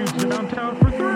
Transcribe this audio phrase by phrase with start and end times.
[0.00, 1.10] shoots to downtown for three.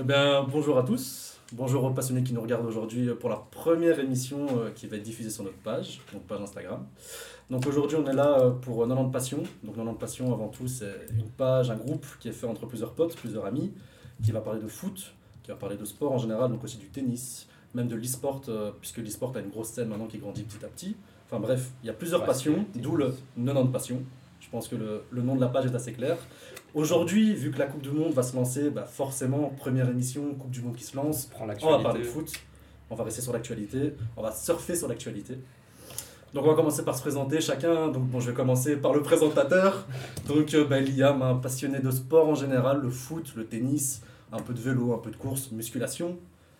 [0.00, 1.38] Eh bien, bonjour à tous.
[1.52, 5.02] Bonjour aux passionnés qui nous regardent aujourd'hui pour la première émission euh, qui va être
[5.02, 6.86] diffusée sur notre page, donc page Instagram.
[7.50, 9.42] Donc aujourd'hui, on est là euh, pour 90 Passions.
[9.64, 12.92] Donc 90 Passions, avant tout, c'est une page, un groupe qui est fait entre plusieurs
[12.92, 13.72] potes, plusieurs amis,
[14.22, 16.88] qui va parler de foot, qui va parler de sport en général, donc aussi du
[16.88, 20.64] tennis, même de l'e-sport, euh, puisque l'e-sport a une grosse scène maintenant qui grandit petit
[20.64, 20.96] à petit.
[21.30, 24.02] Enfin bref, il y a plusieurs passions, d'où le 90 Passions.
[24.40, 26.16] Je pense que le, le nom de la page est assez clair.
[26.74, 30.50] Aujourd'hui, vu que la Coupe du Monde va se lancer, bah forcément, première émission, Coupe
[30.50, 32.32] du Monde qui se lance, prend on va parler de foot,
[32.88, 35.38] on va rester sur l'actualité, on va surfer sur l'actualité.
[36.34, 37.88] Donc on va commencer par se présenter chacun.
[37.88, 39.86] Donc bon, je vais commencer par le présentateur.
[40.26, 44.40] Donc euh, bah, Liam, un passionné de sport en général, le foot, le tennis, un
[44.40, 46.18] peu de vélo, un peu de course, musculation,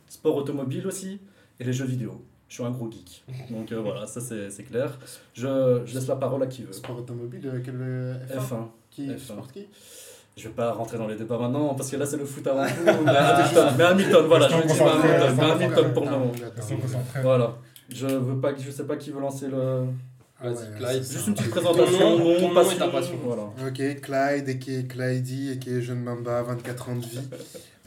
[0.09, 1.21] sport automobile aussi,
[1.61, 2.23] et les jeux vidéo.
[2.49, 3.25] Je suis un gros geek.
[3.51, 4.99] Donc euh, voilà, ça c'est c'est clair.
[5.35, 6.73] Je, je laisse la parole à qui veut.
[6.73, 8.67] Sport automobile, euh, quel euh, F1, F1.
[8.91, 9.19] Qui F1.
[9.19, 9.67] sport qui?
[10.37, 12.65] Je vais pas rentrer dans les débats maintenant parce que là c'est le foot avant
[12.65, 12.73] tout.
[13.05, 16.33] Mais Hamilton, mais Hamilton, voilà, je vais dire Hamilton, mais Hamilton pour le moment.
[17.23, 17.57] Voilà.
[17.89, 19.87] Je veux pas, je sais pas qui veut lancer le.
[20.41, 21.03] Ah ouais, Vas-y, Clyde.
[21.03, 21.27] Juste ça.
[21.27, 23.15] une petite présentation, nom, nom, passion, et ta passion.
[23.25, 23.43] Voilà.
[23.67, 27.21] Ok, Clyde, et qui est Clydey, et qui est jeune Mamba, 24 ans de vie.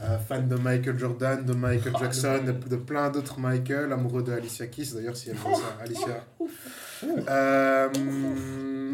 [0.04, 3.92] Euh, fan de Michael Jordan, de Michael Ah, Jackson, le- de, de plein d'autres Michael,
[3.94, 6.26] amoureux de Alicia Keys, d'ailleurs si elle voit ça, Alicia.
[7.30, 7.90] Euh,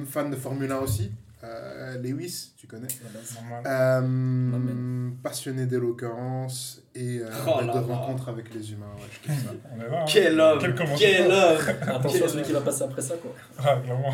[0.09, 1.11] fan de Formule 1 aussi.
[1.43, 2.87] Euh, Lewis, tu connais.
[3.35, 3.63] Normal.
[3.67, 7.79] Euh, passionné d'éloquence et euh, Oh de là là.
[7.81, 8.87] rencontre avec les humains.
[8.97, 9.51] Ouais, je ça.
[9.71, 10.01] On est là.
[10.01, 10.05] hein.
[10.07, 10.97] Quel homme Quel commencement.
[10.99, 11.57] Quel homme
[11.95, 13.33] Attention à celui qui va passer après ça, quoi.
[13.59, 14.13] Ah, clairement.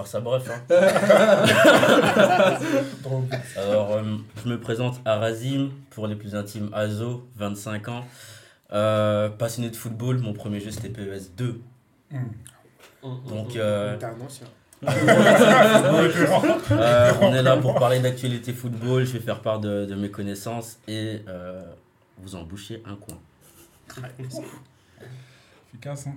[0.00, 0.48] Faire ça bref.
[0.50, 0.62] Hein.
[3.56, 4.02] Alors, euh,
[4.42, 8.06] je me présente Arazim, pour les plus intimes, Azo, 25 ans.
[8.72, 11.60] Euh, passionné de football, mon premier jeu c'était PES 2.
[12.14, 12.30] Hum.
[13.28, 14.46] Donc, euh, T'es un ancien.
[16.72, 19.04] euh, on est là pour parler d'actualité football.
[19.04, 21.60] Je vais faire part de, de mes connaissances et euh,
[22.16, 23.18] vous en boucher un coin.
[25.68, 26.06] Efficace.
[26.06, 26.14] Hein.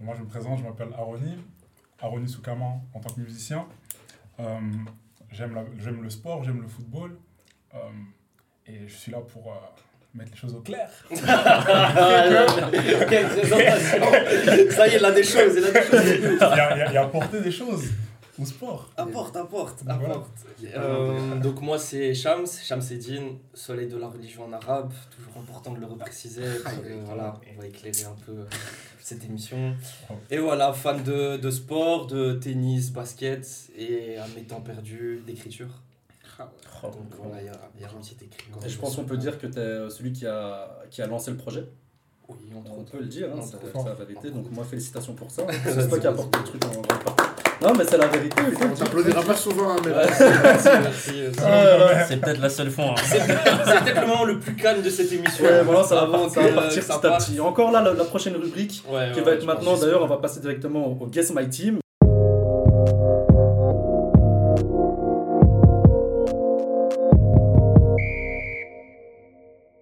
[0.00, 1.36] Moi, je me présente, je m'appelle Aroni.
[2.00, 3.66] Aroni Soukaman en tant que musicien.
[4.40, 4.60] Euh,
[5.32, 7.16] j'aime, le sport, j'aime le football.
[7.74, 7.78] Euh,
[8.66, 9.56] et je suis là pour euh,
[10.14, 10.90] mettre les choses au clair.
[13.08, 14.04] Quelle présentation
[14.70, 16.04] Ça y est, il a des choses, il a des choses.
[16.04, 17.90] Il y a, il a apporté des choses
[18.40, 18.90] au sport.
[18.96, 20.04] Apporte, apporte, Voilà.
[20.14, 20.30] apporte.
[20.74, 25.72] Euh, donc moi c'est Shams, Shams Eddin, soleil de la religion en arabe, toujours important
[25.72, 28.44] de le repréciser, parce que, voilà, on va éclairer un peu
[29.00, 29.74] cette émission.
[30.30, 35.68] Et voilà, fan de, de sport, de tennis, basket et à mes temps perdus d'écriture.
[36.38, 36.50] Ah
[36.82, 38.50] Oh, Donc voilà, il y a, y a un petit écrit.
[38.64, 41.30] Et je pense qu'on peut dire que tu es celui qui a, qui a lancé
[41.30, 41.64] le projet.
[42.28, 42.36] Oui,
[42.76, 44.30] On peut le dire, hein, c'est c'est la vérité.
[44.30, 45.42] Donc moi, félicitations pour ça.
[45.64, 47.24] C'est toi qui apporte le truc en grande partie.
[47.62, 48.36] Non, mais c'est la vérité.
[48.50, 49.96] il faut On t'applaudira pas souvent, hein, mais Ouais.
[50.06, 51.10] Merci, merci.
[51.22, 51.40] merci.
[51.42, 52.90] Ah, C'est peut-être la seule fois.
[52.90, 52.94] hein.
[53.06, 53.18] C'est
[53.84, 55.44] peut-être le moment le plus calme de cette émission.
[55.44, 57.40] Ouais, voilà, ça va, ça partir ça petit à petit.
[57.40, 60.06] Encore là, la, la prochaine rubrique Ouais, qui ouais, va ouais, être maintenant, d'ailleurs, on
[60.06, 61.78] va passer directement au, au Guess My Team.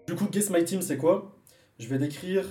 [0.06, 1.33] Du coup, Guess My Team, c'est quoi?
[1.78, 2.44] Je vais décrire.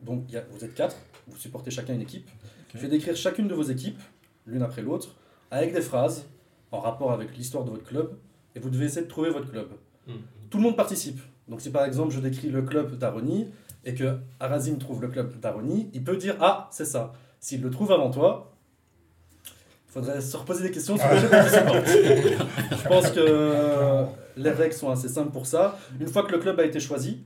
[0.00, 0.96] Donc, il y a- vous êtes quatre,
[1.26, 2.28] vous supportez chacun une équipe.
[2.74, 4.00] Je vais décrire chacune de vos équipes,
[4.46, 5.16] l'une après l'autre,
[5.50, 6.26] avec des phrases
[6.72, 8.16] en rapport avec l'histoire de votre club,
[8.54, 9.68] et vous devez essayer de trouver votre club.
[10.06, 10.14] Mhm.
[10.48, 11.20] Tout le monde participe.
[11.48, 13.48] Donc, si par exemple je décris le club d'Aroni
[13.84, 17.12] et que Arazim trouve le club d'Aroni, il peut dire Ah, c'est ça.
[17.40, 18.52] S'il le trouve avant toi,
[19.44, 21.16] il faudrait se reposer des questions sur le.
[22.76, 24.04] Je pense que
[24.36, 25.78] les règles sont assez simples pour ça.
[25.98, 27.24] Une fois que le club a été choisi,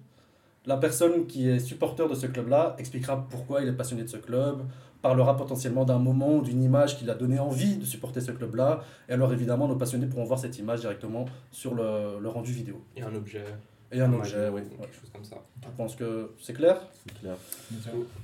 [0.66, 4.16] la personne qui est supporter de ce club-là expliquera pourquoi il est passionné de ce
[4.16, 4.62] club,
[5.02, 8.82] parlera potentiellement d'un moment ou d'une image qui l'a donné envie de supporter ce club-là.
[9.08, 12.82] Et alors évidemment, nos passionnés pourront voir cette image directement sur le, le rendu vidéo.
[12.96, 13.44] Il y a un objet.
[13.92, 14.62] Et un maillot, objet, oui.
[14.62, 14.62] Ouais.
[14.80, 15.36] Quelque chose comme ça.
[15.62, 16.78] Je pense que c'est clair?
[17.06, 17.36] C'est clair.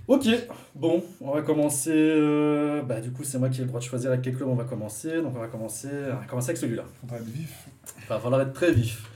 [0.08, 0.26] Ok,
[0.74, 1.92] bon, on va commencer.
[1.94, 4.48] euh, bah, du coup, c'est moi qui ai le droit de choisir avec quel club
[4.48, 5.20] on va commencer.
[5.22, 6.84] Donc, on va commencer, on va commencer avec celui-là.
[7.00, 7.68] Faudra être vif.
[7.98, 9.09] Il va falloir être très vif.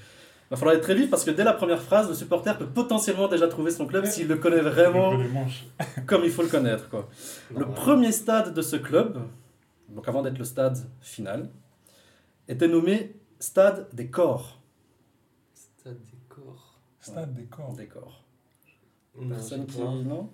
[0.55, 2.69] Il va falloir être très vif parce que dès la première phrase, le supporter peut
[2.69, 5.19] potentiellement déjà trouver son club s'il le connaît vraiment
[6.07, 6.89] comme il faut le connaître.
[6.89, 7.09] Quoi.
[7.51, 7.75] Le Normal.
[7.75, 9.19] premier stade de ce club,
[9.89, 11.51] donc avant d'être le stade final,
[12.47, 14.61] était nommé Stade des Corps.
[15.55, 16.79] Stade des corps.
[17.01, 17.75] Stade des corps.
[17.75, 18.25] Des corps.
[19.29, 19.81] Personne je qui.
[19.81, 20.31] Non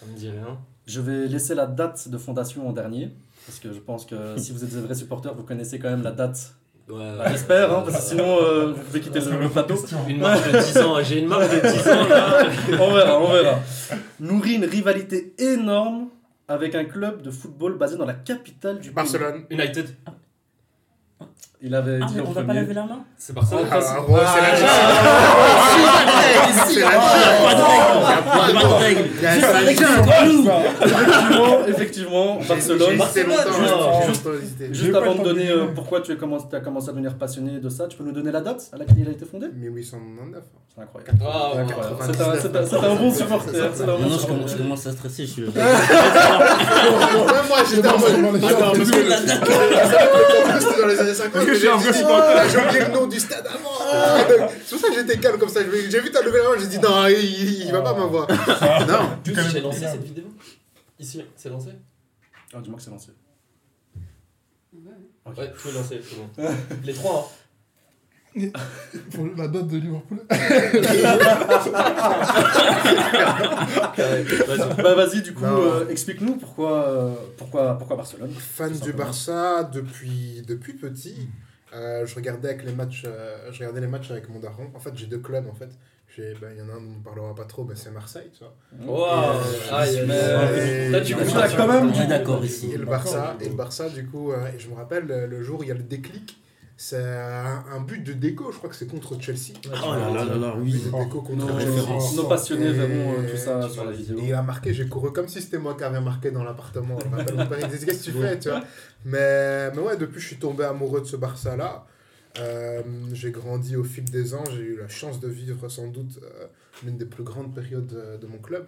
[0.00, 0.60] Ça me dit rien.
[0.86, 3.10] Je vais laisser la date de fondation en dernier.
[3.46, 6.02] Parce que je pense que si vous êtes des vrais supporters, vous connaissez quand même
[6.02, 6.54] la date.
[6.92, 9.74] Ouais, Bah, J'espère, hein, parce que sinon euh, vous pouvez quitter le, le plateau.
[10.08, 12.46] Une marge de 10 ans, j'ai une marge de 10 ans là.
[12.80, 13.58] on verra, on verra.
[14.20, 16.08] Nourrit une rivalité énorme
[16.48, 18.94] avec un club de football basé dans la capitale du pays.
[18.94, 19.44] Barcelone.
[19.50, 19.86] United.
[21.64, 23.66] Il avait Ah, dit mais on va pas lever la main C'est Barcelone.
[23.70, 24.56] Ah, c'est- gros, c'est la
[26.66, 26.88] C'est la
[31.68, 33.40] Effectivement, effectivement, Barcelone.
[34.72, 37.68] Juste pas avant de donner de euh, pourquoi tu as commencé, à devenir passionné de
[37.68, 39.46] ça, tu peux nous donner la date à laquelle il a été fondé?
[39.54, 40.42] 1899.
[40.74, 41.18] C'est incroyable.
[41.24, 41.64] Ah, C'est ouais.
[41.64, 41.96] incroyable.
[42.68, 43.52] C'est un- bon supporter.
[43.52, 43.98] Maintenant,
[44.48, 45.26] je commence, à stresser.
[45.26, 45.42] Je suis...
[45.52, 45.52] Moi,
[47.70, 48.40] j'étais en mode.
[50.82, 51.42] Dans les années 50.
[51.52, 52.48] Que je suis j'ai un dit, vrai supporter.
[52.50, 53.70] J'ai oublié le nom du stade avant.
[54.64, 55.60] C'est pour ça que j'étais calme comme ça.
[55.70, 58.26] J'ai j'ai vu ta lever la main, j'ai dit non, il, il va pas m'avoir.
[58.88, 59.18] Non.
[59.24, 60.24] Tu Juste, j'ai lancé cette vidéo.
[60.98, 61.70] Ici, c'est lancé
[62.54, 63.10] Ah, dis-moi que c'est lancé.
[64.74, 66.54] Ouais, tout est lancé, c'est bon.
[66.84, 67.41] Les trois, hein.
[69.14, 70.20] Pour la date de Liverpool.
[73.96, 74.82] Vas-y.
[74.82, 78.30] Bah vas-y, du coup, euh, explique-nous pourquoi, euh, pourquoi, pourquoi Barcelone.
[78.36, 78.92] Fan du.
[78.92, 81.28] Barça depuis, depuis petit.
[81.74, 84.66] Euh, je regardais avec les matchs, euh, je regardais les matchs avec mon daron.
[84.74, 85.70] En fait, j'ai deux clubs en fait.
[86.14, 87.90] J'ai- ben, Il y en a un dont on ne parlera pas trop, ben, c'est
[87.90, 88.54] Marseille, tu vois.
[89.72, 90.90] Aïe, aïe, Mais-.
[90.90, 92.70] Toi, tu comprends quand même- d'accord ici.
[92.74, 95.42] Et le Barça, et le Barça du coup, euh, et je me rappelle le, le
[95.42, 96.38] jour où il y a le déclic,
[96.76, 99.52] c'est un, but de déco, je crois que c'est contre Chelsea.
[99.66, 100.72] Oh là là là là, But oui.
[100.84, 102.16] déco contre Nos, Chelsea.
[102.16, 104.18] nos passionnés Et- verront euh, tout ça sur la vidéo.
[104.18, 106.98] Et il a marqué, j'ai couru comme si c'était moi qui avais marqué dans l'appartement.
[107.00, 108.62] Je me rappelle, mon père il disait Qu'est-ce que tu fais tu vois?
[109.04, 111.86] Mais, mais ouais, depuis, je suis tombé amoureux de ce Barça-là.
[112.38, 112.82] Euh,
[113.12, 114.44] j'ai grandi au fil des ans.
[114.50, 116.46] J'ai eu la chance de vivre sans doute euh,
[116.84, 118.66] l'une des plus grandes périodes de mon club.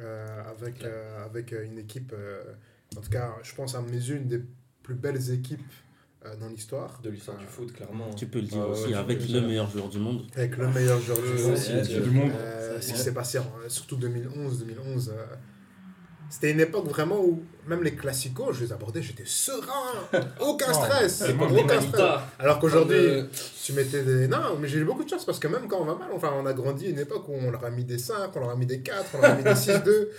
[0.00, 2.42] Euh, avec, euh, avec une équipe, euh,
[2.96, 4.42] en tout cas, je pense à mes yeux, une des
[4.82, 5.60] plus belles équipes
[6.40, 7.00] dans l'histoire.
[7.02, 8.10] De l'histoire du foot, clairement.
[8.14, 10.22] Tu peux le dire Ah aussi, avec le meilleur joueur du monde.
[10.36, 11.50] Avec le meilleur joueur du monde.
[11.52, 12.30] ouais, C'est du monde.
[12.36, 15.14] Euh, ce qui s'est passé, en- surtout 2011, 2011.
[15.16, 15.22] euh,
[16.32, 19.94] c'était une époque vraiment où même les classicos, je les abordais, j'étais serein,
[20.40, 22.04] aucun stress, c'est Pour aucun stress.
[22.38, 23.24] Alors qu'aujourd'hui, Euh,
[23.64, 24.28] tu mettais des.
[24.28, 26.30] Non, mais j'ai eu beaucoup de chance parce que même quand on va mal, enfin,
[26.40, 28.50] on a grandi à une époque où on leur a mis des 5, on leur
[28.50, 30.08] a mis des 4, on leur a mis des 6-2.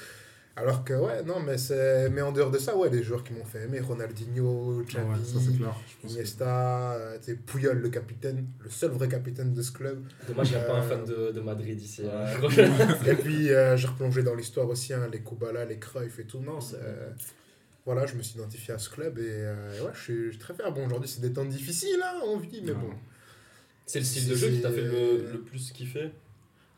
[0.62, 2.10] Alors que, ouais, non, mais, c'est...
[2.10, 5.00] mais en dehors de ça, ouais, les joueurs qui m'ont fait aimer, Ronaldinho, ouais, ça
[5.00, 5.74] Xavi, clair.
[5.88, 9.62] je pense que- Iniesta, euh, tu sais, Puyol, le capitaine, le seul vrai capitaine de
[9.62, 10.04] ce club.
[10.28, 12.04] Dommage, il n'y a pas un Euh, fan de, de Madrid ici.
[12.06, 12.25] hein.
[13.08, 16.40] Et puis, euh, j'ai replongé dans l'histoire aussi, hein, les Kubala, les Cruyff et tout.
[16.40, 16.78] Non, c'est.
[17.86, 20.38] Voilà, je me suis identifié à ce club et euh, ouais, je suis, je suis
[20.38, 20.72] très fier.
[20.72, 22.78] Bon, aujourd'hui, c'est des temps difficiles, hein, on vit, mais Ouais.
[22.78, 22.90] bon.
[23.88, 26.12] C'est le style de jeu qui t'a fait le, le plus kiffer?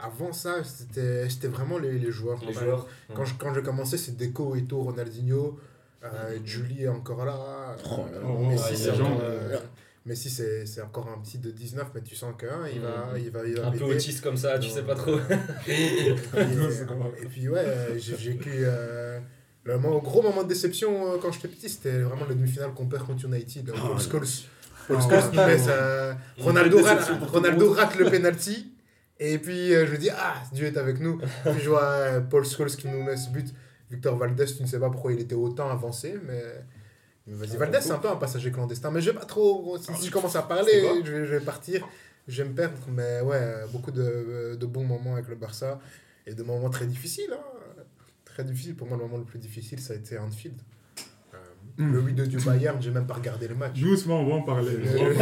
[0.06, 2.40] Avant ça, c'était c'était vraiment les, les joueurs.
[2.42, 5.58] Les Enfin, joueurs Quand je, quand je commençais, c'est Deco, Eto'o, Ronaldinho,
[6.04, 7.76] euh, Julie est encore là.
[7.90, 9.24] Oh là Oh, c'est ouais, encore, ouais.
[9.24, 9.58] euh,
[10.06, 12.90] Messi, c'est c'est encore un petit de 19, mais tu sens que hein, il, va,
[13.14, 13.24] Mhm.
[13.24, 13.94] il va il va Un peu péter.
[13.96, 14.76] autiste comme ça, tu Non.
[14.76, 15.16] sais pas trop.
[15.68, 17.66] Et, et puis ouais,
[17.98, 19.20] j'ai vécu euh,
[19.64, 23.06] le gros moment de déception euh, quand j'étais petit, c'était vraiment la demi-finale qu'on perd
[23.06, 23.70] contre United.
[23.70, 24.28] euh, Paul Oh, Scholes.
[24.90, 25.30] Paul Ah, Scholes ouais.
[25.32, 28.73] qui met sa- Une Ronaldo, rate, Ronaldo rate le penalty.
[29.20, 31.18] Et puis euh, je me dis, ah, Dieu est avec nous.
[31.44, 33.54] Puis je vois euh, Paul Scholes qui nous met ce but.
[33.92, 36.44] Victor Valdez, tu ne sais pas pourquoi il était autant avancé, mais.
[37.28, 38.90] mais Vas-y, Valdez, c'est un peu un passager clandestin.
[38.92, 39.78] Mais je vais pas trop.
[39.78, 40.72] Si, si je commence à parler,
[41.06, 41.88] je vais, je vais partir.
[42.28, 42.78] Je vais me perdre.
[42.90, 45.80] Mais ouais, euh, beaucoup de, de bons moments avec le Barça.
[46.26, 47.32] Et de moments très difficiles.
[47.34, 47.84] hein.
[48.26, 48.76] Très difficiles.
[48.76, 50.56] Pour moi, le moment le plus difficile, ça a été Anfield.
[51.80, 51.92] Euh, Mm.
[51.92, 53.80] Le 8-2 du Bayern, j'ai même pas regardé le match.
[53.80, 54.78] Doucement, on va en parler.
[54.84, 55.14] Le-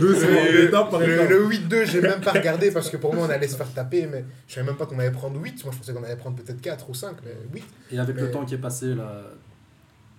[0.00, 1.28] Doucement, Le, étape par le- étape.
[1.28, 4.06] le 8-2, j'ai même pas regardé parce que pour moi, on allait se faire taper,
[4.10, 5.64] mais je savais même pas qu'on allait prendre 8.
[5.64, 7.64] Moi, je pensais qu'on allait prendre peut-être 4 ou 5, mais 8.
[7.92, 9.22] Et avec le temps qui est passé, là,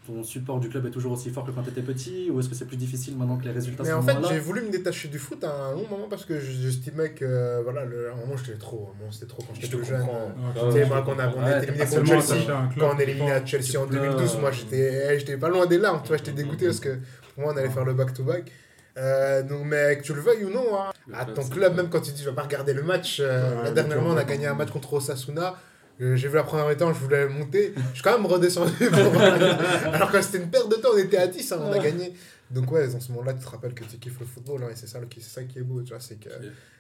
[0.06, 2.50] ton support du club est toujours aussi fort que quand tu étais petit Ou est-ce
[2.50, 4.70] que c'est plus difficile maintenant que les résultats Mais sont en fait, j'ai voulu me
[4.70, 8.16] détacher du foot à un long moment parce que j'estimais que, voilà, le, à un
[8.18, 8.90] moment, j'étais trop.
[8.90, 10.06] à un moment, C'était trop quand j'étais plus jeune.
[10.06, 12.46] Tu sais, moi, quand on a, on Ouais, éliminé contre Chelsea,
[12.80, 15.50] quand on éliminé à Chelsea en Tu peux, 2012, moi euh, j'étais eh, j'étais pas
[15.50, 16.98] loin des larmes, tu vois, j'étais dégoûté parce que
[17.34, 18.52] pour moi on allait faire le back-to-back.
[18.98, 22.00] Euh, donc, mais que tu le veuilles ou non, hein, à ton club, même quand
[22.00, 24.54] tu dis je vais pas regarder le match, euh, Ouais, dernièrement on a gagné un
[24.54, 25.56] match contre Osasuna.
[26.02, 27.74] Euh, J'ai vu la première mi-temps, je voulais monter.
[27.90, 28.72] Je suis quand même redescendu.
[28.90, 29.22] pour-
[29.94, 32.14] Alors que c'était une perte de temps, on était à 10, hein, on a gagné.
[32.52, 34.64] Donc, ouais, dans ce moment-là, tu te rappelles que tu kiffes le football.
[34.64, 36.00] hein, et c'est ça, le- c'est ça qui est beau, tu vois.
[36.00, 36.30] C'est que.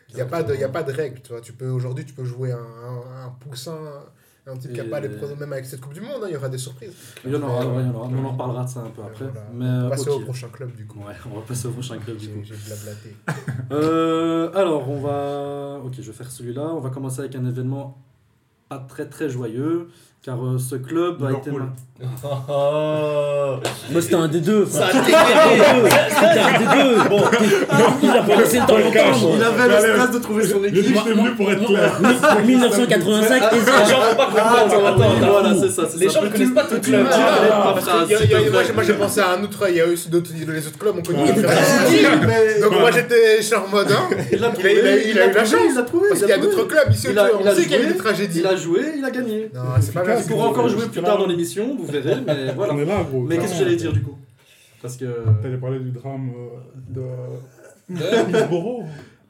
[0.09, 1.41] Il n'y a, pas de- y a pas de règle, tu vois.
[1.41, 3.75] Tu peux, aujourd'hui, tu peux jouer un, un, un poussin,
[4.45, 6.33] un type qui n'a pas les pronos, même avec cette Coupe du Monde, hein, il
[6.33, 6.93] y aura des surprises.
[7.25, 8.05] Il y en aura, Mais, ouais, il y en aura.
[8.07, 8.13] ouais.
[8.13, 9.25] Mais on en reparlera de ça un peu après.
[9.25, 9.47] voilà.
[9.51, 10.99] Mais, On va passer au prochain club, du coup.
[10.99, 12.41] Ouais, on va passer au prochain club du coup.
[12.43, 13.15] J'ai blablaté.
[13.71, 15.81] Euh, alors, on va.
[15.83, 16.61] Ok, je vais faire celui-là.
[16.73, 17.97] On va commencer avec un événement
[18.69, 19.89] pas très très joyeux
[20.21, 21.51] car euh, ce club a été.
[22.25, 23.55] Oh.
[23.89, 24.65] Moi, c'était un des deux.
[24.65, 24.87] Ça.
[24.91, 26.95] C'était un des deux.
[27.09, 27.21] Bon,
[28.03, 29.31] il a pas laissé le temps d'entendre.
[29.37, 30.83] Il avait le stress de trouver son Le équipe.
[30.93, 32.01] truc, c'est venu pour être clair.
[32.45, 35.05] 1985, Ah, et Les gens vont pas comprendre.
[35.31, 35.83] Voilà, c'est ça.
[35.97, 37.07] Les gens ne connaissent pas tout le club.
[37.09, 37.15] Ah,
[37.51, 37.75] ah,
[38.73, 41.01] moi, j'ai- pensé à un autre, il y a aussi d'autres, les autres clubs, on
[41.01, 44.09] connaît Ah, Donc moi j'étais charmant, hein.
[44.33, 45.59] Il a eu la trouvé, chance.
[45.71, 46.07] Il a trouvé.
[46.09, 47.79] Parce il qu'il y a d'autres clubs ici, Il a- on sait qu'il y a
[47.81, 48.39] eu des tragédies.
[48.39, 49.49] Il a joué, il a gagné.
[49.53, 50.15] Non, c'est pas bien.
[50.19, 52.73] Il pourra encore jouer plus tard dans l'émission, vous verrez, mais voilà.
[52.73, 53.21] On est là, gros.
[53.23, 54.17] Mais qu'est-ce que j'allais dire du coup?
[54.81, 55.05] Parce que.
[55.41, 56.49] T'allais parler du drame euh,
[56.89, 57.01] de
[57.89, 58.83] Middlesbrough.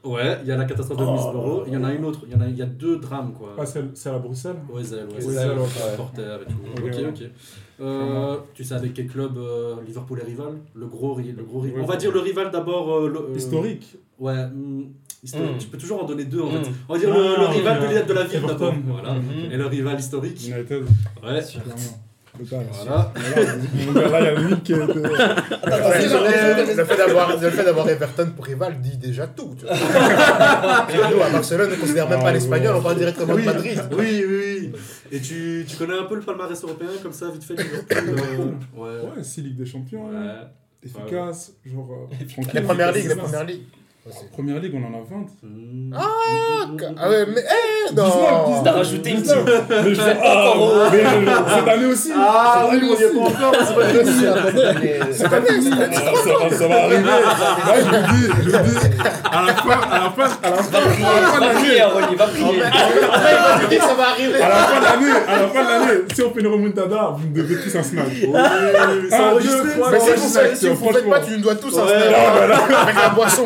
[0.04, 1.12] Ouais, il y a la catastrophe de Oh.
[1.14, 2.98] Middlesbrough, il y en a une autre, il y en a, il y a deux
[2.98, 3.56] drames quoi.
[3.58, 4.58] Ah, c'est c'est à Bruxelles?
[4.72, 6.84] Oezel, c'est le supporter et tout.
[6.86, 7.24] Ok, Ok.
[7.82, 10.54] Euh, tu sais avec quel club euh, Liverpool est rival?
[10.76, 11.82] Le gros, ri- le gros rival.
[11.82, 12.94] On va dire le rival d'abord.
[12.98, 13.98] euh, Historique.
[14.20, 14.84] Ouais, hmm,
[15.24, 15.56] historique.
[15.56, 15.58] Hmm.
[15.58, 16.64] Tu peux toujours en donner deux en Hmm.
[16.64, 16.72] fait.
[16.88, 18.74] On va dire le, Ah, le rival de, la- de la ville d'abord.
[18.88, 19.16] Voilà.
[19.52, 20.48] Et le rival historique.
[20.48, 20.84] United.
[21.24, 21.42] Ouais.
[22.42, 23.14] Voilà.
[25.56, 29.56] Le fait d'avoir le fait d'avoir Everton pour rival dit déjà tout.
[29.58, 29.76] tu vois.
[31.12, 33.46] Nous, à Barcelone, on ne considère même Ah, pas l'espagnol, on parle directement de Oui,
[33.46, 33.82] Madrid.
[33.92, 34.72] oui, oui, oui.
[35.12, 37.64] Et tu, tu connais un peu le palmarès européen comme ça, vite fait euh,
[38.76, 38.90] Ouais.
[39.18, 40.08] Ouais, 6 Ligues des Champions.
[40.10, 40.32] Ouais.
[40.84, 41.54] Efficace.
[41.66, 41.90] Genre.
[42.12, 43.64] euh, Les premières ligues, les premières ligues.
[44.34, 45.26] Première ligue, on en a 20.
[45.42, 45.92] Hmm.
[45.98, 49.46] Ah ouais, mais eh, 19, non T'as rajouté une 19.
[49.46, 49.56] team.
[49.84, 50.54] Mais je ah,
[50.92, 52.12] mais je- cette année aussi.
[52.16, 54.04] Ah oui, on y est pas encore, c'est pas Cette
[54.68, 55.48] année, cette année,
[55.96, 57.02] Ah, ça, va, ça va arriver.
[57.02, 58.88] Là, je vous dis, je vous dis,
[59.32, 62.28] à la fin, à la fin, à la fin, à la fin de l'année, va
[62.28, 62.62] prier.
[62.62, 64.40] Après, il va dire ça va arriver.
[64.42, 67.16] à la fin de l'année, à la fin de l'année, si on fait une remontada,
[67.18, 68.06] vous me devez tous un snack.
[68.08, 68.28] Oui,
[69.10, 69.64] c'est enregistré.
[69.64, 70.44] deux, trois, Mais c'est enregistré.
[70.44, 71.10] faites, si vous faites franchement.
[71.10, 73.46] pas, tu nous dois tous un snack avec la boisson.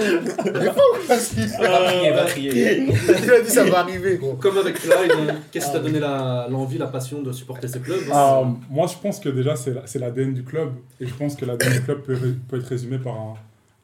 [0.53, 2.77] Il Va va prier.
[2.87, 4.33] il a dit ça va arriver, gros.
[4.33, 7.99] Comme avec Clyde, hein, qu'est-ce qui t'a donné l'envie, la passion de supporter ces clubs
[8.11, 10.73] Ah, moi, je pense que déjà, c'est la- c'est l'ADN du club.
[10.99, 13.33] Et je pense que l'ADN du club peut, peut être résumé par un-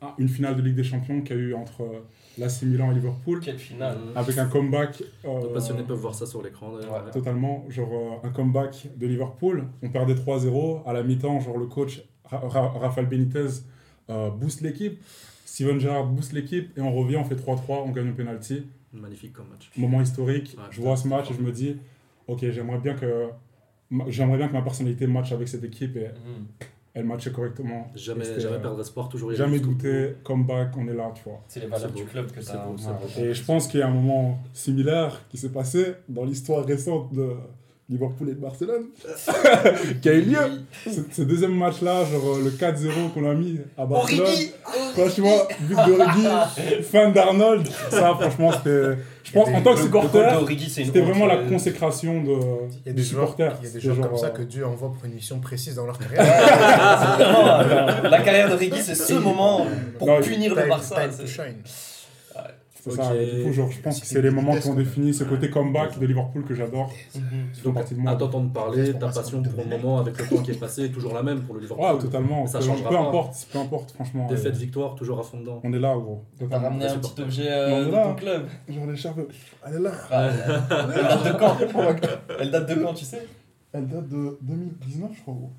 [0.02, 2.00] un- une finale de Ligue des Champions qu'il y a eu entre euh,
[2.38, 3.40] l'AC Milan et Liverpool.
[3.42, 3.98] Quelle finale.
[4.16, 5.02] Avec un comeback.
[5.26, 6.94] euh, Les passionnés peuvent voir ça sur l'écran d'ailleurs.
[7.06, 7.12] Ouais.
[7.12, 7.90] Totalement, genre
[8.24, 9.64] euh, un comeback de Liverpool.
[9.82, 10.84] On perdait 3-0.
[10.86, 13.46] À la mi-temps, genre le coach Ra- Ra- Rafael Benitez
[14.10, 15.00] euh, booste l'équipe.
[15.56, 16.78] Steven Gerrard booste l'équipe.
[16.78, 18.64] Et on revient, on fait 3-3, on gagne le penalty.
[18.92, 19.72] Magnifique comme match.
[19.78, 20.54] Moment historique.
[20.58, 21.78] Ouais, je vois ce match et je me dis,
[22.28, 23.28] ok, j'aimerais bien que.
[23.90, 26.46] ma- J'aimerais bien que ma personnalité matche avec cette équipe et Mhm.
[26.94, 27.88] elle matchait correctement.
[27.96, 31.42] Jamais, jamais perdre espoir, toujours y Jamais douté, comeback, on est là, tu vois.
[31.48, 32.60] C'est les valeurs du club que c'est ouais.
[32.66, 33.22] beau.
[33.22, 37.14] Et je pense qu'il y a un moment similaire qui s'est passé dans l'histoire récente
[37.14, 37.30] de
[37.88, 38.86] Liverpool et de Barcelone,
[40.02, 40.38] qui a eu lieu.
[40.86, 44.22] Ce, ce deuxième match-là, genre euh, le 4-0 qu'on a mis à Barcelone.
[44.26, 44.52] Origi
[44.96, 48.98] Franchement, but de Origi, fin d'Arnold, ça franchement c'était...
[49.24, 52.32] Je pense en tant que supporter, d'Origi, c'était vraiment la consécration de,
[52.86, 53.56] Il y a des supporters.
[53.62, 55.76] il y a des genre, comme ça euh, que Dieu envoie pour une mission précise
[55.76, 56.24] dans leur carrière.
[58.10, 59.66] La carrière d'Origi, c'est ce moment
[60.00, 60.96] pour Non, punir le Time- Barça.
[62.92, 65.14] C'est- ça, et du coup, genre, je pense que C'est les moments qui ont défini
[65.14, 66.92] ce côté comeback de Liverpool que j'adore.
[67.64, 67.78] Donc,
[68.08, 70.90] à t'entendre parler, ta passion pour le moment, avec le temps qui est passé, est
[70.90, 71.86] toujours la même pour le Liverpool.
[71.86, 72.46] Ouais, totalement.
[72.48, 74.28] Ça peu, changera peu importe, peu importe, franchement.
[74.28, 75.62] Défaite, euh, victoire, toujours à fond dedans.
[75.64, 76.24] on est là, gros.
[76.50, 78.04] T'as ramené un petit objet euh, de là.
[78.04, 78.48] ton club.
[78.70, 79.20] Genre l'écharpe.
[79.68, 79.92] Elle est là.
[80.12, 81.58] Ah, Elle date de quand
[82.40, 83.26] Elle date de quand, tu sais?
[83.74, 85.52] Elle date de 2019, je crois, gros.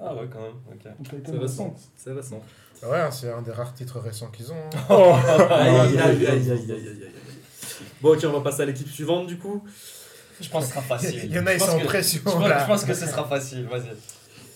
[0.00, 0.54] Ah ouais, quand même.
[0.70, 0.80] Ok.
[1.24, 1.64] C'est même récent.
[1.64, 1.80] récente.
[1.96, 2.42] C'est récent.
[2.82, 4.70] Ouais, c'est un des rares titres récents qu'ils ont.
[4.90, 7.12] Aïe, aïe, aïe, aïe, aïe, aïe, aïe, aïe.
[8.02, 9.62] Bon, ok, on va passer à l'équipe suivante du coup.
[10.40, 11.20] Je pense que ce sera facile.
[11.24, 12.20] Il y en a, ils sont en que- pression.
[12.24, 12.60] Je pense, là.
[12.62, 13.92] je pense que ce sera facile, vas-y.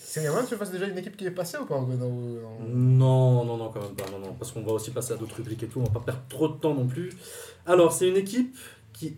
[0.03, 3.57] C'est moyen que tu fasses déjà une équipe qui est passée ou pas Non, non,
[3.57, 4.09] non, quand même pas.
[4.11, 5.79] Non, non, parce qu'on va aussi passer à d'autres rubriques et tout.
[5.79, 7.11] On va pas perdre trop de temps non plus.
[7.65, 8.57] Alors, c'est une équipe
[8.91, 9.17] qui,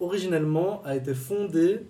[0.00, 1.86] originellement, a été fondée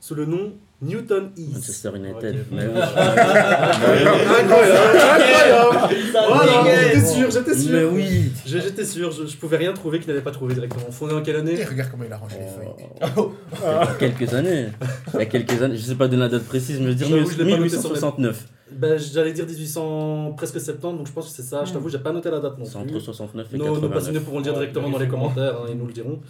[0.00, 0.52] sous le nom
[0.82, 1.54] Newton East.
[1.54, 2.36] Manchester United.
[2.52, 5.94] Incroyable, incroyable.
[6.12, 6.84] Voilà, dégage.
[6.94, 7.72] j'étais sûr, j'étais sûr.
[7.72, 8.32] Mais oui.
[8.44, 10.90] J'étais sûr, je, je pouvais rien trouver qu'il n'avait pas trouvé directement.
[10.90, 11.58] Fondé en quelle année?
[11.58, 12.74] Et regarde comment il a rangé les feuilles.
[13.62, 14.68] Il y a quelques années.
[15.14, 15.76] Il y a quelques années.
[15.76, 18.46] Je sais pas donner la date précise, mais je mes- 1869.
[18.72, 21.64] ben, J'allais dire 1800, presque 70, donc je pense que c'est ça.
[21.64, 22.94] Je t'avoue, j'ai pas noté la date non C'est plus.
[22.96, 24.24] entre 69 et Nos, nos passionnés 89.
[24.24, 26.20] pourront le dire Ouais, directement dans les commentaires, hein, ils nous le diront.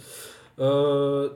[0.59, 1.29] Euh,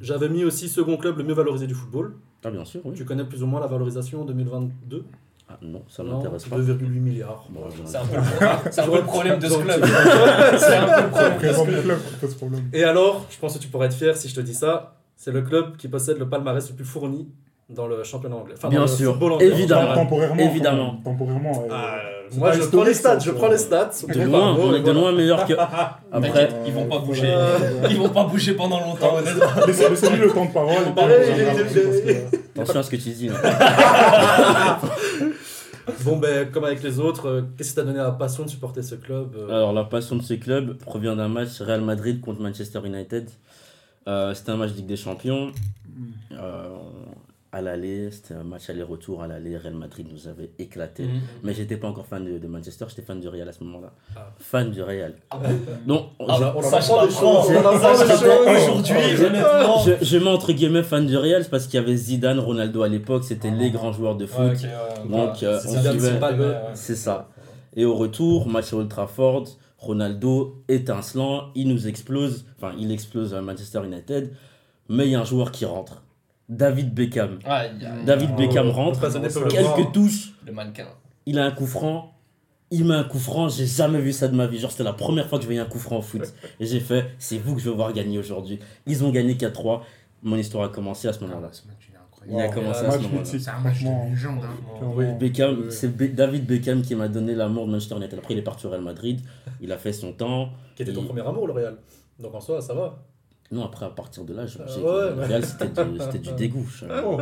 [0.00, 2.12] J'avais mis aussi second club le mieux valorisé du football.
[2.46, 2.94] Ah, bien sûr, oui.
[2.96, 5.04] Tu connais plus ou moins la valorisation en 2022
[5.48, 6.56] Ah, non, ça Non, m'intéresse pas.
[6.58, 7.44] 2,8 milliards.
[7.50, 9.84] Bon, C'est un, peu le le problème de ce club.
[10.58, 12.62] C'est un peu le problème de ce le club.
[12.72, 15.32] Et alors, je pense que tu pourrais être fier si je te dis ça, c'est
[15.32, 17.28] le club qui possède le palmarès le plus fourni
[17.68, 18.54] dans le championnat anglais.
[18.56, 19.94] Enfin, Bien dans le sûr, football anglais, en évidemment.
[19.94, 20.42] Temporairement.
[20.42, 21.00] Évidemment.
[21.04, 21.64] Temporairement.
[21.70, 23.90] euh, moi, je prends les stats, je prends les stats.
[24.08, 25.54] De loin, on est de loin meilleur que.
[26.12, 27.28] Après, Ils vont pas bouger.
[27.30, 27.58] Euh,
[27.90, 29.46] Ils vont pas bouger pendant longtemps, honnêtement.
[29.66, 30.76] Laissez- Laissez-lui le temps de parole.
[32.56, 33.28] Attention à ce que tu dis.
[33.28, 34.78] là.
[36.04, 38.82] Bon, ben, comme avec les autres, euh, qu'est-ce qui t'a donné la passion de supporter
[38.82, 42.40] ce club euh, Alors, la passion de ce club provient d'un match Real Madrid contre
[42.40, 43.30] Manchester United.
[44.08, 45.52] Euh, c'était un match Ligue des Champions.
[47.56, 49.56] À l'aller, c'était un match aller-retour à l'aller.
[49.56, 51.04] Real Madrid nous avait éclaté.
[51.04, 51.20] Mhm.
[51.42, 53.92] Mais j'étais pas encore fan de, de Manchester, j'étais fan du Real à ce moment-là.
[54.14, 54.30] Ah.
[54.38, 55.14] Fan du Real.
[55.86, 57.42] Donc, Ah, bah, on en Ça, apprend je des l'apprends.
[57.42, 57.56] choses.
[57.56, 61.96] On aujourd'hui, je, je, mets entre guillemets fan du Real c'est parce qu'il y avait
[61.96, 64.38] Zidane, Ronaldo à l'époque, c'était les grands joueurs de foot.
[64.38, 66.54] Ouais, Donc, euh, on suivait-.
[66.74, 67.30] C'est ça.
[67.74, 69.44] Et au retour, match à Old Trafford,
[69.78, 74.32] Ronaldo étincelant, il nous explose, enfin il explose à Manchester United,
[74.90, 76.02] mais il y a un joueur qui rentre.
[76.48, 77.38] David Beckham.
[77.44, 79.00] Aïe, aïe, David Oh, Beckham rentre,
[79.48, 80.86] quelques touches, le mannequin.
[81.26, 82.12] il a un coup franc,
[82.70, 84.58] il met un coup franc, j'ai jamais vu ça de ma vie.
[84.58, 86.22] Genre c'était la première fois que je voyais un coup franc au foot.
[86.60, 88.58] Et j'ai fait, c'est vous que je veux voir gagner aujourd'hui.
[88.86, 89.80] Ils ont gagné 4-3,
[90.22, 91.48] mon histoire a commencé à ce moment-là.
[91.52, 92.54] Ce match, il est Il a incroyable.
[92.54, 93.24] commencé à ce match moment-là.
[93.24, 94.40] C'est un match de légende.
[94.44, 95.14] hein.
[95.18, 98.18] Beckham, c'est David Beckham qui m'a donné l'amour de Manchester United.
[98.18, 99.20] Après, il est parti au Real Madrid,
[99.60, 100.50] il a fait son temps.
[100.76, 101.76] Qui était ton premier amour, le Real.
[102.18, 102.98] Donc en soi, ça va.
[103.52, 105.26] Non, après, à partir de là, je Euh, j'ai- ouais, le ouais.
[105.26, 106.68] Real, c'était du, c'était du dégoût.
[107.04, 107.18] Oh.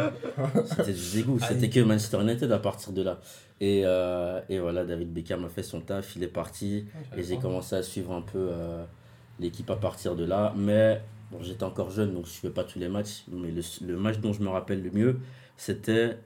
[0.65, 1.39] C'était du dégoût.
[1.41, 3.21] C'était que Manchester United à partir de là.
[3.61, 6.87] Et, euh, et voilà, David Beckham a fait son taf, il est parti.
[7.17, 8.85] Et j'ai commencé à suivre un peu euh,
[9.39, 10.55] l'équipe à partir de là.
[10.57, 13.25] Mais bon, j'étais encore jeune, donc je ne suivais pas tous les matchs.
[13.31, 15.19] Mais le, le match dont je me rappelle le mieux,
[15.57, 16.17] c'était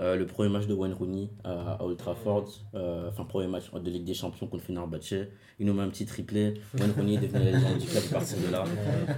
[0.00, 2.48] euh, le premier match de Wayne Rooney à, à Old Trafford.
[2.74, 5.14] Euh, Enfin, premier match de Ligue des Champions contre Fenerbahçe.
[5.60, 6.54] Il nous met un petit triplé.
[6.78, 8.64] Wayne Rooney est devenu la légende du club à partir de là.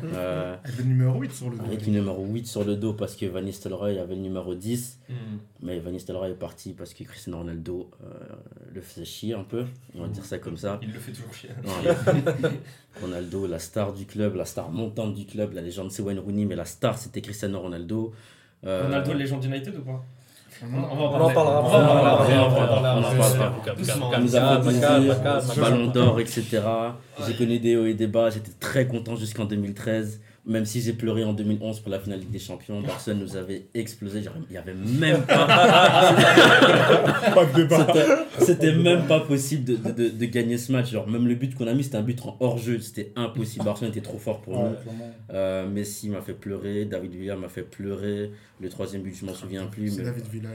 [0.04, 1.64] Euh, Avec le numéro 8 sur le dos.
[1.64, 4.98] avec le numéro 8 sur le dos parce que Van Nistelrooy avait le numéro 10.
[5.08, 5.16] Mhm.
[5.62, 8.08] Mais Van Nistelrooy est parti parce que Cristiano Ronaldo euh,
[8.74, 9.64] le faisait chier un peu.
[9.96, 10.78] On va dire ça comme ça.
[10.82, 11.50] Il le fait toujours chier.
[11.64, 12.50] Ouais.
[13.00, 16.44] Ronaldo, la star du club, la star montante du club, la légende c'est Wayne Rooney,
[16.44, 18.12] mais la star c'était Cristiano Ronaldo.
[18.64, 20.04] Euh, Ronaldo, légende United ou pas?
[20.62, 22.34] On en- On en parlera On en on en parler
[23.18, 23.50] parlera.
[25.60, 26.44] Ballon d'or, etc.
[27.26, 30.20] J'ai connu des hauts et des bas, j'étais très content jusqu'en 2013.
[30.48, 34.20] Même si j'ai pleuré en 2011 pour la finale des Champions, Barcelone nous avait explosé.
[34.48, 35.44] Il n'y avait même pas
[37.34, 37.84] Pas de débat.
[37.88, 38.06] C'était-
[38.44, 39.74] C'était même pas possible de,
[40.08, 40.92] de, gagner ce match.
[40.92, 42.78] Genre, même le but qu'on a mis, c'était un but en hors-jeu.
[42.78, 43.64] C'était impossible.
[43.64, 44.76] Barcelone était trop fort pour Ouais, nous.
[45.34, 46.84] Euh, Messi m'a fait pleurer.
[46.84, 48.30] David Villa m'a fait pleurer.
[48.58, 49.90] Le troisième but, je m'en souviens plus.
[49.90, 50.04] C'est Mais...
[50.04, 50.48] David Villa.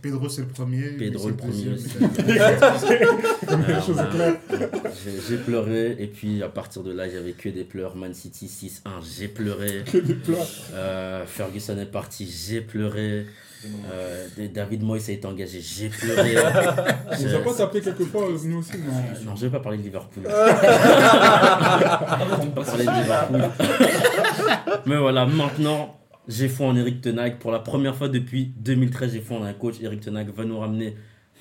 [0.00, 0.92] Pedro, c'est le premier.
[0.92, 1.90] Pedro, le premier deuxième, aussi.
[1.98, 2.06] et
[3.46, 4.36] David- chose on a- est claire.
[5.28, 5.96] j'ai- pleuré.
[5.98, 7.94] Et puis, à partir de là, j'avais que des pleurs.
[7.94, 9.84] Man City 6-1, j'ai pleuré.
[9.92, 10.38] Que des plats.
[10.72, 13.26] Euh, Ferguson est parti, j'ai pleuré.
[13.92, 16.36] Euh, David Moyes a été engagé, j'ai pleuré.
[16.38, 18.94] On Je- a pas tapé quelquefois, nous aussi, non
[19.30, 20.24] Non, je vais pas parler de Liverpool.
[20.30, 20.54] On va
[22.64, 23.42] parler de Liverpool.
[24.86, 27.38] Mais voilà, maintenant, j'ai foi en Eric Tenag.
[27.38, 29.76] Pour la première fois depuis 2013, j'ai foi en un coach.
[29.82, 30.96] Eric Tenag va nous ramener,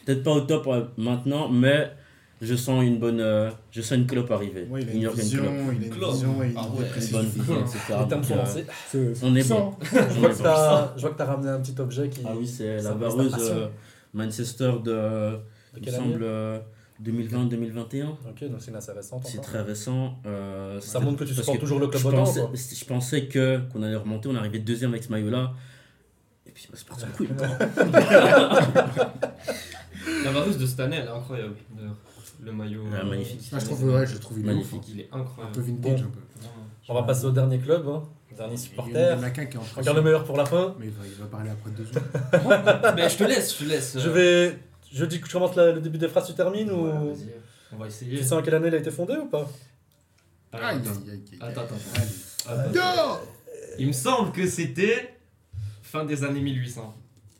[0.05, 1.91] peut-être pas au top euh, maintenant, mais
[2.41, 4.65] je sens une bonne, euh, je sens une clope arriver.
[4.69, 6.09] Ouais, il a une vision, il a une Club.
[6.11, 7.79] vision Ah ouais, Une bonne vision, etc.
[8.95, 9.73] Euh, on est bon.
[9.83, 12.21] Je vois que t'as- je vois que t'as ramené un petit objet qui.
[12.25, 13.67] Ah oui, c'est la vareuse euh,
[14.13, 15.39] Manchester de, De
[15.77, 16.59] il quelle me année semble, euh,
[17.03, 18.05] 2020-2021.
[18.29, 19.25] Ok, donc c'est une assez récente.
[19.27, 20.19] C'est très récent.
[20.25, 22.17] euh, Ça montre que tu parce supportes toujours le club je autant.
[22.25, 22.51] pensais, quoi.
[22.53, 25.53] je pensais que qu'on allait remonter, on est arrivé deuxième avec ce maillot-là.
[26.45, 27.29] Et puis bah, c'est parti en couille.
[30.25, 31.53] La vareuse de cette année, elle est incroyable.
[32.43, 32.83] Le maillot.
[32.91, 33.41] Ah, euh, magnifique.
[33.53, 34.79] Ah, je trouve, ouais, je trouve il est Magnifique.
[34.81, 35.17] ouf, Il est hein.
[35.17, 35.55] Un incroyable.
[35.55, 36.07] peu vintage, Bon.
[36.07, 36.19] un peu.
[36.89, 38.03] On va passer au dernier club, hein.
[38.35, 39.13] dernier Il y supporter.
[39.13, 40.75] en a qu'un qui est en Regarde le meilleur pour la fin.
[40.79, 42.93] Mais il va, il va parler après deux secondes.
[42.95, 43.97] Mais je te laisse, je te laisse.
[43.99, 44.59] Je vais.
[44.93, 46.87] Je dis que je commence la- le début des phrases, tu termines ou.
[46.87, 47.15] Ouais.
[47.73, 48.17] On va essayer.
[48.17, 49.49] Tu sais en quelle année il a été fondé ou pas
[50.53, 50.91] Aïe, attends.
[51.39, 51.75] Attends, attends.
[51.95, 52.59] Allez.
[52.69, 52.71] Attends.
[52.73, 53.19] Non
[53.79, 55.17] Il me semble que c'était
[55.81, 56.93] fin des années 1800.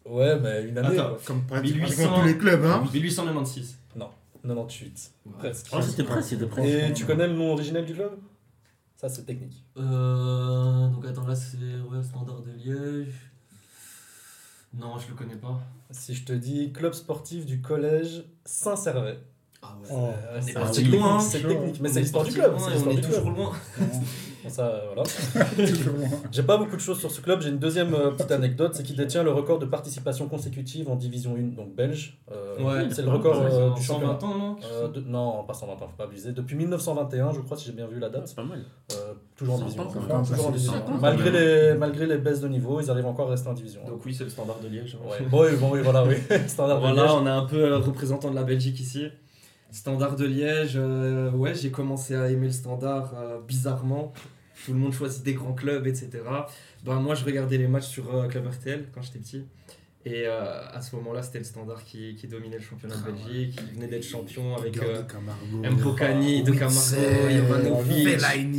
[0.06, 0.98] Ouais, mais une année.
[0.98, 1.10] Attends.
[1.10, 1.20] quoi.
[1.26, 2.20] Comme pratiquement 1800.
[2.22, 3.78] tous les clubs, hein 1896.
[4.44, 5.12] 98.
[5.38, 5.68] Presque.
[5.72, 6.68] Oh, c'était presque, c'était presque.
[6.68, 8.12] Et tu connais le nom originel du club?
[8.96, 9.64] Ça, c'est technique.
[9.78, 10.88] Euh.
[10.90, 13.14] Donc attends, là c'est ouais, Standard de Liège.
[14.74, 15.60] Non, je le connais pas.
[15.92, 19.20] Si je te dis club sportif du collège Saint-Servais.
[19.64, 19.90] Ah ouais.
[19.92, 20.10] Oh.
[20.34, 21.20] On est c'est parti technique, loin.
[21.20, 22.52] C'est technique, mais On c'est est l'histoire du club.
[22.52, 23.14] loin on est du club.
[23.14, 23.52] toujours loin.
[24.44, 25.04] Bon, ça, voilà.
[26.32, 27.42] J'ai pas beaucoup de choses sur ce club.
[27.42, 30.96] J'ai une deuxième euh, petite anecdote, c'est qu'il détient le record de participation consécutive en
[30.96, 32.18] Division 1, donc belge.
[32.32, 32.88] Euh, Ouais.
[32.92, 34.26] c'est le record euh, du 120 championnat.
[34.26, 36.32] ans, non Euh, de- non, pas 120 ans, faut pas abuser.
[36.32, 38.24] Depuis 1921, je crois, si j'ai bien vu la date.
[38.28, 38.64] C'est pas mal.
[39.36, 39.84] Toujours en division.
[39.88, 40.48] Enfin, toujours
[40.88, 43.82] en Malgré les, malgré les baisses de niveau, ils arrivent encore à rester en division.
[43.88, 44.98] Donc oui, c'est le Standard de Liège.
[45.00, 45.08] hein.
[45.08, 45.26] Ouais.
[45.30, 46.16] Bon, oui, bon, oui, voilà, oui.
[46.48, 47.12] Standard de Voilà, Liège.
[47.22, 49.06] on a un peu euh, représentant de la Belgique ici.
[49.72, 54.14] Standard de Liège, euh, ouais, j'ai commencé à aimer le standard euh, bizarrement.
[54.66, 56.10] tout le monde choisit des grands clubs, etc.
[56.84, 59.46] Ben, moi, je regardais les matchs sur euh, Club RTL quand j'étais petit.
[60.04, 63.12] Et euh, à ce moment-là, c'était le standard qui, qui dominait le championnat de Ah
[63.12, 63.60] Belgique.
[63.70, 65.62] Il venait d'être champion avec euh, de Camargo.
[67.38, 68.04] Jovanovic.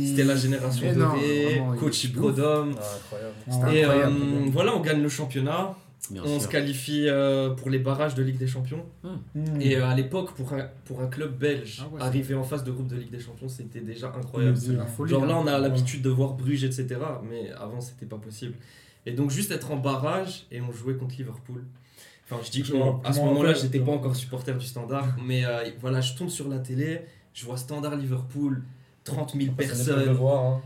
[0.07, 2.75] C'était la génération dorée, coach Prodome.
[2.79, 4.15] Ah, Et incroyable.
[4.21, 5.75] euh, voilà, on gagne le championnat.
[6.11, 8.85] Bien on se qualifie euh, pour les barrages de Ligue des Champions.
[9.03, 9.61] Hmm.
[9.61, 12.63] Et euh, à l'époque, pour un, pour un club belge, Ah ouais, arriver en phase
[12.63, 14.57] de groupe de Ligue des Champions, c'était déjà incroyable.
[14.57, 15.27] C'est la folie, Genre hein.
[15.27, 16.97] là, on a l'habitude de voir Bruges, etc.
[17.29, 18.55] Mais avant, c'était pas possible.
[19.05, 21.63] Et donc, juste être en barrage et on jouait contre Liverpool.
[22.25, 22.73] Enfin, je dis que
[23.05, 25.15] à ce moment-là, j'étais pas encore supporter du Standard.
[25.25, 27.01] Mais euh, voilà, je tombe sur la télé,
[27.33, 28.63] je vois Standard Liverpool,
[29.03, 30.13] 30 000 Ça n'est pas de le personnes.
[30.13, 30.61] voir, hein.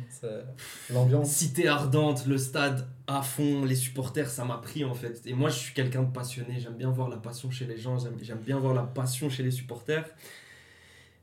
[0.91, 1.29] L'ambiance.
[1.29, 5.21] Cité ardente, le stade à fond, les supporters, ça m'a pris en fait.
[5.25, 6.59] Et moi, je suis quelqu'un de passionné.
[6.59, 7.97] J'aime bien voir la passion chez les gens.
[8.21, 10.05] J'aime bien voir la passion chez les supporters.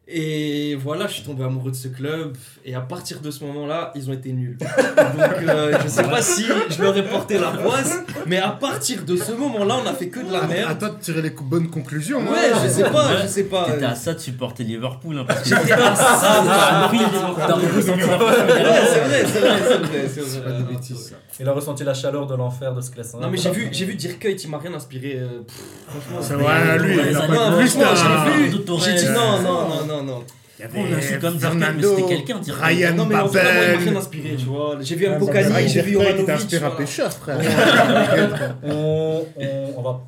[0.06, 2.36] Et voilà, je suis tombé amoureux de ce club.
[2.64, 4.58] Et à partir de ce moment-là, ils ont été nuls.
[4.96, 9.04] Donc, euh, je sais pas si je leur ai porté la poisse, mais à partir
[9.04, 10.78] de ce moment-là, on a fait que de la À merde.
[10.78, 12.18] toi de tirer les bonnes conclusions.
[12.20, 12.58] Ouais, hein.
[12.64, 13.64] je sais pas, je sais pas.
[13.64, 15.16] T'étais à ça de supporter Liverpool.
[15.18, 20.20] Hein, parce que J'étais à ça, de supporter la Ouais, c'est vrai, c'est vrai, c'est
[20.20, 20.28] vrai.
[20.28, 21.16] c'est pas des bêtises, ça.
[21.40, 23.20] Il a ressenti la chaleur de l'enfer de ce classement.
[23.20, 25.16] Non mais j'ai vu, j'ai vu Dirk Kuyt, il m'a rien inspiré.
[25.16, 25.56] euh, pff,
[25.88, 29.68] franchement, C'est vrai, lui, Ouais, il a ça pas plus j'ai J'ai dit non, non,
[29.68, 30.24] non, non, non.
[30.56, 33.34] Il y On a su avait comme Fernando, c'était quelqu'un, Ryan non mais moi, il
[33.36, 33.96] m'a rien Babel.
[33.96, 34.76] inspiré, tu vois.
[34.80, 37.40] J'ai vu Ouais, Mbokani, Babel, j'ai vu Kuyt, il t'inspire à pêcheur, frère.
[38.62, 40.00] On, on, on va.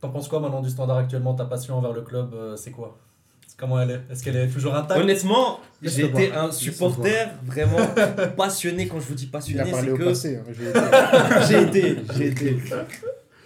[0.00, 1.34] T'en penses quoi maintenant du standard actuellement?
[1.34, 2.96] Ta passion envers le club, euh, c'est quoi?
[3.58, 4.00] Comment elle est?
[4.12, 5.00] Est-ce qu'elle est toujours intacte?
[5.00, 6.44] Honnêtement, j'ai été voir.
[6.44, 7.84] un supporter vraiment
[8.36, 8.86] passionné.
[8.86, 10.36] Quand je vous dis passionné, c'est que passé.
[10.36, 10.44] hein,
[11.48, 12.58] j'ai été- j'ai été, j'ai été.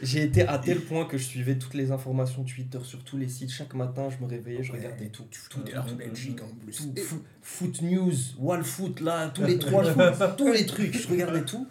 [0.03, 3.29] J'ai été à tel point que je suivais toutes les informations Twitter sur tous les
[3.29, 3.53] sites.
[3.53, 5.23] Chaque matin, je me réveillais, je regardais tout.
[5.49, 6.77] Tout, Tout est en Belgique en plus.
[6.77, 9.85] tout, foot, foot news, wall foot, là, tous les trois
[10.37, 11.67] tous les trucs, je regardais tout.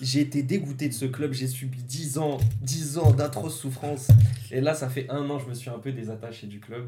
[0.00, 4.08] J'ai été dégoûté de ce club, j'ai subi 10 ans, 10 ans d'atroces souffrances.
[4.52, 6.84] Et là, ça fait un an, je me suis un peu désattaché du club.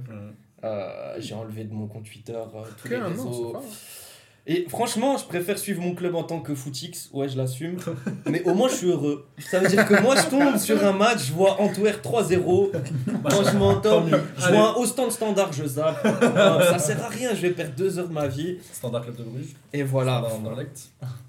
[0.63, 3.57] Euh, j'ai enlevé de mon compte Twitter euh, tous les réseaux.
[4.53, 7.77] Et franchement, je préfère suivre mon club en tant que footix, ouais, je l'assume.
[8.27, 9.29] Mais au moins, je suis heureux.
[9.39, 12.73] Ça veut dire que moi, je tombe sur un match, je vois Antwerp 3-0.
[13.31, 16.05] Quand je m'entends, je vois un Ostend standard, je zappe.
[16.41, 18.59] Euh, ça sert à rien, je vais perdre deux heures de ma vie.
[18.73, 19.55] Standard Club de Bruges.
[19.73, 20.25] Et voilà.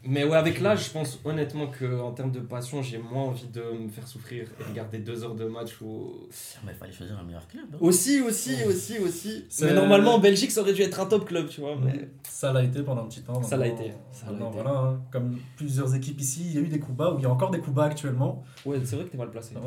[0.04, 3.62] Mais ouais, avec l'âge, je pense honnêtement qu'en termes de passion, j'ai moins envie de
[3.62, 5.80] me faire souffrir et regarder deux heures de match.
[5.82, 6.28] Ou...
[6.66, 7.66] Mais il fallait choisir un meilleur club.
[7.74, 7.78] hein.
[7.82, 9.46] Aussi, aussi, aussi, aussi.
[9.62, 11.76] Mais normalement, en Belgique, ça aurait dû être un top club, tu vois.
[11.84, 12.10] Mais...
[12.24, 13.44] Ça l'a été pendant un petit temps.
[13.44, 14.62] Ça l'a été, ça l'a maintenant, été.
[14.62, 15.02] voilà, hein.
[15.12, 17.30] Comme plusieurs équipes ici, il y a eu des coups bas, ou il y a
[17.30, 18.44] encore des coups bas actuellement.
[18.66, 19.54] Ouais, c'est vrai que t'es mal placé.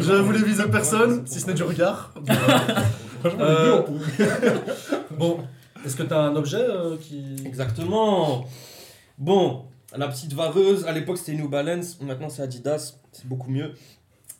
[0.00, 2.12] Je voulais viser personne, si ce n'est du regard.
[3.20, 3.82] Franchement, Euh,
[5.18, 5.38] Bon,
[5.84, 7.36] est-ce que tu as un objet euh, qui.
[7.46, 8.44] Exactement.
[9.18, 9.64] Bon,
[9.96, 13.72] la petite vareuse, à l'époque c'était New Balance, maintenant c'est Adidas, c'est beaucoup mieux.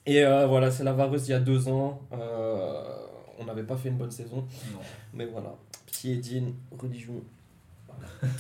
[0.07, 2.01] Et euh, voilà, c'est la vareuse il y a deux ans.
[3.39, 4.37] On n'avait pas fait une bonne saison,
[4.73, 4.79] Non.
[5.15, 5.55] mais voilà.
[6.03, 7.23] Petit Edine, religion.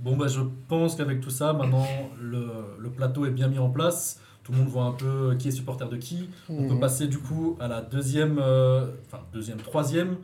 [0.00, 1.86] Bon, bah, je pense qu'avec tout ça, maintenant,
[2.20, 2.44] le,
[2.80, 4.18] le plateau est bien mis en place.
[4.42, 6.28] Tout le monde voit un peu qui est supporter de qui.
[6.48, 6.80] On peut Mhm.
[6.80, 10.16] passer du coup à la deuxième, euh, enfin deuxième, troisième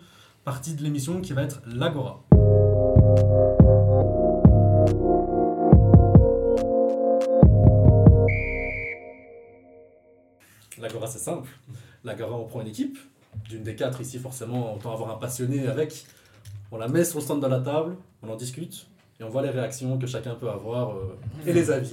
[0.44, 2.24] partie de l'émission qui va être l'Agora.
[10.80, 11.48] L'Agora c'est simple.
[12.04, 12.98] L'Agora on prend une équipe,
[13.48, 16.04] d'une des quatre ici forcément, autant avoir un passionné avec.
[16.70, 18.86] On la met sur le stand de la table, on en discute
[19.20, 21.90] et on voit les réactions que chacun peut avoir euh, et les avis.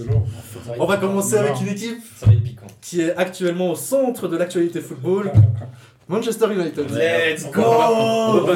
[0.77, 2.67] On va commencer avec une équipe ça va être piquant.
[2.81, 5.31] qui est actuellement au centre de l'actualité football,
[6.07, 6.89] Manchester United.
[6.91, 8.53] Let's go On va.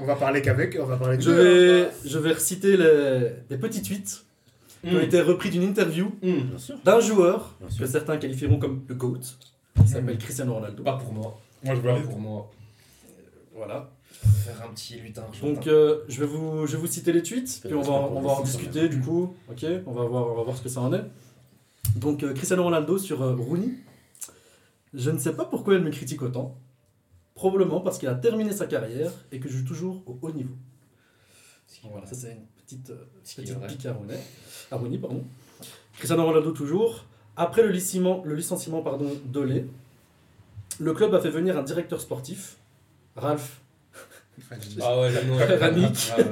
[0.00, 4.24] On parler qu'avec, on va parler Je vais, je vais reciter les, des petits tweets
[4.82, 5.02] qui ont Mm.
[5.02, 6.56] été repris d'une interview Mm.
[6.84, 9.20] D'un joueur Bien que certains qualifieront comme le GOAT,
[9.82, 10.82] qui s'appelle Cristiano Ronaldo.
[10.82, 11.40] Pas pour moi.
[11.62, 12.06] Moi, je Pas valide.
[12.08, 12.50] pour moi.
[13.54, 13.90] Voilà.
[14.44, 15.24] Faire un petit lutin.
[15.42, 18.20] Donc euh, je, vais vous, je vais vous citer les tweets, puis on va, on
[18.20, 19.34] va en discuter du coup.
[19.50, 21.04] Ok, on va voir, on va voir ce que ça en est.
[21.96, 23.70] Donc euh, Cristiano Ronaldo sur euh, Rooney.
[24.92, 26.56] Je ne sais pas pourquoi elle me critique autant.
[27.34, 30.54] Probablement parce qu'il a terminé sa carrière et que je joue toujours au haut niveau.
[31.82, 33.66] Donc voilà, ça c'est une petite, euh, Ce qui est petite vrai.
[33.66, 34.18] pique à Rooney.
[34.70, 35.24] À Rooney, pardon.
[35.98, 37.04] Cristiano Ronaldo toujours.
[37.36, 39.66] Après le licenciement, le licenciement pardon, d'Olé,
[40.78, 42.56] le club a fait venir un directeur sportif,
[43.16, 43.60] Ralph
[44.82, 46.10] Ah ouais, Ranić.
[46.12, 46.24] Ah ouais.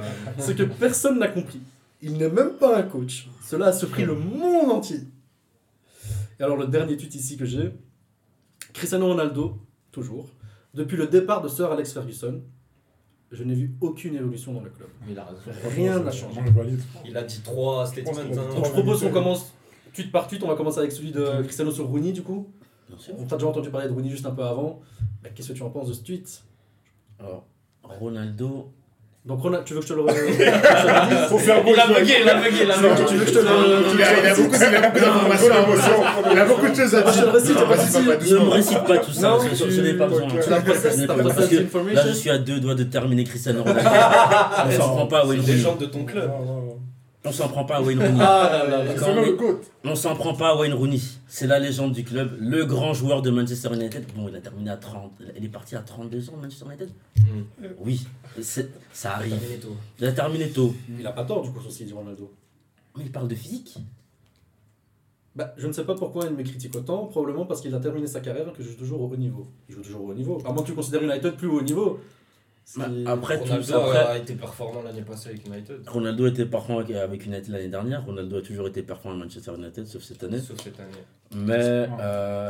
[0.43, 1.61] ce que personne n'a compris.
[2.01, 3.29] Il n'est même pas un coach.
[3.45, 5.01] Cela a surpris le monde entier.
[6.41, 7.73] Et alors le dernier tweet ici que j'ai,
[8.73, 9.59] Cristiano Ronaldo,
[9.93, 10.29] toujours,
[10.75, 12.41] depuis le départ de Sir Alex Ferguson,
[13.31, 14.89] je n'ai vu aucune évolution dans le club.
[15.09, 15.41] Il a raison.
[15.77, 16.41] Rien n'a changé.
[17.07, 18.13] Il a dit trois statements.
[18.19, 18.25] hein.
[18.35, 18.65] Donc trois.
[18.65, 19.53] je propose qu'on commence
[19.93, 20.43] tweet par tweet.
[20.43, 22.49] On va commencer avec celui de Cristiano sur Rooney du coup.
[22.89, 23.15] Bien sûr.
[23.19, 24.81] On t'a déjà entendu parler de Rooney juste un peu avant.
[25.23, 26.43] Bah, Qu'est-ce que tu en penses de ce tweet?
[27.21, 27.45] Alors,
[27.85, 28.73] Ronaldo,
[29.25, 30.03] Donc Ronald, tu veux que je te le
[31.29, 32.01] Faut faire Il a beau jeu.
[32.01, 33.05] bugué, il a bugué, il a bugué.
[33.07, 33.95] Tu veux que je te le...
[33.95, 34.51] Il a, beaucoup,
[34.99, 35.55] d'informations.
[36.33, 37.61] Il a beaucoup de choses à Moi, je dire.
[37.61, 40.27] le récite, ne me récite pas tout ça, Non, ce, n'est pas besoin.
[40.29, 43.91] Parce que Là, je suis à deux doigts de terminer Cristiano Ronaldo.
[44.67, 45.41] on s'en prend pas Rooney.
[45.47, 46.31] légende de ton club.
[47.25, 48.19] On s'en prend pas à Wayne Rooney.
[48.21, 48.93] Ah là là là.
[49.85, 50.99] On est- s'en prend pas à Wayne Rooney.
[51.29, 54.05] C'est la légende du club, le grand joueur de Manchester United.
[54.17, 55.13] Bon, il a terminé à 30.
[55.37, 57.67] Il est parti à 32 ans, Manchester United Mm.
[57.79, 58.05] Oui,
[58.41, 59.39] c'est- ça arrive.
[59.39, 59.77] Terminé tôt.
[60.01, 60.75] Il a terminé tôt.
[60.99, 62.33] Il a pas tort du coup sur ce qu'il dit Ronaldo.
[62.97, 63.77] Mais il parle de physique.
[65.37, 68.07] Bah, je ne sais pas pourquoi il me critique autant, probablement parce qu'il a terminé
[68.07, 69.47] sa carrière et que joue toujours au haut niveau.
[69.69, 70.39] Il joue toujours au haut niveau.
[70.45, 72.01] À moins que tu considères United plus haut niveau.
[72.77, 75.87] Bah, après, tout, Ronaldo après, a été performant l'année passée avec United.
[75.87, 78.03] Ronaldo était performant avec- avec United l'année dernière.
[78.05, 80.39] Ronaldo a toujours été performant à Manchester United, sauf cette année.
[80.39, 80.89] Sauf cette année.
[81.35, 81.87] Mais euh,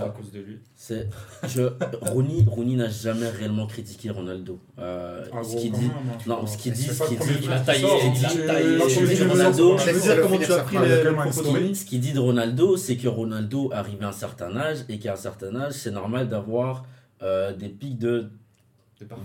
[0.01, 0.59] Pas à cause de lui.
[0.77, 1.09] c'est,
[1.49, 1.63] je,
[2.03, 4.61] Rooney, Rooney n'a jamais réellement critiqué Ronaldo.
[4.79, 7.25] Euh, Ah, ce gros, qu'il dit, hein, non, ce qu'il dit, C'est ce qu'il dit,
[7.43, 8.29] Il a taillé, il hein.
[8.29, 8.79] a taillé.
[8.81, 9.77] ce qu'il dit Ronaldo,
[10.23, 13.09] comment tu as pris les, de un Rooney ce qu'il dit de Ronaldo, c'est que
[13.09, 16.85] Ronaldo arrive à un certain âge et qu'à un certain âge, c'est normal d'avoir
[17.23, 18.31] euh, des pics de.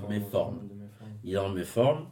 [0.09, 0.57] Méforme.
[1.27, 2.05] Il est en méforme,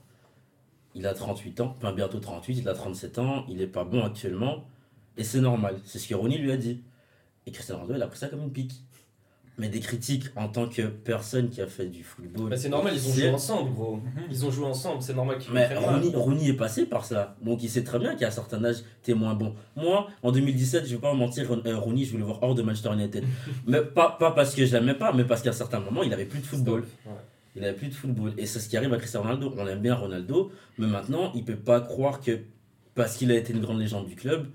[0.94, 4.04] il a 38 ans, enfin bientôt 38, il a 37 ans, il est pas bon
[4.04, 4.66] actuellement,
[5.16, 5.80] et c'est normal.
[5.86, 6.84] C'est ce que Rooney lui a dit.
[7.48, 8.82] Et Cristiano Ronaldo, il a pris ça comme une pique.
[9.58, 12.50] Mais des critiques en tant que personne qui a fait du football.
[12.50, 14.02] Bah, c'est normal, ils ont joué ensemble, gros.
[14.30, 15.74] Ils ont joué ensemble, c'est normal qu'ils Mais.
[15.74, 17.38] Rooney, Rooney est passé par ça.
[17.42, 19.56] Donc il sait très bien qu'à un certain âge, t'es moins bon.
[19.78, 22.54] Moi, en 2017, je vais pas vous mentir, euh, Rooney, je voulais le voir hors
[22.54, 23.24] de Manchester United.
[23.66, 26.14] mais pas, pas parce que je l'aimais pas, mais parce qu'à un certain moment, il
[26.14, 26.82] avait plus de football.
[27.06, 27.14] Ouais.
[27.56, 28.34] Il avait plus de football.
[28.38, 29.54] Et c'est ce qui arrive à Cristiano Ronaldo.
[29.58, 32.40] On aime bien Ronaldo, mais maintenant, il peut pas croire que
[32.96, 34.48] parce qu'il a été une grande légende du club,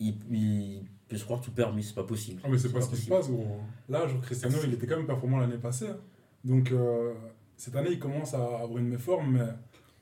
[0.00, 1.82] il, il peut se croire tout permis.
[1.82, 2.40] C'est pas possible.
[2.44, 3.46] Ah, mais c'est pas ce qui se passe, gros.
[3.88, 5.88] Là, genre, Cristiano, il était quand même performant l'année passée.
[5.88, 5.96] hein.
[6.44, 7.12] Donc, euh,
[7.56, 9.46] cette année, il commence à avoir une méforme, mais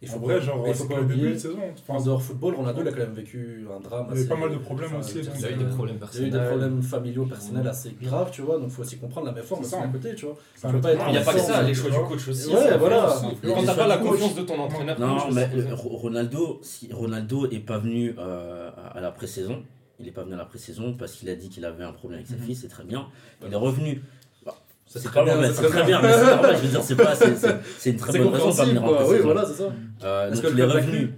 [0.04, 1.32] Il en faut vrai, pas- genre, il faut pas début oublier.
[1.34, 1.58] de saison.
[1.88, 4.06] En dehors football, Ronaldo il a quand même vécu un drame.
[4.06, 5.56] Il y avait assez- pas mal de problèmes enfin, aussi, il Il a eu a
[5.58, 6.30] des problèmes il y a eu personnels.
[6.32, 9.80] des problèmes familiaux, personnels assez graves, tu vois, donc faut aussi comprendre la méforme ça.
[9.80, 10.36] à côté, tu vois.
[10.64, 12.52] Il n'y a pas que ça, les choix du coach aussi.
[12.52, 13.14] Ouais, voilà.
[13.44, 17.78] Quand t'as pas la confiance de ton entraîneur, Non, mais Ronaldo, si Ronaldo est pas
[17.78, 19.62] venu euh, à la pré-saison,
[20.00, 22.18] il est pas venu à la pré-saison parce qu'il a dit qu'il avait un problème
[22.18, 22.42] avec sa Mhm.
[22.42, 23.06] fille, c'est très bien.
[23.46, 24.02] Il est revenu.
[25.00, 26.02] C'est très bien, c'est très bien.
[26.02, 28.64] mais c'est normal, je veux dire, c'est pas, c'est- une très bonne raison de pas
[28.64, 29.04] venir en.
[29.08, 29.72] Oui, voilà, c'est ça.
[30.04, 30.92] Euh, Est-ce que il est le club revenu.
[31.00, 31.14] l'inclut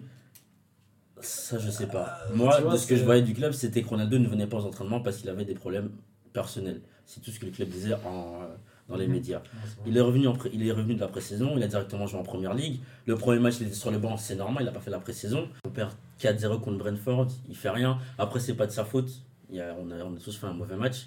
[1.20, 2.18] Ça, je sais pas.
[2.30, 4.58] Euh, Moi, de ce que je voyais du club, c'était que Ronaldo ne venait pas
[4.58, 5.90] aux entraînements parce qu'il avait des problèmes
[6.32, 6.80] personnels.
[7.06, 8.46] C'est tout ce que le club disait en, euh,
[8.88, 9.12] dans les Mhm.
[9.14, 9.40] médias.
[9.86, 12.22] Il est, revenu en il est revenu de la pré-saison, il a directement joué en
[12.22, 12.80] première ligue.
[13.06, 14.98] Le premier match, il était sur le banc, c'est normal, il n'a pas fait la
[14.98, 15.48] pré-saison.
[15.64, 17.98] On perd 4-0 contre Brentford, il fait rien.
[18.18, 19.10] Après, c'est pas de sa faute.
[19.50, 21.06] Il y a- on, a, on a tous fait un mauvais match.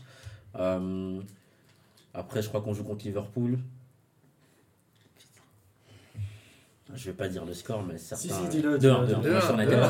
[0.55, 1.19] Euh,
[2.13, 3.59] après, je crois qu'on joue contre Liverpool.
[6.95, 8.21] Je vais pas dire le score, mais certains.
[8.23, 9.33] Si, si, dis-le, 2-1, dis-le, 2-1, dis-le.
[9.33, 9.79] Manchester United.
[9.79, 9.81] 2-1.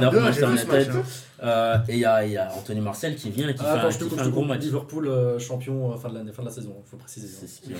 [0.00, 0.96] 2-1 Deux, Manchester j'ai vu ce match, United.
[0.96, 1.02] hein.
[1.40, 3.74] Euh, et il y a, il y a Anthony Marcel qui vient et qui Ah,
[3.74, 4.60] fait, attends, un, je te qui coupe, fait je un gros match.
[4.60, 7.28] Liverpool euh, champion euh, fin de l'année, fin de la saison, faut préciser.
[7.28, 7.76] C'est ce qui une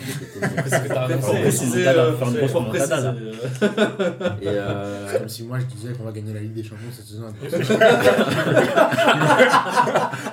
[0.96, 1.50] annoncé.
[5.10, 7.24] C'est comme si moi je disais qu'on va gagner la Ligue des Champions cette saison.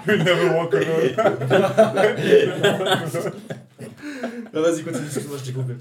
[0.07, 1.15] You never walk alone.
[4.53, 5.73] Vas-y, continue, excuse-moi, je t'ai coupé.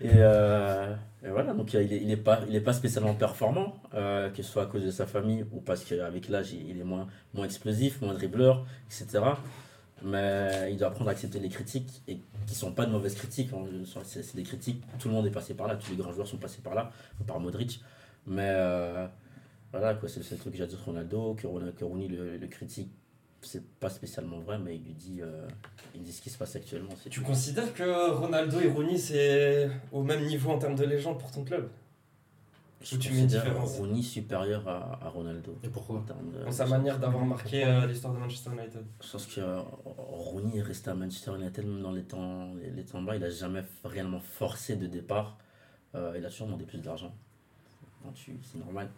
[0.00, 4.42] Et, euh, et voilà, donc il est, il est pas, pas spécialement performant, euh, que
[4.42, 7.44] ce soit à cause de sa famille ou parce qu'avec l'âge, il est moins, moins
[7.44, 9.24] explosif, moins dribbleur, etc.
[10.04, 13.50] Mais il doit apprendre à accepter les critiques, et qui sont pas de mauvaises critiques.
[13.52, 13.64] hein.
[14.04, 16.36] C'est des critiques, tout le monde est passé par là, tous les grands joueurs sont
[16.38, 16.92] passés par là,
[17.26, 17.80] par Modric.
[18.26, 19.06] Mais euh,
[19.72, 22.90] voilà, c'est le truc que que, Ronaldo- que Rooney le, le critique,
[23.42, 25.46] c'est pas spécialement vrai, mais il lui dit, euh,
[25.94, 26.90] il dit ce qui se passe actuellement.
[27.08, 27.24] Tu tout.
[27.26, 31.44] considères que Ronaldo et Rooney c'est au même niveau en termes de légende pour ton
[31.44, 31.68] club?
[32.80, 33.76] Je Où tu mets différence?
[33.76, 35.58] Rooney supérieur à, à Ronaldo.
[35.64, 35.96] Et pourquoi?
[35.98, 39.26] En termes de- Dans sa manière d'avoir marqué euh, l'histoire de Manchester United Je pense
[39.26, 43.02] que euh, Rooney est resté à Manchester United même dans les temps, les, les temps
[43.02, 43.16] bas.
[43.16, 45.38] Il a jamais réellement forcé de départ.
[45.96, 47.12] Euh, il a toujours demandé plus d'argent.
[48.14, 48.88] C'est normal.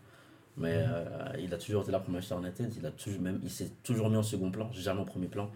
[0.60, 2.72] Mais euh, il a toujours été là pour Manchester United.
[2.76, 5.50] Il a toujours même, il s'est toujours mis en second plan, jamais en premier plan.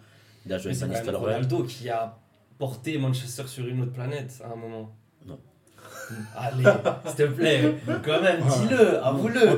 [0.46, 1.06] Il a joué avec.
[1.06, 2.18] Ronaldo qui a
[2.58, 4.90] porté Manchester sur une autre planète à un moment.
[6.36, 6.64] Allez,
[7.06, 8.48] s'il te plaît, quand même, Ouais.
[8.68, 9.48] dis-le, avoue-le.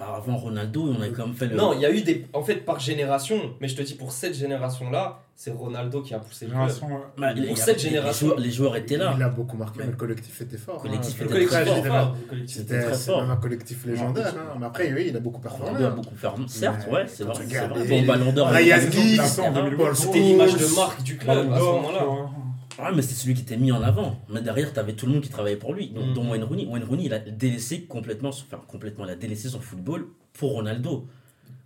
[0.00, 1.56] avant Ronaldo, on a quand même fait le.
[1.56, 2.26] Non, il y a eu des.
[2.32, 6.18] En fait, par génération, mais je te dis, pour cette génération-là, c'est Ronaldo qui a
[6.18, 6.68] poussé le club.
[7.16, 8.26] Bah, il pour il cette génération.
[8.26, 9.14] Les joueurs, les joueurs étaient là.
[9.16, 10.76] Il a beaucoup marqué, mais le collectif était fort.
[10.82, 11.24] Le collectif hein.
[11.26, 12.16] était Le très collectif fort.
[12.32, 12.36] était.
[12.46, 13.22] C'était C'était très fort.
[13.22, 14.34] même un collectif légendaire.
[14.36, 14.56] hein.
[14.58, 15.66] Mais après, oui, il a beaucoup performé.
[15.76, 15.94] Ronaldo a hein.
[16.02, 16.28] beaucoup fait.
[16.48, 17.34] Certes, ouais, c'est vrai.
[17.88, 18.48] Bon, ballon d'or.
[18.48, 19.94] Ryan il a- Giggs, il a fait en Paul 2008.
[19.94, 22.04] C'était l'image de marque du club à ce moment-là.
[22.80, 24.20] Ah, mais c'est celui qui était mis en avant.
[24.28, 26.12] Mais derrière, tu avais tout le monde qui travaillait pour lui, donc, Mm.
[26.14, 26.66] dont Wayne Rooney.
[26.66, 30.52] Wayne Rooney, il a délaissé complètement, son- enfin, complètement, il a délaissé son football pour
[30.52, 31.06] Ronaldo.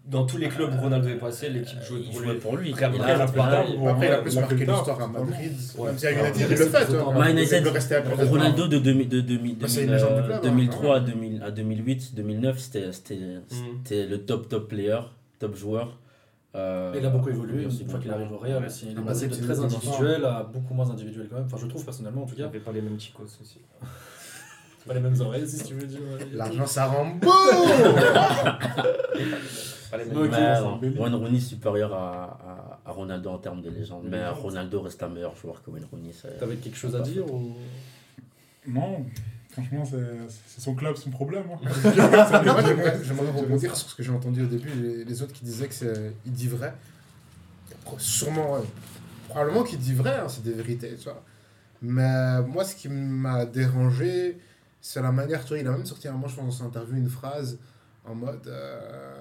[0.04, 2.40] Dans tous les clubs où Ronaldo est passé, l'équipe jouait il pour jouait lui.
[2.40, 2.72] pour lui.
[2.72, 2.88] Après,
[4.06, 5.24] il a plus marqué l'histoire à totalement.
[5.24, 5.52] Madrid.
[5.78, 5.86] Ouais.
[5.86, 7.94] Même si à Ah, United, il le fait.
[7.94, 10.40] à Ronaldo de, 2000 de 2000 Bah, c'est une 2000, légende du euh, club, hein.
[10.42, 12.92] 2003 à, 2000 à 2008, 2009, c'était Mm.
[12.92, 13.18] c'était-
[13.84, 14.98] c'était le top top player,
[15.38, 15.96] top joueur.
[16.54, 18.66] Euh, Il a beaucoup évolué aussi une fois qu'il arrive au Real Ouais.
[18.66, 18.88] aussi.
[18.90, 21.46] Il est passé de très individuel à beaucoup moins individuel quand même.
[21.46, 22.46] Enfin, je trouve personnellement en tout Il cas.
[22.48, 23.60] avait pas les mêmes chicos aussi.
[24.84, 26.00] Pas les mêmes oreilles si tu veux dire.
[26.32, 27.30] L'argent, ça rend beau
[29.90, 30.18] Pas les mêmes.
[30.22, 31.00] Mais, délire.
[31.00, 34.04] Wayne Rooney supérieur à, à, à Ronaldo en termes de légende.
[34.08, 36.10] Mais Ronaldo reste un meilleur joueur que Wayne Rooney.
[36.38, 37.52] T'avais quelque chose à dire ou?
[38.66, 39.04] Non,
[39.52, 41.44] franchement, c'est son club, son problème.
[41.52, 41.58] hein.
[43.04, 46.32] J'aimerais- rebondir sur ce que j'ai entendu au début, les, les autres qui disaient qu'il
[46.32, 46.74] dit vrai.
[47.98, 48.60] Sûrement, ouais.
[49.28, 51.22] probablement qu'il dit vrai, hein, c'est des vérités, tu vois.
[51.82, 54.38] Mais moi, ce qui m'a dérangé,
[54.80, 56.66] c'est la manière, tu vois, il a même sorti un moment, je pense, dans son
[56.66, 57.58] interview, une phrase
[58.04, 59.20] en mode euh,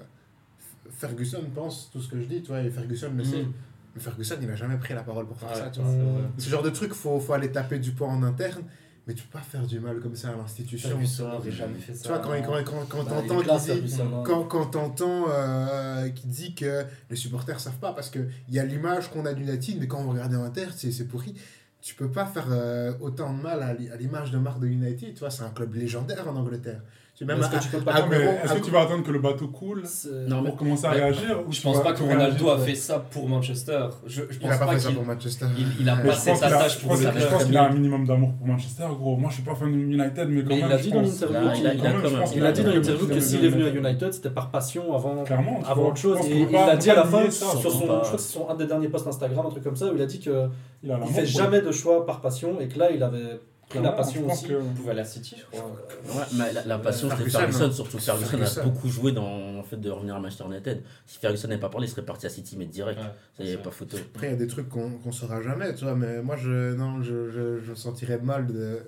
[0.90, 3.42] Ferguson pense tout ce que je dis, tu vois, et Ferguson le sait.
[3.42, 3.52] Mm.
[3.94, 5.92] Mais Ferguson, il n'a jamais pris la parole pour faire ça, tu vois.
[6.38, 8.62] Ce genre de truc, faut, faut aller taper du poing en interne,
[9.06, 10.90] mais tu peux pas faire du mal comme ça à l'institution.
[10.90, 12.02] Ferguson n'aurait jamais fait ça.
[12.02, 16.54] Tu vois, quand, quand, quand, quand Bah, t'entends qu'il dit, quand, quand euh, qu'il dit
[16.54, 20.00] que les supporters savent pas, parce qu'il y a l'image qu'on a d'United, mais quand
[20.02, 21.34] on regarde en interne, c'est pourri.
[21.80, 25.18] Tu peux pas faire euh, autant de mal à l'image de marque de United, tu
[25.18, 26.80] vois, c'est un club légendaire en Angleterre.
[27.24, 29.48] Même Est-ce que tu peux pas Est-ce à que tu vas attendre que le bateau
[29.48, 32.50] coule C'est- Non, mais pour commencer à Mais réagir ou Je pense pas que Ronaldo
[32.50, 33.86] a fait ça pour Manchester.
[34.06, 35.46] Je, je il a pas pas fait ça qu'il pour Manchester.
[35.58, 35.96] il, il a.
[35.96, 38.46] Mais pas je pense qu'il a- pour je pense qu'il a un minimum d'amour pour
[38.46, 39.16] Manchester, gros.
[39.16, 40.78] Moi, je suis pas fan de United, mais quand il même.
[40.80, 41.36] dit dans l'interview.
[41.60, 41.90] Il a, il a
[42.34, 44.12] Il a dit dans l'interview que qu'il s'il a est venu à United.
[44.12, 45.24] C'était par passion avant,
[45.66, 46.18] avant autre chose.
[46.28, 48.48] Et il on dit à la fin sur on son, je crois que c'est son
[48.48, 50.34] un des derniers posts Instagram, un truc comme ça, où il a dit que Il
[50.34, 50.48] a
[50.82, 53.40] il l'amour fait jamais de choix par passion et que là il avait
[53.80, 54.46] la passion aussi.
[54.48, 55.70] que- Il pouvait aller à City, je crois.
[55.70, 57.72] Ouais, mais la, la passion, c'était Ferguson, Ferguson, hein.
[57.72, 58.60] surtout Ferguson, Ferguson.
[58.60, 60.82] a beaucoup joué dans le fait de revenir à Manchester United.
[61.06, 63.00] Si Ferguson n'avait pas parlé, il serait parti à City, mais direct.
[63.38, 63.96] Ouais, ça pas photo.
[63.96, 66.74] Après, il y a des trucs qu'on qu'on saura jamais, tu vois, mais moi, je,
[66.74, 68.80] non, je, je, je sentirais mal de,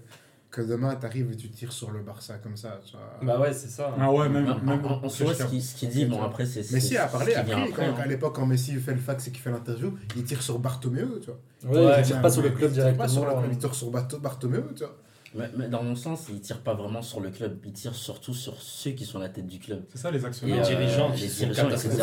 [0.54, 3.18] que demain, t'arrives et tu tires sur le Barça comme ça, tu vois.
[3.22, 3.94] Bah ouais, c'est ça.
[3.98, 4.46] Ah ouais, même.
[4.48, 6.60] On, même on- on saurait ce qu'il dit, bon après c'est.
[6.72, 8.02] Messi c'est- a parlé ce qui vient après, après, quand, hein.
[8.02, 11.20] à l'époque, quand Messi fait le fax et qu'il fait l'interview, il tire sur Bartomeu,
[11.20, 11.40] tu vois.
[11.74, 13.40] Ouais, Ouais, il tire pas sur le club Il tire pas sur directement.
[13.42, 14.96] le club, il tire sur Bartomeu, tu vois.
[15.36, 18.34] Mais, mais dans mon sens, il tire pas vraiment sur le club, il tire surtout
[18.34, 19.82] sur ceux qui sont à la tête du club.
[19.90, 20.56] C'est ça, les Et, actionnaires.
[20.56, 22.02] Les euh, dirigeants les qui sont dirigeants, etc.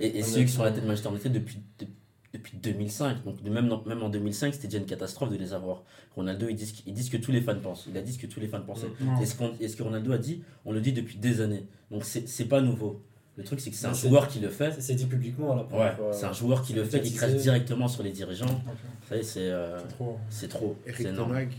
[0.00, 1.86] Et, et ceux qui sont à la tête de Manchester United depuis, de-
[2.34, 3.24] depuis 2005.
[3.24, 5.82] Donc de- même, même en 2005, c'était déjà une catastrophe de les avoir.
[6.14, 7.86] Ronaldo, ils disent, qu'- ils disent que tous les fans pensent.
[7.88, 8.88] Il a dit ce que tous les fans pensaient.
[9.00, 9.20] Non.
[9.20, 11.64] Et, ce qu'on- et ce que Ronaldo a dit, on le dit depuis des années.
[11.90, 13.00] Donc c'est c'est pas nouveau.
[13.36, 14.80] Le truc, c'est que c'est un joueur qui le fait.
[14.80, 15.66] C'est- dit publiquement là.
[15.72, 18.44] Ouais, c'est un joueur qui le fait, qui crache directement sur les dirigeants.
[18.46, 20.18] Ok, Vous savez, c'est euh, c'est trop.
[20.28, 20.76] c'est trop.
[20.84, 21.16] C'est Eric.
[21.16, 21.52] Tenag,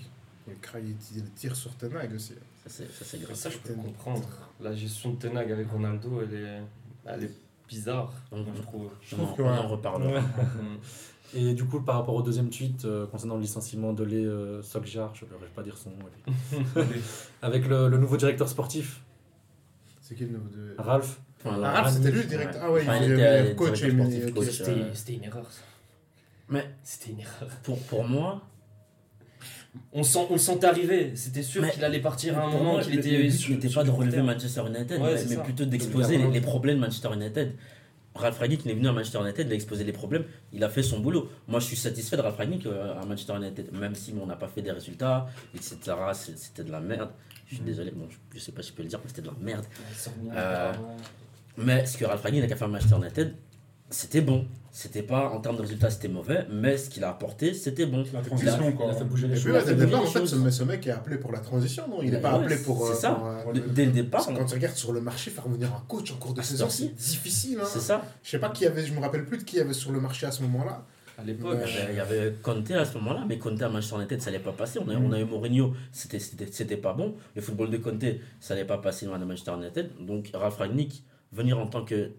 [0.47, 2.33] il, cra- il tire- il tire sur Tenag aussi.
[2.63, 3.35] Ça, c'est- ça, c'est grave.
[3.35, 4.27] Ça, je peux comprendre.
[4.61, 6.61] La gestion de Tenag avec Ronaldo, elle est,
[7.05, 7.31] elle est
[7.67, 8.89] bizarre, moi, je trouve.
[9.01, 9.57] Je On, en- trouve que, on ouais.
[9.57, 10.21] en reparlera.
[11.33, 14.61] Et du coup, par rapport au deuxième tweet euh, concernant le licenciement de Lé euh,
[14.61, 16.75] Solskjaer, je ne vais pas dire son nom,
[17.41, 19.01] avec le, le nouveau directeur sportif,
[20.01, 20.75] C'est qui le nouveau de.
[20.77, 21.19] Enfin, Ralph.
[21.43, 22.61] Ah, là, Ralph, c'était lui le directeur.
[22.63, 23.79] Ah ouais, Enfin, il il était, meilleur euh, coach.
[24.51, 25.61] C'était euh, c'était une erreur, ça.
[26.49, 27.49] Mais C'était une erreur.
[27.63, 28.41] pour, pour moi,
[29.93, 31.11] On, sent, on le sentait arriver.
[31.15, 33.11] C'était sûr qu'il allait partir à un moment, qu'il était.
[33.11, 34.21] le but sur- n'était pas de le relever.
[34.21, 37.53] Manchester United, Ouais, mais, plutôt d'exposer les, problèmes de Manchester United.
[38.15, 40.69] Ralph Ragnick il est venu à Manchester United, il a exposé les problèmes, il a
[40.69, 41.29] fait son boulot.
[41.49, 44.37] Moi, je suis satisfait de Ralph Ragnick euh, à Manchester United, même si on n'a
[44.37, 45.77] pas fait des résultats, etc.
[46.13, 47.09] C'était de la merde.
[47.47, 49.27] Je suis désolé, bon, je, sais pas si je peux le dire, mais c'était de
[49.27, 49.65] la merde.
[50.23, 50.73] Ouais, Euh.
[51.57, 53.35] Mais ce que Ralph Ragnick a fait à Manchester United,
[53.89, 54.45] c'était bon.
[54.71, 58.03] C'était pas, en termes de résultats, c'était mauvais, mais ce qu'il a apporté, c'était bon.
[58.13, 58.89] La transition, Il quoi.
[58.91, 59.55] a fait bouger les Et choses.
[59.61, 60.43] Il dès le départ, en fait, choses.
[60.43, 61.99] ce, ce mec est appelé pour la transition, non?
[62.01, 62.85] Il n'est Ouais, pas appelé pour.
[62.87, 63.11] c'est euh, ça.
[63.11, 65.81] pour, euh, Le- dès le départ, quand tu regardes sur le marché, faire revenir un
[65.87, 67.59] coach en cours de Ah, saison, c'est c'est difficile.
[67.61, 67.65] Hein.
[67.65, 68.03] c'est ça.
[68.21, 70.25] Je sais pas qui avait, je me rappelle plus de qui avait sur le marché
[70.25, 70.85] à ce moment-là.
[71.17, 71.55] À l'époque.
[71.65, 74.19] Il y avait- il y avait Conte à ce moment-là, mais Conte à Manchester United,
[74.21, 74.79] ça n'allait pas passer.
[74.85, 77.15] On a, on a eu Mourinho, c'était- c'était c'était pas bon.
[77.33, 78.03] Le football de Conte,
[78.41, 79.91] ça n'allait pas passer à Manchester United.
[80.05, 82.11] Donc Ralph Ragnick, venir en tant que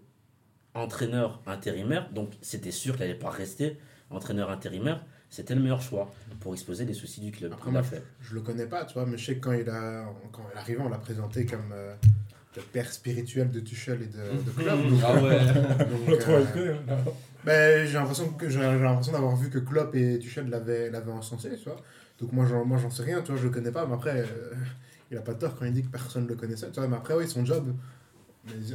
[0.77, 3.77] entraîneur intérimaire, donc c'était sûr qu'il n'allait pas rester
[4.09, 5.03] entraîneur intérimaire.
[5.29, 7.51] c'était le meilleur choix pour exposer les soucis du club.
[7.53, 8.03] Après, moi, fait.
[8.21, 10.55] Je le connais pas, tu vois, mais je sais que quand il, a, quand il
[10.57, 11.93] est arrivé, on l'a présenté comme euh,
[12.55, 14.79] le père spirituel de Tuchel et de, de club.
[14.89, 15.39] Donc, Ah ouais.
[15.85, 16.97] donc, Le 3 euh, là.
[17.43, 21.11] ben, j'ai l'impression que j'ai j'ai l'impression d'avoir vu que Klopp et Tuchel l'avaient l'avaient
[21.11, 21.81] encensé, tu vois.
[22.19, 24.21] Donc moi, j'en, moi, j'en sais rien, tu vois, je le connais pas, mais après,
[24.21, 24.25] euh,
[25.11, 26.87] il a pas tort quand il dit que personne le connaissait, tu vois.
[26.87, 27.73] Mais après, oui, son job,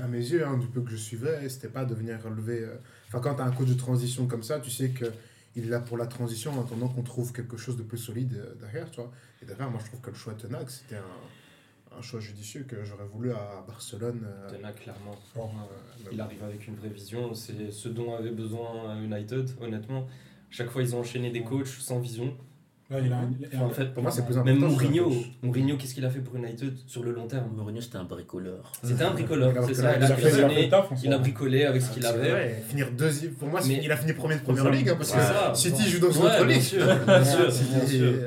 [0.02, 2.60] à mes yeux, hein, du peu que je suivais, c'était pas de venir relever.
[2.60, 2.76] euh,
[3.08, 5.06] Enfin, quand tu as un coach de transition comme ça, tu sais que
[5.54, 8.34] il est là pour la transition en attendant qu'on trouve quelque chose de plus solide
[8.36, 9.12] euh, derrière, tu vois.
[9.42, 12.62] Et derrière, moi, je trouve que le choix de Tenac, c'était un, un choix judicieux
[12.66, 14.22] que j'aurais voulu à Barcelone.
[14.24, 15.14] euh, Tenac, clairement.
[15.36, 17.34] Euh, Il arrive avec une vraie vision.
[17.34, 20.06] C'est ce dont avait besoin United, honnêtement.
[20.48, 22.34] Chaque fois, ils ont enchaîné des coachs sans vision.
[22.92, 24.60] Là, il a un- En fait, Pour moi, c'est plus important.
[24.60, 25.10] même Mourinho.
[25.42, 27.48] Mourinho, qu'est-ce qu'il a fait pour United sur le long terme?
[27.56, 28.70] Mourinho, c'était un bricoleur.
[28.82, 29.92] C'était un bricoleur, c'est ça.
[29.94, 32.30] bricolé, Il a il a fait- il a bricolé avec ce qu'il C'est avait.
[32.30, 35.16] vrai, Finir deuxième, pour moi, il a fini premier de première ligue, hein, parce C'est
[35.16, 35.52] que ça.
[35.54, 36.80] City joue dans une Ouais, autre bien ligue.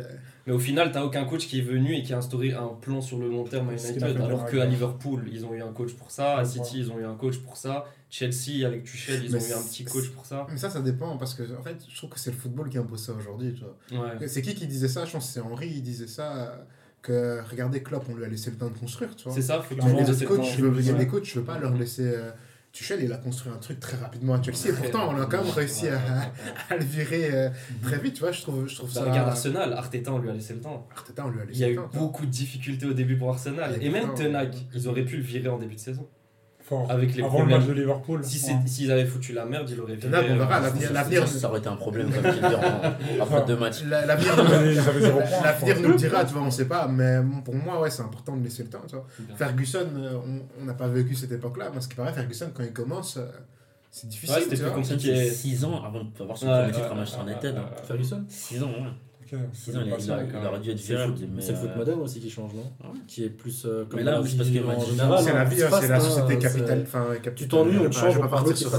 [0.47, 2.69] euh, Mais au final, t'as aucun coach qui est venu et qui a instauré un
[2.79, 4.03] plan sur le long terme à United.
[4.21, 4.65] Alors qu'à.
[4.65, 6.37] Liverpool, ils ont eu un coach pour ça.
[6.37, 6.45] À.
[6.45, 7.85] City, ils ont eu un coach pour ça.
[8.09, 10.47] Chelsea, avec Tuchel, ils Mais ont eu un petit coach pour ça.
[10.49, 12.77] Mais ça, ça dépend, parce que en fait, je trouve que c'est le football qui
[12.77, 14.05] impose ça aujourd'hui, tu vois.
[14.05, 14.27] Ouais.
[14.27, 15.05] C'est qui qui disait ça?
[15.05, 16.55] Je pense que c'est Henri, il disait ça, euh,
[17.01, 19.33] que regardez Klopp, on lui a laissé le temps de construire, tu vois.
[19.33, 19.95] C'est ça, faut que tu il
[20.85, 22.15] y a des coachs, je veux pas leur laisser...
[22.75, 25.41] Tuchel, il a construit un truc très rapidement à Chelsea, et pourtant, on a quand
[25.41, 25.97] même réussi à,
[26.69, 27.49] à le virer euh,
[27.81, 29.09] très vite, tu vois, je trouve, je trouve Bah, ça...
[29.09, 30.85] regarde Arsenal, Arteta, on lui a laissé le temps.
[30.93, 33.17] Arteta, on lui a laissé Il y a eu temps, beaucoup de difficultés au début
[33.17, 33.77] pour Arsenal.
[33.79, 36.05] Et Et même euh, ils auraient pu le virer en début de saison.
[36.67, 36.89] Fort.
[36.89, 37.59] Avec les Avant le problèmes.
[37.59, 38.21] match de Liverpool.
[38.23, 38.55] Si ouais.
[38.65, 39.97] S'ils avaient foutu la merde, ils l'auraient.
[39.97, 41.27] Tenac, on verra, l'avenir- Ça, l'avenir...
[41.27, 42.55] ça aurait été un problème, comme tu le dis,
[43.21, 43.83] après deux matchs.
[43.85, 44.33] la- L'avenir
[45.81, 48.43] nous le dira, tu vois, on sait pas, mais pour moi, ouais, c'est important de
[48.43, 49.05] laisser le temps, tu vois.
[49.35, 50.17] Ferguson, euh,
[50.59, 53.25] on- n'a pas vécu cette époque-là, mais ce qui paraît, Ferguson, quand il commence, euh,
[53.91, 55.15] c'est difficile, Ouais, c'était plus compliqué.
[55.15, 57.55] C'est 6 ans avant d'avoir son Ouais, premier titre à Manchester United.
[57.57, 57.65] hein.
[57.87, 58.23] Ferguson?
[58.27, 58.89] 6 ans, ouais.
[59.35, 60.05] Ok, 6 c'est ans, il, pas il
[60.41, 61.17] il aurait dû être C'est le virable.
[61.17, 62.99] foot, mais, c'est le foot euh, moderne aussi qui change, non ouais.
[63.07, 65.99] Qui est plus euh, comme Mais là, c'est parce que la vie, hein, c'est la
[65.99, 66.81] société capitale.
[66.83, 67.05] enfin,
[67.35, 68.71] Tu t'ennuies, on Je te vais change, pas on va partir sur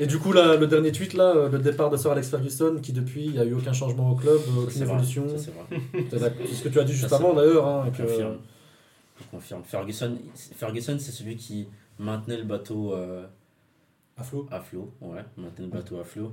[0.00, 2.76] Et du coup, là, le dernier tweet, là, euh, le départ de Sir Alex Ferguson,
[2.82, 4.94] qui depuis, il n'y a eu aucun changement au club, euh, Ça, aucune c'est vrai,
[4.94, 5.26] évolution.
[5.36, 6.32] c'est vrai.
[6.52, 7.66] Ce que tu as dit juste avant d'ailleurs.
[7.66, 8.36] Hein, Je que- confirme.
[9.20, 9.62] Je confirme.
[9.64, 10.16] Ferguson,
[10.56, 13.24] Ferguson c'est celui qui maintenait le bateau euh,
[14.16, 14.46] À flot.
[14.50, 14.90] à flot.
[15.02, 16.32] Ouais, maintenait le bateau à flot.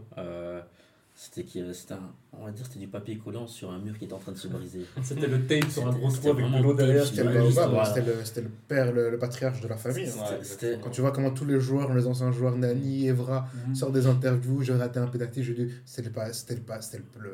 [1.19, 3.79] Euh, c'était qui euh, c'était un- on va dire c'était du papier collant sur un
[3.79, 4.85] mur qui était en train de se briser.
[5.03, 7.05] C'était le tape sur un gros toit avec de l'eau derrière.
[7.05, 10.07] C'était le le- père, le, le patriarche de la famille.
[10.07, 10.33] hein.
[10.61, 10.79] Ouais.
[10.81, 13.75] Quand tu vois comment tous les joueurs, les anciens joueurs, Nani, Evra, Mhm.
[13.75, 16.81] sortent des interviews, j'ai raté un pénalty, je dis, c'était le, pas- c'était le, pas-
[16.81, 17.29] c'était le,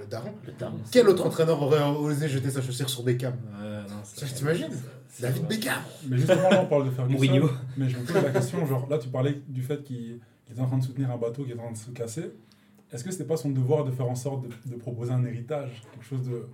[0.00, 0.32] le, daron.
[0.46, 0.78] Le daron.
[0.90, 3.34] Quel autre entraîneur aurait osé jeter sa chaussure sur Beckham?
[3.34, 4.66] Ouais, non, T'imagines?
[5.20, 5.74] David Beckham
[6.08, 7.14] Mais justement, là, on parle de Ferguson.
[7.14, 7.50] Mourinho.
[7.76, 10.60] Mais je me pose la question, genre, là, tu parlais du fait qu'il qu'il était
[10.62, 12.32] en train de soutenir un bateau qui est en train de se casser.
[12.92, 15.82] Est-ce que c'était pas son devoir de faire en sorte de, de proposer un héritage,
[15.92, 16.46] quelque chose de,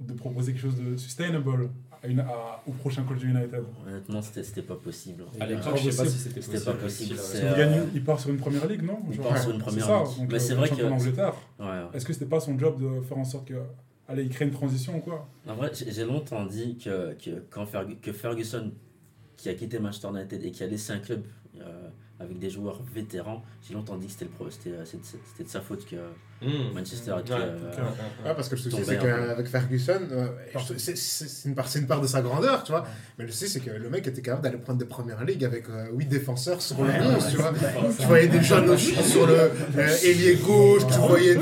[0.00, 1.70] de proposer quelque chose de sustainable
[2.02, 3.64] à une, à- au prochain coach de United?
[3.86, 5.24] Honnêtement, c'était c'était pas possible.
[5.40, 6.76] À l'époque, Pas je sais pas si c'était C'était possible.
[6.76, 7.52] pas possible, il, là.
[7.52, 8.98] euh, gagne, il part sur une première ligue, non?
[9.10, 10.18] Il Genre, part sur une c'est première ça, ligue.
[10.18, 11.34] donc, Mais euh, c'est vrai que- d'Angleterre.
[11.58, 11.82] Ouais, ouais.
[11.94, 13.54] Est-ce que c'était pas son job de faire en sorte que.
[14.08, 15.28] Allez, il crée une transition ou quoi?
[15.48, 18.72] En vrai, j'ai j'ai longtemps dit que, que, quand Ferg- que Ferguson,
[19.36, 21.22] qui a quitté Manchester United et qui a laissé un club
[21.60, 21.88] euh,
[22.22, 25.44] avec des joueurs vétérans, j'ai longtemps dit que c'était le pro- c'était euh, c'était- c'était
[25.44, 25.96] de sa faute que
[26.44, 26.74] Mmh.
[26.74, 27.34] Manchester était.
[27.34, 27.54] Ouais, euh.
[28.26, 31.86] Ouais, parce que le souci, c'est qu'avec Ferguson, euh, je- c'est- une, part- c'est une
[31.86, 32.80] part de sa grandeur, tu vois.
[32.80, 32.88] Ouais.
[33.16, 35.66] Mais le souci, c'est que le mec était capable d'aller prendre des premières ligues avec
[35.92, 37.52] 8 défenseurs sur le Ouais, 11, ouais, tu vois.
[37.96, 41.40] Tu voyais des jeunes sur le euh, ailier gauche, tu voyais des,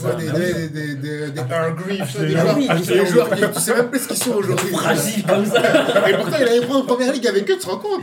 [0.00, 3.74] vois des, des, des, des, des Hargreaves, Ah, des ah, oui, joueurs qui, tu sais
[3.74, 4.70] même plus ce qu'ils sont aujourd'hui.
[4.70, 6.08] Fragile comme ça.
[6.08, 8.02] Et pourtant, il allait prendre en première ligue avec eux, tu te rends compte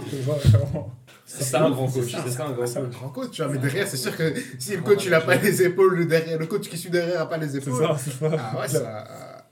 [1.39, 2.03] C'est ça un grand coach.
[2.23, 2.45] C'est ça.
[2.47, 2.91] Un grand C'est un coach.
[2.93, 3.51] grand coach, tu vois.
[3.51, 6.37] Mais derrière, c'est sûr que si le coach, il a pas les épaules, le, derrière,
[6.39, 7.81] le coach qui suit derrière a pas les C'est épaules.
[7.85, 8.31] ça, c'est ça.
[8.37, 9.45] Ah ouais, ça.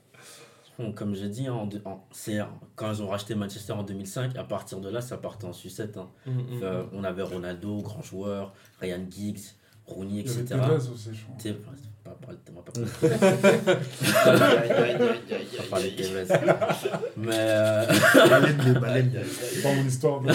[0.79, 2.37] Bon, comme j'ai dit, en deux- en- c'est
[2.75, 5.97] quand ils ont racheté Manchester en 2005, à partir de là, ça partait en sucette.
[5.97, 6.07] hein.
[6.27, 6.43] Mmh, mmh.
[6.61, 9.39] Euh, on avait Ronaldo, grand joueur, Ryan Giggs,
[9.87, 10.59] Rooney, Il y avait etc.
[12.15, 12.71] Pas- on va pas
[14.27, 16.25] on va parler de Tevez.
[17.17, 17.85] Mais euh,
[18.79, 19.11] Baleine.
[19.29, 20.21] C'est pas mon histoire.
[20.21, 20.33] de- On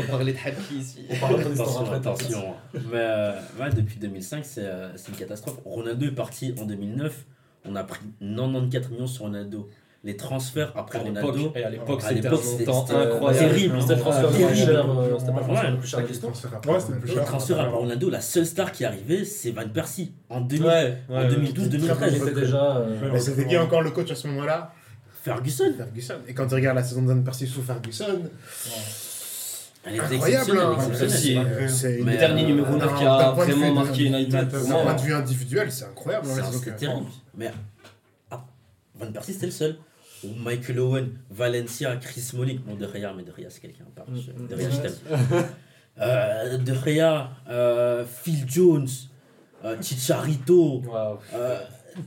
[0.00, 1.04] va parler de Happy ici.
[1.20, 2.54] parle de ton histoire attention, après, attention.
[2.74, 5.58] Mais euh, ouais, depuis 2005, c'est euh, c'est une catastrophe.
[5.64, 7.24] Ronaldo est parti en 2009.
[7.66, 9.68] On a pris 94 millions sur Ronaldo.
[10.02, 11.52] Les transferts après À Ronaldo.
[11.54, 13.38] et à l'époque, c'était incroyable.
[13.38, 13.80] terrible.
[13.82, 14.56] C'était le transfert le plus Terrible.
[14.56, 14.84] cher.
[15.18, 19.50] C'était pas le transfert le Le après Ronaldo, la seule star qui est arrivée, c'est
[19.50, 20.12] Van Persie.
[20.30, 22.12] En 2000, Ouais, en ouais, 2012-2013.
[22.18, 22.76] C'était déjà.
[22.78, 24.72] euh, Mais c'était qui encore le coach à ce moment-là?
[25.22, 25.74] Ferguson.
[25.76, 26.14] Ferguson.
[26.26, 28.20] Et quand tu regardes la saison de Van Persie sous Ferguson,
[29.84, 30.78] Elle était Incroyable, hein.
[31.68, 34.30] C'est Mais, une- Dernier euh, numéro d'un- 9 qui a vraiment marqué United.
[34.30, 36.26] d'un point de vue individuel, c'est incroyable.
[36.30, 36.76] hein, C'était autres.
[36.78, 37.06] terrible.
[37.36, 37.50] Mais
[38.30, 38.44] ah,
[38.98, 39.76] Van Persie, c'était le seul.
[40.24, 42.58] Ou Michael Owen, Valencia, Chris Smalling.
[42.60, 44.06] Bon, De Gea, mais De Gea, c'est quelqu'un à part.
[44.14, 45.44] Je- Mm, De Gea, je t'aime.
[46.00, 48.88] Euh, de Gea, euh, Phil Jones,
[49.64, 50.82] euh, Chicharito.
[50.86, 51.18] Waouh.
[51.34, 51.58] euh,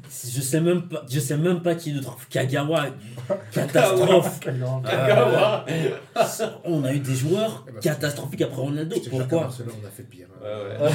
[0.09, 2.17] je sais même pas, je sais même pas qui d'autre.
[2.29, 2.85] Kagawa,
[3.51, 4.39] catastrophe.
[4.39, 5.65] Kagawa.
[5.69, 5.89] Euh,
[6.63, 8.95] on a eu des joueurs Eh ben, catastrophiques après Ronaldo.
[9.09, 10.27] Pourquoi Barcelone, on a fait pire.
[10.41, 10.89] Ouais, ouais.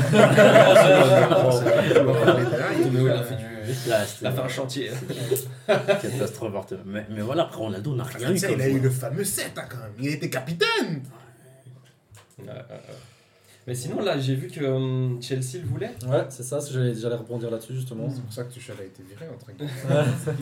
[3.68, 4.90] Il Toméo, il a fait du- Là, il a c'était fait un chantier.
[5.66, 6.72] catastrophe.
[6.86, 8.36] Mais, mais voilà, après Ronaldo, on n'a rien eu.
[8.36, 9.92] il a eu le fameux 7 hein, quand même.
[9.98, 11.02] Il était capitaine.
[13.66, 15.94] Mais sinon, là, j'ai vu que hum, Chelsea le voulait.
[16.06, 18.08] Ouais, c'est ça, j'allais j'allais rebondir là-dessus justement.
[18.10, 19.70] C'est pour ça que Tuchel a été viré entre guillemets.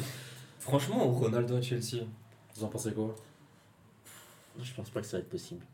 [0.61, 2.05] Franchement, Ronaldo à Chelsea.
[2.55, 3.14] Vous en pensez quoi?
[4.62, 5.64] Je pense pas que ça va être possible.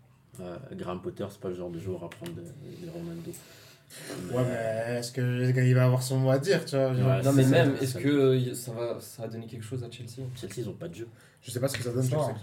[0.41, 3.31] Euh, Graham Potter, c'est pas le genre de joueur à prendre de, de Ronaldo.
[4.33, 7.33] Ouais, mais est-ce que- qu'il va avoir son mot à dire, tu vois Ouais, Non,
[7.33, 9.91] mais c'est même, est-ce c'est que euh, ça va, ça va donner quelque chose à
[9.91, 10.27] Chelsea?
[10.35, 11.09] Chelsea, ils ont pas de jeu.
[11.43, 12.09] Je sais pas ce que ça donne, Ça.
[12.11, 12.37] clairement.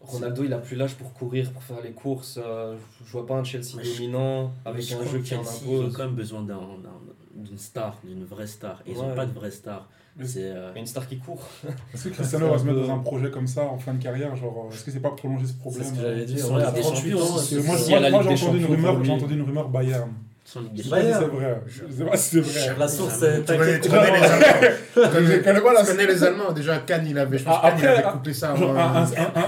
[0.00, 2.38] Ronaldo, il a plus l'âge pour courir, pour faire les courses.
[2.42, 5.68] euh, je vois pas un Chelsea dominant avec je un jeu qui en Chelsea, ils
[5.68, 5.96] ont impose.
[5.96, 7.00] quand même besoin d'un- d'un-
[7.44, 8.80] d'une star, d'une vraie star.
[8.86, 9.04] Et ils Ouais.
[9.04, 9.88] ont pas de vraie star.
[10.24, 10.50] C'est.
[10.50, 11.46] euh, Une star qui court.
[11.94, 14.34] Est-ce que Cristiano va se mettre dans un projet comme ça en fin de carrière
[14.34, 16.50] Genre, euh, est-ce que c'est pas prolonger ce C'est problème ce que j'allais Ils dire.
[16.52, 19.68] Ouais, à des 38 champions, ans, c'est- Parce que c'est- Moi, j'ai entendu une rumeur
[19.68, 20.10] Bayern.
[20.50, 21.20] Sans Ligue des Je sais pas si Bayern.
[21.20, 21.60] c'est vrai.
[21.66, 22.76] Je sais pas si c'est vrai.
[22.78, 23.44] La source, c'est.
[23.44, 23.82] Tu connais, t'inquiète.
[23.82, 24.80] tu connais les Allemands.
[24.94, 26.52] Tu Je connais, pas la tu connais les Allemands.
[26.52, 28.56] Déjà, Cannes, il avait, je pense, Ah, Cannes, il après, avait coupé ça.
[28.56, 28.98] Genre, avant.
[29.00, 29.02] un,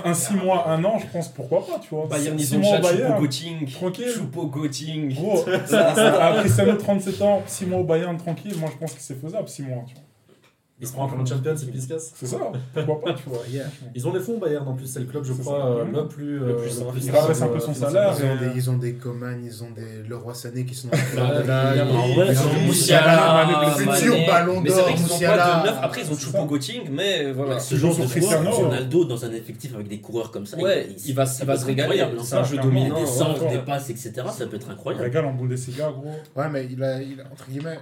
[0.06, 2.06] un, un, 6 mois, un an, je pense, pourquoi pas, tu vois.
[2.06, 3.12] Bayern, Six ils ont mois au déjà Bayern.
[3.14, 3.72] Choupo-Goting.
[3.72, 4.08] Tranquille.
[4.14, 5.14] Choupo-Goting.
[5.14, 9.18] Gros, à Cristiano, 37 ans, 6 mois au Bayern, tranquille, moi je pense que c'est
[9.20, 10.04] faisable, 6 mois, tu vois.
[10.82, 12.12] Il se prend comme champion, c'est puis il se casse.
[12.14, 12.38] C'est ça,
[12.86, 13.40] pourquoi pas, tu vois.
[13.50, 13.64] Yeah.
[13.94, 16.38] Ils ont les fonds Bayern en plus, c'est le club, je crois, euh, le plus.
[16.38, 16.92] Le euh, plus simple.
[16.92, 18.14] plus Il rabaisse un peu euh, son salaire.
[18.16, 20.92] Ils ont, des, ils ont des Coman, ils ont des Leroy Sané qui sont en
[20.92, 21.74] Ouais, train de là.
[21.74, 25.82] Ils ils ils ont Moussiala, le futur ballon Mais c'est d'or, Moussiala.
[25.82, 26.38] Après, ils ont C'est ça.
[26.38, 27.58] Choupo-Goting, mais voilà.
[27.58, 28.50] Ce genre de Cristiano.
[28.50, 32.04] joueur, Ronaldo dans un effectif avec des coureurs comme ça, Ouais, il va, se régaler.
[32.22, 32.44] C'est un hein.
[32.44, 33.00] jeu dominant.
[33.00, 34.12] Des centres, des passes, etc.
[34.32, 35.04] Ça peut être Il incroyable.
[35.04, 36.12] régale en Bundesliga, gros.
[36.36, 37.78] Ouais, mais il a, il a, entre guillemets,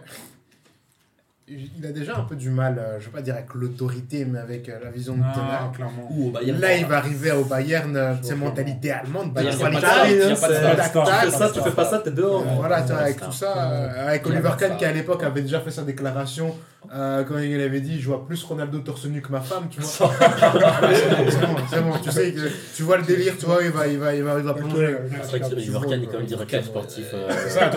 [1.51, 4.39] il a déjà un peu du mal, euh, je veux pas dire avec l'autorité, mais
[4.39, 5.71] avec euh, la vision de Ah.
[6.11, 6.61] Ou au Bayern.
[6.61, 9.33] Là, il va arriver au Bayern, euh, c'est mentalité allemande.
[9.33, 9.57] Bayern,
[10.37, 12.45] c'est- ça, tu fais pas ça, t'es dehors.
[12.57, 15.61] Voilà, tu vois, Ouais, avec tout ça, avec Oliver Kahn qui à l'époque avait déjà
[15.61, 16.55] fait sa déclaration
[16.95, 19.81] euh, quand il avait dit je vois plus Ronaldo torse nu que ma femme, tu
[19.81, 20.11] vois.
[21.71, 22.35] c'est bon, tu sais
[22.77, 24.59] tu vois le délire, tu vois, il va, il va, il va, il va Ok,
[24.59, 24.97] plonger.
[25.23, 25.55] C'est vrai que.
[25.55, 27.71] Oliver Kahn est quand même directeur sportif euh, C'est ça,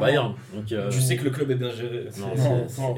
[0.00, 0.34] Bayern.
[0.54, 2.08] Donc, euh, Tu sais que le club est bien géré.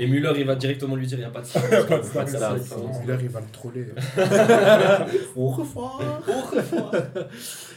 [0.09, 1.61] Müller, il va directement lui dire il n'y a pas de ça.
[1.61, 3.87] Müller, il va le troller.
[5.37, 6.01] Au revoir.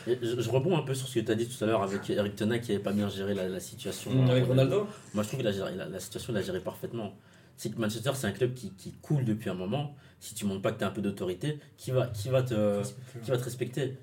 [0.07, 1.83] Et Je, je rebonds un peu sur ce que tu as dit tout à l'heure
[1.83, 4.11] avec Eric Tena qui n'avait pas bien géré la, la situation.
[4.11, 7.13] Mmh, Avec Ronaldo Moi, je trouve que la, la, la situation, il l'a géré parfaitement.
[7.57, 9.95] C'est que Manchester, c'est un club qui, qui coule depuis un moment.
[10.19, 12.81] Si tu montres pas que tu as un peu d'autorité, qui va, qui, va te,
[13.23, 13.97] qui va te respecter?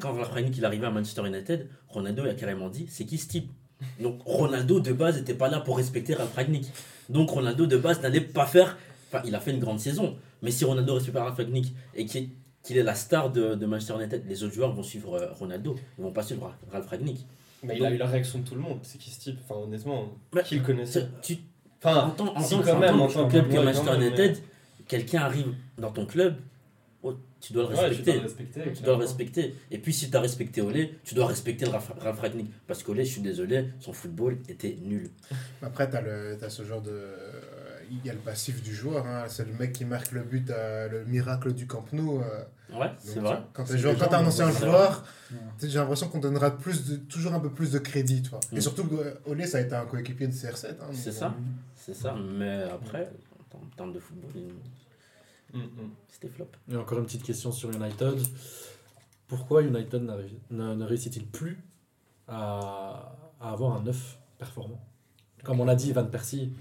[0.00, 3.04] Quand Ralph Rangnick il est arrivé à Manchester United, Ronaldo il a carrément dit c'est
[3.04, 3.50] qui ce type?
[4.00, 6.66] Donc Ronaldo de base n'était pas là pour respecter Ralph Rangnick.
[7.12, 8.76] Donc Ronaldo de base n'allait pas faire.
[9.08, 10.16] Enfin, il a fait une grande saison.
[10.42, 12.30] Mais si Ronaldo respecte pas Ralph Rangnick et qu'il
[12.76, 15.76] est la star de, de Manchester United, les autres joueurs vont suivre euh, Ronaldo.
[15.98, 17.26] Ils vont pas suivre Ra- Ralph Rangnick.
[17.62, 18.78] Mais il a eu la réaction de tout le monde.
[18.82, 19.38] C'est qui ce type?
[19.48, 21.08] Enfin, honnêtement, Mais- qui le connaissait?
[21.22, 21.38] Tu,
[21.84, 24.38] Enfin, en tant, si, quand même, en tant club que Manchester United,
[24.86, 25.48] quelqu'un arrive
[25.78, 26.36] dans ton club,
[27.42, 28.12] tu dois le ouais, tu respecter.
[28.12, 28.60] dois le respecter.
[28.60, 28.98] Tu dois le clairement.
[29.00, 29.54] respecter.
[29.72, 32.50] Et puis si tu as respecté Olé, tu dois respecter le Rangnick.
[32.68, 35.10] Parce qu'Olé, je suis désolé, son football était nul.
[35.60, 37.00] Après, tu as, ce genre de.
[37.90, 39.24] Il y a le passif du joueur, hein.
[39.28, 42.20] c'est le mec qui marque le but, euh, le miracle du Camp Nou.
[42.22, 42.78] euh.
[42.78, 43.38] Ouais, c'est vrai.
[43.52, 45.04] Quand tu es un ancien joueur,
[45.62, 48.22] j'ai l'impression qu'on donnera plus de, toujours un peu plus de crédit.
[48.22, 48.40] Tu vois.
[48.50, 48.56] Mm.
[48.56, 50.68] Et surtout, euh, Olé, ça a été un coéquipier de CR7.
[50.80, 51.34] hein, C'est euh, ça.
[51.74, 52.14] C'est ça.
[52.14, 53.10] Mais après,
[53.52, 54.54] en termes de football, il-
[55.52, 55.60] Mm,
[56.08, 56.46] c'était flop.
[56.70, 58.14] Et encore une petite question sur United.
[59.28, 60.02] Pourquoi United
[60.50, 61.58] ne, ne réussit-il plus
[62.28, 64.80] à, à avoir un neuf performant?
[65.44, 66.52] Comme on l'a dit, Van Persie.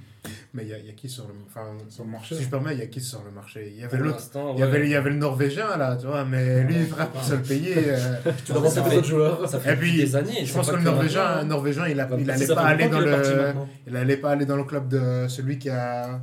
[0.53, 1.33] Mais il y, a- il y a qui sur le.
[1.47, 2.35] Enfin, Sur le marché.
[2.35, 3.71] si je permets, il y a qui sur le marché?
[3.73, 4.19] Il y avait l'autre.
[4.55, 4.85] Il y, avait, ouais.
[4.85, 7.73] il y avait le Norvégien là, tu vois, mais lui, pour se le payer.
[7.77, 8.15] euh,
[8.45, 9.49] Tu dois penser ça aux fait- autres joueurs.
[9.49, 10.45] Ça fait Et puis, des années.
[10.45, 11.43] je pense que le Norvégien.
[11.43, 13.53] Norvégien il, a, Van il Persie, allait ça pas aller dans le.
[13.87, 16.19] Il allait pas aller dans le club de celui qui a.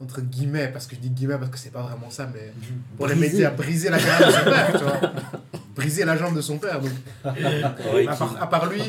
[0.00, 2.52] Entre guillemets, parce que je dis guillemets parce que c'est pas vraiment ça, mais
[2.96, 3.32] pour les Brisé.
[3.32, 5.00] médias, briser la jambe de son père, tu vois.
[5.74, 6.80] Briser la jambe de son père.
[6.80, 6.90] Donc,
[7.24, 8.80] à, part, à part lui,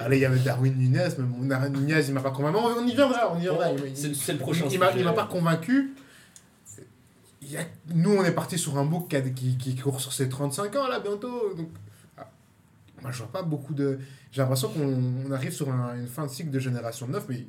[0.00, 2.56] allez, il y avait Darwin Nunez, mais Darwin Nunez, il m'a pas convaincu.
[2.58, 3.70] On y viendra, on y viendra.
[3.70, 4.64] Il- C'est le prochain.
[4.68, 5.94] il m'a- pas convaincu.
[7.42, 10.00] Il y a- nous, on est parti sur un bouc qui, a- qui, qui court
[10.00, 11.54] sur ses 35 ans, là, bientôt.
[11.56, 11.68] Donc,
[12.18, 12.28] ah.
[13.02, 13.98] moi, je vois pas beaucoup de.
[14.32, 17.46] J'ai l'impression qu'on on arrive sur un- une fin de cycle de génération 9, mais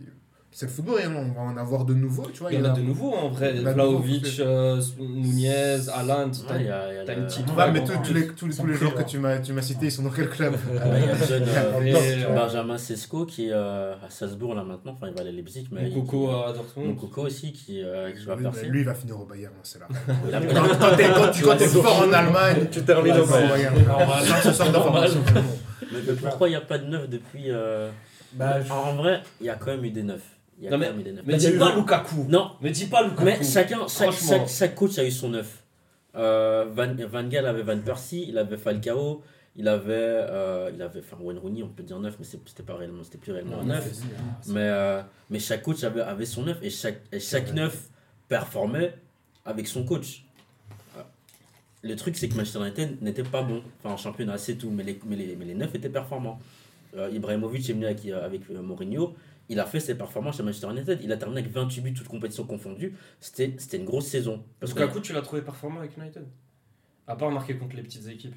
[0.54, 2.52] c'est le football, hein, on va en avoir de nouveaux, tu vois.
[2.52, 3.54] Il y en a- a de nouveaux en vrai.
[3.54, 6.28] Vlaovic, euh, Nunez, Alan.
[6.28, 8.14] Ouais, il y a, il y a T'as le- une petite- Ouais, mais Ouais, tous,
[8.14, 10.10] les, tous, les- tous les joueurs que tu m'as tu m'as cités, ils sont dans
[10.10, 10.54] quel club?
[10.54, 10.60] Ouais,
[11.00, 11.44] il y a le jeune
[11.88, 15.34] Et, Benjamin Sesko qui est euh, à Salzbourg là maintenant, enfin il va aller à
[15.34, 16.98] Leipzig, mais Coco à Mon Dortmund.
[17.00, 18.66] Coco aussi qui, euh, qui va lui, percer.
[18.66, 19.88] lui, il va finir au Bayern, hein, c'est là.
[21.44, 23.76] Quand, t'es fort en Allemagne, Tu termines au Bayern.
[24.44, 25.22] Ça, sort d'information.
[25.94, 27.50] Mais, pourquoi il n'y a pas de neuf depuis.
[28.34, 30.22] Bah, en vrai, il y a quand même eu des neufs.
[30.62, 31.24] Il y a Non, mais- des neufs.
[31.26, 32.26] Mais Il y a dis eu pas Lukaku.
[32.30, 33.24] Non, Mais dis pas Lukaku.
[33.26, 34.30] mais chacun, chaque, Franchement.
[34.30, 35.64] chaque, chaque coach a eu son neuf.
[36.16, 39.24] Euh, Van, Van Gaal avait Van Persie, il avait Falcao,
[39.56, 42.62] il avait, euh, il avait enfin Wayne Rooney, on peut dire neuf, mais c'est- c'était
[42.64, 43.90] pas réellement, c'était plus réellement un neuf.
[44.48, 45.02] Mais, euh,
[45.32, 47.90] mais chaque coach avait, avait son neuf et chaque, et chaque neuf
[48.28, 48.94] performait
[49.46, 50.26] avec son coach.
[50.98, 51.02] Euh,
[51.84, 53.64] Le truc, c'est que Manchester United n'était pas bon.
[53.80, 54.70] Enfin, en championnat, c'est tout.
[54.70, 56.40] Mais les, mais les, mais les neufs étaient performants.
[56.96, 59.16] Euh, Ibrahimovic est venu avec, avec euh, Mourinho.
[59.52, 61.00] Il a fait ses performances chez Manchester United.
[61.04, 62.96] Il a terminé avec 28 buts, toutes compétitions confondues.
[63.20, 64.44] C'était c'était une grosse saison.
[64.60, 66.26] Parce que Lukaku, tu l'as trouvé performant avec United?
[67.06, 68.36] À part marquer contre les petites équipes.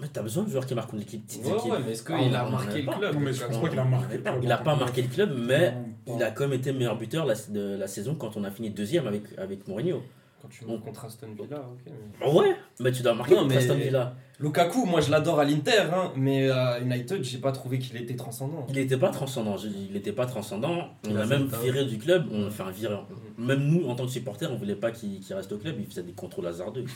[0.00, 1.24] mais t'as besoin de joueurs qui marquent contre l'équipe.
[1.26, 1.72] petites Ouais, équipes.
[1.72, 2.98] ouais, mais est-ce qu'il a marqué le pas.
[2.98, 4.38] club mais je qu'il a marqué le club.
[4.42, 5.72] Il n'a pas marqué le club, mais
[6.06, 8.50] Non, il a quand même été meilleur buteur la- de la saison quand on a
[8.50, 10.02] fini deuxième avec, avec Mourinho.
[10.42, 11.92] Quand tu montes contre Aston Villa, ok.
[12.20, 14.14] mais- Ouais, mais tu dois marquer Non, contre mais- Aston Villa.
[14.40, 18.14] Lukaku, moi je l'adore à l'Inter, hein, mais à United, j'ai pas trouvé qu'il était
[18.14, 18.66] transcendant.
[18.68, 19.56] Il n'était pas transcendant.
[19.56, 20.90] Il n'était pas transcendant.
[21.08, 22.26] On a l'a même viré du club.
[22.30, 22.94] On fait un viré.
[23.36, 25.74] Même nous, en tant que supporters, on voulait pas qu'il reste au club.
[25.80, 26.84] Il faisait des contrôles hasardeux.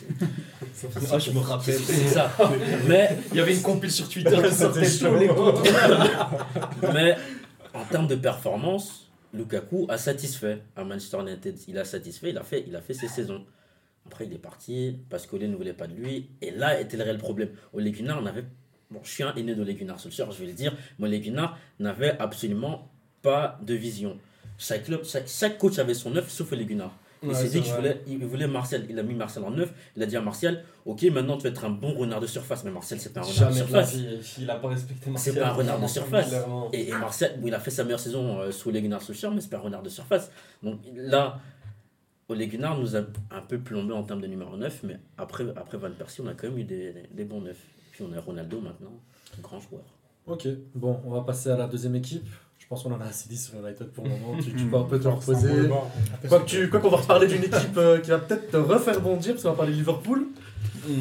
[1.12, 1.78] Ah, je me rappelle.
[1.78, 2.30] C'est ça.
[2.88, 5.62] Mais, Il y avait une compile sur Twitter qui sortait tous les contrôles.
[6.95, 7.16] mais
[7.74, 11.59] en termes de performance, Lukaku a satisfait à Manchester United.
[11.68, 12.30] Il a satisfait.
[12.30, 13.45] Il a fait, il a fait ses saisons.
[14.07, 16.28] Après, il est parti parce qu'Ole ne voulait pas de lui.
[16.40, 17.50] Et là était le réel problème.
[17.72, 18.44] Ole Gunnar n'avait.
[18.90, 20.74] Bon, je suis un aîné d'Ole Gunnar Solskjaer, je vais le dire.
[20.98, 22.90] Mais Ole Gunnar n'avait absolument
[23.22, 24.18] pas de vision.
[24.59, 26.96] Chaque, club, chaque, chaque coach avait son œuf sauf Ole Gunnar.
[27.24, 28.84] Il Ouais, s'est c'est dit qu'il voulait, il voulait Martial.
[28.90, 29.72] Il a mis Martial en neuf.
[29.96, 32.64] Il a dit à Martial Ok, maintenant tu vas être un bon renard de surface.
[32.64, 33.94] Mais Martial, c'est pas un renard de Jamais de la surface.
[33.94, 35.34] vie, il a pas respecté Martial.
[35.34, 36.34] C'est pas un renard de surface.
[36.72, 39.30] Et, et Martial, bon, il a fait sa meilleure saison euh, sous Ole Gunnar Solskjaer,
[39.30, 40.32] mais c'est pas un renard de surface.
[40.64, 41.38] Donc là,
[42.33, 45.78] Ole Gunnar nous a un peu plombé en termes de numéro 9, mais après, après
[45.78, 47.64] Van Persie, on a quand même eu des, des, des bons neufs.
[47.93, 48.93] Puis on a Ronaldo maintenant,
[49.43, 49.83] grand joueur.
[50.26, 52.24] Ok, bon, on va passer à la deuxième équipe.
[52.59, 54.37] Je pense qu'on en a assez dit sur United pour le moment.
[54.43, 55.68] Tu, tu peux un peu te reposer.
[56.28, 59.01] Quoi que tu- quoi qu'on va reparler d'une équipe euh, qui va peut-être te refaire
[59.01, 60.28] bondir, parce qu'on va parler de Liverpool.
[60.89, 60.95] Hum,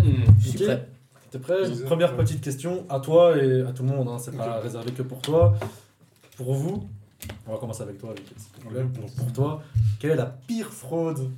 [0.00, 0.14] hum.
[0.40, 0.64] Je suis Ok.
[0.66, 0.88] prêt.
[1.30, 1.56] T'es prêt.
[1.84, 5.02] Première petite question à toi et à tout le monde, hein, c'est pas réservé que
[5.02, 5.54] pour toi.
[6.36, 6.88] Pour vous,
[7.46, 9.62] on va commencer avec toi, avec pour toi,
[9.98, 11.30] quelle est la pire fraude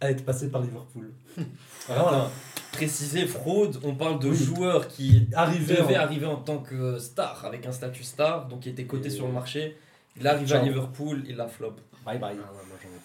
[0.00, 1.12] à être passée par Liverpool
[1.88, 2.30] Vraiment là,
[2.72, 4.36] Préciser fraude, on parle de Oui.
[4.36, 8.60] joueurs qui arrivé devait en- arriver en tant que star, avec un statut star, donc
[8.60, 9.76] qui était coté Et- sur le marché.
[10.18, 10.64] Il arrive à Ciao.
[10.64, 11.74] Liverpool, il a flop.
[12.04, 12.36] Bye bye.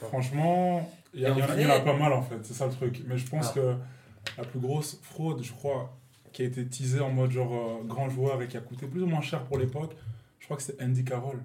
[0.01, 3.03] Franchement, il y, en il y a pas mal en fait, c'est ça le truc.
[3.07, 3.53] Mais je pense Ah.
[3.55, 3.75] que
[4.37, 5.95] la plus grosse fraude, je crois,
[6.31, 9.01] qui a été teasée en mode genre euh, grand joueur et qui a coûté plus
[9.03, 9.95] ou moins cher pour l'époque,
[10.39, 11.39] je crois que c'est Andy Carroll.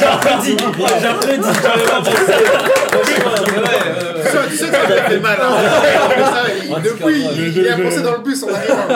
[0.00, 0.56] J'applaudis,
[1.00, 2.34] j'applaudis, j'avais pas pensé.
[4.50, 5.38] Tu sais que ça fait mal.
[6.82, 7.24] Depuis,
[7.56, 8.86] il a pensé dans le bus en arrivant.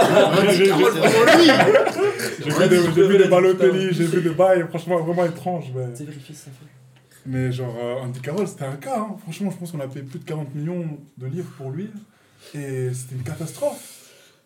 [2.42, 5.70] J'ai vu des, Balotelli, j'ai vu des bails, franchement vraiment étranges.
[5.74, 6.66] Mais, C'est vérifié ça fait.
[7.26, 8.96] mais genre, euh, Andy Carroll, c'était un cas.
[8.98, 9.16] hein.
[9.22, 10.86] Franchement, je pense qu'on a payé plus de 40 millions
[11.18, 11.90] de livres pour lui.
[12.54, 13.93] Et c'était une catastrophe.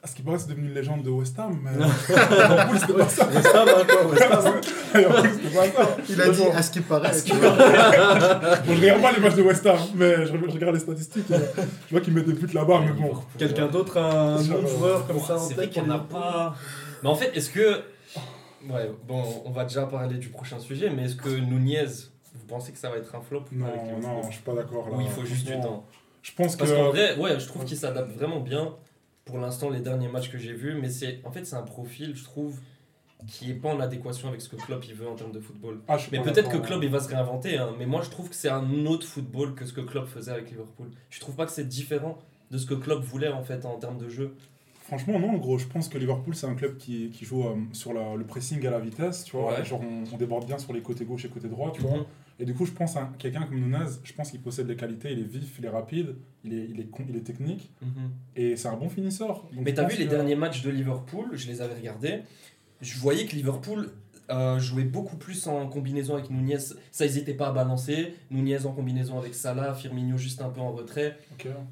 [0.01, 1.59] À ce qui paraît, c'est devenu une légende de West Ham.
[1.61, 3.27] Mais en plus, c'était pas ça.
[3.27, 4.61] West Ham, quoi, West Ham.
[4.95, 5.97] Et en plus, c'était pas ça.
[6.09, 7.23] Il a dit à ce qui paraît.
[7.23, 7.51] tu vois.
[8.67, 11.31] Bon, je regarde pas les matchs de West Ham, mais je, je regarde les statistiques.
[11.33, 13.13] et je vois qu'ils mettent des buts là-bas, mais bon.
[13.37, 15.99] Quelqu'un d'autre, un de joueur comme ça en C'est vrai tête qu'il n'y en a
[15.99, 16.55] pour pas.
[17.03, 17.83] Mais en fait, est-ce que.
[18.71, 21.87] Ouais, bon, on va déjà parler du prochain sujet, mais est-ce que Nunez,
[22.35, 24.43] vous pensez que ça va être un flop ou pas Non, avec non, je suis
[24.43, 24.97] pas d'accord là.
[24.97, 25.85] Ou il faut juste du temps?
[26.23, 26.61] Je pense que.
[26.61, 28.75] Parce qu'en vrai, ouais, je trouve qu'il s'adapte vraiment bien.
[29.29, 32.17] Pour l'instant, les derniers matchs que j'ai vus, mais c'est en fait c'est un profil,
[32.17, 32.59] je trouve,
[33.27, 35.81] qui est pas en adéquation avec ce que Klopp il veut en termes de football.
[35.87, 36.57] Ah, Mais peut-être que.
[36.57, 39.55] Klopp il va se réinventer, hein, mais moi je trouve que c'est un autre football
[39.55, 40.91] que ce que Klopp faisait avec Liverpool.
[41.11, 42.19] Je trouve pas que c'est différent
[42.51, 44.35] de ce que Klopp voulait en fait en termes de jeu.
[44.83, 45.59] Franchement, non, gros.
[45.59, 48.67] Je pense que Liverpool, c'est un club qui, qui joue euh, sur la- le pressing
[48.67, 49.53] à la vitesse, tu vois.
[49.59, 49.63] Ouais.
[49.63, 52.07] Genre, on, on déborde bien sur les côtés gauche et côté droit, tu vois.
[52.41, 55.11] Et du coup, je pense à quelqu'un comme Nunez, je pense qu'il possède les qualités,
[55.13, 56.15] il est vif, il est rapide,
[56.45, 58.11] il est, il est, il est technique, Mhm.
[58.37, 59.43] et c'est un bon finisseur.
[59.53, 62.21] Donc, Mais t'as vu les derniers matchs de Liverpool, je les avais regardés,
[62.81, 63.91] je voyais que Liverpool
[64.31, 66.59] euh, jouaient beaucoup plus en combinaison avec Nunez.
[66.93, 68.13] Ça, n'étaient pas à balancer.
[68.31, 71.17] Nunez en combinaison avec Salah, Firmino juste un peu en retrait.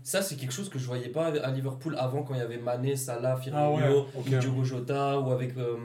[0.03, 2.57] Ça, c'est quelque chose que je voyais pas à Liverpool avant quand il y avait
[2.57, 5.77] Mané, Salah, Firmino, Ah ouais, Diogo Jota ou avec euh,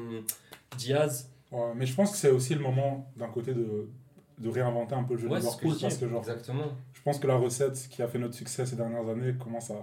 [0.77, 1.29] Diaz.
[1.51, 3.89] Ouais, mais je pense que c'est aussi le moment d'un côté de,
[4.41, 5.81] de réinventer un peu le jeu de Ouais, ce que Liverpool je dis.
[5.83, 6.63] parce que genre, Exactement.
[6.93, 9.75] je pense que la recette qui a fait notre succès ces dernières années commence à.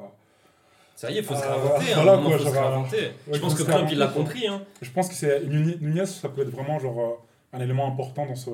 [0.96, 1.94] Ça y est, il faut se Ah, réinventer.
[1.94, 2.96] voilà, hein, quoi, faut se réinventer.
[2.98, 4.46] ouais, je pense que Klopp, il l'a compris.
[4.48, 4.62] Hein.
[4.82, 8.34] Je pense que c'est Nunez, ça peut être vraiment genre euh, un élément important dans
[8.34, 8.50] ce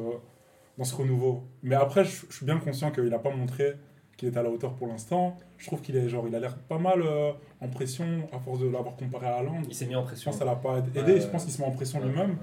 [0.76, 1.44] dans ce renouveau.
[1.62, 3.74] Mais après, je, je suis bien conscient qu'il n'a pas montré
[4.16, 5.36] qu'il est à la hauteur pour l'instant.
[5.56, 8.58] Je trouve qu'il est genre, il a l'air pas mal euh, en pression à force
[8.60, 9.62] de l'avoir comparé à Haaland.
[9.68, 10.30] Il s'est mis en Je pression.
[10.30, 11.20] pense que ça l'a pas aidé.
[11.20, 12.30] Je pense qu'il se met en pression Ouais, lui-même.
[12.30, 12.36] ouais.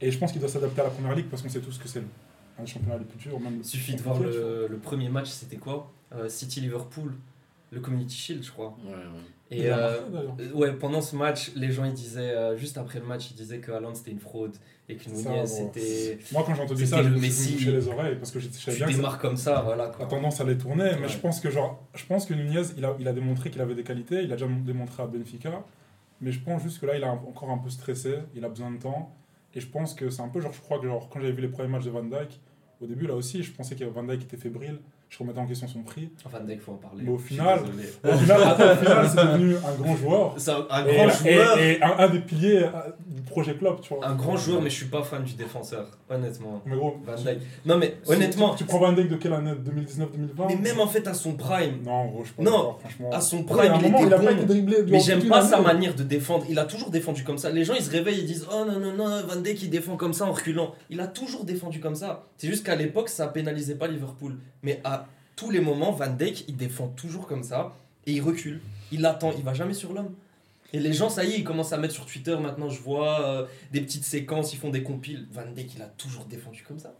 [0.00, 1.88] Et je pense qu'il doit s'adapter à la première ligue parce qu'on sait tous que
[1.88, 2.02] c'est
[2.58, 3.38] un des championnats les plus durs.
[3.40, 5.90] Même Il suffit de voir le, le premier match, c'était quoi?
[6.14, 7.12] Euh, City-Liverpool,
[7.70, 8.76] le Community Shield, je crois.
[8.84, 9.00] Ouais, ouais.
[9.50, 10.00] Et a euh,
[10.40, 13.34] euh, ouais, pendant ce match, les gens ils disaient, euh, juste après le match, ils
[13.34, 14.54] disaient que Haaland c'était une fraude
[14.90, 16.18] et que Nunez c'était.
[16.32, 18.76] Moi, quand j'ai entendu ça, je le me suis les oreilles parce que je savais
[18.76, 20.04] Tu bien démarres comme ça, voilà a quoi.
[20.06, 20.90] tendance à les tourner.
[20.96, 21.08] Mais Ouais.
[21.08, 23.74] je pense que, genre, je pense que Nunez, il a, il a démontré qu'il avait
[23.74, 24.22] des qualités.
[24.22, 25.62] Il a déjà démontré à Benfica.
[26.20, 28.16] Mais je pense juste que là, il est encore un peu stressé.
[28.34, 29.14] Il a besoin de temps.
[29.54, 31.40] Et je pense que c'est un peu genre, je crois que genre, quand j'avais vu
[31.42, 32.38] les premiers matchs de Van Dyke,
[32.80, 34.78] au début, là aussi, je pensais que Van Dyke était fébrile.
[35.10, 36.10] Je remettais en question son prix.
[36.26, 37.02] Enfin, dès qu'il faut en parler.
[37.02, 37.60] Mais au final-.
[38.04, 40.36] Au final, au final, c'est devenu un grand joueur.
[40.46, 41.58] Un, un Et, grand et- joueur.
[41.58, 44.06] et un, un des piliers euh, du projet Klopp, tu vois.
[44.06, 46.60] Un grand joueur, mais je suis pas fan du défenseur, honnêtement.
[46.66, 47.38] Mais gros, Van Dijk.
[47.64, 49.52] Non, mais honnêtement, Tu, tu prends Van Dijk de quelle année?
[49.52, 52.42] 2019-2020 mais même en fait à son prime, Non, gros, je pas.
[52.42, 53.10] Non, franchement.
[53.12, 54.24] à son Ouais, prime, à il moment, était il a bon.
[54.26, 56.44] pas été dribblé Mais j'aime pas sa manière de défendre.
[56.50, 57.50] Il a toujours défendu comme ça.
[57.50, 59.96] Les gens ils se réveillent et disent Oh non, non, non, Van Dijk il défend
[59.96, 60.74] comme ça en reculant.
[60.90, 62.26] Il a toujours défendu comme ça.
[62.36, 64.36] C'est juste qu'à l'époque ça pénalisait pas Liverpool.
[64.62, 64.97] Mais à
[65.38, 67.76] tous les moments, Van Dijk il défend toujours comme ça
[68.06, 68.60] et il recule.
[68.90, 70.14] Il attend, il va jamais sur l'homme.
[70.72, 72.68] Et les gens, ça y est, ils commencent à mettre sur Twitter maintenant.
[72.68, 75.26] Je vois euh, des petites séquences, ils font des compiles.
[75.32, 76.94] Van Dijk il a toujours défendu comme ça.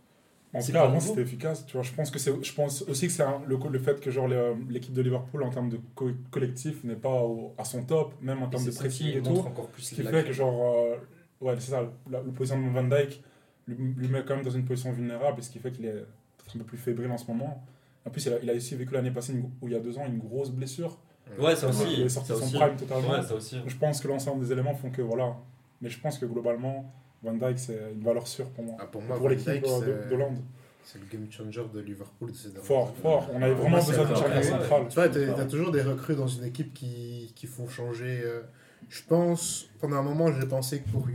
[0.55, 1.66] En tout cas, avant, c'était efficace.
[1.66, 4.28] Tu vois, je pense que c'est, je pense aussi que c'est le, fait que genre
[4.28, 8.14] le- l'équipe de Liverpool en termes de co- collectif n'est pas au- à son top,
[8.22, 9.43] même en termes de pressing et tout.
[9.82, 10.97] Ce qui fait que genre, euh,
[11.43, 13.22] ouais, c'est ça, la, le positionnement de Van Dyke
[13.66, 15.93] lui, lui met quand même dans une position vulnérable, et ce qui fait qu'il est
[16.39, 17.62] peut-être un peu plus fébrile en ce moment.
[18.09, 19.81] En plus, il a, il a aussi vécu l'année passée, une- ou il y a
[19.81, 20.99] deux ans, une grosse blessure.
[21.39, 21.85] Ouais, ça aussi.
[21.93, 22.55] il est sorti son aussi.
[22.59, 23.11] prime totalement.
[23.11, 23.59] Ouais, ça aussi.
[23.67, 25.37] Je pense que l'ensemble des éléments font que voilà.
[25.83, 26.91] Mais je pense que globalement,
[27.23, 28.77] Van Dyke, c'est une valeur sûre pour moi.
[28.81, 30.39] Ah, pour moi, pour Van l'équipe euh, c'est- de, de Hollande.
[30.85, 32.31] c'est le game changer de Liverpool.
[32.33, 32.97] de ces dernières Fort, années.
[33.03, 33.29] fort.
[33.35, 34.51] On avait vraiment c'est besoin de charnière ouais, ouais.
[34.51, 34.87] centrale.
[34.89, 38.21] Tu vois, t'as toujours des recrues dans une équipe qui, qui font changer.
[38.25, 38.41] euh,
[38.89, 41.07] je pense, pendant un moment, j'ai pensé que pour.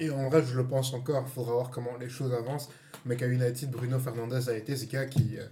[0.00, 2.70] Et en vrai, je le pense encore, il faudra voir comment les choses avancent.
[3.04, 5.44] Mais qu'à United, Bruno Fernandez a été ce gars qui, euh,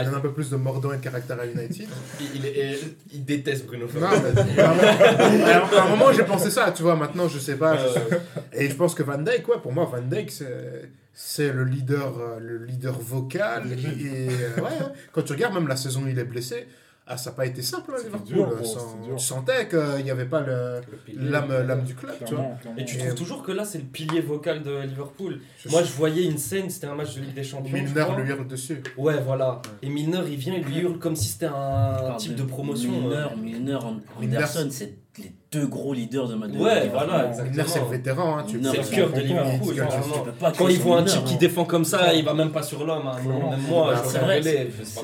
[0.00, 1.88] qui Ah, donne un peu plus de mordant et de caractère à United.
[2.20, 2.78] Il, il
[3.12, 4.22] il déteste Bruno Fernandes.
[4.58, 6.96] à un moment, j'ai pensé ça, tu vois.
[6.96, 7.76] Maintenant, je sais pas.
[7.76, 8.16] je
[8.58, 10.90] Et je pense que Van Dijk, ouais, pour moi, Van Dijk, c'est.
[11.20, 13.64] C'est le leader, euh, le leader vocal.
[13.72, 14.92] Et, et, euh, ouais, hein.
[15.10, 16.68] quand tu regardes même la saison où il est blessé,
[17.08, 18.26] ah, ça n'a pas été simple, hein, Liverpool.
[18.26, 19.16] dur.
[19.16, 20.80] tu sentais qu'il n'y avait pas le-
[21.16, 22.44] l'âme l'âme du club, tu vois.
[22.76, 25.40] Et tu trouves toujours que là, c'est le pilier vocal de Liverpool.
[25.58, 27.72] Je Moi, sais- je voyais une scène, c'était un match de Ligue des Champions.
[27.72, 28.82] Milner lui hurle dessus.
[28.96, 29.60] Ouais, voilà.
[29.82, 32.90] Et Milner, il vient, il lui hurle comme si c'était un type de promotion.
[32.92, 33.36] Milner, euh.
[33.36, 33.78] Milner,
[34.20, 37.48] Milner, Anderson, c'est les deux gros leaders de ma de Ouais, voilà, Milner, c'est le
[37.48, 37.86] exactement.
[37.86, 38.38] vétéran.
[38.38, 39.74] Hein, tu C'est le cœur un de tonton, Liverpool.
[39.74, 40.14] il- vraiment.
[40.14, 42.24] Tu peux pas Quand créer il son voit un type qui défend comme ça, il
[42.24, 43.06] va même pas sur l'homme.
[43.06, 43.16] hein.
[43.16, 44.42] Même moi, Bah, je c'est serais vrai,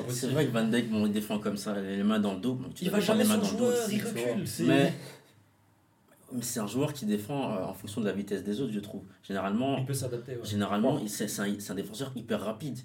[0.08, 2.58] c'est- vrai que Van Dijk, bon, il défend comme ça, les mains dans le dos.
[2.80, 4.46] Il va jamais dans le joueur, il recule.
[4.46, 4.92] c'est- Mais,
[6.40, 9.02] c'est un joueur qui défend euh, en fonction de la vitesse des autres, je trouve.
[9.22, 10.36] Généralement, Il peut s'adapter.
[10.42, 12.78] Généralement, c'est un défenseur hyper rapide.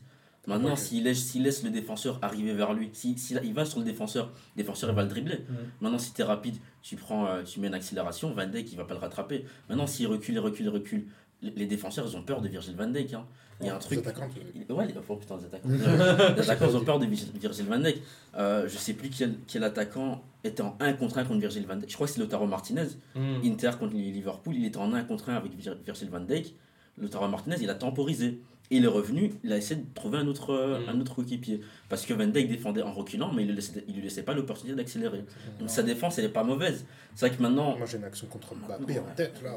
[0.47, 3.85] Maintenant, s'il laisse, laisse le défenseur arriver vers lui, s'il si, il va sur le
[3.85, 5.39] défenseur, le défenseur il va le dribbler.
[5.47, 5.55] Mhm.
[5.81, 8.77] Maintenant, si tu es rapide, tu, prends, euh, tu mets une accélération, Van Dijk il
[8.77, 9.45] va pas le rattraper.
[9.67, 11.05] Maintenant, s'il recule, il recule, il recule,
[11.41, 13.13] les, défenseurs ils ont peur de Virgil Van Dijk.
[13.13, 13.25] hein.
[13.61, 13.99] Il y a un Les truc.
[13.99, 15.69] attaquants, tu Ouais, les, oh, putain, les attaquants.
[16.35, 18.01] les attaquants ils ont peur de Virgil Van Dijk.
[18.37, 21.75] Euh, je sais plus quel, quel attaquant était en 1 contre 1 contre Virgil Van
[21.75, 21.89] Dijk.
[21.89, 22.87] Je crois que c'est Lautaro Martinez.
[23.15, 23.41] Mm.
[23.43, 26.55] Inter contre Liverpool, il était en 1 contre 1 avec Vir- Virgil van Dijk.
[26.97, 28.39] Lautaro Martinez, il a temporisé.
[28.71, 30.89] Et il est revenu, il a essayé de trouver un autre, euh, Mm.
[30.89, 31.61] un autre coéquipier.
[31.89, 34.21] Parce que Van Dijk défendait en reculant, mais il ne lui laissait, il lui laissait
[34.21, 35.23] pas l'opportunité d'accélérer.
[35.59, 36.85] Donc sa défense, elle n'est pas mauvaise.
[37.15, 39.33] C'est vrai que maintenant, Moi, j'ai une action contre Mbappé en tête.
[39.43, 39.55] là.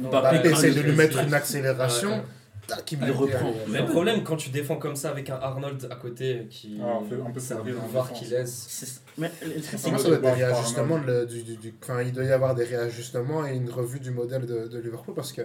[0.00, 2.08] Mbappé, essaie de lui mettre une accélération.
[2.10, 2.22] Ouais, ouais.
[2.68, 3.52] tac, il Il met- reprend.
[3.68, 6.78] Mais le problème, quand tu défends comme ça avec un Arnold à côté qui.
[6.82, 8.10] Ah, un peu c'est défense.
[8.18, 8.66] qui laisse.
[8.68, 10.98] c'est- mais truc, c'est être des réajustements.
[10.98, 14.10] le- du, du, du- enfin, il doit y avoir des réajustements et une revue du
[14.10, 15.42] modèle de, de Liverpool parce que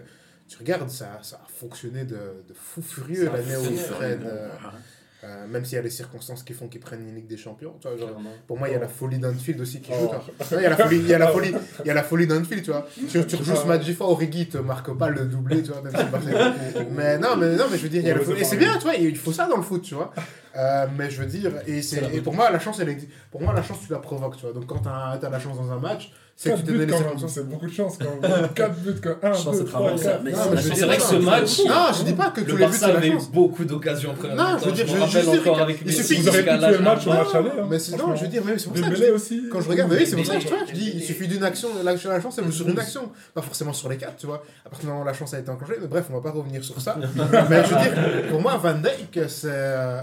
[0.52, 2.16] tu regardes, ça, ça a fonctionné de,
[2.48, 4.20] de fou furieux l'année où Fred.
[4.22, 4.50] Bon, euh,
[5.24, 7.76] Euh, même s'il y a les circonstances qui font qu'ils prennent une Ligue des Champions.
[7.80, 10.10] Tu vois, genre, pour moi, il y a la folie d'Anfield aussi qui Oh.
[10.12, 10.34] joue.
[10.48, 10.56] tu.
[10.56, 11.54] Ouais, Il y a la folie, il y a la folie,
[11.86, 12.88] il y a la folie d'Anfield, tu vois.
[13.08, 15.96] Si tu rejoues ce match fois, Origi te marque pas le doublé, tu vois, même
[15.96, 18.42] si Barça- Mais non, mais non, mais je veux dire, il y a la folie.
[18.42, 20.12] Et c'est bien, tu vois, il faut ça dans le foot, tu vois.
[20.58, 23.42] Euh, mais je veux dire, et, c'est, et pour moi, la chance, elle est, pour
[23.44, 24.54] moi, la chance, tu la provoques, tu vois.
[24.54, 26.12] Donc quand tu as, la chance dans un match,
[26.44, 27.32] c'est que 4 tu te donnes buts les quand même, circonstances.
[27.34, 28.50] c'est beaucoup de chance quand même.
[28.56, 30.22] 4 buts quand 1, Chance 2, et 3, travail, 4.
[30.24, 32.66] mais Non, c'est- vrai que ce match, Non, je dis pas que Le tous les
[32.68, 35.94] buts, la avait beaucoup d'occasions première Non, je veux dire, je- rappelle encore avec il
[35.94, 37.50] suffit- tuer le match au match aller.
[37.70, 39.44] Mais non, je veux dire, c'est pour ça que je Dembélé dis- aussi.
[39.52, 42.22] Quand je regarde, c'est pour ça que je dis, il suffit d'une action, la, la
[42.22, 44.44] chance, elle sur une action, pas forcément sur les quatre, tu vois.
[44.66, 46.32] À partir du moment où la chance a été enclenchée, mais bref, on va pas
[46.32, 46.98] revenir sur ça.
[47.50, 50.00] mais je veux dire, pour moi, Van Dijk, c'est, euh,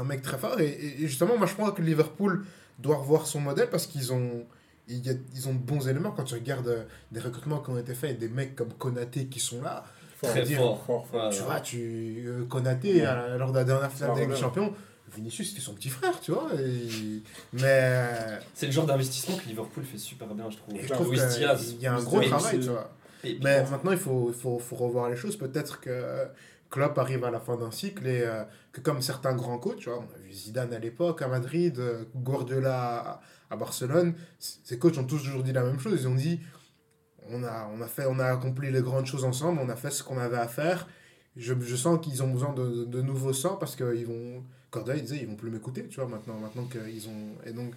[0.00, 2.44] un mec très fort, et justement, moi, je crois que Liverpool
[2.78, 4.44] doit revoir son modèle parce qu'ils ont.
[4.92, 7.70] Il y a- ils ont de bons éléments quand tu regardes euh, des recrutements qui
[7.70, 9.84] ont été faits et des mecs comme Konaté qui sont là.
[10.22, 10.84] Très dire, fort.
[10.86, 11.30] fort, fort.
[11.30, 11.44] Tu ouais.
[11.46, 14.36] vois, tu, euh, Konaté, à- lors de la dernière finale des.
[14.36, 14.72] Champions,
[15.14, 16.48] Vinicius, c'était son petit frère, tu vois.
[16.54, 17.22] et-
[17.54, 20.74] Mais euh, C'est le genre d'investissement que Liverpool fait super bien, je trouve.
[20.76, 21.74] et je trouve qu'il Diaz.
[21.80, 22.90] y a un gros Diaz, travail, tu vois.
[23.24, 25.36] Et- Mais maintenant, il faut, il faut, faut revoir les choses.
[25.36, 26.26] Peut-être que
[26.70, 29.90] Klopp arrive à la fin d'un cycle et euh, que comme certains grands coachs, tu
[29.90, 33.20] vois, on a vu Zidane à l'époque à Madrid, euh, Guardiola
[33.52, 36.00] à, Barcelone, ces coachs ont toujours dit la même chose.
[36.00, 36.40] Ils ont dit
[37.30, 39.90] on a, on a, fait, on a accompli les grandes choses ensemble, on a fait
[39.90, 40.88] ce qu'on avait à faire.
[41.36, 44.44] Je, je sens qu'ils ont besoin de, de, nouveaux sangs parce qu'ils vont.
[44.70, 47.36] Guardiola il disait ils vont plus m'écouter, tu vois, maintenant, maintenant qu'ils ont.
[47.46, 47.74] Et donc,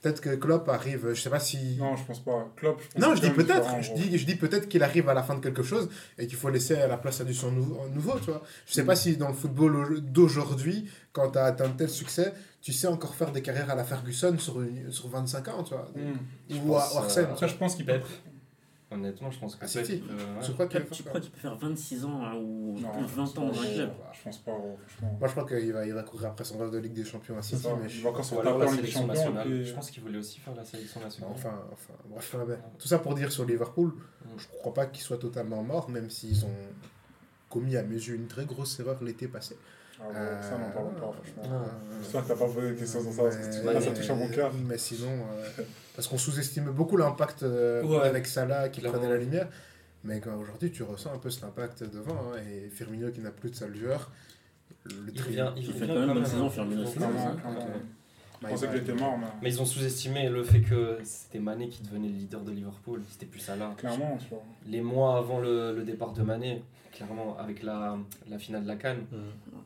[0.00, 1.76] peut-être que Klopp arrive, je sais pas si.
[1.78, 2.48] Non, je pense pas.
[2.56, 3.68] Klopp, je pense Non, je dis peut-être.
[3.82, 5.88] Je dis, je dis peut-être qu'il arrive à la fin de quelque chose
[6.18, 8.42] et qu'il faut laisser la place à du son nouveau, nouveau tu vois.
[8.66, 12.32] Je sais pas si dans le football au- d'aujourd'hui, quand tu as atteint tel succès,
[12.60, 15.74] tu sais encore faire des carrières à la Ferguson sur, une- sur 25 ans, tu
[15.74, 15.88] vois.
[15.94, 16.68] Hmm.
[16.68, 17.24] Ou à pense, ou Arsène.
[17.26, 17.92] euh, Après, je pense qu'il peut.
[17.92, 18.04] Pep.
[18.90, 20.00] Honnêtement, je pense que Ah, euh, ouais.
[20.40, 23.12] Je crois tu crois qu'il peut faire 26 ans hein, ou Non, plus de je
[23.14, 25.16] 20 pense ans dans pas, un club Je pense pas, franchement.
[25.18, 27.36] Moi, je crois qu'il va, il va courir après son rêve de Ligue des Champions
[27.36, 28.02] à City, mais Il je...
[28.02, 29.52] va encore se la sélection nationale.
[29.52, 31.32] et Je pense qu'il voulait aussi faire la sélection nationale.
[31.34, 32.58] Enfin, enfin, bref, ouais.
[32.78, 33.92] tout ça pour dire sur Liverpool,
[34.24, 34.28] Mm.
[34.38, 36.50] je crois pas qu'ils soient totalement morts, même s'ils ont
[37.48, 39.56] commis à mes yeux une très grosse erreur l'été passé.
[40.00, 41.42] Ah, ouais, ça, n'en parlons pas, franchement.
[41.56, 44.10] Euh, J'espère que t'as pas posé des questions sur ça, parce que tu- ça touche
[44.10, 44.52] à mon cœur.
[44.66, 45.62] Mais sinon, euh,
[45.96, 48.98] parce qu'on sous-estimait beaucoup l'impact euh, Ouais, avec Salah qui clairement.
[48.98, 49.48] prenait la lumière.
[50.04, 52.14] Mais quand aujourd'hui, tu ressens un peu cet impact devant.
[52.32, 54.10] hein, et Firmino qui n'a plus de sale joueur.
[54.84, 56.24] Le Il tri- revient, il Il fait quand même bonne hein.
[56.24, 56.92] saison, Firmino, ça.
[56.92, 57.32] clairement.
[57.34, 61.40] Je Bah, pensais va- était mort, mais Mais ils ont sous-estimé le fait que c'était
[61.40, 63.02] Mané qui devenait le leader de Liverpool.
[63.10, 63.74] C'était plus Salah.
[63.76, 64.44] clairement, tu vois.
[64.68, 66.62] Les mois avant le, le départ de Mané,
[66.98, 67.96] clairement, avec la,
[68.28, 69.04] la finale de la Cannes,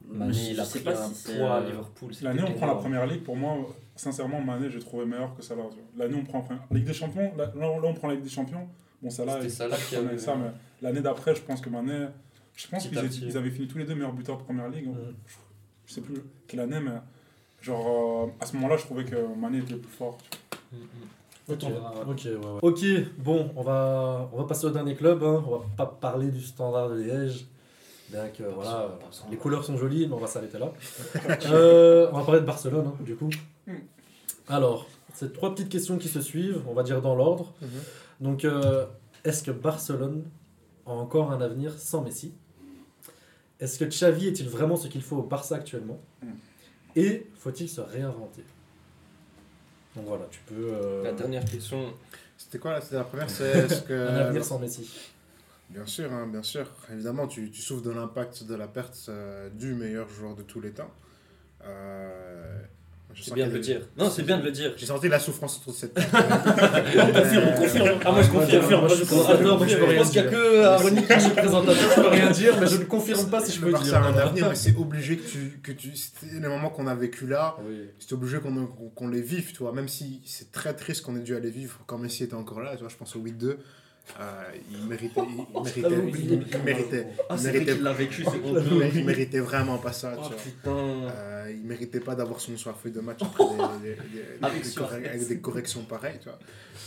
[0.08, 2.12] Mané, Je- il a pris un si poids à euh, Liverpool.
[2.22, 3.22] L'année, on prend la première ligue.
[3.22, 3.56] Pour moi,
[3.96, 5.62] sincèrement, Mané, j'ai trouvé meilleur que Salah.
[5.96, 7.32] L'année, on prend la première Ligue des Champions.
[7.36, 8.68] Là, là, on prend la Ligue des Champions.
[9.00, 10.50] Bon, Salah, il Salah qui avait- ça, mais
[10.82, 12.06] l'année d'après, je pense que Mané.
[12.54, 12.98] Je pense qu'ils
[13.38, 14.88] avaient fini tous les deux meilleurs buteurs de première ligue.
[14.88, 15.14] Mhm.
[15.26, 15.32] Je,
[15.86, 16.16] je sais plus
[16.46, 16.90] quelle année, mais
[17.62, 20.18] genre euh, à ce moment-là, je trouvais que Mané était le plus fort.
[20.20, 20.86] tu Mm, mm.
[21.56, 22.58] Va- ok, ouais, ouais.
[22.62, 22.84] Ok,
[23.18, 25.22] bon, on va, on va passer au dernier club.
[25.22, 25.42] Hein.
[25.46, 27.46] On va pas parler du standard de Liège.
[28.10, 28.98] Bien que voilà,
[29.30, 30.70] les couleurs sont jolies, mais on va s'arrêter là.
[31.50, 33.30] Euh, on va parler de Barcelone, hein, du coup.
[33.66, 33.76] Hmm.
[34.48, 37.52] Alors, c'est trois petites questions qui se suivent, on va dire dans l'ordre.
[37.62, 37.68] Mhm.
[38.20, 38.84] Donc, euh,
[39.24, 40.24] est-ce que Barcelone
[40.86, 42.34] a encore un avenir sans Messi?
[43.60, 45.98] Est-ce que Xavi est-il vraiment ce qu'il faut au Barça actuellement?
[46.22, 46.32] Hmm.
[46.96, 48.44] Et faut-il se réinventer?
[49.96, 50.54] Donc voilà, tu peux.
[50.72, 51.92] euh, La dernière question,
[52.38, 53.92] C'était quoi là C'était la première C'est est-ce que.
[54.08, 55.10] un avenir sans Messi.
[55.70, 56.66] Bien sûr, hein, bien sûr.
[56.92, 60.60] Évidemment, tu, tu souffres de l'impact de la perte euh, du meilleur joueur de tous
[60.60, 60.90] les temps.
[61.64, 62.60] Euh,
[63.20, 63.80] c'est bien de le dire.
[63.98, 64.72] Non, c'est bien de le dire.
[64.76, 66.06] J'ai senti la souffrance autour de cette table.
[66.14, 67.98] On confirme, on confirme.
[68.04, 68.80] Ah, moi je confirme.
[68.80, 70.30] moi, je pense qu'il n'y a dire.
[70.30, 73.60] que Aroni qui présentateur, je peux rien dire, mais je ne confirme pas si je
[73.60, 73.94] peux dire.
[73.94, 75.60] a un avenir, mais c'est obligé que tu.
[75.62, 77.56] Que tu c'était les moments qu'on a vécu là,
[77.98, 79.72] c'est obligé qu'on qu'on- qu'on les vive, tu vois.
[79.72, 82.72] Même si c'est très triste qu'on ait dû aller vivre quand Messi était encore là,
[82.74, 82.88] tu vois.
[82.88, 83.56] Je pense au 8-2.
[84.20, 85.20] Euh, il méritait.
[85.28, 86.08] Il, il méritait.
[86.08, 87.06] il- il méritait.
[87.28, 90.14] Ah, il c'est vrai méritait- qu'il l'a vécu, il méritait- il méritait vraiment pas ça,
[90.16, 90.42] Oh tu vois.
[90.42, 91.10] putain.
[91.10, 94.62] Euh, il méritait pas d'avoir son feuille de match après des, des- des- des- Avec
[94.62, 96.38] des avec corrections pareilles, tu vois.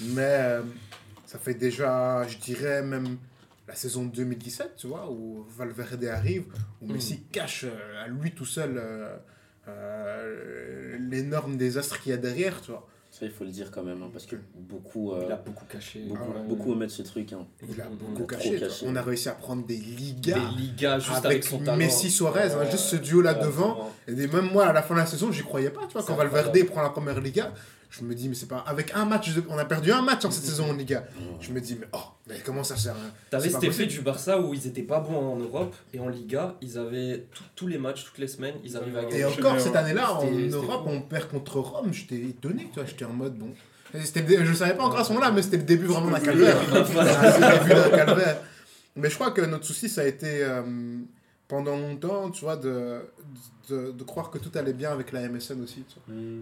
[0.02, 0.62] Mais euh,
[1.26, 3.18] ça fait déjà, je dirais même
[3.68, 6.44] la saison 2017, tu vois, où Valverde arrive,
[6.82, 9.16] où Messi cache euh, à lui tout seul euh,
[9.96, 12.88] euh, l'énorme désastre qu'il y a derrière, tu vois.
[13.18, 15.64] Ça, il faut le dire quand même, hein, parce que beaucoup, euh, Il a beaucoup
[15.72, 16.02] caché.
[16.02, 16.48] beaucoup, Ah ouais.
[16.50, 17.32] beaucoup omettent ce truc.
[17.32, 17.46] hein.
[17.66, 18.60] Il a beaucoup caché.
[18.86, 20.38] On a réussi à prendre des Des ligas.
[20.58, 21.78] Ligas juste avec, avec son talent.
[21.78, 23.90] Messi Suarez, hein, juste ce duo là Ouais, devant.
[24.10, 25.88] Et même moi, à la fin de la saison, j'y croyais pas.
[25.88, 27.54] Tu vois, quand Valverde prend la première Liga,
[27.90, 28.64] Je me dis, mais c'est pas.
[28.68, 31.06] Avec un match, on a perdu un match en cette saison en Liga.
[31.40, 34.40] Je me dis, mais oh, mais comment ça sert hein T'avais cet effet du Barça
[34.42, 37.78] où ils étaient pas bons en Europe et en Liga, ils avaient tout- tous les
[37.78, 39.26] matchs, toutes les semaines, ils arrivaient à Et gagner.
[39.26, 41.94] encore, mais, cette année-là, en Europe, on perd contre Rome.
[41.94, 42.84] J'étais étonné, toi.
[42.86, 43.52] J'étais en mode, bon.
[43.94, 46.58] Je savais pas encore à ce moment-là, mais c'était le début vraiment d'un calvaire.
[46.74, 46.84] Ah,
[47.32, 48.38] c'est le début d'un calvaire.
[48.98, 50.64] Mais je crois que notre souci, ça a été euh,
[51.48, 53.00] pendant longtemps, tu vois, de,
[53.70, 55.84] de, de croire que tout allait bien avec la MSN aussi.
[55.88, 55.96] Tu.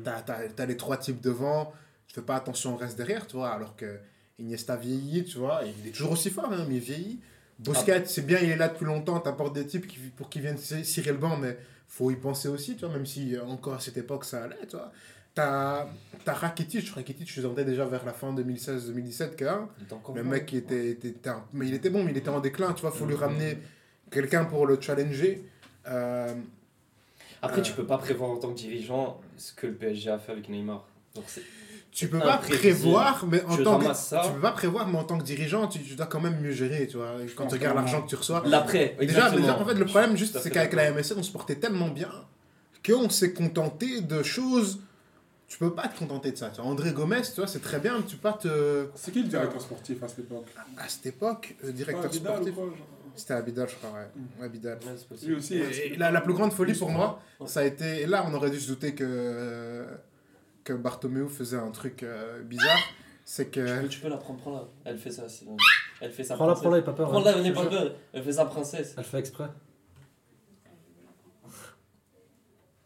[0.04, 1.72] T'as, t'as- t'as les trois types devant,
[2.08, 3.98] tu fais pas attention au reste derrière, tu vois, alors que
[4.40, 7.20] Iniesta vieillit, tu vois, il est toujours aussi fort, hein, mais il vieillit.
[7.60, 10.58] Busquets, c'est bien, il est là depuis longtemps, t'apportes des types qui, pour qu'ils viennent
[10.58, 13.76] ci- cirer le banc, mais faut y penser aussi, tu vois, même si euh, encore
[13.76, 14.92] à cette époque ça allait, tu vois.
[15.36, 15.88] T'as,
[16.28, 20.46] Rakitic, Rakitic, je sentais déjà vers la fin 2016-2017 qu'un, Il était encore le mec
[20.46, 22.82] qui était, était- était un- mais il était bon, mais il était en déclin, tu
[22.82, 23.58] vois, faut lui ramener
[24.12, 25.48] quelqu'un pour le challenger.
[25.88, 26.34] Euh,
[27.44, 27.64] Après, Euh.
[27.64, 30.50] tu peux pas prévoir en tant que dirigeant ce que le PSG a fait avec
[30.50, 30.86] Neymar.
[31.14, 31.26] Donc
[31.92, 34.24] tu peux pas prévoir, mais en Je tant que, ça.
[34.26, 36.52] tu peux pas prévoir, mais en tant que dirigeant, tu, tu dois quand même mieux
[36.54, 37.12] gérer, tu vois.
[37.36, 38.42] Quand tu regardes l'argent que tu reçois.
[38.48, 41.56] L'après, Déjà, déjà, en fait, le problème, juste, c'est qu'avec la MSN, on se portait
[41.58, 42.10] tellement bien
[42.84, 44.80] qu'on s'est contenté de choses.
[45.48, 46.50] Tu peux pas te contenter de ça.
[46.50, 46.70] Tu vois.
[46.72, 48.88] André Gomez, tu vois, c'est très bien, mais tu peux pas te.
[48.96, 50.48] C'est qui le directeur sportif à cette époque?
[50.78, 52.56] À cette époque, le directeur Vidal ou sportif.
[52.56, 52.66] quoi,
[53.16, 54.08] C'était Abidal, je crois, ouais.
[54.40, 54.78] Ouais, Abidal.
[54.86, 55.32] Ouais, c'est possible.
[55.32, 55.56] Lui aussi.
[55.58, 57.48] Et la, la plus grande folie pour moi, Ouais.
[57.48, 58.02] ça a été.
[58.02, 59.86] Et là, on aurait dû se douter que,
[60.64, 62.80] que Bartomeu faisait un truc euh, bizarre.
[63.26, 63.76] C'est que.
[63.78, 64.64] Tu peux, tu peux la prendre, prends-la.
[64.86, 65.56] Elle fait ça, sinon.
[66.02, 66.64] Elle fait sa Prends-la, princesse.
[66.64, 67.10] prends-la, et pas peur.
[67.10, 67.42] Prends-la, hein.
[67.42, 67.96] n'aie pas peur.
[68.14, 68.96] Elle fait sa princesse.
[68.98, 69.48] Elle fait exprès.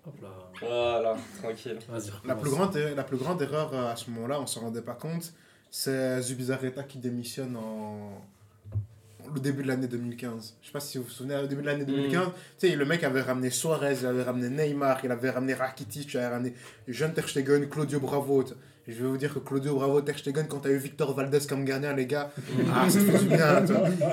[0.05, 0.29] Hop là.
[0.61, 1.79] Voilà, tranquille.
[1.89, 4.81] Vas-y, La plus, grande, la plus grande erreur euh, à ce moment-là, on s'en rendait
[4.81, 5.33] pas compte,
[5.69, 8.21] c'est Zubizarreta qui démissionne en
[9.33, 10.55] le début de l'année 2015.
[10.61, 12.27] Je sais pas si vous vous souvenez, au début de l'année 2015,
[12.59, 16.13] tu sais, le mec avait ramené Suarez, il avait ramené Neymar, il avait ramené Rakitic,
[16.13, 16.53] il avait ramené
[16.87, 18.43] Jean Ter Stegen, Claudio Bravo.
[18.89, 21.65] Je vais vous dire que Claudio Bravo, Ter Stegen, quand t'as eu Victor Valdez comme
[21.65, 22.31] gardien, les gars,
[22.73, 23.65] ah, ça fait du bien.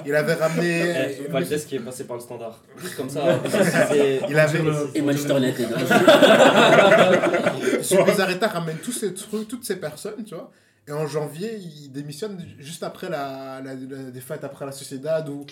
[0.04, 0.94] Il avait ramené...
[1.26, 2.60] Eh, Valdez qui est passé par le standard.
[2.82, 3.38] Juste comme ça.
[3.88, 4.58] c'est- Il avait...
[4.96, 5.68] Et Manchester United.
[7.82, 10.50] Zubizarreta ramène tous ces trucs, toutes ces personnes, tu vois.
[10.86, 15.46] Et en janvier, il démissionne juste après la, la, la défaite après la Sociedad où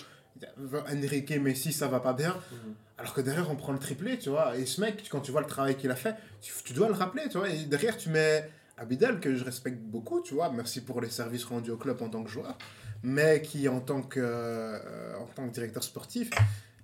[0.91, 2.35] Enrique Messi, ça va pas bien.
[2.51, 2.73] Mhm.
[2.97, 4.55] Alors que derrière, on prend le triplé, tu vois.
[4.57, 6.93] Et ce mec, quand tu vois le travail qu'il a fait, tu, tu dois le
[6.93, 7.49] rappeler, tu vois.
[7.49, 10.51] Et derrière, tu mets Abidal, que je respecte beaucoup, tu vois.
[10.51, 12.57] Merci pour les services rendus au club en tant que joueur.
[13.01, 16.29] Mais qui, en tant que, euh, en tant que directeur sportif,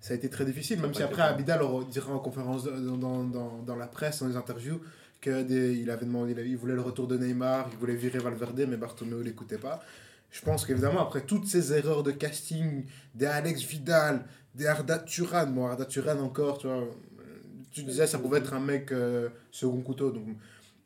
[0.02, 0.80] ça a été très difficile.
[0.82, 1.22] Même si après.
[1.22, 4.82] Abidal on dira en conférence dans, dans, dans la presse, dans les interviews,
[5.22, 7.96] que des, il avait demandé, il, avait- il voulait le retour de Neymar, il voulait
[7.96, 9.82] virer Valverde, mais Bartomeu l'écoutait pas.
[10.32, 15.48] Je pense qu'évidemment, après toutes ces erreurs de casting, des Alex Vidal, des Arda Turan,
[15.48, 16.86] bon, Arda Turan encore, tu vois, euh,
[17.72, 20.12] tu disais ça pouvait être un mec euh, second couteau.
[20.12, 20.26] Donc,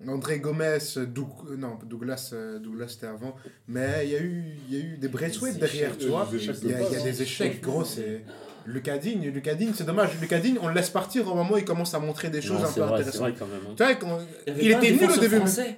[0.07, 3.35] André Gomez, Doug- euh, non, Douglas, euh, Douglas c'était avant,
[3.67, 6.25] mais il y a eu, il y a eu des Braithwaite derrière, tu vois.
[6.31, 8.23] des échecs Il y, y a des échecs, gros, c'est.
[8.65, 10.09] Lucas Digne, Lucas Digne, c'est dommage.
[10.21, 12.59] Lucas Digne, on le laisse partir au moment où il commence à montrer des choses
[12.61, 13.21] Non, un peu vrai, intéressantes.
[13.21, 13.61] vrai quand même.
[13.69, 13.73] hein.
[13.75, 15.35] Tu vois, quand- Il, il était nul au début.
[15.37, 15.77] français.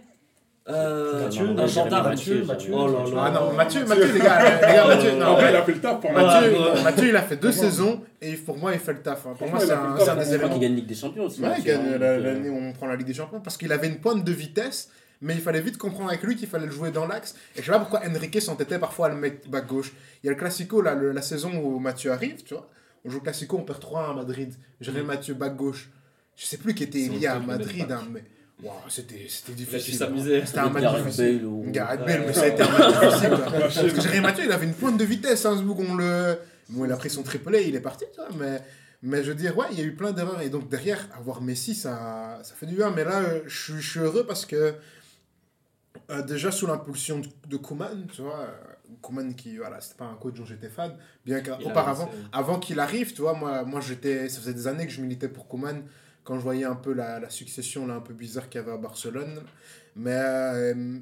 [0.68, 2.10] Euh, Mathieu, un gendarme.
[2.10, 2.72] Mathieu, Mathieu.
[2.74, 3.24] Oh là là.
[3.26, 6.02] Ah non, Mathieu, Mathieu, les gars, les gars, Mathieu, non, il a fait le taf
[6.02, 6.84] pour Mathieu, Ouais, ouais.
[6.84, 9.28] Mathieu, il a fait deux saisons et pour moi, il fait le taf.
[9.28, 9.36] hein.
[9.38, 9.72] Pour moi, c'est il
[10.10, 10.50] un, des éléments.
[10.50, 11.40] qu'il gagne Ligue des Champions aussi.
[11.42, 13.58] Ouais, il Mathieu, gagne hein, la- l'année où on prend la Ligue des Champions parce
[13.58, 14.90] qu'il avait une pointe de vitesse,
[15.22, 17.36] mais il fallait vite comprendre avec lui qu'il fallait le jouer dans l'axe.
[17.56, 19.94] Et je sais pas pourquoi Enrique s'entêtait parfois à le mettre back gauche.
[20.24, 22.70] Il y a le Classico, là, le- la saison où Mathieu arrive, tu vois.
[23.04, 24.54] On joue le Classico, on perd 3 à Madrid.
[24.82, 24.94] Je Mm.
[24.94, 25.90] dirais Mathieu back gauche.
[26.36, 28.24] Je sais plus qui était lié à Madrid, hein, mais
[28.64, 29.96] wow, c'était difficile.
[30.46, 31.46] C'était un match difficile.
[31.46, 32.02] Ou- Gareth.
[32.06, 33.30] Bale, mais ça a été un match difficile.
[33.60, 36.38] Parce que Jérémy Mathieu, il avait une pointe de vitesse, hein, ce on le...
[36.70, 38.60] Bon, il a pris son triplé, il est parti, tu vois, mais...
[39.04, 40.42] Mais je veux dire, ouais, il y a eu plein d'erreurs.
[40.42, 42.90] Et donc, derrière, avoir Messi, ça, ça fait du bien.
[42.90, 44.74] Mais là, euh, je suis- je suis heureux parce que,
[46.10, 48.52] euh, déjà, sous l'impulsion de, Koeman, tu vois, euh,
[49.02, 50.96] Koeman qui, voilà, c'était pas un coach dont j'étais fan,
[51.26, 54.92] bien qu'auparavant, avant qu'il arrive, tu vois, moi, moi j'étais, ça faisait des années que
[54.92, 55.84] je militais pour Koeman
[56.24, 58.74] quand je voyais un peu la, la succession là, un peu bizarre qu'il y avait
[58.74, 59.42] à Barcelone.
[59.96, 60.98] Mais euh,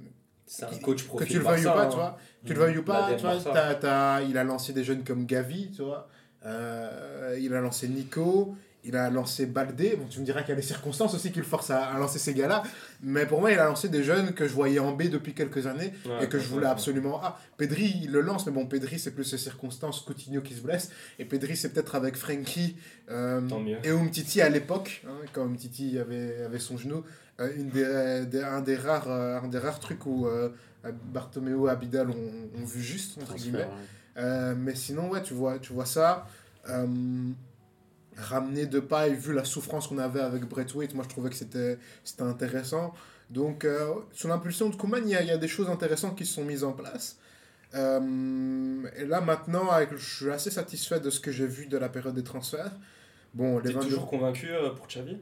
[0.45, 1.89] C'est un coach que profil tu le veuilles ou pas, hein.
[1.89, 4.73] tu vois, tu le veuilles ou pas, L'ADN tu vois, t'as- t'as- il a lancé
[4.73, 6.07] des jeunes comme Gavi, tu vois,
[6.45, 10.53] euh, il a lancé Nico, il a lancé Baldé, bon tu me diras qu'il y
[10.53, 12.63] a des circonstances aussi qui le forcent à, à lancer ces gars-là,
[13.01, 15.67] mais pour moi il a lancé des jeunes que je voyais en B depuis quelques
[15.67, 16.71] années Ouais, et que je voulais ouais.
[16.71, 17.39] absolument A.
[17.57, 20.91] Pedri, il le lance, mais bon, Pedri, c'est plus ces circonstances, Coutinho qui se blesse,
[21.19, 22.75] et Pedri, c'est peut-être avec Frenkie
[23.09, 23.41] euh,
[23.83, 27.03] et Umtiti à l'époque, hein, quand Umtiti avait, avait son genou,
[27.39, 30.49] euh, une des, des- un, des rares, euh, un des rares trucs où euh,
[31.13, 32.15] Bartomeu et Abidal ont,
[32.61, 33.59] ont vu juste, entre guillemets.
[33.59, 33.65] ouais.
[34.17, 36.27] Euh, mais sinon, ouais, tu vois, tu vois ça.
[38.17, 41.77] Ramener de paille, vu la souffrance qu'on avait avec Braithwaite, moi je trouvais que c'était
[42.19, 42.93] intéressant.
[43.29, 46.33] Donc, euh, sous l'impulsion de Koeman, il y, y a des choses intéressantes qui se
[46.33, 47.17] sont mises en place.
[47.73, 51.77] Euh, et là, maintenant, avec, je suis assez satisfait de ce que j'ai vu de
[51.77, 52.71] la période des transferts.
[53.33, 55.17] Bon, les T'es 22 toujours convaincu euh, pour Xavi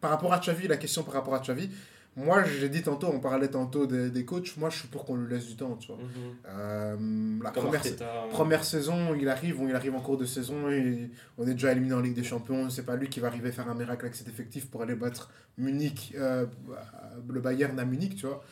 [0.00, 1.70] par rapport à Xavi, la question par rapport à Xavi,
[2.18, 5.14] moi, j'ai dit tantôt, on parlait tantôt des, des coachs, moi, je suis pour qu'on
[5.14, 5.96] lui laisse du temps, tu vois.
[5.96, 6.36] Mhm.
[6.48, 11.10] Euh, la première, euh, première saison, il arrive, il arrive en cours de saison, et
[11.38, 13.70] on est déjà éliminé en Ligue des Champions, c'est pas lui qui va arriver faire
[13.70, 16.46] un miracle avec cet effectif pour aller battre Munich, euh,
[17.28, 18.42] le Bayern à Munich, tu vois.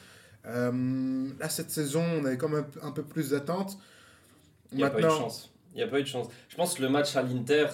[0.46, 3.78] Euh, là, cette saison, on avait quand même un peu plus d'attentes.
[4.70, 5.52] Il n'y a pas eu de chance.
[5.74, 6.28] Il n'y a pas eu de chance.
[6.48, 7.66] Je pense que le match à l'Inter,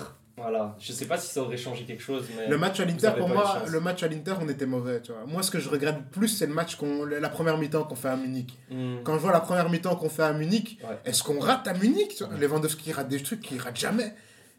[0.42, 3.12] voilà, je sais pas si ça aurait changé quelque chose, mais Le match à l'Inter,
[3.16, 5.22] pour moi, le match à l'Inter, on était mauvais, tu vois.
[5.26, 8.08] Moi, ce que je regrette plus, c'est le match qu'on, la première mi-temps qu'on fait
[8.08, 8.58] à Munich.
[8.70, 8.96] Hmm.
[9.04, 10.96] Quand je vois la première mi-temps qu'on fait à Munich, Ouais.
[11.04, 12.34] est-ce qu'on rate à Munich tu vois?
[12.38, 14.12] Lewandowski rate des trucs qu'il rate jamais.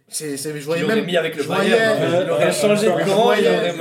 [0.09, 3.05] C'est, c'est, je voyais même, mis avec le voyais- Bayern, il aurait changé de je
[3.05, 3.33] camp,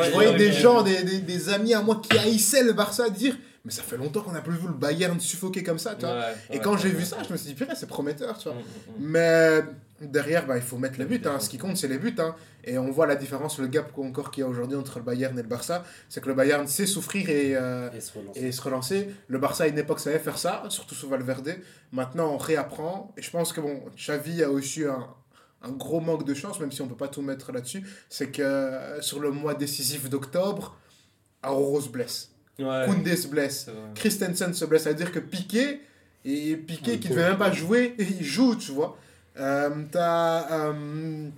[0.05, 3.37] je voyais des gens, des, des, des amis à moi qui haïssaient le Barça dire
[3.65, 6.17] mais ça fait longtemps qu'on n'a plus vu le Bayern suffoquer comme ça, tu vois.
[6.17, 7.05] Ouais, Et ouais, quand j'ai ouais, vu ouais.
[7.05, 8.55] ça, je me suis dit, purée, c'est prometteur, tu vois.
[8.55, 8.95] Hmm, hmm, hmm.
[8.99, 9.61] Mais
[10.11, 11.23] derrière, bah, il faut mettre les buts.
[11.25, 11.39] Hein.
[11.41, 12.15] Ce qui compte, c'est les buts.
[12.19, 12.35] Hein.
[12.65, 15.39] Et on voit la différence, le gap encore qu'il y a aujourd'hui entre le Bayern
[15.39, 15.85] et le Barça.
[16.09, 18.41] C'est que le Bayern sait souffrir et, euh, Et se relancer.
[18.41, 19.09] et se relancer.
[19.29, 21.57] Le Barça, à une époque, savait faire ça, surtout sous Valverde.
[21.93, 23.13] Maintenant, on réapprend.
[23.17, 25.07] Et je pense que bon, Xavi a aussi un,
[25.63, 27.83] un gros manque de chance, même si on peut pas tout mettre là-dessus.
[28.09, 30.77] C'est que euh, sur le mois décisif d'octobre,
[31.45, 32.31] Auro se blesse.
[32.59, 33.67] Ouais, Koundé se blesse.
[33.95, 34.83] Christensen se blesse.
[34.85, 35.81] Ça veut dire que Piqué,
[36.25, 37.19] et Piqué qui pauvre.
[37.21, 38.97] devait même pas jouer, il joue, tu vois.
[39.39, 41.29] Euh, t'as, euh,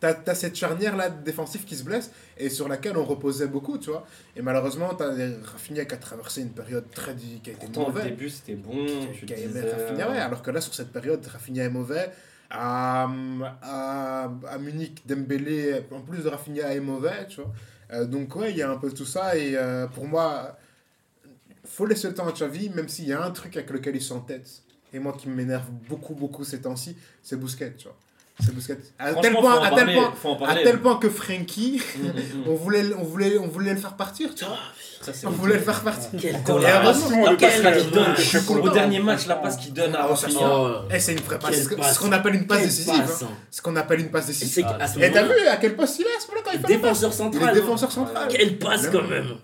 [0.00, 3.78] t'as, t'as cette charnière là défensif qui se blesse et sur laquelle on reposait beaucoup,
[3.78, 4.06] tu vois.
[4.34, 5.10] Et malheureusement, t'as
[5.42, 8.04] Rafinha qui a traversé une période très qui a été Pourtant, au mauvaise.
[8.04, 8.70] début, c'était bon.
[8.70, 12.10] Qui aimé disais, Rafinha, ouais, alors que là, sur cette période, Rafinha est mauvais.
[12.50, 13.08] À,
[13.62, 17.52] à, à Munich, Dembélé, en plus de Rafinha, est mauvais, tu vois.
[17.92, 19.36] Euh, donc, ouais, il y a un peu tout ça.
[19.36, 20.56] Et euh, pour moi,
[21.64, 24.02] faut laisser le temps à Xavi, même s'il y a un truc avec lequel il
[24.02, 24.48] s'entête.
[24.94, 27.96] Et moi qui m'énerve beaucoup, beaucoup ces temps-ci, c'est Bousquet, tu vois.
[28.40, 28.78] C'est Bousquet.
[28.98, 32.44] À tel point, à tel point, à tel point que Frankie, Hmm, hmm, hmm.
[32.48, 34.56] on voulait, on, voulait, on voulait le faire partir, tu vois.
[35.02, 36.08] Ça, On voulait le faire partir.
[36.18, 38.14] Quel Encore Et la heureusement, passe, la le passe là quel- qu'il donne.
[38.16, 40.48] je suis Au dernier match, la passe qu'il donne à Oh, ça Rafinha.
[40.50, 41.50] Oh, Eh, c'est une vraie passe.
[41.68, 43.00] Quelle C'est ce qu'on appelle une passe quelle décisive.
[43.02, 43.28] passe, hein.
[43.50, 44.66] Ce qu'on appelle une passe Et décisive.
[45.00, 47.10] Et t'as vu à quel poste il est à ce moment-là quand il fait défenseur
[47.10, 47.50] Il central.
[47.50, 48.28] est défenseur central.
[48.28, 49.34] Quelle passe quand même.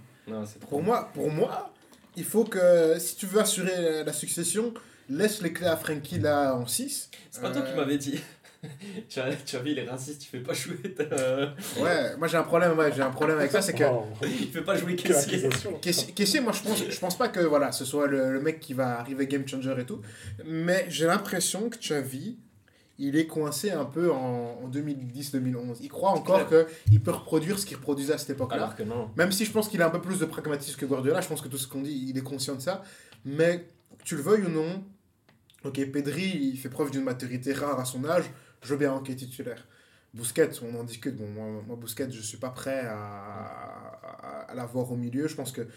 [0.70, 1.70] Pour moi, pour moi,
[2.16, 4.72] il faut que si tu veux assurer la succession,
[5.10, 7.10] laisse les clés à Frankie là en 6.
[7.30, 8.20] C'est pas toi qui m'avais dit.
[9.08, 10.76] tu as, tu as vu, il est raciste, il fait pas jouer.
[11.00, 11.46] euh,
[11.80, 14.48] Ouais, moi j'ai un problème, ouais, j'ai un problème avec ça, c'est que Oh, il
[14.52, 15.48] fait pas jouer Kessier.
[16.14, 18.74] Kessié, moi je pense, je pense pas que voilà, ce soit le, le mec qui
[18.74, 20.00] va arriver game changer et tout,
[20.44, 22.36] mais j'ai l'impression que Xavi,
[22.98, 25.78] il est coincé un peu en, en 2010-2011.
[25.80, 28.56] Il croit encore qu'il peut reproduire ce qu'il reproduisait à cette époque-là.
[28.58, 29.08] Alors que non.
[29.16, 31.40] Même si je pense qu'il a un peu plus de pragmatisme que Guardiola, je pense
[31.40, 32.82] que tout ce qu'on dit, il est conscient de ça.
[33.24, 33.64] Mais
[33.98, 34.84] que tu le veuilles ou non,
[35.64, 38.24] ok, Pedri, il fait preuve d'une maturité rare à son âge,
[38.62, 39.66] je bien en est titulaire.
[40.12, 41.16] Busquets, on en discute.
[41.16, 45.28] Bon, moi, moi Busquets, je suis pas prêt à, à, à l'avoir au milieu.
[45.28, 45.68] Je pense que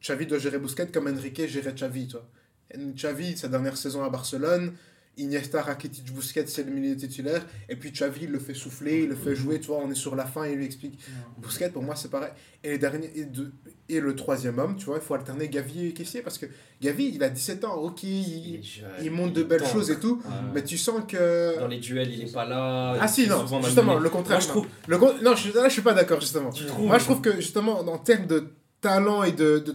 [0.00, 2.28] Xavi doit gérer Busquets comme Enrique gérait Xavi, toi.
[2.74, 4.74] Xavi, sa dernière saison à Barcelone,
[5.16, 7.44] Iniesta, Rakitic, Busquets, c'est le milieu titulaire.
[7.68, 9.94] Et puis Xavi, il le fait souffler, il le fait jouer, tu vois, on est
[9.94, 10.98] sur la fin, il lui explique.
[11.38, 12.30] Busquets, pour moi, c'est pareil.
[12.62, 13.52] Et, les derniers, et, de-
[13.88, 16.46] et le troisième homme, tu vois, il faut alterner Gavi et Kessier, parce que
[16.80, 18.60] Gavi, il a 17 ans, ok, il,
[19.02, 20.20] il montre de belles choses et tout,
[20.54, 21.58] mais tu sens que...
[21.60, 22.96] Dans les duels, il est pas là.
[23.00, 24.38] Ah si, non, justement, le contraire.
[24.38, 24.66] Moi, je trouve.
[24.88, 26.50] Le con- Non, je, là, je suis pas d'accord, justement.
[26.50, 28.48] Tu Moi, je trouve que, justement, en termes de
[28.80, 29.72] talent et de, de,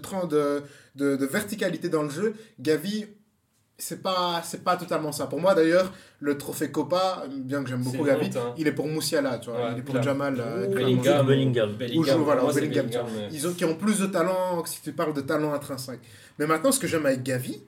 [0.95, 3.05] de, de verticalité dans le jeu, Gavi,
[3.79, 5.25] c'est pas, c'est pas totalement ça.
[5.27, 8.53] Pour moi, d'ailleurs, le trophée Copa, bien que j'aime beaucoup Gavi, hein.
[8.57, 9.59] il est pour Moussiala, tu vois.
[9.59, 10.03] Ouais, il est pour clair.
[10.03, 10.35] Jamal.
[10.39, 10.75] euh, Clermont.
[10.75, 11.25] Bellingham.
[11.25, 11.73] Bellingham.
[11.75, 12.21] Bellingham.
[12.21, 14.63] Ou voilà, Moi, au c'est Bellingham, Bellingham, mais- Ils ont, qui ont plus de talent
[14.65, 16.01] si tu parles de talent intrinsèque.
[16.37, 17.61] Mais maintenant, ce que j'aime avec Gavi,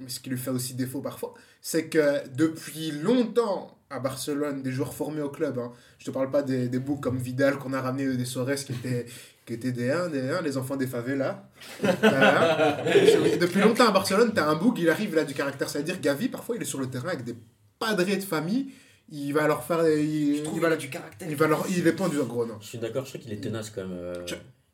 [0.00, 4.72] mais ce qui lui fait aussi défaut parfois, c'est que depuis longtemps à Barcelone, des
[4.72, 7.72] joueurs formés au club, hein, je te parle pas des, des boucs comme Vidal qu'on
[7.72, 9.06] a ramené des Soares qui étaient,
[9.46, 11.44] qui étaient des 1, des 1, les enfants des favelas.
[11.84, 15.68] Euh, depuis longtemps à Barcelone, tu as un bouc, il arrive, il a du caractère.
[15.68, 17.34] Ça veut dire Gavi, parfois, il est sur le terrain avec des
[17.78, 18.70] padrés de famille.
[19.10, 19.86] Il va leur faire.
[19.88, 21.28] Il, Je il va, qu'il a du caractère.
[21.28, 21.64] il va leur.
[21.68, 22.54] Il est pendu, gros, non.
[22.60, 23.92] Je suis d'accord, je trouve qu'il est tenace quand même.
[23.98, 24.24] euh,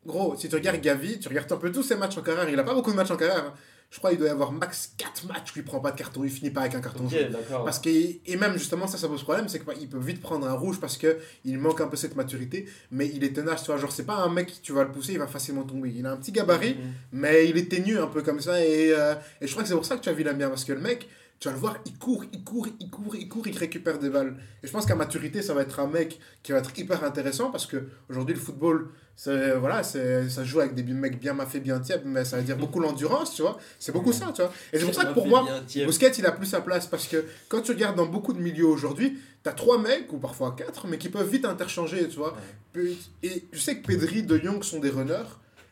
[0.05, 2.57] Gros, si tu regardes Gavi, tu regardes un peu tous ses matchs en carrière, il
[2.57, 3.53] a pas beaucoup de matchs en carrière.
[3.91, 6.23] Je crois qu'il doit y avoir max 4 matchs où il prend pas de carton,
[6.23, 7.31] il finit pas avec un carton jaune.
[7.65, 10.53] Parce que, et même justement, ça, ça pose problème, c'est qu'il peut vite prendre un
[10.53, 13.77] rouge parce que il manque un peu cette maturité, mais il est tenace, tu vois.
[13.79, 15.91] Genre, c'est pas un mec, tu vas le pousser, il va facilement tomber.
[15.95, 16.93] Il a un petit gabarit, Mhm.
[17.13, 19.75] mais il est ténu un peu comme ça, et, euh, et je crois que c'est
[19.75, 21.07] pour ça que tu as vu l'aime bien, parce que le mec,
[21.39, 24.09] tu vas le voir, il court, il court, il court, il court, il récupère des
[24.09, 24.35] balles.
[24.61, 27.49] Et je pense qu'à maturité, ça va être un mec qui va être hyper intéressant
[27.49, 31.61] parce que aujourd'hui le football, c'est voilà, c'est ça joue avec des mecs bien maffés,
[31.61, 33.57] bien tièbes, mais ça veut dire beaucoup l'endurance, tu vois.
[33.79, 34.51] C'est beaucoup ça, tu vois.
[34.73, 35.47] Et c'est pour ça que pour moi,
[35.85, 38.67] Busquets, il a plus sa place parce que quand tu regardes dans beaucoup de milieux
[38.67, 42.35] aujourd'hui, tu as trois mecs ou parfois quatre, mais qui peuvent vite interchanger, tu vois.
[43.23, 45.23] Et je sais que Pedri, De Jong sont des runners.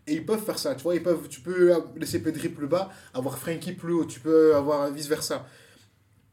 [0.08, 2.90] Et ils peuvent faire ça, tu vois, ils peuvent, tu peux laisser Pedri plus bas,
[3.14, 5.46] avoir Frankie plus haut, tu peux avoir vice-versa.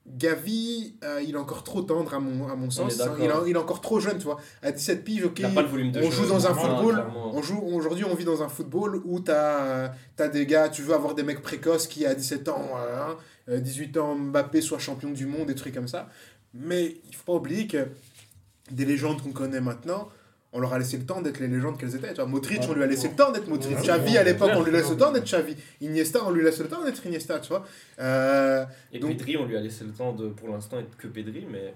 [0.06, 3.00] Gavi, euh, il est encore trop tendre à mon, à mon sens.
[3.18, 4.36] Il, il, est encore trop jeune, tu vois.
[4.62, 5.40] À 17 piges, ok.
[5.42, 7.04] on joue dans un football.
[7.32, 9.94] On joue, aujourd'hui, on vit dans un football où tu as,
[10.30, 12.72] des gars, tu veux avoir des mecs précoces qui, à 17 ans,
[13.48, 16.08] 18 hein, ans, Mbappé soit champion du monde, des trucs comme ça.
[16.52, 17.88] Mais il faut pas oublier que
[18.70, 20.08] des légendes qu'on connaît maintenant,
[20.54, 22.10] on leur a laissé le temps d'être les légendes qu'elles étaient.
[22.10, 23.76] Tu vois, Modric, on lui a laissé le temps d'être Modric.
[23.76, 25.56] Xavi, à l'époque, on lui laisse le temps d'être Xavi.
[25.80, 27.66] Iniesta, on lui laisse le temps d'être Iniesta, tu vois.
[27.98, 31.44] Euh, et Pedri, on lui a laissé le temps de, pour l'instant, être que Pedri,
[31.50, 31.74] mais...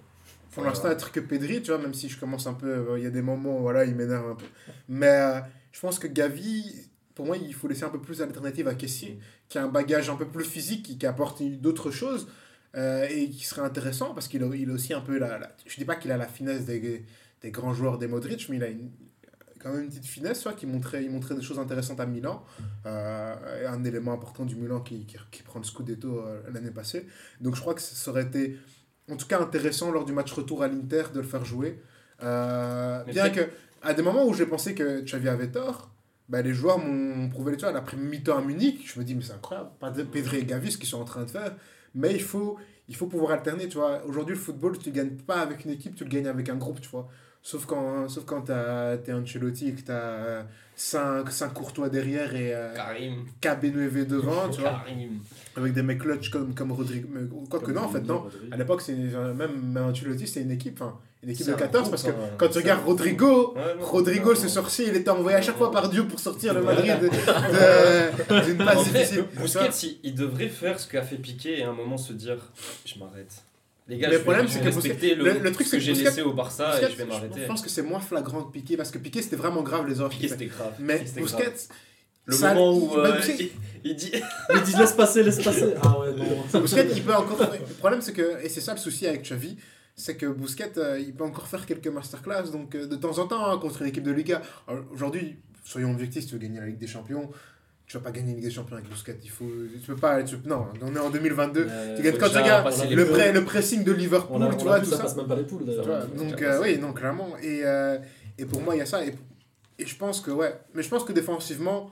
[0.52, 2.68] Pour l'instant, être que Pedri, tu vois, même si je commence un peu...
[2.68, 4.46] Euh, il y a des moments, voilà, il m'énerve un peu.
[4.88, 5.40] Mais euh,
[5.72, 9.18] je pense que Gavi, pour moi, il faut laisser un peu plus d'alternatives à Kessier,
[9.48, 12.28] qui a un bagage un peu plus physique, qui, qui apporte d'autres choses.
[12.76, 15.76] et qui serait intéressant parce qu'il a, il a aussi un peu la, la je
[15.76, 17.04] dis pas qu'il a la finesse des,
[17.42, 18.90] des grands joueurs des Modric, mais il a une,
[19.58, 22.44] quand même une petite finesse qui montrait, il montrait des choses intéressantes à Milan.
[22.86, 27.06] Euh, un élément important du Milan qui, qui, qui prend le Scudetto euh, l'année passée.
[27.40, 28.56] Donc je crois que ça aurait été
[29.10, 31.80] en tout cas intéressant lors du match retour à l'Inter de le faire jouer.
[32.22, 33.48] Euh, bien que
[33.82, 35.90] à des moments où j'ai pensé que Xavi avait tort,
[36.28, 37.74] bah, les joueurs m'ont prouvé les choses.
[37.74, 40.72] Après mi-temps à Munich, je me dis, mais c'est incroyable, pas de Pedri et Gavi,
[40.72, 41.54] ce qu'ils sont en train de faire.
[41.94, 42.58] Mais il faut,
[42.88, 44.04] il faut pouvoir alterner, tu vois.
[44.04, 46.56] Aujourd'hui, le football, tu ne gagnes pas avec une équipe, tu le gagnes avec un
[46.56, 47.08] groupe, tu vois.
[47.42, 50.44] Sauf quand, sauf quand tu es Ancelotti et que tu as
[50.76, 53.24] 5, 5 Courtois derrière et euh, Karim.
[53.42, 54.84] KB9 devant, tu vois.
[55.56, 57.08] Avec des mecs clutch comme, comme Rodrigo.
[57.50, 58.26] Quoique non, en fait, non.
[58.52, 60.82] À l'époque, même Ancelotti, c'était une équipe.
[61.20, 65.10] Une équipe de 14 parce que quand tu regardes Rodrigo, Rodrigo ce sorcier, il était
[65.10, 66.94] envoyé à chaque fois par Dieu pour sortir le Madrid
[68.46, 69.24] d'une passe difficile.
[69.36, 72.38] Busquets, il devrait faire ce qu'a fait Piqué et à un moment se dire
[72.84, 73.42] je m'arrête.
[73.88, 76.80] Les gars, le problème, c'est que respecter le, le, truc que j'ai laissé au Barça
[76.80, 77.40] et je vais m'arrêter.
[77.40, 80.00] Je pense que c'est moins flagrant que Piqué parce que Piqué c'était vraiment grave les
[80.00, 80.14] offres.
[80.14, 80.74] Piqué c'était grave.
[80.78, 81.68] Mais Busquets.
[82.26, 83.18] Le moment où euh,
[83.84, 84.12] il, dit.
[84.54, 85.72] il dit laisse passer, laisse passer.
[85.82, 86.60] Ah ouais, non.
[86.60, 87.40] Busquets, il peut encore.
[87.40, 88.44] Le problème, c'est que.
[88.44, 89.56] Et c'est ça le souci avec Xavi
[89.98, 92.52] c'est que Bousquet, euh, il peut encore faire quelques masterclass.
[92.52, 94.40] Donc, euh, de temps en temps, hein, contre une équipe de Liga.
[94.92, 97.28] Aujourd'hui, soyons objectifs, tu veux gagner la Ligue des Champions,
[97.88, 99.18] tu vas pas gagner la Ligue des Champions avec Bousquet.
[99.24, 99.50] Il faut,
[99.82, 100.22] tu peux pas.
[100.44, 101.66] non, on est en 2022.
[101.96, 104.98] tu gagnes quand tu regardes le, le pressing de Liverpool, tu vois, tout ça.
[104.98, 106.06] passe même pas les poules d'ailleurs.
[106.08, 107.36] Donc, euh, oui, non, clairement.
[107.42, 107.62] Et,
[108.38, 109.04] et pour moi, il y a ça.
[109.04, 109.14] Et,
[109.78, 110.54] et je pense que, ouais.
[110.74, 111.90] Mais je pense que défensivement,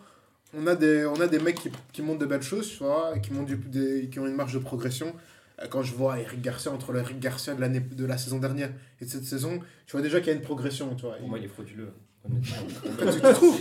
[0.54, 3.18] on a des, on a des mecs qui, qui montrent de belles choses, tu vois,
[3.18, 5.14] qui, montrent du, des, qui ont une marge de progression.
[5.62, 8.38] Euh, quand je vois Eric Garcia entre le Eric Garcia de, l'année, de la saison
[8.38, 8.70] dernière
[9.00, 10.94] et de cette saison, tu vois déjà qu'il y a une progression.
[10.94, 11.16] Tu vois.
[11.16, 11.92] Pour moi, il est frauduleux.
[12.42, 13.60] Tu trouves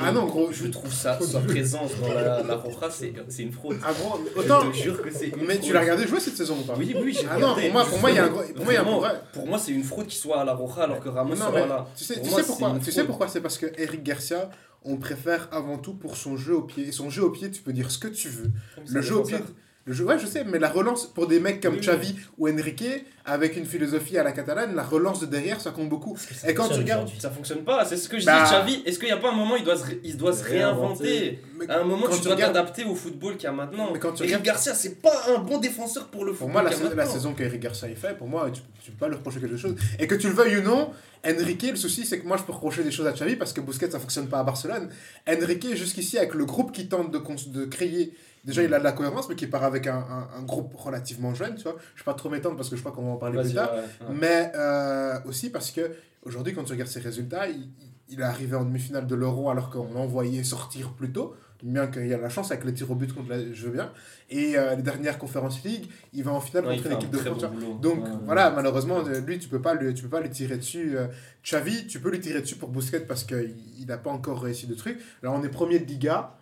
[0.00, 3.52] Ah non, gros, je trouve ça, sa présence dans la, la Roja, c'est, c'est une
[3.52, 3.76] fraude.
[3.84, 4.60] Ah gros, autant.
[4.72, 5.32] Je te jure que c'est.
[5.46, 7.72] Mais tu l'as regardé jouer cette saison ou pas Oui, oui, j'ai Ah non, pour
[7.72, 8.42] moi, pour moi, il y a un gros.
[8.42, 10.54] Pour moi, il y a un Pour moi, c'est une fraude qu'il soit à la
[10.54, 11.86] Roja alors que Ramos non, là.
[11.96, 13.28] Tu sais, tu sais pourquoi Tu sais pourquoi?
[13.28, 14.50] C'est parce que Eric Garcia,
[14.84, 16.88] on préfère avant tout pour son jeu au pied.
[16.88, 18.50] Et son jeu au pied, tu peux dire ce que tu veux.
[18.88, 19.38] Le jeu au pied.
[19.84, 22.84] Le jeu, ouais, je sais, mais la relance pour des mecs comme Xavi ou Enrique,
[23.24, 26.16] avec une philosophie à la catalane, la relance de derrière, ça compte beaucoup.
[26.46, 27.08] Et quand tu regardes.
[27.18, 28.44] Ça fonctionne pas, c'est ce que je bah...
[28.44, 28.82] dis, Xavi.
[28.86, 31.80] Est-ce qu'il n'y a pas un moment, il doit se, il doit se réinventer À
[31.80, 33.90] un moment, tu, tu dois t'adapter au football qu'il y a maintenant.
[33.92, 36.52] Mais quand tu Eric Garcia, c'est pas un bon défenseur pour le football.
[36.52, 39.08] Pour moi, la, la saison qu'Eric Garcia a fait, pour moi, tu, tu peux pas
[39.08, 39.74] lui reprocher quelque chose.
[39.98, 40.90] Et que tu le veuilles ou non,
[41.26, 43.60] Enrique, le souci, c'est que moi, je peux reprocher des choses à Xavi parce que
[43.60, 44.88] Busquets, ça fonctionne pas à Barcelone.
[45.28, 47.18] Enrique, jusqu'ici, avec le groupe qui tente de,
[47.48, 48.12] de créer
[48.44, 51.32] Déjà, il a de la cohérence, mais qui part avec un, un, un groupe relativement
[51.34, 51.76] jeune, tu vois.
[51.94, 53.54] Je ne vais pas trop m'étendre parce que je crois qu'on va en parler plus
[53.54, 53.70] tard.
[54.12, 55.92] Mais euh, aussi parce que
[56.22, 57.68] aujourd'hui, quand tu regardes ses résultats, il,
[58.08, 61.34] il est arrivé en demi-finale de l'Euro alors qu'on l'envoyait sortir plus tôt.
[61.62, 63.70] Bien qu'il y a la chance avec les tirs au but contre la, je veux
[63.70, 63.92] bien.
[64.30, 67.44] Et euh, les dernières conférences League, il va en finale contre une équipe de France.
[67.80, 70.98] Donc voilà, malheureusement, lui, tu peux pas lui, tu peux pas lui tirer dessus.
[70.98, 71.06] Euh,
[71.44, 74.74] Xavi, tu peux lui tirer dessus pour Busquets parce qu'il n'a pas encore réussi de
[74.74, 74.98] trucs.
[75.22, 76.34] Là, on est premier de Liga.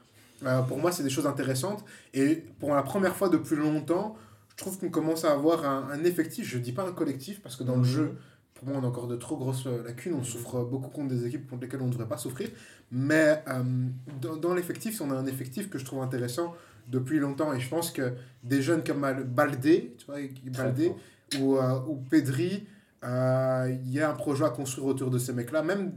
[0.44, 1.84] Euh, pour moi, c'est des choses intéressantes.
[2.14, 4.16] Et pour la première fois depuis longtemps,
[4.50, 7.40] je trouve qu'on commence à avoir un, un, effectif, je ne dis pas un collectif,
[7.40, 8.16] parce que dans le jeu,
[8.54, 10.14] pour moi, on a encore de trop grosses lacunes.
[10.14, 12.50] On souffre beaucoup contre des équipes contre lesquelles on ne devrait pas souffrir.
[12.90, 13.62] Mais euh,
[14.20, 16.54] dans, dans l'effectif, on a un effectif que je trouve intéressant
[16.88, 17.54] depuis longtemps.
[17.54, 18.12] Et je pense que
[18.42, 20.92] des jeunes comme Baldé, tu vois, Baldé
[21.38, 22.66] ou, euh, ou Pedri,
[23.02, 25.62] Euh, Il y a un projet à construire autour de ces mecs-là.
[25.62, 25.92] Même,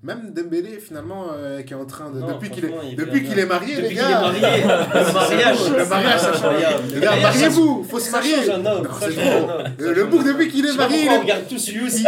[0.00, 2.20] même Dembélé, finalement, euh, qui est en train de.
[2.20, 4.20] Non, depuis qu'il est, il depuis qu'il est marié, Depuis les est gars.
[4.20, 6.44] marié, le mariage, Le mariage, ça change.
[6.44, 6.82] incroyable.
[6.88, 8.36] Les Le gars, mariez-vous, faut se marier.
[8.62, 9.48] Non, c'est trop.
[9.78, 11.96] Le, bouc, depuis qu'il est marié, il regarde tous Youss.
[12.00, 12.06] il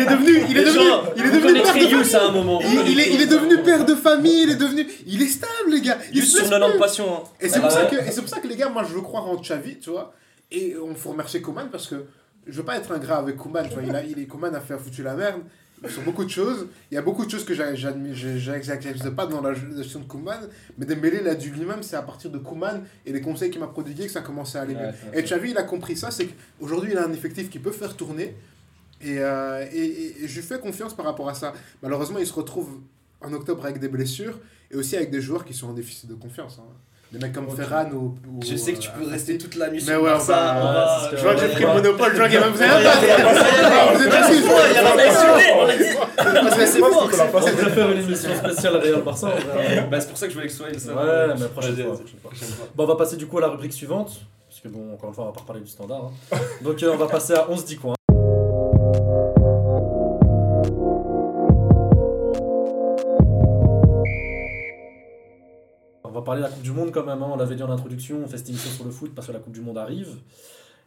[0.00, 0.84] est devenu, il est devenu,
[1.16, 2.60] il est devenu père de Youss à un moment.
[2.62, 4.86] Il, est, devenu père de famille, il est devenu.
[5.06, 5.98] Il est stable, les gars.
[6.14, 6.78] Il sur laisse 90 plus.
[6.80, 7.12] passions.
[7.12, 7.22] hein.
[7.40, 7.90] Et c'est Ah pour, ça ouais.
[7.90, 9.90] que, et c'est pour ça que les gars, moi je veux croire en Xavi, tu
[9.90, 10.12] vois.
[10.52, 12.04] Et on faut remercier Koeman parce que
[12.46, 13.82] je veux pas être ingrat avec Koeman, tu vois.
[13.84, 15.40] Il a, il est, Koeman a fait foutu la merde
[15.88, 16.66] sur beaucoup de choses.
[16.90, 20.48] Il y a beaucoup de choses que j'accepte pas dans la gestion de Koeman.
[20.78, 23.66] Mais Dembélé l'a dit lui-même, c'est à partir de Koeman et les conseils qu'il m'a
[23.68, 24.80] prodigués que ça a commencé à aller mieux.
[24.80, 27.70] Ouais, Et Xavi, il a compris ça, c'est qu'aujourd'hui, il a un effectif qui peut
[27.72, 28.34] faire tourner.
[29.00, 31.52] Et, euh, et, et- et je lui fais confiance par rapport à ça.
[31.82, 32.78] Malheureusement, il se retrouve
[33.20, 34.38] en octobre avec des blessures
[34.70, 36.58] et aussi avec des joueurs qui sont en déficit de confiance.
[36.60, 36.72] hein.
[37.12, 37.56] Des mecs comme Ok.
[37.56, 40.02] Ferran ou, ou, Je sais que tu euh, peux rester toute la nuit Mais sur
[40.02, 41.08] ouais, on Barça.
[41.10, 42.52] que- Je vois que j'ai on pris le monopole, je vois qu'il y a même.
[42.52, 44.92] Vous Ouais, avez ouais, ouais, ouais, Vous êtes ouais, assis, ouais, il y a pas
[45.10, 46.66] insulté, on a dit.
[46.72, 49.28] C'est fort, la On devrait faire une émission spéciale Real Barça.
[49.90, 50.94] Bah, c'est pour ça que je voulais que ce soit.
[50.94, 51.96] Ouais, mais prochaine fois.
[52.74, 54.12] Bon, on va passer du coup à la rubrique suivante.
[54.48, 56.10] Parce que bon, encore une fois, on va pas reparler du standard.
[56.32, 56.36] hein.
[56.62, 57.94] Donc euh, on va passer à 11 10 coins.
[66.22, 67.30] Va parler de la Coupe du Monde quand même, hein.
[67.32, 69.38] on l'avait dit en introduction, on fait cette émission sur le foot parce que la
[69.40, 70.08] Coupe du Monde arrive.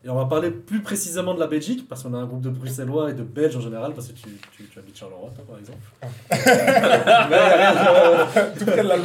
[0.06, 2.52] Et on va parler plus précisément de la Belgique, parce qu'on a un groupe de
[2.52, 5.58] Bruxellois et de Belges en général, parce que tu, tu, tu habites Charleroi, toi, par
[5.58, 5.80] exemple.
[8.60, 8.98] Tout près de la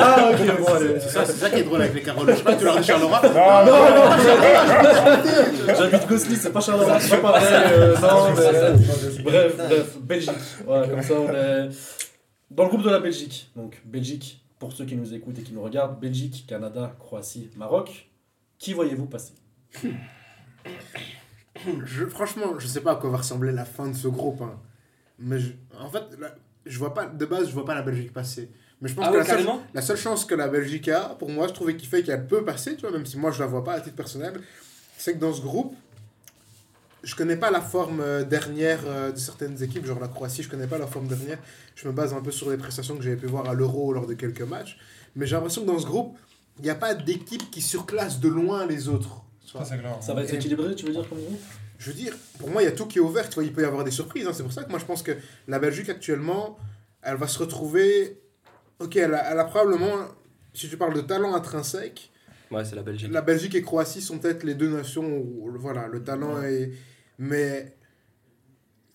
[0.00, 0.98] ah ok, bon allez.
[1.00, 2.30] C'est ça, c'est ça qui est drôle avec les Caroles.
[2.30, 3.20] Je sais pas, tu leur dis Charleroi.
[3.22, 3.84] Non, non,
[5.78, 7.46] J'habite Gossely, c'est pas Charleroi, c'est pas pareil.
[7.52, 8.72] euh, non, mais...
[9.24, 10.30] Bref, bref, Belgique.
[10.66, 11.68] Ouais, comme ça, on est
[12.50, 13.50] dans le groupe de la Belgique.
[13.54, 18.08] Donc, Belgique, pour ceux qui nous écoutent et qui nous regardent, Belgique, Canada, Croatie, Maroc.
[18.58, 19.34] Qui voyez-vous passer?
[21.84, 24.40] Je, franchement, je sais pas à quoi va ressembler la fin de ce groupe.
[24.40, 24.58] hein.
[25.18, 26.34] Mais je- en fait, là,
[26.64, 28.50] je vois pas, de base, je vois pas la Belgique passer.
[28.80, 31.10] Mais je pense Ah que la, seule, carrément la seule chance que la Belgique a,
[31.10, 33.40] pour moi, je trouvais qu'il fait qu'elle peut passer, tu vois, même si moi je
[33.40, 34.40] la vois pas à titre personnel,
[34.96, 35.76] c'est que dans ce groupe,
[37.04, 40.48] je connais pas la forme euh, dernière euh, de certaines équipes, genre la Croatie, je
[40.48, 41.38] connais pas la forme dernière.
[41.76, 44.06] Je me base un peu sur les prestations que j'avais pu voir à l'Euro lors
[44.06, 44.78] de quelques matchs.
[45.14, 46.16] Mais j'ai l'impression que dans ce groupe,
[46.58, 49.22] il n'y a pas d'équipe qui surclasse de loin les autres.
[49.50, 49.96] Ça, c'est clair.
[50.00, 51.40] Ça va être équilibré, tu veux dire, comme groupe?
[51.78, 53.28] Je veux dire, pour moi, il y a tout qui est ouvert.
[53.28, 54.26] Tu vois, il peut y avoir des surprises.
[54.26, 54.32] hein.
[54.32, 55.12] C'est pour ça que moi, je pense que
[55.48, 56.58] la Belgique, actuellement,
[57.02, 58.20] elle va se retrouver.
[58.80, 59.96] Ok, elle a, elle a probablement,
[60.52, 62.10] si tu parles de talent intrinsèque,
[62.50, 63.10] Ouais, c'est la Belgique.
[63.10, 66.70] la Belgique et Croatie sont peut-être les deux nations où, voilà, le talent est.
[67.18, 67.74] Mais.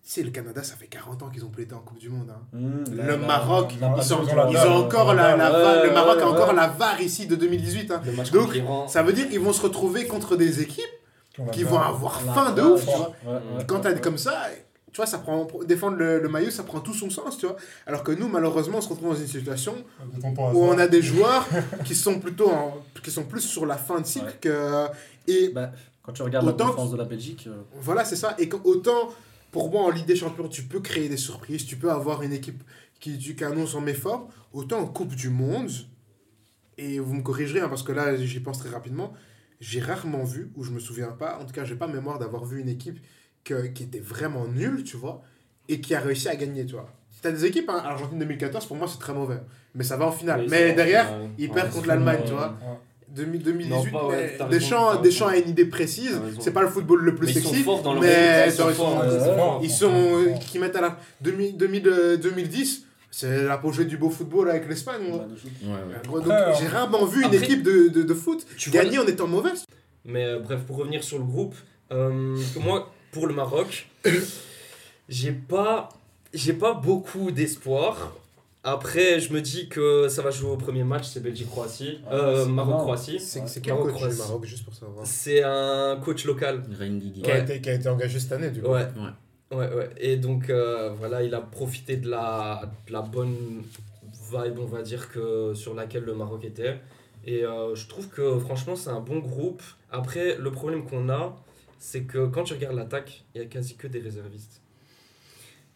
[0.03, 2.09] Tu sais, le Canada, ça fait 40 ans qu'ils ont plus été en Coupe du
[2.09, 2.31] Monde.
[2.31, 2.41] hein.
[2.53, 6.53] Mmh, Le Maroc, ils, sont- ils ont ils encore la, la le Maroc a encore
[6.53, 7.91] la VAR ici de 2018.
[7.91, 8.01] hein.
[8.33, 8.55] Donc.
[8.87, 10.83] Ça veut dire qu'ils vont se retrouver contre des équipes
[11.51, 12.81] qui vont avoir faim de ouf.
[12.81, 13.13] tu vois.
[13.23, 14.01] Ouais, ouais, Quand t'as ouais.
[14.01, 14.47] comme ça,
[14.91, 17.55] tu vois, ça prend, défendre le, le maillot, ça prend tout son sens, tu vois.
[17.85, 19.75] Alors que nous, malheureusement, on se retrouve dans une situation
[20.53, 21.47] où on a des joueurs
[21.85, 24.87] qui sont plutôt en- qui sont plus sur la fin de cycle que.
[25.27, 25.69] Et Bah,
[26.09, 28.35] quand tu regardes Autant la défense de la Belgique, euh, voilà, c'est ça.
[28.39, 29.09] Et que- autant,
[29.51, 32.33] pour moi, en Ligue des Champions, tu peux créer des surprises, tu peux avoir une
[32.33, 32.63] équipe
[32.99, 34.25] qui, qui annonce en méforme.
[34.53, 35.69] Autant en Coupe du Monde,
[36.79, 39.13] et vous me corrigerez, hein, parce que là, j'y pense très rapidement,
[39.59, 42.43] j'ai rarement vu, ou je me souviens pas, en tout cas, j'ai pas mémoire d'avoir
[42.45, 42.97] vu une équipe
[43.43, 45.21] que- qui était vraiment nulle, tu vois,
[45.67, 46.89] et qui a réussi à gagner, tu vois.
[47.11, 49.41] Si t'as des équipes, hein, Argentine 2014, pour moi, c'est très mauvais.
[49.75, 50.41] Mais ça va en finale.
[50.41, 51.07] Oui, mais derrière,
[51.37, 52.57] ils Ouais, perdent contre l'Allemagne, tu vois.
[52.59, 52.77] 2000
[53.15, 56.19] 2018, Non, pas, ouais, mais raison, Deschamps, a une idée précise.
[56.39, 57.57] C'est pas le football le plus Mais ils sexy.
[57.59, 59.59] sont forts dans leur mais ils sont ils forts, sont- ils sont forts.
[59.63, 64.11] ils sont euh, qui mettent à la 2000, 2000, euh, 2010 c'est l'apogée du beau
[64.11, 65.01] football avec l'Espagne.
[65.11, 66.53] Ouais, ouais.
[66.59, 69.65] J'ai rarement vu une équipe de, de, de foot Tu vois, gagner en étant mauvaise
[70.05, 71.55] Mais euh, bref, pour revenir sur le groupe,
[71.91, 73.87] euh, que moi, pour le Maroc,
[75.09, 75.89] j'ai pas,
[76.33, 78.13] j'ai pas beaucoup d'espoir.
[78.63, 82.43] Après, je me dis que ça va jouer au premier match, c'est Belgique-Croatie, Ah, euh,
[82.43, 83.19] c'est Maroc-Croatie.
[83.19, 84.17] c'est quel Maroc, coach du.
[84.17, 86.61] Maroc juste pour savoir C'est un coach local.
[87.23, 88.85] Qui, a été, qui a été engagé cette année du coup Ouais.
[89.51, 89.57] Ouais.
[89.57, 89.89] Ouais, ouais.
[89.97, 93.63] Et donc, euh, voilà, il a profité de la, de la bonne
[94.31, 96.79] vibe, on va dire, que, sur laquelle le Maroc était.
[97.25, 99.63] Et euh, je trouve que, franchement, c'est un bon groupe.
[99.89, 101.35] Après, le problème qu'on a,
[101.79, 104.61] c'est que quand tu regardes l'attaque, il y a quasi que des réservistes.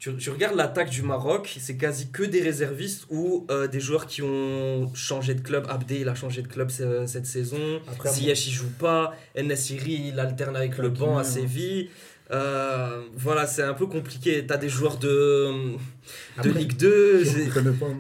[0.04, 4.06] Tu, tu regardes l'attaque du Maroc, c'est quasi que des réservistes ou euh, des joueurs
[4.06, 5.66] qui ont changé de club.
[5.70, 7.80] Abdé, il a changé de club ce- cette saison.
[7.90, 9.14] Après, Ziyech, il joue pas.
[9.34, 11.90] Enesiri, il alterne avec le banc à Séville.
[12.32, 14.46] Euh, voilà, c'est un peu compliqué.
[14.46, 15.78] T'as des joueurs de, de
[16.38, 17.24] Après- Ligue 2.
[17.24, 17.48] c'est-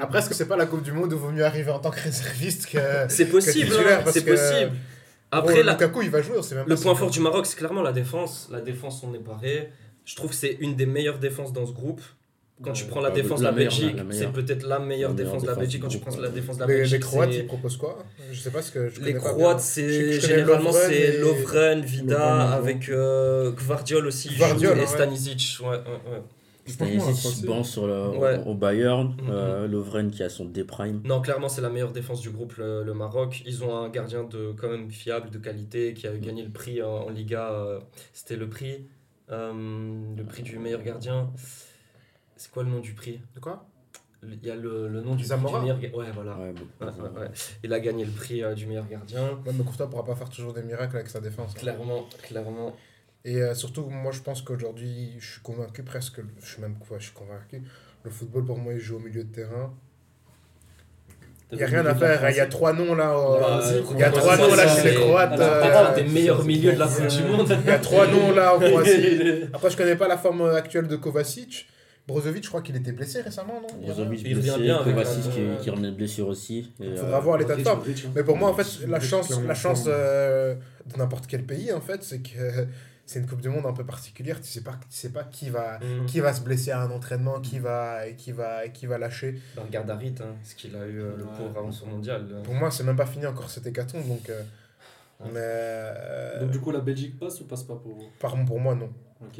[0.01, 1.79] après est-ce que c'est pas la Coupe du Monde où il vaut mieux arriver en
[1.79, 4.71] tant que réserviste que C'est possible, hein, c'est possible.
[5.31, 7.81] Après, Oh, la- Lukaku, il va jouer, même le point fort du Maroc, c'est clairement
[7.81, 8.49] la défense.
[8.51, 9.69] La défense, on est paré.
[10.05, 12.01] Je trouve que c'est une des meilleures défenses dans ce groupe.
[12.61, 15.55] Quand tu prends la défense de la Belgique, c'est peut-être la meilleure défense de la
[15.55, 15.81] Belgique.
[15.81, 17.97] Quand tu prends la défense de la Les, les Belgique, Croates, ils proposent quoi?
[18.31, 22.89] Je sais pas ce que je Les Croates, c'est généralement Lovren c'est Lovren, Vida avec
[22.89, 24.87] euh, Gvardiol aussi il Gvardiol, joue, et.
[24.87, 25.57] Stanisic.
[25.61, 25.75] Ouais, ouais,
[26.11, 26.23] ouais.
[26.65, 28.39] Stanisic bon sur le, Ouais.
[28.45, 29.29] au Bayern, Mhm.
[29.29, 31.01] euh, Lovren qui a son D-Prime.
[31.03, 33.41] Non, clairement, c'est la meilleure défense du groupe, le, le Maroc.
[33.45, 36.81] Ils ont un gardien de quand même fiable, de qualité, qui a gagné le prix
[36.81, 37.51] en, en Liga.
[37.51, 37.79] euh,
[38.13, 38.85] C'était le prix,
[40.17, 41.31] le prix du meilleur gardien.
[42.35, 43.21] C'est quoi le nom du prix?
[43.35, 43.65] De quoi?
[44.25, 46.37] Il y a le, le nom du, prix Zamora du meilleur ga- Ouais, voilà.
[46.37, 46.71] Ouais, beaucoup.
[47.01, 47.31] Ouais, ouais, ouais.
[47.63, 49.31] Il a gagné le prix euh, du meilleur gardien.
[49.45, 51.51] Ouais, mais Courtois pourra pas faire toujours des miracles avec sa défense.
[51.55, 51.59] hein.
[51.59, 52.73] Clairement, clairement.
[53.25, 56.99] Et euh, surtout, moi, je pense qu'aujourd'hui, je suis convaincu presque, je suis même quoi,
[56.99, 57.61] je suis convaincu.
[58.03, 59.73] Le football, pour moi, il joue au milieu de terrain.
[61.53, 62.29] Il n'y a rien à faire.
[62.29, 63.11] Il y a trois noms là.
[63.15, 63.61] euh, Bah,
[63.91, 65.39] Il y a trois noms là chez les Croates.
[65.39, 67.57] Euh, des meilleurs milieux de la Coupe du Monde.
[67.63, 69.43] Il y a trois noms là en Croatie.
[69.53, 71.67] Après, je connais pas la forme actuelle de Kovacic.
[72.05, 73.81] Brozovic, je crois qu'il était blessé récemment, non?
[73.81, 76.73] Brozovic Il revient blessé, bien Kovacic qui, qui revenait de blessure aussi.
[76.81, 77.81] Il euh, faudra voir l'état de forme.
[78.13, 80.53] Mais pour moi, en fait, la chance, la chance euh,
[80.91, 82.67] de n'importe quel pays, en fait, c'est que
[83.05, 84.39] c'est une Coupe du Monde un peu particulière.
[84.41, 86.05] Tu sais pas, tu sais pas qui va, Mm.
[86.05, 89.39] qui va se blesser à un entraînement, qui va, qui va, qui va lâcher.
[89.55, 91.29] Bah, regarde Harit, hein, ce qu'il a eu euh, le Ouais.
[91.37, 92.25] pauvre avant son mondial.
[92.31, 92.41] euh.
[92.43, 94.29] Pour moi, c'est même pas fini encore cet hécatombe, donc.
[94.29, 94.41] euh,
[95.25, 98.09] mais euh, Donc du coup la Belgique passe ou passe pas pour vous?
[98.19, 98.91] Par pour moi, non.
[99.21, 99.39] Ok.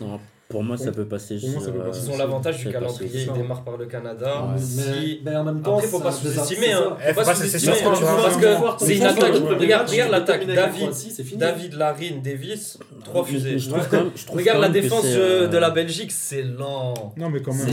[0.00, 0.20] non,
[0.50, 1.38] pour moi, ça peut passer.
[1.38, 2.06] Pour moi, ça sur, peut euh, passer.
[2.06, 4.48] Ils ont l'avantage du calendrier, ils démarrent par le Canada.
[4.52, 4.60] Ouais.
[4.60, 5.20] Si...
[5.24, 6.72] mais en même temps, Après, faut pas sous-estimer.
[6.72, 6.96] Hein.
[6.98, 7.72] Faut faut pas sous-estimer.
[7.82, 9.34] Parce que c'est une attaque.
[9.34, 10.46] Regarde, regarde l'attaque.
[10.46, 10.90] David.
[11.36, 13.58] David, Larine, Davis, trois fusées.
[13.58, 16.42] je trouve quand même- je trouve Regarde la défense de, euh, de la Belgique, c'est
[16.42, 17.14] lent.
[17.16, 17.68] Non, mais quand même,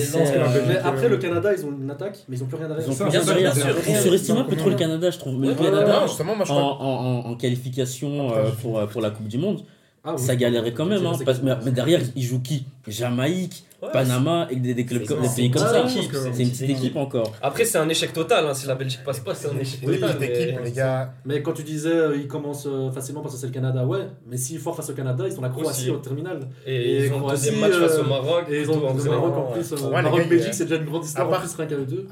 [0.83, 2.87] après euh, le Canada, ils ont une attaque, mais ils ont plus rien derrière.
[2.87, 3.75] Bien sûr.
[3.89, 4.75] On surestime un peu trop le.
[4.75, 5.39] Canada, je trouve.
[5.39, 6.05] Mais le Canada,
[6.49, 9.63] en, qualification euh, euh, pour la Coupe du Monde,
[10.07, 10.21] Ah, oui.
[10.23, 11.05] ça galérait quand même.
[11.05, 12.65] Hein, parce- mais, mais derrière, ils jouent qui?
[12.87, 15.85] Jamaïque, Ouais, Panama et des, des clubs comme des pays comme ça.
[15.87, 17.31] c'est une petite équipe encore.
[17.43, 18.47] Après, c'est un échec total.
[18.47, 18.53] hein.
[18.55, 20.17] Si la Belgique passe pas, c'est un échec Oui, total.
[20.19, 21.13] mais- équipe, les gars.
[21.25, 24.07] Mais quand tu disais euh, ils commencent euh, facilement parce que c'est le Canada, ouais.
[24.25, 25.89] Mais s'ils forent face au Canada, ils sont la Croatie Aussi.
[25.91, 26.39] au terminal.
[26.65, 28.45] Et, Et ils ont Croatie, deuxième match face au euh, Maroc.
[28.49, 28.81] Et ils ont le
[29.11, 29.59] Maroc en ouais.
[29.61, 29.71] plus.
[29.83, 31.29] Maroc-Belgique, c'est déjà une grande histoire à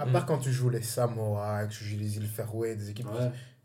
[0.05, 3.07] part- quand tu joues les Samoa, que tu joues les îles Faroé, des équipes.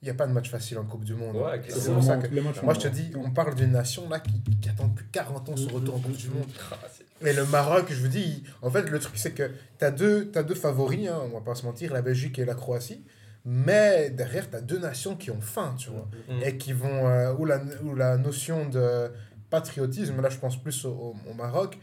[0.02, 1.36] Il n'y a pas de match facile en Coupe du Monde.
[1.36, 1.94] Ouais, c'est clairement.
[1.97, 2.27] pour ça que.
[2.35, 5.05] les matchs Moi, je te dis, on parle d'une nation là qui, qui attend depuis
[5.12, 6.47] 40 ans son retour en Coupe du Monde.
[6.72, 9.85] Ah, c'est- Et le Maroc, je vous dis, en fait, le truc, c'est que tu
[9.85, 12.55] as deux, t'as deux favoris, hein, on va pas se mentir, la Belgique et la
[12.55, 13.05] Croatie.
[13.44, 16.09] Mais derrière, tu as deux nations qui ont faim, tu vois.
[16.28, 16.43] Mm.
[16.44, 17.06] Et qui vont.
[17.09, 19.10] euh, où, la, où la notion de
[19.51, 21.78] patriotisme, là, je pense plus au, au Maroc,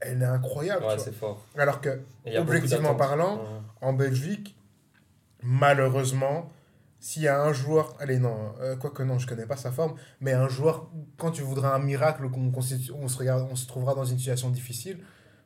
[0.00, 0.84] elle est incroyable.
[0.86, 1.46] Ouais, tu c'est fort.
[1.56, 2.00] Alors que,
[2.36, 3.42] objectivement parlant, Ouais.
[3.82, 4.56] en Belgique,
[5.42, 6.50] malheureusement,
[7.00, 9.94] s'il y a un joueur, allez non, euh, quoique non, je connais pas sa forme,
[10.20, 13.94] mais un joueur, quand tu voudras un miracle, qu'on on, se regarde, on se trouvera
[13.94, 14.98] dans une situation difficile,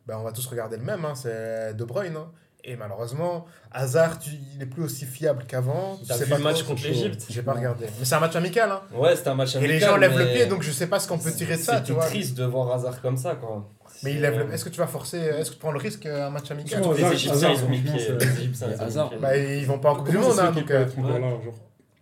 [0.07, 2.17] ben on va tous regarder le même, hein, c'est De Bruyne.
[2.17, 2.31] hein.
[2.67, 5.99] Et malheureusement, Hazard, tu- il est plus aussi fiable qu'avant.
[6.09, 7.85] T'as vu pas le match contre l'Égypte J'ai pas regardé.
[7.99, 8.71] Mais c'est un match amical.
[8.73, 8.81] Hein.
[8.95, 9.75] Ouais, c'était un match Et amical.
[9.75, 11.81] les gens lèvent le pied, donc je sais pas ce qu'on peut tirer de ça,
[11.93, 12.07] vois.
[12.07, 13.69] triste de voir Hazard comme ça, quoi.
[14.05, 14.53] Mais il lève le...
[14.53, 16.83] Est-ce que tu vas forcer, est-ce que tu prends le risque euh, un match amical?
[16.97, 18.09] Les Égyptiens, ils ont mis pied.
[19.21, 19.31] Bah,
[19.67, 20.87] vont pas en Coupe du Monde, hein, euh,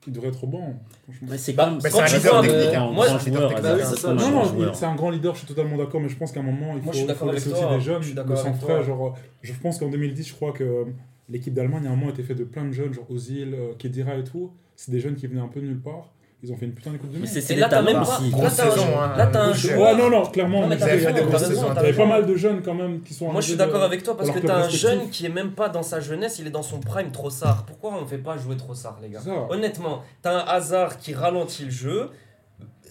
[0.07, 0.75] Il devrait être bon.
[1.05, 1.29] franchement.
[1.31, 2.91] Mais c'est Bah, quand même c'est un leader technique, euh, hein.
[2.93, 3.65] moi, C'est un leader technique.
[3.65, 4.09] Hazard, oui, c'est ça.
[4.11, 4.71] un Non, grand non, joueur.
[4.73, 6.75] il- c'est un grand leader, je suis totalement d'accord, mais je pense qu'à un moment,
[6.77, 8.87] il Moi, je faut, suis laisser aussi des je jeunes suis de d'accord avec.
[8.87, 10.87] Genre, je pense qu'en 2010, je crois que
[11.29, 14.17] l'équipe d'Allemagne, à un moment, était faite de plein de jeunes, genre Ozil, euh, Kedira
[14.17, 14.51] et tout.
[14.75, 16.09] C'est des jeunes qui venaient un peu de nulle part.
[16.45, 17.29] Ils ont fait une putain de Coupe Mais Monde.
[17.29, 18.03] c'est là, t'as même pas.
[18.03, 18.31] aussi.
[18.31, 19.53] Là, t'as un saison, jou- hein.
[19.53, 19.79] joueur.
[19.81, 20.69] Ouais, non, non, clairement.
[20.69, 23.79] Il y a pas mal de jeunes quand même qui sont Moi, je suis d'accord
[23.81, 26.41] de- avec toi parce que t'as un jeune qui est même pas dans sa jeunesse,
[26.41, 27.65] il est dans son prime Trossard.
[27.65, 29.21] Pourquoi on ne fait pas jouer Trossard, les gars.
[29.51, 32.11] Honnêtement, t'as un hasard qui ralentit le jeu.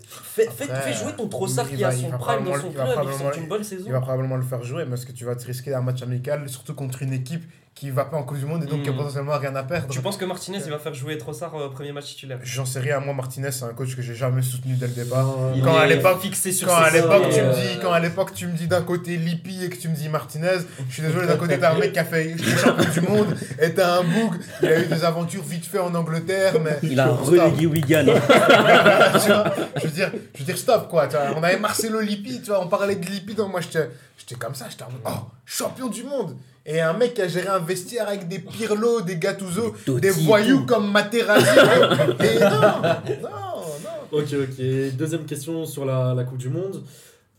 [0.07, 2.61] Fais, Après, fais jouer ton Trossard il qui va- a son prime dans probablement- son
[2.71, 3.83] club, il probablement- sort une bonne saison.
[3.87, 6.01] Il va probablement le faire jouer, mais est-ce que tu vas te risquer un match
[6.03, 8.89] amical, surtout contre une équipe qui va pas en Coupe du Monde et donc qui
[8.89, 8.97] a Mm.
[8.97, 11.91] potentiellement rien à perdre Tu penses que Martinez il va faire jouer Trossard euh, premier
[11.93, 12.37] match titulaire?
[12.43, 15.25] J'en sais rien, moi Martinez c'est un coach que j'ai jamais soutenu dès le départ.
[15.55, 17.91] Il Quand à est l'époque- fixé sur Quand à l'époque tu me euh, dis, quand
[17.93, 20.57] à l'époque tu me dis d'un côté Lippi et que tu me dis Martinez,
[20.89, 23.73] je suis désolé d'un côté t'as un mec qui a fait champion du monde et
[23.73, 27.07] t'as un boug, il a eu des aventures vite fait en Angleterre, mais Il a
[27.07, 27.25] Stop.
[27.25, 28.05] relégué Wigan.
[29.23, 29.45] Tu vois,
[29.77, 31.07] je veux dire, je veux dire stop quoi.
[31.07, 31.33] tu vois.
[31.37, 34.55] On avait Marcelo Lippi, tu vois, on parlait de Lippi, donc moi j'étais, j'étais comme
[34.55, 36.35] ça, j'étais en mode, oh champion du monde.
[36.65, 40.65] Et un mec qui a géré un vestiaire avec des Pirlo, des Gattuso, Des voyous
[40.65, 41.47] comme Materazzi.
[42.19, 44.19] et non, non, non.
[44.19, 44.95] Ok, ok.
[44.95, 46.83] Deuxième question sur la, la Coupe du Monde.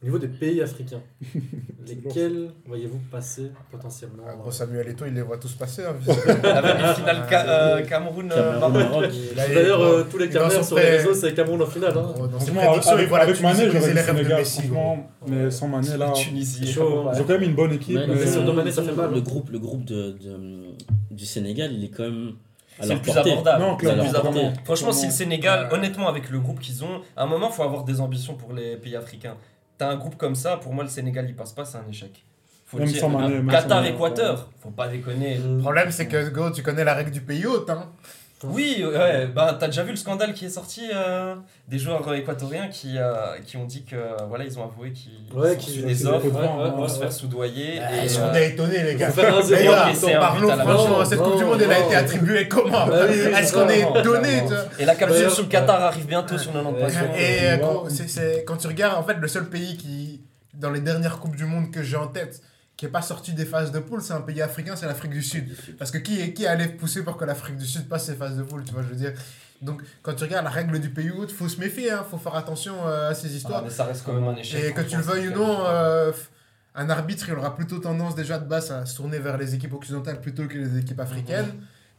[0.02, 1.00] Au niveau des pays africains,
[1.86, 5.82] lesquels voyez-vous passer potentiellement Ah, euh, gros Samuel Eto'o, il les voit tous passer.
[5.84, 9.04] Hein, Avec les finales Ca- euh, Cameroun, euh, Cameroun, Maroc.
[9.12, 11.92] Il- D'ailleurs, euh, tous les son sur les réseaux, c'est Cameroun en finale.
[11.96, 12.12] Hein.
[12.40, 14.44] Ses Franchement, prédictions, avec, la avec Mané, Tunisie j'aurais briser dit les rêves de Sénégal,
[14.44, 15.10] franchement.
[15.28, 16.66] Mais sans Mané, là, Tunisie.
[16.66, 17.04] C'est chaud.
[17.14, 17.98] ils ont quand même une bonne équipe.
[18.08, 19.10] Mais- sur Domané, ça fait mal.
[19.12, 19.20] Le hein.
[19.20, 20.74] groupe, le groupe de, de-
[21.12, 22.32] du Sénégal, il est quand même
[22.80, 23.30] C'est le plus portée.
[23.32, 23.62] abordable.
[23.62, 24.56] Non, C'est le clairement, plus abordable.
[24.64, 25.74] Franchement, si le Sénégal, Ouais.
[25.78, 28.52] honnêtement, avec le groupe qu'ils ont, à un moment, il faut avoir des ambitions pour
[28.52, 29.36] les pays africains.
[29.78, 32.24] T'as un groupe comme ça, pour moi, le Sénégal, il passe pas, c'est un échec.
[32.66, 33.08] Faut le Même dire.
[33.08, 35.36] même Qatar, Équateur, faut pas déconner.
[35.38, 37.68] Le problème, c'est que Go, tu connais la règle du pays hôte.
[37.68, 37.90] Hein.
[38.44, 41.34] Oui, ouais, bah t'as déjà vu le scandale qui est sorti euh,
[41.68, 43.12] des joueurs euh, équatoriens qui, euh,
[43.46, 43.96] qui ont dit que
[44.28, 46.40] voilà ils ont avoué qu'ils Ouais, ont reçu qui- des offres pour
[46.80, 47.00] ouais, se ouais.
[47.00, 47.74] faire soudoyer.
[47.76, 49.10] Eh, et, Ils sont euh, étonnés, les gars.
[49.10, 54.02] Parlons franchement, cette Coupe du Monde, elle a été attribuée comment Bah Est-ce qu'on est
[54.02, 54.42] donné
[54.78, 57.20] et la capsule sur le Qatar arrive bientôt sur 90 Ouais.
[57.22, 60.22] Et euh, quand tu regardes, en fait, le seul pays qui,
[60.54, 62.40] dans les dernières Coupes du Monde que j'ai en tête,
[62.76, 65.22] qui n'est pas sorti des phases de poule, c'est un pays africain, c'est l'Afrique du
[65.22, 65.54] Sud.
[65.78, 68.42] Parce que qui, qui allait pousser pour que l'Afrique du Sud passe ses phases de
[68.42, 69.12] poule, tu vois, je veux dire.
[69.60, 72.34] Donc, quand tu regardes la règle du pays hôte, faut se méfier, hein, faut faire
[72.34, 73.62] attention euh, à ces Ah, histoires.
[73.62, 74.64] mais ça reste quand même un échec.
[74.64, 76.10] Et que tu le veuilles ou non, euh,
[76.74, 79.74] un arbitre, il aura plutôt tendance déjà de base à se tourner vers les équipes
[79.74, 81.52] occidentales plutôt que les équipes africaines.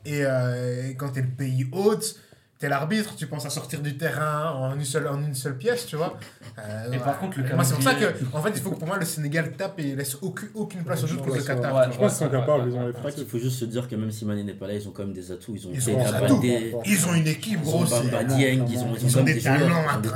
[0.05, 2.15] Et, euh, et quand tu es le pays hôte,
[2.63, 5.57] tu es l'arbitre, tu penses à sortir du terrain en une seule, en une seule
[5.57, 6.17] pièce, tu vois.
[6.57, 8.79] Euh, Et par contre, le moi, c'est pour ça que, en fait, il faut que
[8.79, 11.75] pour moi, le Sénégal tape et laisse aucune, aucune place au doute contre le Qatar.
[11.75, 13.29] Ouais, Je pense qu'ils sont capables, ils ont les principes.
[13.29, 15.13] faut juste se dire que même si Mané n'est pas là, ils ont quand même
[15.13, 15.55] des atouts.
[15.55, 15.89] Ils ont Ils
[16.33, 16.73] ont des.
[16.85, 17.85] Ils ont une équipe, ils ont gros.
[17.85, 20.09] c'est- Bamba Dieng, ils ont, Ils ont quand des talents, des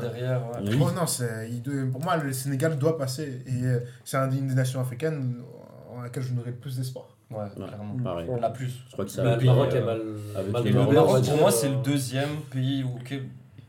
[0.00, 0.70] derrière, ouais.
[0.70, 0.78] Oui.
[0.80, 1.04] Oh non,
[1.50, 3.42] il pour moi, le Sénégal doit passer.
[3.46, 5.42] Et euh, c'est un une des nations africaines
[5.94, 7.17] en laquelle je nourris le plus d'espoir.
[7.30, 7.96] Ouais, clairement.
[8.02, 8.26] pareil.
[8.40, 8.72] La plus.
[8.88, 10.00] Je crois que ça le Maroc euh, est mal,
[10.36, 13.22] avec mal les développé, Maroc, pour moi, c'est le deuxième pays où- que-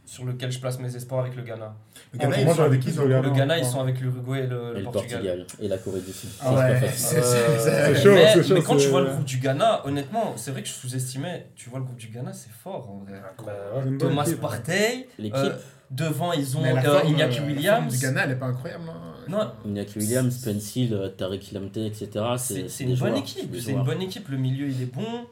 [0.06, 1.76] sur lequel je place mes espoirs avec le Ghana.
[2.14, 3.58] Le Ghana, ils sont avec qui le Le Ghana.
[3.58, 3.72] Ils encore.
[3.74, 5.20] sont avec l'Uruguay et le, et le le Portugal.
[5.20, 6.30] Portugal et la Corée du Sud.
[6.42, 7.22] Ah ouais, c'est- Euh,
[7.60, 10.50] c'est- chaud, mais, c'est chaud, mais quand tu vois le groupe du Ghana, honnêtement, c'est
[10.52, 11.50] vrai que je sous-estimais.
[11.56, 13.22] Tu vois, le groupe du Ghana, c'est fort en vrai.
[13.46, 13.54] Bah,
[14.00, 14.42] Thomas équipe.
[14.42, 15.52] Partey, L'équipe, euh,
[15.92, 17.92] devant ils ont euh, Iñaki Williams.
[17.94, 18.86] du Ghana, elle est pas incroyable.
[18.90, 19.14] hein.
[19.30, 19.52] Non,
[19.96, 22.10] Williams, Pencil, Tariq Lamte, etc.
[22.38, 23.56] c'est une bonne équipe.
[23.60, 24.28] C'est une bonne équipe.
[24.30, 25.26] Le milieu, il est bon.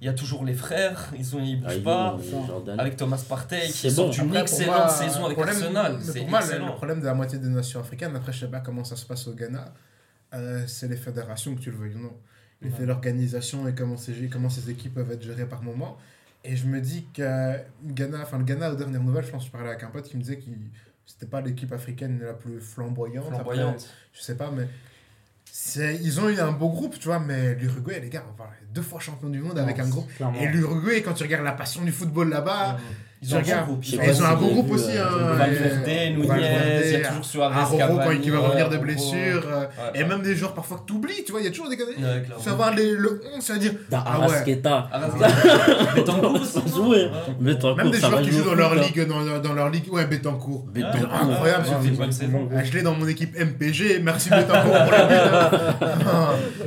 [0.00, 2.16] Il y a toujours les frères, ils ont ils bougent Ayew, pas.
[2.16, 2.78] euh, Jordan.
[2.78, 4.12] Avec Thomas Partey qui C'est sort bon.
[4.12, 5.96] une Après, excellente moi, saison avec problème- Arsenal.
[5.98, 8.46] mais C'est Pour moi, le- problème de la moitié des nations africaines, après, je sais
[8.46, 9.74] pas comment ça se passe au Ghana,
[10.34, 12.12] euh, c'est les fédérations, que tu le veuilles ou non.
[12.62, 12.86] Ouais.
[12.86, 13.96] l'organisation et comment,
[14.30, 15.96] comment ces équipes peuvent être gérées par moment.
[16.44, 19.46] Et je me dis que Ghana, enfin, le Ghana, aux dernières nouvelles, je pense que
[19.48, 20.44] je parlais avec un pote qui me disait que
[21.08, 23.24] c'était pas l'équipe africaine la plus flamboyante.
[23.28, 23.88] Après, Flamboyante.
[24.12, 24.68] je sais pas, mais
[25.50, 28.50] c'est, ils ont eu un beau groupe, tu vois, mais l'Uruguay, les gars, on parle
[28.74, 30.06] deux fois champion du monde avec un groupe.
[30.14, 30.38] clairement.
[30.38, 32.78] Et l'Uruguay, quand tu regardes la passion du football là-bas,
[33.20, 33.84] Ils ont un groupe.
[33.84, 34.96] Ils ont un avez groupe aussi.
[34.96, 38.68] euh, hein, Valverde, et- Nunez, il y a toujours Suarez, Aroro quand il va revenir
[38.68, 38.82] de Aroro.
[38.84, 39.42] blessure.
[39.52, 41.68] euh, Et même des joueurs parfois que tu oublies, tu vois, il y a toujours
[41.68, 41.84] des gars.
[42.40, 43.72] Savoir le 11, ça veut dire.
[43.90, 44.14] Da Ah.
[44.22, 44.88] Arasqueta.
[45.96, 47.10] Betancourt Ça jouait.
[47.40, 48.86] Betancourt, Même des joueurs qui jouent dans leur foot, hein.
[48.94, 49.92] ligue, dans, dans leur ligue.
[49.92, 50.64] Ouais, Betancourt.
[50.72, 51.08] Betancourt.
[51.12, 51.64] Incroyable.
[52.56, 55.14] Ah, je l'ai dans mon équipe MPG, merci Betancourt pour le but.
[55.14, 55.50] hein.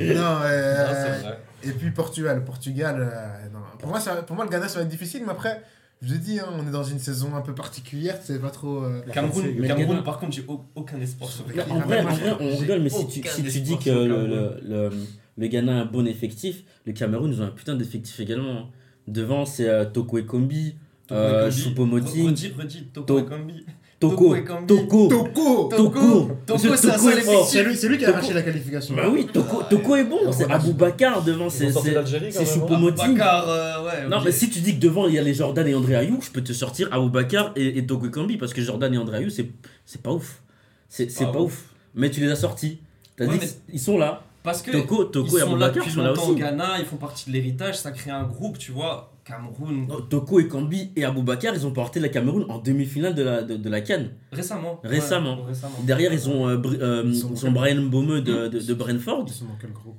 [0.02, 1.40] Non, non, Ah, c'est vrai.
[1.64, 3.60] Et puis Portugal, Portugal, euh, non.
[3.80, 5.62] Pour, moi, ça, pour moi, le Ghana, ça va être difficile, mais après,
[6.02, 8.50] je vous ai dit, hein, on est dans une saison un peu particulière, c'est pas
[8.50, 8.84] trop.
[8.84, 11.82] euh, Cameroun, Mais Cameroun Ghana- par contre, j'ai au- aucun espoir sur le Cameroun.
[11.84, 14.28] en vrai, en vrai, on rigole, mais si tu, aucun si tu dis que le
[14.28, 14.90] le, le,
[15.38, 18.70] le, Ghana a un bon effectif, le Cameroun, ils ont un putain d'effectif également.
[19.08, 20.76] Devant, c'est euh, Toko Ekombi,
[21.12, 21.50] euh.
[21.52, 23.66] Choupo-Moting, Redis, redis, Toko To- Ekambi.
[24.02, 24.36] Toko,
[24.68, 25.08] Toko.
[25.08, 27.48] Toko, Toko Toko, c'est un seul effectif.
[27.78, 28.18] C'est lui, qui a Toko.
[28.18, 28.96] arraché la qualification.
[28.96, 30.56] Bah oui, Toko, Toko est bon, c'est Voilà.
[30.56, 32.44] Aboubacar devant, Ils c'est hein.
[32.44, 33.14] Choupo-Moting.
[33.14, 34.10] Bakar, euh, ouais.
[34.10, 36.20] Non, mais si tu dis que devant il y a les Jordan et André Ayou,
[36.20, 39.30] je peux te sortir Aboubacar et, et Toko Ekambi parce que Jordan et André Ayou,
[39.30, 40.42] c'est pas ouf.
[40.90, 41.66] C'est Ah, pas ouf.
[41.94, 42.80] Mais tu les as sortis.
[43.16, 43.38] T'as dit
[43.70, 44.24] qu'ils sont là.
[44.42, 46.34] Parce que Toko, ils Toko et sont là depuis sont là longtemps au.
[46.34, 49.11] Ghana, ils font partie de l'héritage, ça crée un groupe, tu vois.
[49.32, 53.24] Cameroun, Non, Toko et Kambi et Aboubacar, ils ont porté la Cameroun en demi-finale de
[53.24, 54.12] la, de, de la Cannes.
[54.32, 54.80] récemment.
[54.84, 55.42] Récemment.
[55.42, 55.76] Ouais, récemment.
[55.84, 59.26] Derrière, ils ont, euh, euh, Ils sont ils ont Brian Baumeux de, de, de Brentford.
[59.28, 59.98] Ils sont dans quel groupe?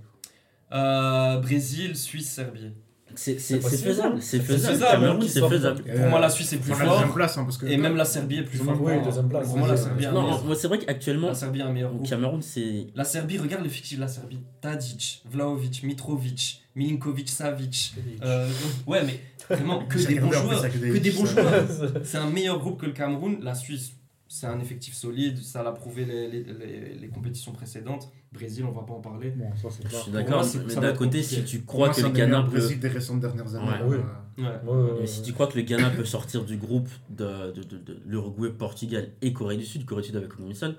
[0.73, 2.73] Euh, Brésil, Suisse, Serbie.
[3.15, 4.17] C'est faisable.
[4.17, 4.19] hein.
[4.21, 4.75] C'est faisable.
[4.75, 5.83] faisable, Cameroun, qu'ils c'est faisable.
[5.83, 7.15] Pour moi, la Suisse est plus forte.
[7.15, 7.67] place, hein, parce que.
[7.67, 8.77] Et même la Serbie est plus forte.
[8.77, 9.47] joué deuxième place.
[9.49, 11.97] Pour moi, la Serbie Non, moi, c'est vrai qu'actuellement, la Serbie a un meilleur au
[11.97, 12.09] groupe.
[12.09, 12.87] Cameroun, c'est.
[12.95, 14.41] La Serbie, regarde l'effectif de la Serbie.
[14.61, 17.95] Tadic, Vlaovic, Mitrovic, Milinkovic, Savic.
[18.25, 18.49] Euh,
[18.87, 20.63] ouais, mais vraiment que des bons joueurs.
[20.71, 21.65] Que des bons joueurs.
[22.05, 23.39] C'est un meilleur groupe que le Cameroun.
[23.43, 23.93] La Suisse,
[24.29, 28.09] c'est un effectif solide, ça l'a prouvé les, les, les, les compétitions précédentes.
[28.33, 29.31] Brésil, on va pas en parler.
[29.31, 30.01] Bon, ça c'est Je clair.
[30.03, 32.51] suis Pour d'accord, mais d'un côté, si tu crois moi, que le Ghana peut.
[32.53, 33.85] Brésil des récentes dernières années.
[33.85, 33.97] Ouais.
[33.97, 34.05] Ouais.
[34.39, 35.27] Ouais, ouais, Mais si ouais.
[35.27, 39.11] tu crois que le Ghana peut sortir du groupe de, de, de, de l'Uruguay, Portugal
[39.21, 40.77] et Corée du Sud, Corée du Sud avec une seule.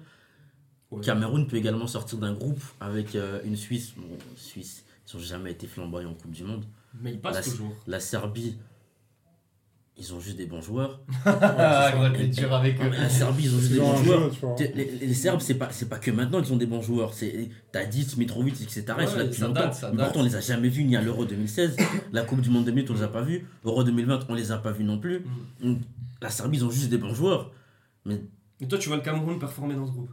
[1.02, 3.94] Cameroun peut également sortir d'un groupe avec euh, une Suisse.
[3.98, 4.04] Bon,
[4.36, 6.66] Suisse, ils n'ont jamais été flamboyants en Coupe du Monde.
[7.02, 7.74] Mais il passe La- toujours.
[7.88, 8.58] La Serbie,
[9.98, 11.02] ils ont juste des bons joueurs.
[11.26, 14.34] Ah, t'es dur avec Non, mais La Serbie, ils ont juste des bons un joueurs.
[14.34, 14.48] jeu.
[14.60, 17.14] Les, les- les Serbes, c'est pas, c'est pas que maintenant qu'ils ont des bons joueurs.
[17.14, 18.84] C'est Tadic, Mitrovic, etc.
[19.00, 19.54] ils sont là Ouais, depuis longtemps.
[19.54, 21.78] date, Mais pourtant, on les a jamais vus ni à l'Euro 2016.
[22.12, 23.46] La Coupe du Monde 2008, on les a pas vus.
[23.66, 25.20] Euro 2020, on les a pas vus non plus.
[25.62, 25.68] Mm.
[25.74, 25.78] Donc,
[26.22, 27.52] La Serbie, ils ont juste des bons joueurs.
[28.06, 28.20] Mais
[28.68, 30.10] toi, tu vois le Cameroun performer dans ce groupe?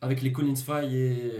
[0.00, 1.32] Avec les Collins Faye et.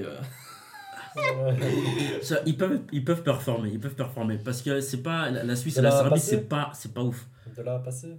[2.23, 3.71] Ça, ils, peuvent, ils peuvent performer.
[3.73, 4.39] Ils peuvent performer.
[4.39, 7.03] Parce que c'est pas, la, la Suisse et la la Serbie, c'est pas, c'est pas
[7.03, 7.27] ouf.
[7.57, 8.17] De là à passer.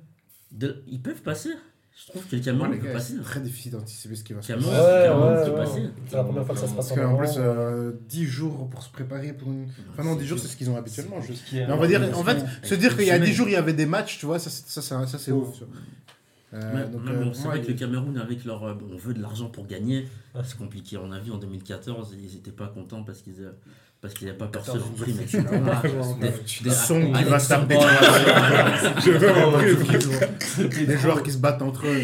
[0.52, 1.50] De- ils peuvent passer.
[1.96, 3.14] Je trouve que le Cameroun les peut gars, passer.
[3.18, 4.66] c'est très difficile d'anticiper ce qui va se passer.
[4.66, 4.72] Ouais,
[5.06, 5.58] Cameroun ouais, peut ouais.
[5.58, 5.82] passer.
[6.08, 8.68] C'est la première fois que ça se passe Parce en qu'en plus, euh, 10 jours
[8.70, 9.68] pour se préparer pour une.
[9.92, 11.20] Enfin, non, 10 jours, c'est ce qu'ils ont habituellement.
[11.20, 13.30] Est- Mais on va dire, en fait, se dire qu'il y a Semaine.
[13.30, 15.62] 10 jours, il y avait des matchs, tu vois, ça, ça, c'est- ça, c'est ouf.
[16.54, 18.64] Euh, donc, mais euh, que le Cameroun, avec leur.
[18.64, 20.08] euh, on veut de l'argent pour gagner.
[20.44, 20.98] C'est compliqué.
[20.98, 23.52] On a vu en 2014, ils étaient pas contents parce qu'ils euh,
[24.02, 25.16] parce qu'ils n'avaient pas perçu leur prix.
[25.18, 25.26] Mais
[26.30, 27.76] des- des- son qui va taper.
[27.76, 30.86] Vraiment pris.
[30.86, 32.02] Des joueurs qui se battent entre eux.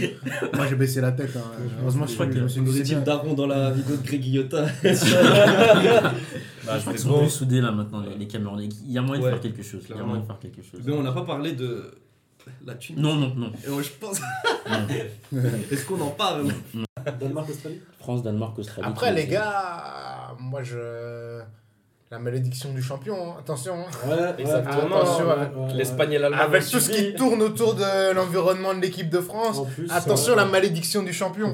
[0.55, 1.37] Moi, j'ai baissé la tête.
[1.81, 3.01] Heureusement, je, crois que je me suis Nous dit, c'est est-il bien.
[3.03, 8.03] daron dans la vidéo de Greg Guillotin Je crois qu'ils sont plus soudés là maintenant,
[8.17, 8.69] les, Camerounais.
[8.85, 9.81] Il y a moyen Ouais, de faire quelque chose.
[9.83, 10.07] Il y a clairement.
[10.09, 10.79] moyen de faire quelque chose.
[10.85, 11.91] Mais on n'a pas parlé de
[12.65, 13.01] la Tunisie.
[13.03, 13.51] Non, non, non.
[13.65, 14.19] Et moi, je pense.
[14.69, 15.39] non.
[15.71, 16.47] Est-ce qu'on en parle
[17.19, 18.87] Danemark, Australie France, Danemark, Australie.
[18.89, 21.39] Après, les gars, moi, je.
[22.11, 23.35] La malédiction du champion, hein.
[23.39, 23.75] attention.
[23.75, 24.07] hein.
[24.09, 24.97] Ouais, ouais, Exactement.
[24.97, 25.33] Attention, ouais,
[25.67, 25.73] ouais.
[25.75, 26.41] L'Espagne et l'Allemagne.
[26.41, 29.59] Avec tout ce qui tourne autour de l'environnement de l'équipe de France.
[29.59, 31.53] En plus, Attention, euh, la malédiction du champion.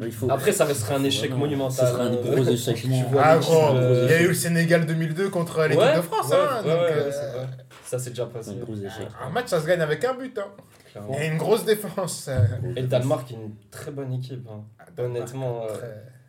[0.00, 0.30] Il faut...
[0.30, 1.88] Après, ça resterait un échec Non, monumental.
[1.88, 2.86] Ce sera un gros échec.
[3.18, 6.28] Ah, gros, euh, il y a eu le Sénégal 2002 contre l'équipe Ouais, de France.
[6.28, 7.48] ouais, hein, ouais, donc, ouais, euh, c'est vrai.
[7.90, 8.50] Ça, c'est déjà passé.
[8.50, 9.08] Un gros échec.
[9.20, 10.38] un match, ça se gagne avec un but.
[10.38, 10.44] Hein.
[10.92, 11.18] clairement.
[11.18, 12.28] Et une grosse défense.
[12.76, 14.46] Et le Danemark est une très bonne équipe.
[14.48, 14.62] hein.
[14.98, 15.76] Honnêtement, euh,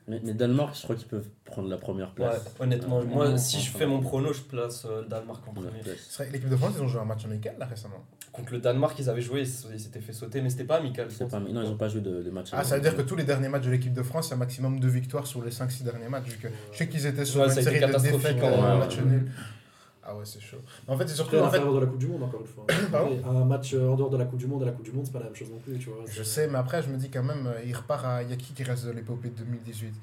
[0.07, 2.43] Mais, mais Danemark, je crois qu'ils peuvent prendre la première Ouais, place.
[2.59, 5.95] honnêtement, moi, si je fais mon prono, je place euh, le Danemark en Première premier.
[6.09, 8.03] C'est L'équipe de France, ils ont joué un match amical là récemment.
[8.31, 11.07] Contre le Danemark, ils avaient joué, ils s'étaient fait sauter, mais c'était pas amical.
[11.11, 11.39] C'est pas...
[11.39, 12.47] Non, ils n'ont pas joué de, de match.
[12.53, 14.33] Ah, ça veut dire que tous les derniers matchs de l'équipe de France, il y
[14.33, 16.29] a un maximum de victoires sur les 5-6 derniers matchs.
[16.29, 18.73] Vu que je sais qu'ils étaient sur Ouais, une série de catastrophique, défaites, hein, euh,
[18.73, 19.03] ouais, match ouais.
[19.03, 19.31] nul.
[20.11, 20.57] Ah ouais, c'est chaud.
[20.88, 21.38] Mais en fait, c'est surtout.
[21.38, 22.65] Après, En fait, de la Coupe du Monde, encore une fois.
[22.91, 24.91] Pardon un match euh, en dehors de la Coupe du Monde et la Coupe du
[24.91, 26.03] Monde, c'est pas la même chose non plus, tu vois.
[26.09, 28.23] je sais, mais après, je me dis quand même, euh, il repart à.
[28.23, 29.93] Il y a qui qui reste de l'épopée de 2018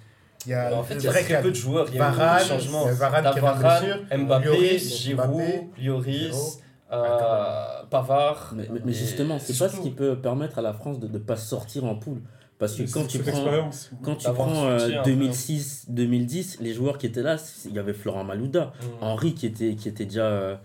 [0.47, 0.63] Il y a.
[0.69, 2.19] Alors, en fait, il y a très peu de joueurs, il y a eu beaucoup
[2.21, 2.83] Varane, de changements.
[2.85, 5.43] il y a Varane qui Varane, blessure, Mbappé, Lloris, Giroud,
[5.79, 6.59] Lloris,
[6.91, 8.53] euh, Pavard.
[8.57, 11.19] Mais, mais- mais justement, c'est pas ce qui peut permettre à la France de ne
[11.19, 12.23] pas sortir en poule.
[12.59, 13.91] Parce que quand tu prends, expérience.
[14.03, 15.03] quand tu D'avoir prends euh.
[15.05, 17.37] 2006-2010, les joueurs qui étaient là,
[17.67, 19.05] il y avait Florent Malouda, Mm.
[19.05, 20.25] Henri qui était, qui était déjà.
[20.27, 20.57] euh,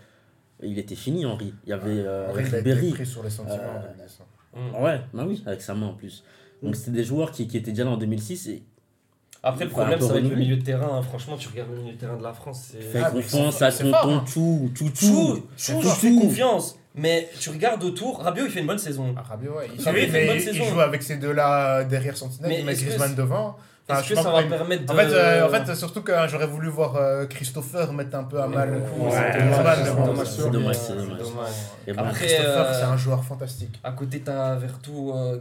[0.62, 1.54] il était fini, Henri.
[1.66, 2.94] Il y avait euh, Ribéry.
[3.06, 3.56] sur les sentiments.
[3.56, 4.20] Euh, en 2010.
[4.80, 4.84] Mm.
[4.84, 6.24] Ouais, bah oui, avec sa main en plus.
[6.62, 8.64] Donc c'était des joueurs qui, qui étaient déjà là en 2006 et
[9.44, 10.98] Après, le problème, c'est avec le milieu de terrain.
[10.98, 11.02] hein.
[11.02, 13.70] Franchement, tu regardes le milieu de terrain de la France, mais confiance à.
[13.72, 13.92] Chou,
[14.26, 14.90] Chou Chou.
[14.96, 16.20] Chou, Chou, je fais Chou.
[16.22, 16.80] confiance.
[16.96, 19.16] Mais tu regardes autour, Rabiot, il fait une bonne saison.
[19.18, 19.68] Ah, Rabiot, ouais.
[19.78, 20.64] Il, Rabiot, il fait une mais bonne il- saison.
[20.64, 23.58] il joue avec ces deux-là euh, derrière Sentinelle, Mais il met Griezmann devant.
[23.90, 24.92] Enfin, Est-ce que ça va permettre de.
[24.94, 28.40] En fait, euh, en fait, surtout que j'aurais voulu voir euh, Christopher mettre un peu
[28.42, 28.70] à mal.
[28.70, 31.18] Ouais, Ouais, c'est dommage, c'est dommage, c'est c'est dommage, c'est c'est dommage.
[31.20, 31.50] dommage.
[31.88, 33.78] Et bon, Après, Christopher, euh, c'est un joueur fantastique.
[33.84, 34.92] À côté, t'as Vertu,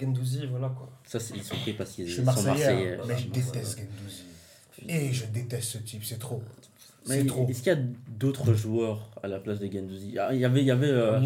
[0.00, 0.88] Gendouzi, voilà quoi.
[1.04, 2.98] ça, ils sont pris parce qu'ils sont Marseillais, Marseillais.
[3.00, 4.24] hein, mais je déteste Gendouzi.
[4.88, 6.42] Et je déteste ce type, c'est trop.
[7.08, 7.46] Mais C'est trop.
[7.48, 7.80] Est-ce qu'il y a
[8.18, 10.16] d'autres joueurs à la place de Gendouzi?
[10.18, 11.18] Ah, Il y avait, il y avait euh,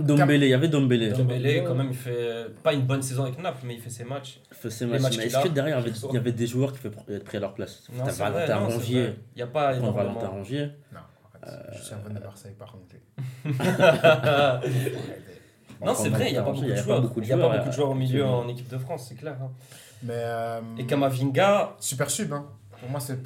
[0.00, 1.12] Dombele, il y avait Dombele.
[1.66, 4.40] Quand même, il fait pas une bonne saison avec Naples, mais il fait ses matchs.
[4.50, 5.02] fait ses matchs.
[5.02, 6.46] matchs Mais qu'il est-ce a, que derrière, il y avait- chaque il y avait des
[6.46, 7.82] joueurs qui pouvaient être pris à leur place?
[7.92, 9.02] Non, c'est vrai, non, Rongier.
[9.02, 9.14] vrai.
[9.34, 10.36] Il n'y a pas Prends Valentin énormément.
[10.38, 10.70] Rongier.
[10.92, 11.00] Non,
[11.44, 11.60] arrête.
[11.78, 12.86] Je suis un fan de Marseille, par contre.
[15.84, 17.12] non, c'est vrai, il n'y a pas beaucoup de joueurs.
[17.16, 19.36] Il n'y a pas beaucoup de joueurs au milieu en équipe de France, c'est clair.
[19.42, 19.50] hein.
[20.04, 20.14] Mais.
[20.16, 22.46] euh, Et Kamavinga, Super sub, hein.
[22.80, 23.18] Pour moi, c'est.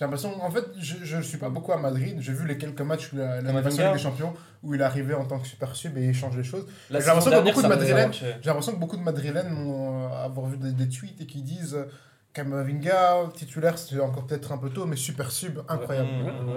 [0.00, 0.42] J'ai l'impression.
[0.42, 2.16] En fait, je ne suis pas beaucoup à Madrid.
[2.20, 3.60] J'ai vu les quelques matchs où la, la.
[3.60, 4.32] Ligue des Champions
[4.62, 6.66] où il arrivé en tant que super sub et il change les choses.
[6.90, 8.12] J'ai l'impression que beaucoup de Madrilènes-.
[8.12, 11.42] J'ai l'impression que beaucoup de Madrilènes vont euh, avoir vu des, des tweets et qui
[11.42, 11.84] disent euh,
[12.32, 16.08] Kamavinga, titulaire, c'est encore peut-être un peu tôt, mais super sub, incroyable.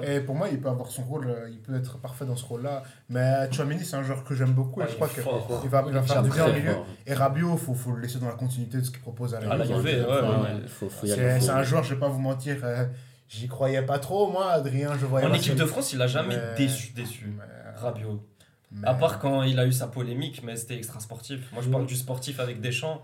[0.03, 2.45] Et pour moi, il peut avoir son rôle, euh, il peut être parfait dans ce
[2.45, 2.83] rôle-là.
[3.09, 5.93] Mais Chouamini, c'est un joueur que j'aime beaucoup et Ouais, je crois qu'il va, il
[5.93, 6.71] va faire du bien au milieu.
[6.73, 6.85] fort.
[7.07, 9.39] Et Rabiot, il faut, faut le laisser dans la continuité de ce qu'il propose à
[9.41, 11.39] la Ah, ouais, Ouais.
[11.41, 12.85] C'est un joueur, je vais pas vous mentir, euh,
[13.33, 16.37] j'y croyais pas trop, moi, Adrien, je voyais En équipe de France, il a jamais
[16.37, 17.33] Mais- déçu, déçu.
[17.37, 17.43] Mais-
[17.79, 18.23] Rabiot.
[18.71, 21.51] mais- À part quand il a eu sa polémique, mais c'était extra sportif.
[21.51, 23.01] Moi, je parle du sportif avec Deschamps.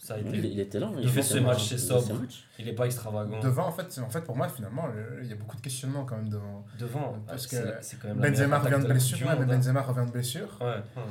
[0.00, 0.46] Ça a Il, été.
[0.48, 0.90] il était là.
[1.02, 2.14] Il fait ce match, c'est il sobre.
[2.60, 3.40] Il est pas extravagant.
[3.40, 6.04] Devant, en fait, en fait, pour moi, finalement, le- il y a beaucoup de questionnements
[6.04, 6.64] quand même devant.
[6.78, 9.26] Devant, Parce que quand même la Benzema revient de blessure.
[9.26, 9.56] Ouais, mais hein.
[9.56, 10.56] Benzema revient de blessure.
[10.60, 11.02] Ouais.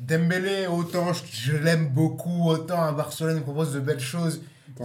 [0.00, 4.40] Dembélé, autant je, je l'aime beaucoup, autant à Barcelone, il propose de belles choses.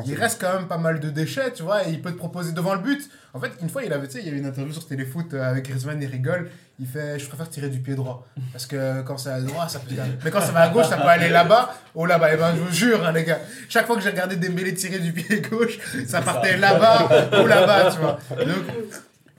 [0.05, 2.51] Il reste quand même pas mal de déchets, tu vois, et il peut te proposer
[2.51, 3.09] devant le but.
[3.33, 4.87] En fait, une fois, il avait, tu sais, il y a eu une interview sur
[4.87, 6.49] Téléfoot euh, avec Griezmann, il rigole.
[6.79, 8.27] Il fait Je préfère tirer du pied droit.
[8.51, 9.93] Parce que quand c'est à droite, ça peut.
[10.25, 12.33] Mais quand ça va à gauche, ça peut aller là-bas ou là-bas.
[12.33, 13.39] Et ben, je vous jure, hein, les gars,
[13.69, 15.77] chaque fois que j'ai regardé Dembélé tirer du pied gauche,
[16.07, 18.17] ça partait là-bas ou là-bas, tu vois.
[18.43, 18.65] Donc,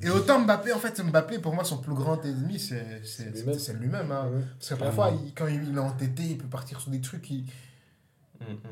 [0.03, 4.13] et autant Mbappé, en fait, Mbappé, pour moi, son plus grand ennemi, c'est lui-même.
[4.13, 4.29] hein.
[4.59, 7.45] Parce que parfois, il- quand il est entêté, il peut partir sur des trucs, il.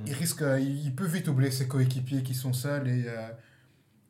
[0.07, 2.89] Il risque, il, peut vite oublier ses coéquipiers qui sont seuls.
[2.89, 3.28] Et, euh,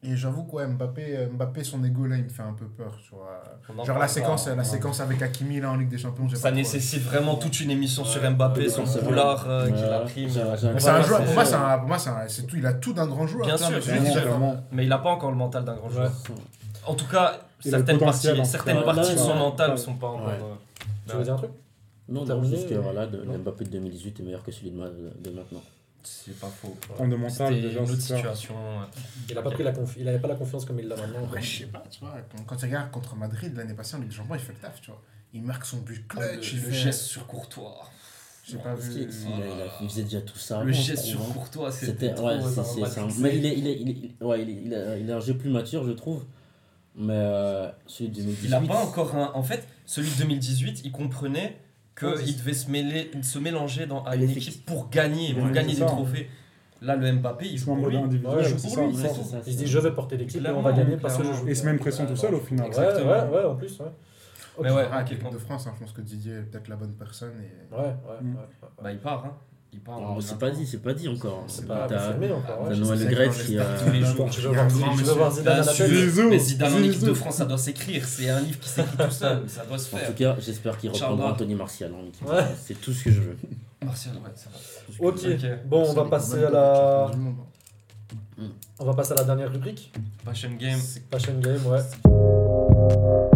[0.05, 2.67] et j'avoue que ouais, Mbappé, euh, Mbappé, son ego là, il me fait un peu
[2.67, 2.99] peur.
[3.05, 3.85] Tu vois.
[3.85, 4.65] Genre la séquence, pas, la hein.
[4.65, 6.29] séquence avec Hakimi là en Ligue des Champions.
[6.29, 8.21] Ça pas trop- nécessite vraiment toute une émission sur.
[8.29, 10.29] Mbappé, Ouais, son boulard euh, qu'il a pris.
[10.31, 11.99] c'est un joueur, pour moi, c'est un- pour moi,
[12.29, 12.57] c'est tout.
[12.57, 13.47] Il a tout d'un grand joueur.
[13.47, 13.79] Bien sûr,
[14.73, 16.13] mais il n'a pas encore le mental d'un grand joueur.
[16.85, 20.29] En tout cas, a certaines parties, certaines parties de son mental sont pas encore.
[20.29, 20.55] Euh,
[21.09, 21.51] Tu veux dire un truc?
[22.09, 24.77] Non, non, Terminé, juste que voilà, de- Mbappé de 2018 est meilleur que celui de,
[24.77, 25.63] ma- de maintenant.
[26.05, 26.77] C'est pas faux.
[26.99, 28.55] En de mental, C'était déjà, une autre situation.
[28.55, 28.87] ouais.
[29.31, 31.23] Il a pas pris la confi- il avait pas la confiance comme il l'a maintenant.
[31.25, 32.17] Après, je sais pas, tu vois.
[32.37, 34.59] Quand, quand tu regardes contre Madrid l'année passée en Ligue des Champions, il fait le
[34.59, 35.01] taf, tu vois.
[35.33, 36.53] Il marque son but Ah, Le, clutch.
[36.55, 37.89] il le fait- geste sur Courtois.
[38.45, 38.93] J'ai pas vu.
[38.95, 39.07] il, a-
[39.37, 40.65] il a- il faisait déjà tout ça.
[40.65, 41.27] Le je geste sur hein.
[41.33, 43.89] Courtois, c'était ouais, c'est un mais il est il est il
[44.21, 46.25] est ouais, il, est- un jeu plus mature, je trouve.
[46.97, 49.31] Mais euh, celui de 2018 Il a pas encore un.
[49.35, 51.57] En fait, celui de 2018, il comprenait Ouais,
[51.99, 55.75] qu'il devait se, mêler, se mélanger dans, à une équipe pour gagner, pour Ouais, gagner
[55.75, 55.87] des ça.
[55.87, 56.29] trophées.
[56.81, 57.97] Là, le Mbappé, il joue pour lui.
[57.97, 59.21] Ouais, joue pour ouais, c'est tout.
[59.47, 61.47] Il se dit je vais porter l'équipe et on va gagner parce que je joue.
[61.49, 62.67] Et se met une pression tout seul au final.
[62.71, 63.11] Ouais, Exactement.
[63.11, 63.87] ouais, ouais, en plus, ouais.
[64.63, 66.93] Mais ouais, Ah, l'équipe de France, hein, je pense que Didier est peut-être la bonne
[66.93, 67.33] personne.
[67.41, 67.75] Et...
[67.75, 68.35] Ouais, ouais, Mm.
[68.37, 68.69] ouais.
[68.83, 69.35] Bah, il part, hein.
[69.75, 70.01] Il part.
[70.01, 70.39] Non, en c'est 2023.
[70.39, 71.45] pas dit, c'est pas dit encore.
[71.49, 71.89] C'est pas encore.
[71.89, 72.75] t'as.
[72.77, 73.65] Noël qui a.
[73.65, 74.29] tous les jours.
[74.31, 77.15] Tu veux voir, Zidane Zizou, Mais Zidane en équipe de.
[77.15, 78.05] France, ça doit s'écrire.
[78.07, 79.43] C'est un livre qui s'écrit tout seul.
[79.49, 80.09] Ça doit se En faire.
[80.09, 81.31] tout cas, j'espère qu'il reprendra.
[81.33, 82.27] Anthony Martial en équipe.
[82.63, 83.37] C'est tout ce que je veux.
[83.85, 85.09] Martial, ouais, ça va.
[85.09, 85.47] Ok, Ok.
[85.67, 87.07] bon, on va passer à la,
[88.39, 88.47] hein.
[88.79, 89.93] on va passer à la dernière rubrique.
[90.25, 90.79] Passion Game.
[91.11, 93.32] Passion Game, ouais.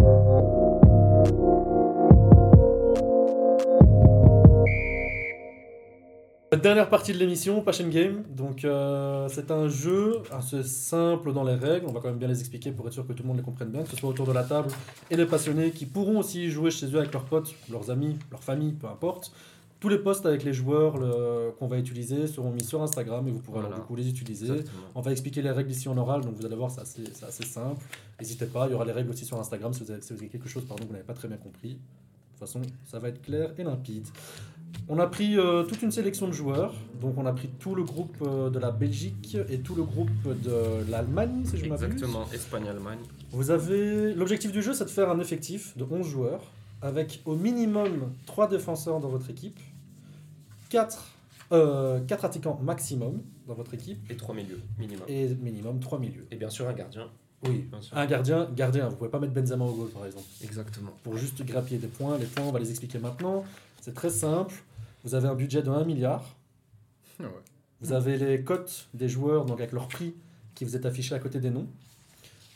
[6.55, 8.23] Dernière partie de l'émission, Passion Game.
[8.29, 11.85] Donc, euh, c'est un jeu assez simple dans les règles.
[11.87, 13.43] On va quand même bien les expliquer pour être sûr que tout le monde les
[13.43, 14.69] comprenne bien, que ce soit autour de la table
[15.11, 18.41] et les passionnés qui pourront aussi jouer chez eux avec leurs potes, leurs amis, leur
[18.43, 19.33] famille, peu importe.
[19.79, 23.31] Tous les posts avec les joueurs le- qu'on va utiliser seront mis sur Instagram et
[23.31, 23.83] vous pourrez alors Voilà.
[23.83, 24.45] du coup les utiliser.
[24.49, 24.81] Exactement.
[24.95, 27.25] On va expliquer les règles ici en oral, donc vous allez voir, c'est assez, c'est
[27.25, 27.85] assez simple.
[28.19, 30.19] N'hésitez pas, il y aura les règles aussi sur Instagram si vous avez, si vous
[30.19, 31.73] avez quelque chose pardon, que vous n'avez pas très bien compris.
[31.73, 34.07] De toute façon, ça va être clair et limpide.
[34.89, 37.83] On a pris euh, toute une sélection de joueurs, donc on a pris tout le
[37.83, 41.83] groupe euh, de la Belgique et tout le groupe de l'Allemagne, si je m'abuse.
[41.85, 42.99] Exactement, Espagne-Allemagne.
[43.31, 46.41] Vous avez l'objectif du jeu, c'est de faire un effectif de 11 joueurs
[46.81, 49.59] avec au minimum 3 défenseurs dans votre équipe,
[50.69, 51.05] 4,
[51.51, 55.03] attaquants maximum dans votre équipe Et trois milieux, minimum.
[55.07, 56.25] et minimum 3 milieux.
[56.31, 57.07] Et bien sûr, un gardien.
[57.43, 57.95] Oui, Bien sûr.
[57.95, 60.25] un gardien, gardien, vous pouvez pas mettre Benzema au goal par exemple.
[60.43, 60.91] Exactement.
[61.03, 63.43] Pour juste grappiller des points, les points on va les expliquer maintenant.
[63.87, 64.53] C'est très simple.
[65.05, 66.35] Vous avez un budget de 1 milliard.
[67.21, 67.29] Ah ouais.
[67.79, 70.13] Vous avez les cotes des joueurs, donc avec leur prix
[70.55, 71.69] qui vous est affiché à côté des noms.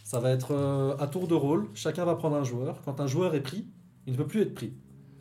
[0.03, 1.69] Ça va être euh, à tour de rôle.
[1.73, 2.81] Chacun va prendre un joueur.
[2.83, 3.65] Quand un joueur est pris,
[4.07, 4.73] il ne peut plus être pris.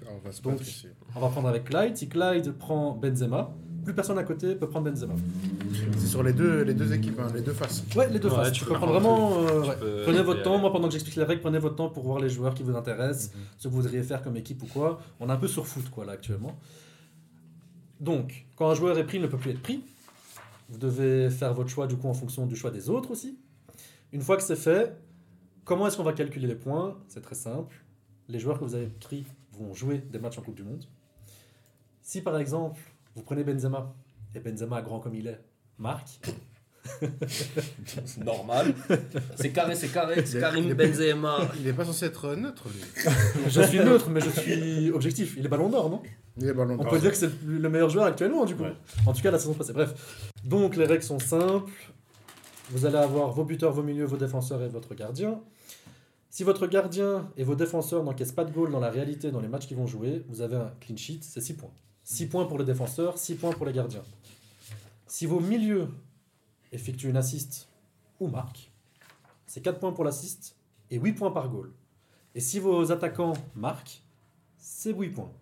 [0.05, 0.89] Ah, On va se Donc, battre ici.
[1.15, 1.97] On va prendre avec Clyde.
[1.97, 3.55] Si Clyde prend Benzema,
[3.85, 5.15] plus personne à côté peut prendre Benzema.
[5.99, 7.83] C'est sur les deux, les deux équipes, hein, les deux faces.
[7.97, 8.53] Ouais, les deux Ouais, faces.
[8.53, 9.39] tu Tu peux prendre vraiment.
[9.43, 9.77] euh, Tu ouais.
[9.79, 10.59] peux- Prenez votre temps.
[10.59, 12.77] Moi, pendant que j'explique les règles, prenez votre temps pour voir les joueurs qui vous
[12.77, 15.01] intéressent, ce que vous voudriez faire comme équipe ou quoi.
[15.21, 16.59] On est un peu sur foot, quoi, là, actuellement.
[18.01, 19.83] Donc, quand un joueur est pris, il ne peut plus être pris.
[20.69, 23.39] Vous devez faire votre choix, du coup, en fonction du choix des autres aussi.
[24.13, 24.97] Une fois que c'est fait,
[25.65, 26.97] comment est-ce qu'on va calculer les points?
[27.09, 27.77] C'est très simple.
[28.29, 30.85] Les joueurs que vous avez pris vont jouer des matchs en Coupe du Monde.
[32.03, 32.81] Si, par exemple,
[33.15, 33.95] vous prenez Benzema,
[34.35, 35.41] et Benzema, grand comme il est,
[35.79, 36.21] marque,
[38.25, 38.75] Normal.
[39.37, 40.25] c'est carré, c'est carré.
[40.25, 41.39] C'est Karim Benzema.
[41.59, 42.81] Il n'est pas censé être neutre, lui.
[43.49, 45.35] Je suis neutre, mais je suis objectif.
[45.39, 46.03] Il est ballon d'or, non?
[46.39, 46.89] Il est ballon On d'or.
[46.93, 48.63] peut dire que c'est le meilleur joueur actuellement, du coup.
[48.65, 48.73] Ouais.
[49.07, 49.73] En tout cas, la saison passée.
[49.73, 50.31] Bref.
[50.45, 51.71] Donc, les règles sont simples.
[52.71, 55.41] Vous allez avoir vos buteurs, vos milieux, vos défenseurs et votre gardien.
[56.31, 59.49] Si votre gardien et vos défenseurs n'encaissent pas de goal dans la réalité, dans les
[59.49, 61.73] matchs qu'ils vont jouer, vous avez un clean sheet, c'est 6 points.
[62.11, 64.03] 6 points pour les défenseurs, 6 points pour les gardiens.
[65.07, 65.89] Si vos milieux
[66.73, 67.69] effectuent une assist
[68.19, 68.73] ou marquent,
[69.47, 70.57] c'est 4 points pour l'assist
[70.91, 71.73] et 8 points par goal.
[72.35, 74.03] Et si vos attaquants marquent,
[74.57, 75.33] c'est 8 points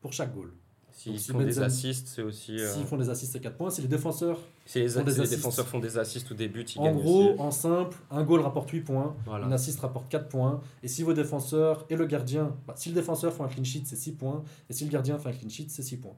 [0.00, 0.50] pour chaque goal.
[0.96, 2.56] S'ils si font des assists, c'est aussi.
[2.58, 3.68] euh, S'ils font des assists, c'est 4 points.
[3.68, 6.48] Si les défenseurs, si les, font des si les défenseurs font des assists ou des
[6.48, 7.40] buts, ils en gagnent gros, aussi.
[7.40, 9.44] en simple, un goal rapporte 8 points, Voilà.
[9.46, 10.60] une assist rapporte 4 points.
[10.84, 13.82] Et si vos défenseurs et le gardien, bah, si le défenseur font un clean sheet,
[13.86, 14.44] c'est 6 points.
[14.70, 16.16] Et si le gardien fait un clean sheet, c'est 6 points.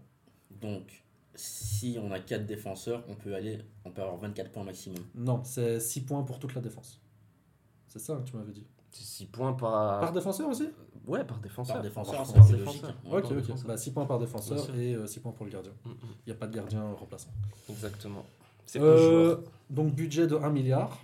[0.61, 1.03] Donc,
[1.35, 4.99] si on a 4 défenseurs, on peut aller, on peut avoir 24 points maximum.
[5.15, 7.01] Non, c'est 6 points pour toute la défense.
[7.89, 8.67] C'est ça que tu m'avais dit.
[8.99, 10.01] C'est 6 points par.
[10.01, 10.69] Par défenseur aussi?
[11.07, 11.77] Ouais, par défenseur.
[11.77, 12.59] Par défenseur, Par défenseur.
[12.59, 12.83] logique.
[13.05, 13.37] Ouais, Ok, ok.
[13.37, 13.67] défenseur.
[13.69, 15.73] Bah, 6 points par défenseur et 6 points pour le gardien.
[15.85, 15.95] Mm, mm,
[16.27, 17.29] Il n'y a pas de gardien remplaçant.
[17.69, 18.25] Exactement.
[18.65, 19.37] C'est Euh,
[19.71, 20.99] donc budget de 1 milliard.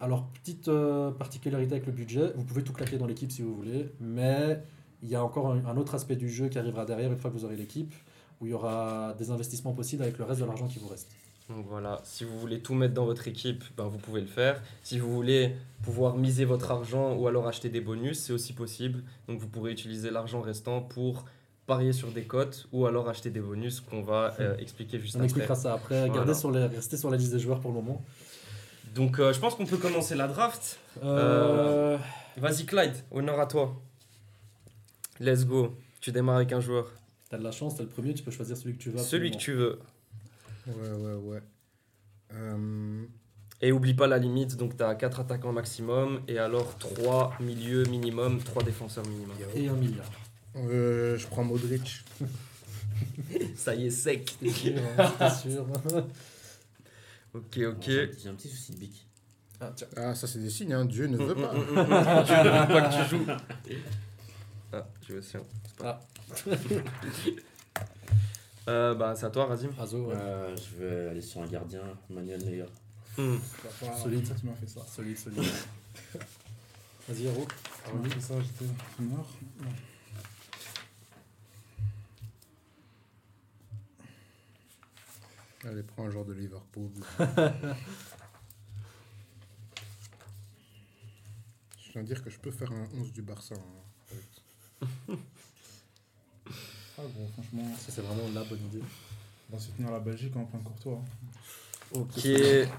[0.00, 3.54] Alors, petite euh, particularité avec le budget, vous pouvez tout claquer dans l'équipe si vous
[3.54, 4.62] voulez, mais
[5.02, 7.30] il y a encore un, un autre aspect du jeu qui arrivera derrière une fois
[7.30, 7.94] que vous aurez l'équipe,
[8.40, 11.08] où il y aura des investissements possibles avec le reste de l'argent qui vous reste.
[11.48, 14.60] Donc voilà, si vous voulez tout mettre dans votre équipe, ben vous pouvez le faire.
[14.82, 19.04] Si vous voulez pouvoir miser votre argent ou alors acheter des bonus, c'est aussi possible.
[19.28, 21.24] Donc vous pourrez utiliser l'argent restant pour
[21.66, 25.18] parier sur des cotes ou alors acheter des bonus qu'on va euh, expliquer juste On
[25.18, 25.26] après.
[25.26, 26.00] expliquera ça après.
[26.00, 26.14] Voilà.
[26.14, 28.04] Gardez sur les, restez sur la liste des joueurs pour le moment.
[28.96, 30.80] Donc euh, je pense qu'on peut commencer la draft.
[31.04, 31.96] Euh,
[32.38, 33.80] Vas-y Clyde, honneur à toi.
[35.20, 35.76] Let's go.
[36.00, 36.90] Tu démarres avec un joueur.
[37.30, 38.98] T'as de la chance, t'es le premier, tu peux choisir celui que tu veux.
[38.98, 39.78] Celui que tu veux.
[40.66, 41.42] Ouais, ouais, ouais.
[42.34, 43.04] Euh,
[43.62, 47.84] Et oublie pas la limite, donc tu as 4 attaquants maximum et alors 3 milieux
[47.84, 49.36] minimum, 3 défenseurs minimum.
[49.54, 50.10] Et un milliard.
[50.56, 52.04] euh, je prends Modric.
[53.56, 54.36] Ça y est, sec.
[54.40, 55.66] T'es sûr, hein, t'es sûr.
[57.34, 57.82] Ok, ok.
[57.86, 59.06] J'ai un petit- J'ai un petit souci de bic.
[59.60, 59.86] Ah, tiens.
[59.96, 60.86] Ah, ça, c'est des signes, hein.
[60.86, 61.52] Dieu ne veut pas.
[61.52, 62.24] Mm, mm, mm, mm.
[62.24, 63.26] Tu ne veux pas que tu joues.
[64.72, 65.42] Ah, j'ai aussi un.
[65.84, 66.00] Ah.
[68.68, 69.70] Euh, bah, c'est à toi, Razim.
[69.78, 70.14] Azo, ouais.
[70.16, 72.66] Euh, je vais aller sur un gardien, Manuel Neuer.
[73.16, 73.22] Ça
[73.86, 74.28] va, Solide.
[74.38, 74.84] Tu m'as fait ça.
[74.86, 75.42] Solide, solide.
[77.08, 77.46] Vas-y, Hero.
[78.10, 79.28] Fait ça, j'étais mort.
[85.64, 86.90] Allez, prends un joueur de Liverpool.
[91.78, 93.54] je viens de dire que je peux faire un 11 du Barça.
[93.54, 95.16] hein.
[96.98, 98.82] Ah gros, franchement, Ça, c'est vraiment la bonne idée.
[99.50, 101.00] on va soutenir la Belgique en point de Courtois.
[101.94, 102.00] Ok.
[102.16, 102.20] Ok.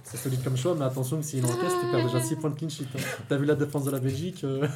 [0.03, 2.55] C'est solide comme choix, mais attention que s'il encaisse, tu perds déjà 6 points de
[2.55, 2.87] clean sheet.
[2.95, 2.99] hein.
[3.29, 4.67] T'as vu la défense de la Belgique euh,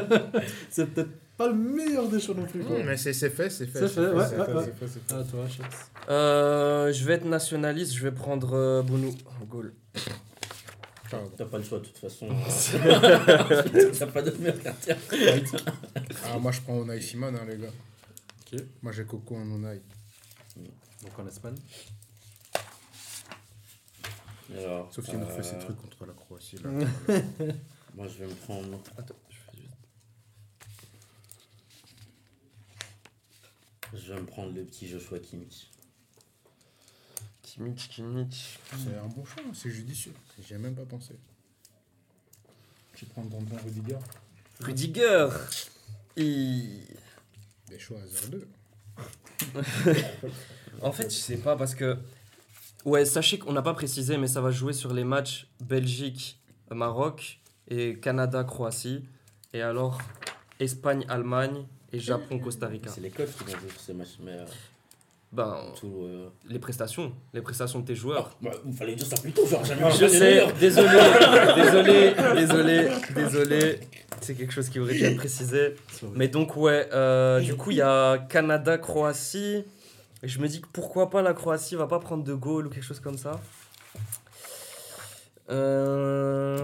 [0.70, 2.64] C'est peut-être pas le meilleur des choix non plus.
[2.64, 2.82] Quoi.
[2.84, 3.86] Mais c'est c'est fait, c'est fait.
[3.86, 4.64] C'est fait, ouais, c'est ouais, fait, ouais.
[4.64, 5.14] c'est fait, c'est fait.
[5.20, 5.46] Ah, toi.
[6.12, 9.14] Euh, je vais être nationaliste, je vais prendre euh, Bounou.
[9.48, 9.72] Goal.
[11.36, 12.26] T'as pas le choix de toute façon.
[13.98, 14.56] T'as pas de meilleur.
[16.26, 17.68] Ah, moi, je prends Unai Simon, hein, les gars.
[18.52, 18.60] Ok.
[18.82, 19.82] Moi, j'ai Coco en Unai.
[21.02, 21.56] Donc en Espagne.
[24.56, 26.56] Alors, Sauf qu'il nous euh, fait ses trucs contre la Croatie.
[26.56, 26.70] Là.
[27.94, 28.80] Moi, je vais me prendre.
[28.96, 29.76] Attends, je fais juste.
[33.92, 35.70] Je vais me prendre le petit Joshua Kimmich.
[37.42, 38.58] Kimmich, Kimmich.
[38.78, 40.14] c'est un bon choix, c'est judicieux.
[40.40, 41.14] J'y ai même pas pensé.
[42.94, 43.98] Tu prends ton bon Rudiger?
[44.60, 45.28] Rudiger.
[46.16, 46.84] Il-
[47.70, 48.44] Des choix à 0-2.
[50.80, 51.96] En fait, je sais pas parce que.
[52.84, 57.98] Ouais, sachez qu'on n'a pas précisé, mais ça va jouer sur les matchs Belgique-Maroc et
[57.98, 59.04] Canada-Croatie.
[59.52, 59.98] Et alors,
[60.60, 62.90] Espagne-Allemagne et Japon-Costa Rica.
[62.90, 64.44] C'est les coachs qui vont jouer sur ces matchs, mais euh,
[65.30, 66.04] Ben, tout.
[66.04, 67.12] euh, les prestations.
[67.34, 68.34] Les prestations de tes joueurs.
[68.40, 69.90] bah, il fallait dire ça plus tôt, genre jamais.
[69.90, 70.88] Je sais, désolé,
[71.56, 73.80] désolé, désolé, désolé.
[74.22, 75.74] C'est quelque chose qui aurait dû être précisé.
[76.14, 79.64] Mais donc, ouais, euh, du coup, il y a Canada-Croatie.
[80.22, 82.70] Et je me dis que pourquoi pas la Croatie va pas prendre de goal ou
[82.70, 83.38] quelque chose comme ça.
[85.50, 86.58] Euh,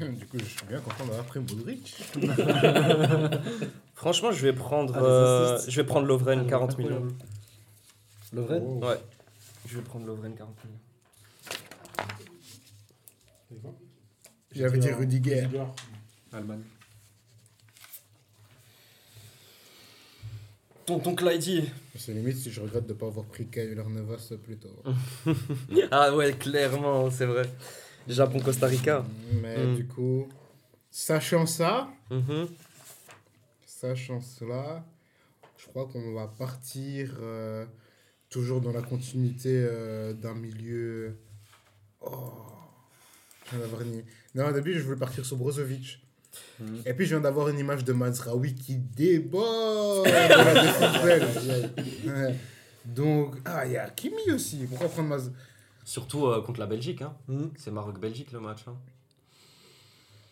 [0.00, 1.94] Du coup, je suis bien content d'avoir pris Modric.
[3.94, 7.06] Franchement, je vais prendre, Ah, euh, je vais prendre Lovren 40 millions.
[8.32, 8.80] Vrai Oh.
[8.84, 9.00] Ouais,
[9.66, 10.78] je vais prendre Lovren 40 millions.
[13.48, 13.74] C'est quoi
[14.52, 15.48] J'avais dit euh, Rudiger.
[16.32, 16.62] Allemagne.
[20.86, 21.68] Tonton Clyde.
[21.96, 24.82] C'est limite si je regrette de ne pas avoir pris Kyler Navas plus tôt.
[25.90, 27.42] Ah ouais, clairement, c'est vrai.
[28.08, 29.04] Japon-Costa Rica.
[29.40, 29.74] Mais Mm.
[29.76, 30.28] du coup,
[30.90, 32.48] sachant ça, Mhm.
[33.66, 34.84] sachant cela,
[35.58, 37.66] je crois qu'on va partir euh,
[38.30, 41.16] toujours dans la continuité euh, d'un milieu.
[42.00, 42.32] Oh,
[43.46, 44.02] je viens d'avoir une-
[44.34, 46.00] Non, au début, je voulais partir sur Brozovic.
[46.60, 46.82] Mhm.
[46.86, 50.06] Et puis, je viens d'avoir une image de Mazraoui qui déborde.
[52.06, 52.36] Ouais.
[52.84, 54.64] Donc, ah, il y a Kimi aussi.
[54.68, 55.32] Pourquoi prendre Maz?
[55.84, 57.02] Surtout euh, contre la Belgique.
[57.02, 57.14] Hein.
[57.28, 57.50] Mhm.
[57.58, 58.60] C'est Maroc-Belgique le match.
[58.68, 58.76] hein.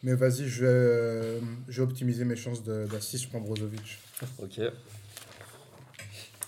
[0.05, 3.25] Mais vas-y, je vais, euh, je vais optimiser mes chances d'assist.
[3.25, 3.99] Je prends Brozovic.
[4.39, 4.61] Ok.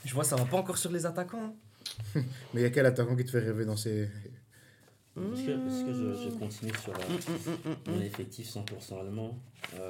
[0.04, 1.54] Je vois, ça va pas encore sur les attaquants.
[2.14, 2.22] Mais
[2.54, 4.08] il y a quel attaquant qui te fait rêver dans ces.
[5.16, 9.38] Est-ce que, est-ce que je, je continue sur euh, mon effectif 100% allemand
[9.74, 9.88] Euh,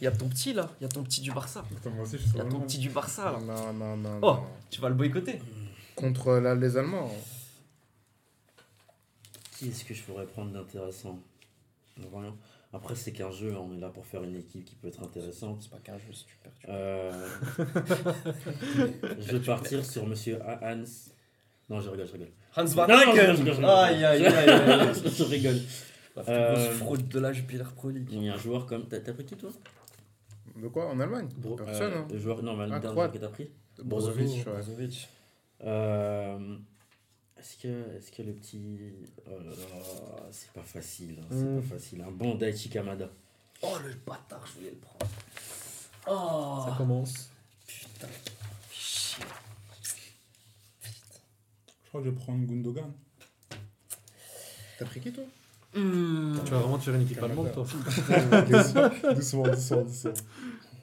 [0.00, 1.64] Il y a ton petit là, il y a ton petit du Barça.
[1.76, 3.38] Attends, moi aussi, je suis Il y a ton petit du Barça là.
[3.40, 4.18] Non, non, non.
[4.22, 4.26] Oh.
[4.34, 4.46] non.
[4.68, 5.40] Tu vas le boycotter.
[5.94, 7.10] Contre là, les Allemands.
[9.52, 11.18] Qui est-ce que je pourrais prendre d'intéressant?
[11.96, 12.34] Rien.
[12.72, 15.62] Après, c'est qu'un jeu, on est là pour faire une équipe qui peut être intéressante.
[15.62, 16.52] C'est pas qu'un jeu, si tu perds.
[16.60, 17.26] tu- Euh,
[19.20, 20.84] je vais partir sur monsieur Hans.
[21.68, 22.28] Non, je rigole, je rigole.
[22.56, 23.64] Hans Van Non, je rigole, je rigole.
[23.64, 24.94] Aïe aïe aïe aïe.
[25.16, 25.56] je rigole.
[26.16, 28.08] La plus Euh, fraude de la Jupiler Pro League.
[28.10, 28.86] Il y a un joueur comme.
[28.88, 29.50] T'as pris qui toi?
[30.60, 30.88] De quoi?
[30.90, 31.28] En Allemagne?
[31.36, 32.08] Bro- Personne, euh, hein.
[32.10, 33.10] Le joueur, non, mais le Ah, dernier Croate.
[33.12, 33.50] joueur que t'as pris?
[33.84, 34.44] Brozovic.
[34.44, 35.08] Brozovic.
[35.64, 36.56] Euh,
[37.46, 38.60] Est-ce que, est que le petit.
[39.26, 41.20] Oh là là, c'est pas facile.
[41.20, 41.60] hein, c'est Mm.
[41.62, 42.00] pas facile.
[42.02, 43.08] Un bon Daichi Kamada.
[43.62, 45.10] Oh le bâtard, je voulais le prendre.
[46.08, 47.30] Oh Ça commence.
[47.66, 48.08] putain.
[48.72, 49.24] Chier.
[50.82, 52.92] Je crois que je vais prendre Gundogan.
[54.78, 55.24] T'as pris qui toi?
[55.74, 56.38] Hmm.
[56.44, 57.64] Tu vas vraiment te faire une équipe allemande, toi
[59.14, 60.12] doucement, doucement, doucement.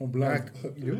[0.00, 0.50] On blague.
[0.64, 0.98] Ah, Il est où?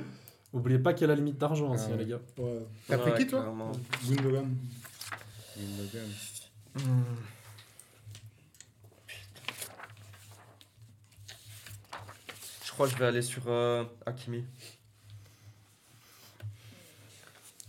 [0.53, 2.21] Oubliez pas qu'il y a la limite d'argent aussi, Ah hein, les gars.
[2.39, 3.41] Ouais, T'as pris Ouais, qui toi?
[3.41, 3.73] clairement.
[4.09, 4.55] Gundogan.
[5.57, 7.03] Hmm.
[12.65, 14.45] Je crois que je vais aller sur euh, Hakimi.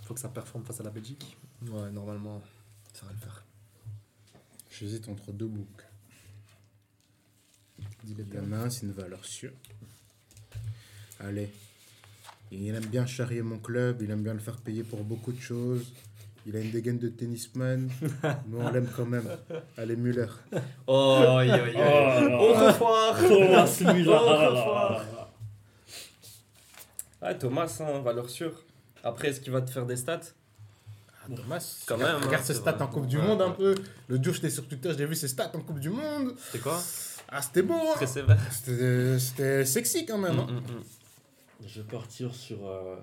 [0.06, 1.38] Faut que ça performe face à la Belgique.
[1.62, 2.42] Ouais, normalement,
[2.94, 3.44] ça va le faire.
[4.72, 5.86] J'hésite entre deux boucs.
[8.08, 9.54] Il y en a un, c'est une valeur sûre.
[11.20, 11.52] Allez.
[12.52, 15.40] Il aime bien charrier mon club, il aime bien le faire payer pour beaucoup de
[15.40, 15.92] choses.
[16.48, 17.90] Il a une dégaine de tennisman,
[18.24, 19.28] mais on l'aime quand même.
[19.78, 20.28] Allez, Muller.
[20.86, 21.80] Oh, oui, oui, Oh,
[22.32, 24.12] Au revoir Thomas Müller.
[24.12, 25.02] Oh, ah.
[27.22, 28.64] Ouais, Thomas, hein, valeur sûre.
[29.04, 30.20] Après, est-ce qu'il va te faire des stats?
[31.24, 32.84] Ah, Thomas, Quand regarde, même, Regarde hein, ses c'est stats vrai.
[32.84, 33.24] en Coupe du Ouais.
[33.26, 33.74] Monde un peu.
[34.08, 36.36] Le jour, j'étais sur Twitter, j'ai vu ses stats en Coupe du Monde.
[36.52, 36.80] C'est quoi?
[37.30, 38.06] Ah, c'était beau, hein.
[38.52, 40.38] C'était c'était sexy quand même.
[40.38, 40.48] hein.
[40.48, 40.84] Mm, mm, mm.
[41.68, 42.68] Je vais partir sur.
[42.68, 42.98] euh,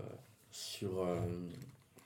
[0.52, 1.16] sur euh,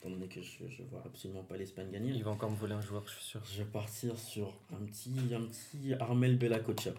[0.06, 2.74] étant donné que je, je vois absolument pas l'Espagne gagner, Il va encore me voler
[2.74, 3.40] un joueur, je suis sûr.
[3.44, 6.96] je vais partir sur un petit, un petit Armel Bella Kotchap.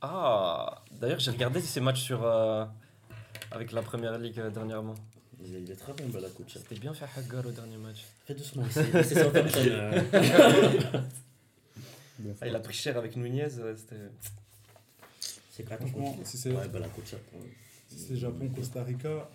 [0.00, 2.24] Ah, d'ailleurs, j'ai regardé ses matchs sur.
[2.24, 2.64] euh,
[3.50, 4.94] avec la première ligue euh, dernièrement.
[5.44, 6.62] Il est, il est très bon, Bella Kotchap.
[6.62, 8.04] C'était bien fait Hagar au dernier match.
[8.26, 9.60] Fais doucement, c'est c'est Southampton.
[9.66, 10.02] euh.
[12.40, 13.94] Ah, il a pris cher avec Nunez, c'était.
[15.52, 17.50] C'est Franchement, si c'est Ouais, ouais.
[17.88, 19.28] si c'est Japon, Costa Rica,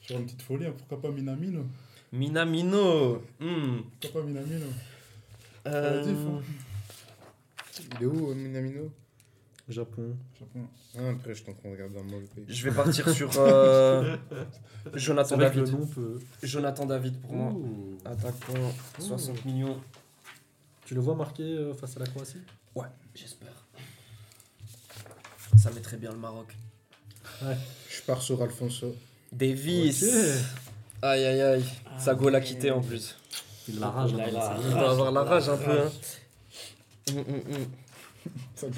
[0.00, 1.64] sur une petite folie, hein, pourquoi pas Minamino?
[2.12, 3.78] Minamino hmm.
[4.00, 4.66] Pourquoi pas Minamino
[5.66, 6.42] Euh, faut-
[7.98, 8.90] Il est où, euh, Minamino
[9.68, 10.16] Japon.
[10.38, 10.66] Japon.
[10.98, 12.44] ah, Après, je de regarder un mauvais pays.
[12.48, 14.16] Je vais partir sur euh,
[14.94, 15.72] Jonathan David.
[15.72, 16.18] nom peut.
[16.42, 17.52] Jonathan David pour moi.
[17.52, 17.96] Ouh.
[18.04, 19.80] Attaquant, 60 millions.
[20.84, 22.42] Tu le vois marqué euh, face à la Croatie?
[22.74, 23.64] Ouais, j'espère.
[25.56, 26.54] Ça mettrait bien le Maroc.
[27.88, 28.94] Je pars sur Alfonso.
[29.30, 30.04] Davis.
[31.02, 31.64] Aïe aïe aïe.
[31.98, 33.16] Sa goal a quitté en plus.
[33.68, 34.12] Il la rage.
[34.14, 35.80] Hein, la dans Il va avoir la rage un peu.
[35.80, 35.90] hein.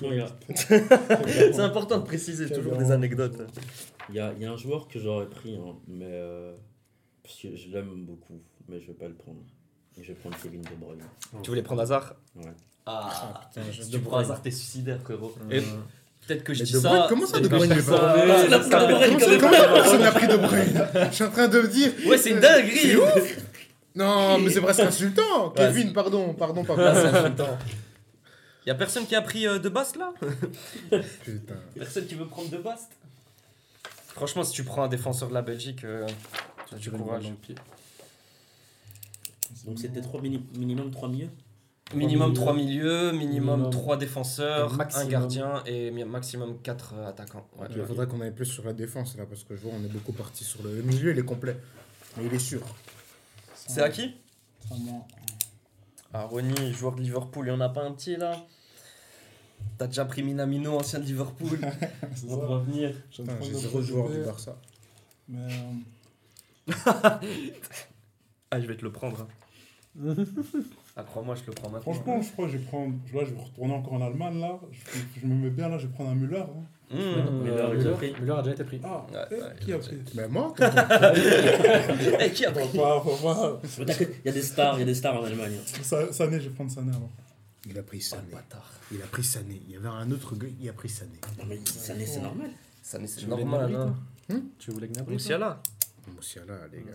[0.03, 3.43] Il y a- C'est important de préciser toujours des anecdotes.
[4.09, 6.07] Il y a, il y a un joueur que j'aurais pris, hein, mais.
[6.09, 6.55] euh,
[7.23, 9.41] parce que je l'aime beaucoup, mais je vais pas le prendre.
[9.99, 11.03] Et je vais prendre Kevin De Bruyne.
[11.43, 12.45] Tu voulais prendre hasard Ouais.
[12.87, 14.25] Ah, putain, si De tu prends Bruyne.
[14.25, 15.35] hasard, t'es suicidaire, frérot.
[15.51, 15.61] Et
[16.27, 17.07] peut-être que je Mais dis De ça.
[17.09, 18.15] Comment ça, De Bruyne, pas-
[19.41, 21.93] Comment personne n'a pris de Bruyne Je suis en train de me dire.
[22.07, 22.79] Ouais, c'est une dinguerie.
[22.79, 23.37] C'est ouf
[23.95, 25.51] Non, mais c'est presque insultant.
[25.51, 26.83] Kevin, pardon, pardon, pardon.
[26.95, 27.59] C'est insultant.
[28.67, 30.13] Y a personne qui a pris euh, de Bast là?
[31.25, 31.55] Putain.
[31.79, 32.91] Personne qui veut prendre de Bast?
[34.15, 36.07] Franchement, si tu prends un défenseur de la Belgique, euh,
[36.69, 37.25] tu as du courage.
[39.67, 41.29] Donc c'était trois mini- minimum 3 milieux?
[41.93, 42.41] Minimum milieux.
[42.41, 43.71] 3 milieux, minimum Minimum.
[43.71, 45.07] 3 défenseurs, maximum.
[45.07, 47.47] un gardien et maximum 4 attaquants.
[47.59, 47.67] Ouais.
[47.77, 49.89] Il faudrait qu'on aille plus sur la défense là, parce que je vois, on est
[49.93, 51.57] beaucoup parti sur le, le milieu, il est complet.
[52.17, 52.63] Mais il est sûr.
[53.55, 54.15] C'est à qui
[54.67, 55.05] C'est à moi.
[56.15, 58.33] Ah, Ronny, joueur de Liverpool, il y en a pas un petit là
[59.79, 61.59] T'as déjà pris Minamino, ancien de Liverpool
[62.15, 62.37] C'est On ça.
[62.37, 62.95] va revenir.
[63.11, 64.57] J'ai de zéro joueur du Barça.
[65.29, 65.53] Mais
[66.69, 66.73] euh,
[68.51, 69.27] Ah, je vais te le prendre.
[70.97, 71.03] hein.
[71.03, 71.93] ah, crois-moi, je le prends maintenant.
[71.93, 72.95] franchement, je crois que je vais prendre.
[73.13, 74.59] Là, je vais retourner encore en Allemagne là.
[74.73, 76.39] Je, je me mets bien là, je vais prendre un Müller.
[76.39, 76.65] hein.
[76.91, 76.97] Mmh.
[76.97, 78.13] Müller, Euh, il a déjà Müller pris.
[78.21, 78.81] Müller a déjà été pris.
[78.85, 80.53] Ah, Ouais, ouais, qui a pris Mais moi,
[82.35, 82.69] qui a pris.
[82.75, 85.57] Mais Il y a des stars, il y a des stars en Allemagne.
[85.83, 87.11] Sa- Sané, je vais prendre Sané alors.
[87.69, 88.33] il a pris Oh, Sané.
[88.33, 88.71] bâtard.
[88.93, 89.61] Il a pris Sané.
[89.67, 91.19] Il y avait un autre gars, il a pris Sané.
[91.39, 92.51] Non mais ça n'est- c'est normal.
[93.01, 93.95] Mais c'est Tu voulais normal, Gnabry, hein.
[94.29, 95.61] toi Tu voulais Gnabry Moussiala
[96.15, 96.93] Moussiala, les gars.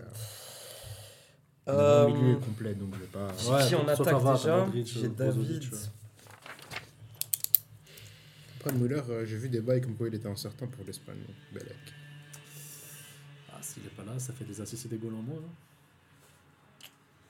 [1.68, 3.28] Euh, Mon milieu est complet, donc je vais pas.
[3.38, 5.64] J'ai Ouais, qui en attaque déjà J'ai David.
[8.58, 11.18] Après, Müller, euh, j'ai vu des bails comme quoi il était incertain pour l'Espagne.
[11.52, 11.76] Belek.
[13.52, 15.36] Ah, s'il est pas là, ça fait des assists et des goals en moins.
[15.38, 15.50] hein.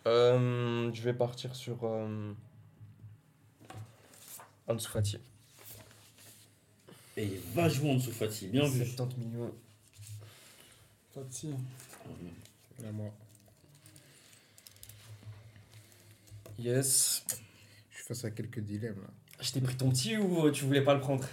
[0.07, 2.33] Euh, je vais partir sur euh,
[4.67, 5.19] Ansu Fati.
[7.17, 8.85] Et il va jouer en dessous Fati, bien vu.
[8.87, 9.55] 70 millions.
[11.15, 11.51] Fati.
[12.83, 13.13] Là, moi,
[16.61, 17.25] Yes.
[17.91, 19.11] je suis face à quelques dilemmes là.
[19.41, 21.25] Je t'ai pris ton petit ou euh, tu voulais pas le prendre?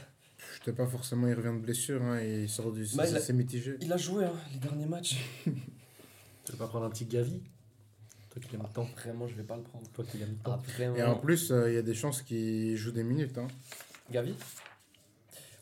[0.59, 2.83] Je sais pas forcément, il revient de blessure, hein, et il sort du.
[2.95, 3.75] Bah, c'est il a- c'est mitigé.
[3.81, 5.17] Il a joué hein, les derniers matchs.
[6.45, 7.41] Tu veux pas prendre un petit Gavi?
[8.29, 8.85] Toi qui l'aimes tant.
[8.95, 9.85] Vraiment, je vais pas le prendre.
[9.91, 10.57] Toi qui l'aimes Ah, tant.
[10.75, 10.95] vraiment.
[10.95, 13.37] Et en plus, euh, il y a des chances qu'il joue des minutes.
[13.37, 13.47] Hein.
[14.09, 14.33] Gavi?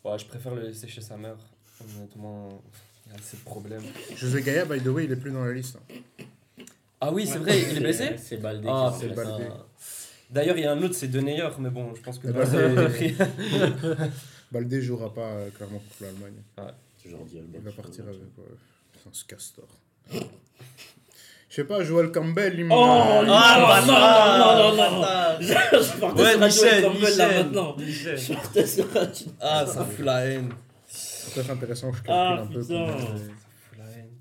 [0.03, 1.37] Ouais, je préfère le laisser chez sa mère.
[1.81, 2.61] Honnêtement,
[3.07, 3.81] il y a assez de problèmes.
[4.15, 5.77] José Gaia, by the way, il est plus dans la liste.
[5.77, 6.23] hein.
[7.07, 9.09] Ah oui, c'est vrai, il est blessé C'est Baldé Ah, c'est.
[9.09, 9.45] Baldé.
[10.31, 12.27] D'ailleurs, il y a un autre, c'est Deneyer, mais bon, je pense que.
[12.27, 12.45] Eh ben,
[14.51, 16.41] Baldé jouera pas euh, clairement contre l'Allemagne.
[17.05, 17.11] Il
[17.61, 18.19] va partir avec.
[19.11, 19.67] Ce castor.
[20.11, 20.19] Je
[21.61, 22.73] sais pas, Joel Campbell, il me.
[22.73, 25.07] Oh, ah, bâtard, non, non, non, non.
[25.39, 25.53] Je
[25.99, 27.43] partais Ouais, sur Joel Campbell, là, Michel.
[27.45, 27.75] maintenant.
[27.77, 28.17] Michel.
[28.17, 30.49] Je partais sur un- Ah, ça fout la haine.
[30.87, 32.61] C'est intéressant je calcule Ah, un peu.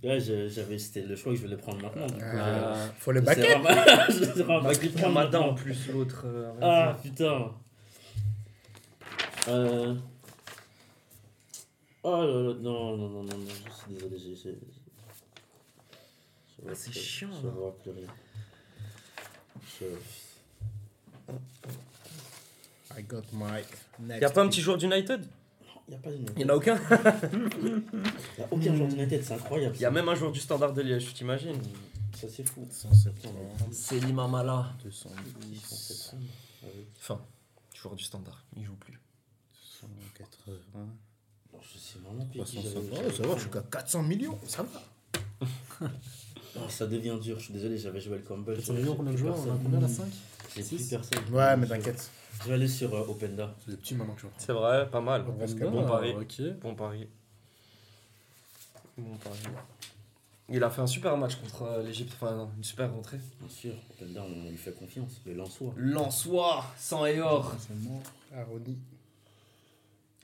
[0.04, 2.06] J'avais, c'était le choix que je voulais prendre maintenant.
[2.06, 3.42] du coup, Ah, euh, faut le baquet.
[4.10, 4.60] je vais prend
[5.00, 6.22] prendre Madin en plus, l'autre.
[6.26, 7.52] euh, Ah, putain.
[9.48, 9.94] Euh...
[12.02, 14.58] Oh là là, non, non, non, non, non, je suis désolé, j'ai...
[16.66, 17.52] Ah, c'est chiant, Je là.
[17.52, 18.08] vois plus rien.
[19.80, 19.86] Je...
[22.98, 23.62] I got my.
[24.00, 25.26] Next Y a pas un petit joueur d'United?
[25.86, 26.76] Il n'y a pas de Y en a aucun
[27.62, 29.76] Il y a aucun joueur d'United, c'est incroyable.
[29.76, 31.60] Y a même un joueur du Standard de Liège, tu t'imagines
[32.16, 32.66] Ça, c'est fou.
[32.70, 33.28] 170,
[33.72, 34.72] C'est Limamala.
[34.82, 36.14] 210, 170.
[36.62, 36.86] Ah oui.
[36.98, 37.20] Enfin,
[37.74, 38.98] joueur du Standard, il joue plus.
[39.80, 40.56] 180,
[41.52, 42.84] Non, je sais vraiment plus qui 350.
[42.94, 44.82] j'avais- Oh, ça va, je suis qu'à 400 millions, ça va.
[46.56, 48.56] Oh, ça devient dur, je suis désolé, j'avais joué le Campbell.
[48.56, 50.06] 400 millions, combien de joueurs On a combien là 5
[50.54, 51.18] J'ai plus Six personne.
[51.32, 52.10] Ouais, mais t'inquiète.
[52.42, 53.54] Je vais aller sur euh, Openda.
[53.64, 55.24] C'est des petits maintenant que je C'est vrai, pas mal.
[55.24, 55.32] Bon
[55.86, 56.12] pari.
[56.12, 56.42] Ok.
[56.60, 57.08] Bon pari.
[58.98, 59.38] Bon pari.
[60.50, 63.18] Il a fait un super match contre euh, l'Egypte, enfin une super rentrée.
[63.40, 65.20] Bien sûr, Openda, on lui fait confiance.
[65.24, 65.72] Le Lensois.
[65.76, 67.54] Lançois, sang et or.
[67.58, 68.02] C'est mort.
[68.36, 68.76] Aroni.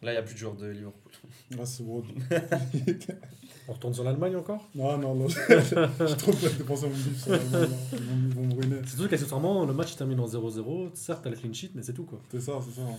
[0.02, 1.12] Là, il n'y a plus de joueurs de Liverpool.
[1.50, 2.02] Là, c'est bon.
[3.68, 4.66] On retourne sur l'Allemagne encore?
[4.74, 5.28] Non, non, non.
[5.28, 7.76] J'ai trop peur de dépenser mon bif sur l'Allemagne, là.
[7.92, 8.76] Ils vont, ils vont me ruiner.
[8.84, 10.94] C'est surtout qu'accessoirement, le match termine en 0-0.
[10.94, 12.20] Certes, t'as le clean sheet, mais c'est tout quoi.
[12.30, 12.82] C'est ça, c'est ça.
[12.82, 12.96] hein.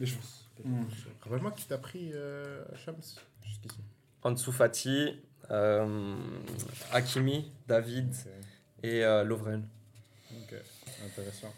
[0.00, 0.14] Et je-
[0.64, 0.84] Hmm.
[1.20, 2.96] Rappelle-moi qui t'a pris euh, Shams
[3.44, 3.76] jusqu'ici.
[4.22, 5.20] Ansu Fati,
[5.50, 6.16] euh,
[6.92, 8.10] Hakimi, David
[8.82, 9.62] et euh, Lovren.
[10.32, 10.54] Ok,
[11.04, 11.52] intéressant.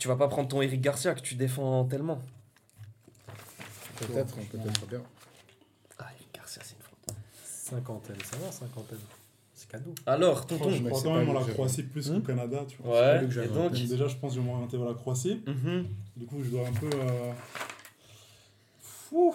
[0.00, 2.20] Tu vas pas prendre ton Eric Garcia que tu défends tellement.
[4.06, 5.02] Peut-être, peut-être bien.
[5.98, 7.16] Ah, Eric Garcia, c'est une faute.
[7.44, 8.98] Cinquantaine, ça va, cinquantaine.
[9.54, 9.94] C'est cadeau.
[10.06, 10.70] Alors, Je tonton.
[10.70, 12.98] mais crois quand même à la Croatie plus qu'au Canada, tu vois.
[13.00, 13.72] Ouais, et donc.
[13.72, 15.42] Déjà, je pense que je vais m'orienter vers la Croatie.
[15.46, 15.86] Mhm.
[16.16, 16.88] Du coup, je dois un peu.
[16.94, 17.32] Euh...
[18.80, 19.34] Fou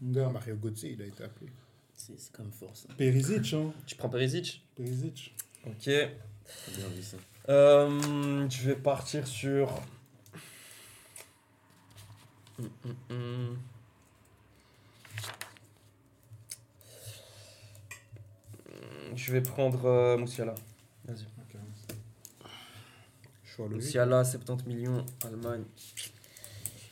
[0.00, 1.50] Mon gars, Mario Götze, il a été appelé.
[1.96, 2.88] C'est même fort ça.
[2.96, 3.72] Perisic, hein.
[3.86, 4.62] Tu prends Perisic?
[4.76, 5.34] Perisic.
[5.66, 5.84] Ok.
[5.86, 7.16] Bien vu ça.
[7.48, 9.68] Euh, je vais partir sur.
[12.58, 13.58] Hum, hum, hum.
[18.68, 20.54] Hum, Je vais prendre euh, Moussiala.
[21.06, 21.22] Vas-y.
[21.38, 21.60] Ok.
[23.44, 23.82] Choix logique.
[23.84, 25.64] Moussiala, 70 millions, Allemagne.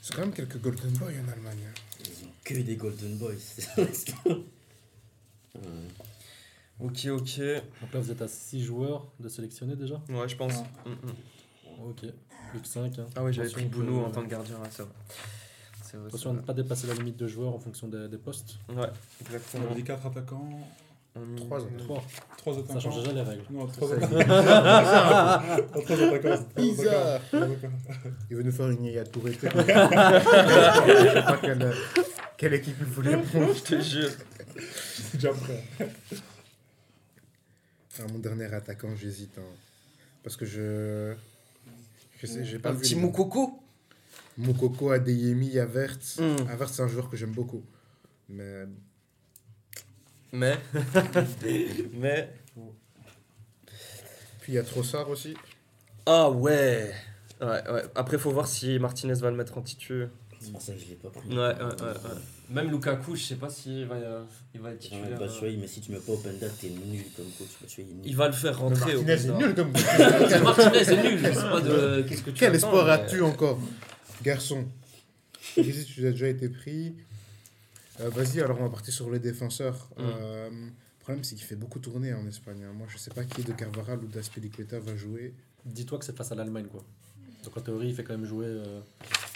[0.03, 1.59] C'est quand même quelques Golden Boy en Allemagne.
[1.69, 1.75] hein.
[2.01, 3.35] Ils ont que des Golden Boys.
[5.55, 5.61] Ouais.
[6.81, 7.39] Ok, ok.
[7.81, 10.03] Donc là, vous êtes à 6 joueurs de sélectionner déjà?
[10.09, 10.53] Ouais, je pense.
[10.57, 10.89] Ah.
[10.89, 11.91] Hum, hum.
[11.91, 12.05] Ok.
[12.51, 12.99] Plus que 5.
[12.99, 13.07] Hein.
[13.15, 14.93] Ah ouais, j'avais pris Bounou en tant que gardien, ouais, c'est vrai.
[15.85, 16.09] C'est vrai.
[16.09, 18.57] Attention à ne pas dépasser la limite de joueurs en fonction des, des postes.
[18.69, 18.75] Ouais,
[19.21, 19.67] On exactement.
[19.67, 20.69] avait dit 4 attaquants,
[21.37, 22.05] Trois, 3.
[22.39, 22.73] 3 attaquants.
[22.75, 23.45] Ça change déjà les règles.
[23.51, 24.17] Non, 3 Ça, attaquants.
[24.17, 25.43] Pas
[25.83, 26.37] 3 attaquants.
[26.37, 27.07] c'est trois Bizarre.
[27.15, 27.29] attaquants.
[27.31, 28.11] Trois attaquants.
[28.31, 29.33] Il veut nous faire une Yaya Touré.
[29.35, 29.49] Je sais
[31.23, 31.73] pas quelle,
[32.37, 33.55] quelle équipe il voulait prendre.
[33.55, 34.11] Je te jure.
[34.57, 35.65] C'est déjà prêt.
[38.01, 39.39] Ah, mon dernier attaquant, j'hésite.
[39.39, 39.43] hein.
[40.25, 41.15] Parce que je.
[42.19, 42.81] Je sais, j'ai pas Un vu.
[42.81, 43.61] petit Moukoko
[44.39, 45.97] Moukoko, Adeyemi, Avert.
[46.19, 46.37] Hmm.
[46.51, 47.63] Avert, c'est un joueur que j'aime beaucoup.
[48.29, 48.65] Mais
[50.35, 50.57] Mais.
[51.95, 52.29] Mais.
[54.41, 55.35] puis il y a Trossard aussi.
[56.07, 56.93] Ah ouais
[57.41, 57.83] Ouais, ouais.
[57.95, 60.07] Après, faut voir si Martinez va le mettre en titu.
[60.41, 61.29] C'est pour ça que je l'ai pas pris.
[61.29, 62.21] Ouais, ouais, ouais, ouais.
[62.51, 64.23] Même Lukaku, je sais pas s'il va, euh,
[64.55, 65.19] il va être Ouais, titulaire.
[65.19, 65.29] bah, euh.
[65.33, 67.49] tu vois, mais si tu mets pas Openda, t'es nul comme coach.
[67.79, 68.03] Il est nul.
[68.05, 68.93] Il va le faire Le rentrer.
[68.95, 69.47] Martinez, c'est Openda.
[69.47, 69.73] nul comme.
[70.43, 72.03] Martinez c'est nul, je sais pas de.
[72.09, 73.59] Qu'est-ce que tu Quel attends, espoir mais- as-tu encore,
[74.23, 74.67] garçon?
[75.57, 76.95] Ici, tu as déjà été pris?
[78.01, 79.89] Euh, Vas-y, alors on va partir sur les défenseurs.
[79.97, 80.01] Mm.
[80.03, 82.63] Euh, le problème, c'est qu'il fait beaucoup tourner en Espagne.
[82.65, 82.73] hein.
[82.73, 85.35] Moi, je sais pas qui de Carvaral ou d'Aspilicueta va jouer.
[85.65, 86.83] Dis-toi que c'est face à l'Allemagne, quoi.
[87.45, 88.47] Donc en théorie, il fait quand même jouer.
[88.47, 88.81] euh,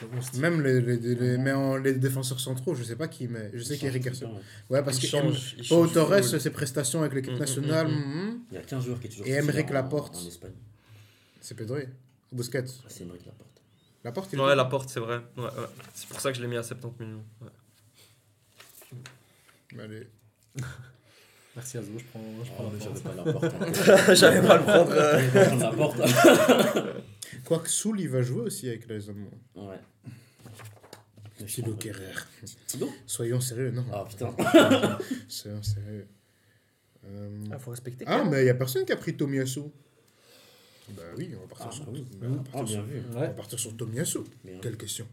[0.00, 0.40] le 11 type.
[0.40, 3.62] Même les, les, les- mais en, les défenseurs centraux, je sais pas qui, mais je
[3.62, 4.28] sais qu'Eric Garcia.
[4.70, 7.88] Ouais, parce Il que change, il Pau Torres, ses prestations avec l'équipe Mm, mm, nationale,
[7.88, 8.40] mm.
[8.50, 10.16] Il y a qu'un joueur qui est toujours Et en- Laporte.
[10.16, 10.52] En Espagne.
[11.42, 11.82] c'est Pedri.
[12.32, 12.64] Busquets?
[12.66, 13.60] Ah, C'est Aymeric Laporte.
[14.04, 15.18] Laporte, il est Ouais, la porte, c'est vrai.
[15.36, 15.50] Ouais, ouais.
[15.92, 17.24] C'est pour ça que je l'ai mis à 70 millions.
[17.42, 17.48] Ouais.
[19.78, 20.06] Allez.
[21.56, 22.72] Merci Azo, je prends, je prends Oh,
[23.26, 23.52] la porte.
[23.52, 24.14] pas Laporte.
[24.14, 24.92] J'allais pas le prendre.
[24.92, 25.46] euh.
[25.46, 26.00] Prendre Laporte.
[27.44, 29.30] Quoique Soul, il va jouer aussi avec les Allemands.
[29.56, 29.76] Ouais.
[31.62, 32.12] Prends- Kerrer.
[32.66, 32.92] Thibaut?
[33.06, 33.84] Soyons sérieux, non.
[33.92, 34.34] Ah putain.
[35.28, 36.06] Soyons sérieux.
[37.06, 38.04] Euh, Ah, faut respecter.
[38.08, 39.60] Ah, mais il n'y a personne qui a pris Tomiyasu.
[40.90, 42.06] Bah oui, on va partir Ah, sur bah oui.
[42.18, 43.02] bah, on va partir Ah, bien sur- vu.
[43.08, 43.34] On va Ouais.
[43.34, 44.18] partir sur Tomiyasu.
[44.44, 44.58] Bien.
[44.60, 45.06] Quelle question.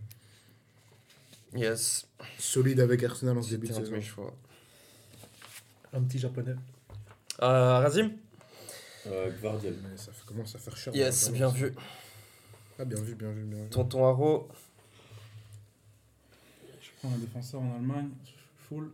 [1.56, 2.08] Yes.
[2.40, 3.92] Solide avec Arsenal en ce début de saison.
[3.92, 4.36] mes choix.
[5.96, 6.56] Un petit japonais.
[7.42, 8.12] Euh, Razim
[9.08, 9.76] Euh, Gvardiol.
[9.90, 10.96] Mais ça commence à faire cher.
[10.96, 11.74] Yes, bien vu.
[12.78, 13.70] Ah, bien vu, bien vu, bien vu.
[13.70, 14.50] Tonton Haro.
[16.82, 18.10] Je prends un défenseur en Allemagne,
[18.68, 18.92] full.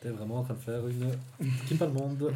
[0.00, 1.12] T'es vraiment en train de faire une
[1.64, 2.32] équipe allemande.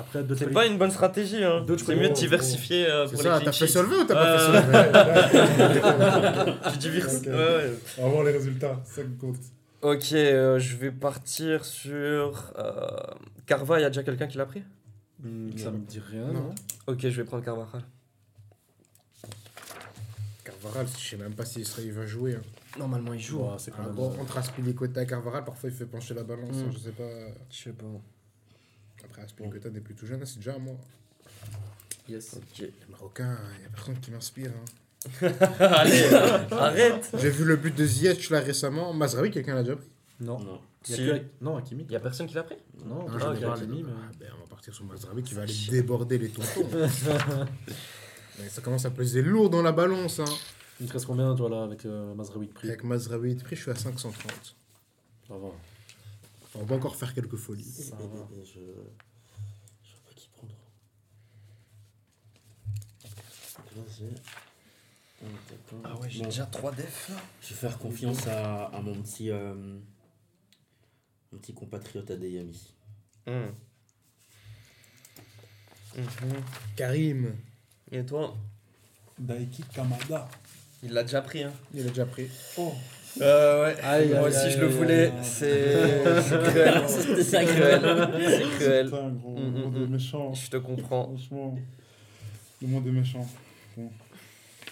[0.00, 1.64] Après C'est pas une bonne stratégie, hein.
[1.78, 4.26] C'est mieux de diversifier euh, C'est pour ça, les t'as fait solver ou t'as pas
[4.26, 7.28] Euh, fait solver Tu diversifies.
[7.28, 7.34] Ok.
[7.34, 7.70] Ouais, ouais.
[7.98, 9.36] On va voir les résultats, ça compte.
[9.82, 12.52] Ok, euh, je vais partir sur.
[12.58, 12.96] Euh,
[13.46, 14.62] Carva, il y a déjà quelqu'un qui l'a pris?
[15.22, 16.32] Hmm, ça me dit rien, Non.
[16.32, 16.54] non
[16.86, 17.82] Ok, je vais prendre Carvajal.
[20.44, 22.34] Carvaral, je sais même pas s'il il va jouer.
[22.34, 22.42] hein.
[22.78, 23.38] Normalement, il joue.
[23.40, 23.94] Ouais, C'est quand Ah, même.
[23.94, 26.56] bon, entre Aspilicueta et Carvaral, parfois il fait pencher la balance.
[26.56, 26.60] Mm.
[26.68, 27.02] hein, je sais pas.
[27.50, 27.84] Je sais pas.
[29.04, 30.74] Après, Aspilicueta n'est plus tout jeune, hein, c'est déjà à moi.
[32.08, 32.34] Yes.
[32.36, 32.58] Ok.
[32.58, 34.50] Les Marocains, il n'y a personne qui m'inspire.
[34.50, 34.64] hein.
[35.60, 36.04] Allez,
[36.50, 38.92] arrête J'ai vu le but de Ziyech là récemment.
[38.92, 39.86] Mazraoui, quelqu'un l'a déjà pris?
[40.20, 40.38] Non.
[40.40, 40.60] Non.
[40.88, 41.10] Il y a Si.
[41.10, 41.84] Hak- Non, Hakimi.
[41.88, 42.56] Il y a personne qui l'a pris?
[42.84, 43.62] Non, Ah, j'en ai ok, parlé.
[43.62, 43.92] Hakimi, mais.
[43.96, 46.68] Ah, ben, on va partir sur Mazraoui qui va aller déborder les tontons.
[48.38, 50.20] Mais ça commence à peser lourd dans la balance.
[50.20, 50.24] Hein.
[50.80, 52.68] Il te reste combien, toi, là, avec euh, Mazraoui de prix?
[52.68, 54.32] Avec Mazraoui de prix, je suis à 530.
[55.28, 55.48] Ça va.
[56.54, 57.64] On va encore faire quelques folies.
[57.64, 58.28] Ça va.
[58.44, 58.44] Je.
[58.44, 58.60] Je sais
[60.06, 60.52] pas qui prendre.
[60.56, 60.60] Là.
[65.84, 67.16] Ah ouais, j'ai Bon, déjà 3 defs là.
[67.42, 69.30] Je vais faire confiance à, à mon petit.
[69.30, 69.54] euh,
[71.32, 72.74] mon petit compatriote Adeyemi.
[73.26, 73.54] Mhm.
[76.76, 77.36] Karim,
[77.92, 78.36] Et toi?
[79.18, 80.28] Daiki Kamada.
[80.82, 82.28] Il l'a déjà pris, hein il a déjà pris.
[82.56, 82.72] Oh,
[83.20, 83.80] Euh, ouais.
[83.82, 85.12] Aïe, Moi aïe, aussi, aïe, je le voulais.
[85.22, 85.48] C'est
[86.50, 86.84] cruel.
[86.88, 88.10] C'est cruel.
[88.24, 88.84] C'est cruel.
[88.86, 90.32] putain, gros, Mm, le monde est méchant.
[90.34, 91.04] Je te comprends.
[91.08, 91.58] Franchement,
[92.62, 93.26] le monde est méchant.
[93.76, 93.90] Bon,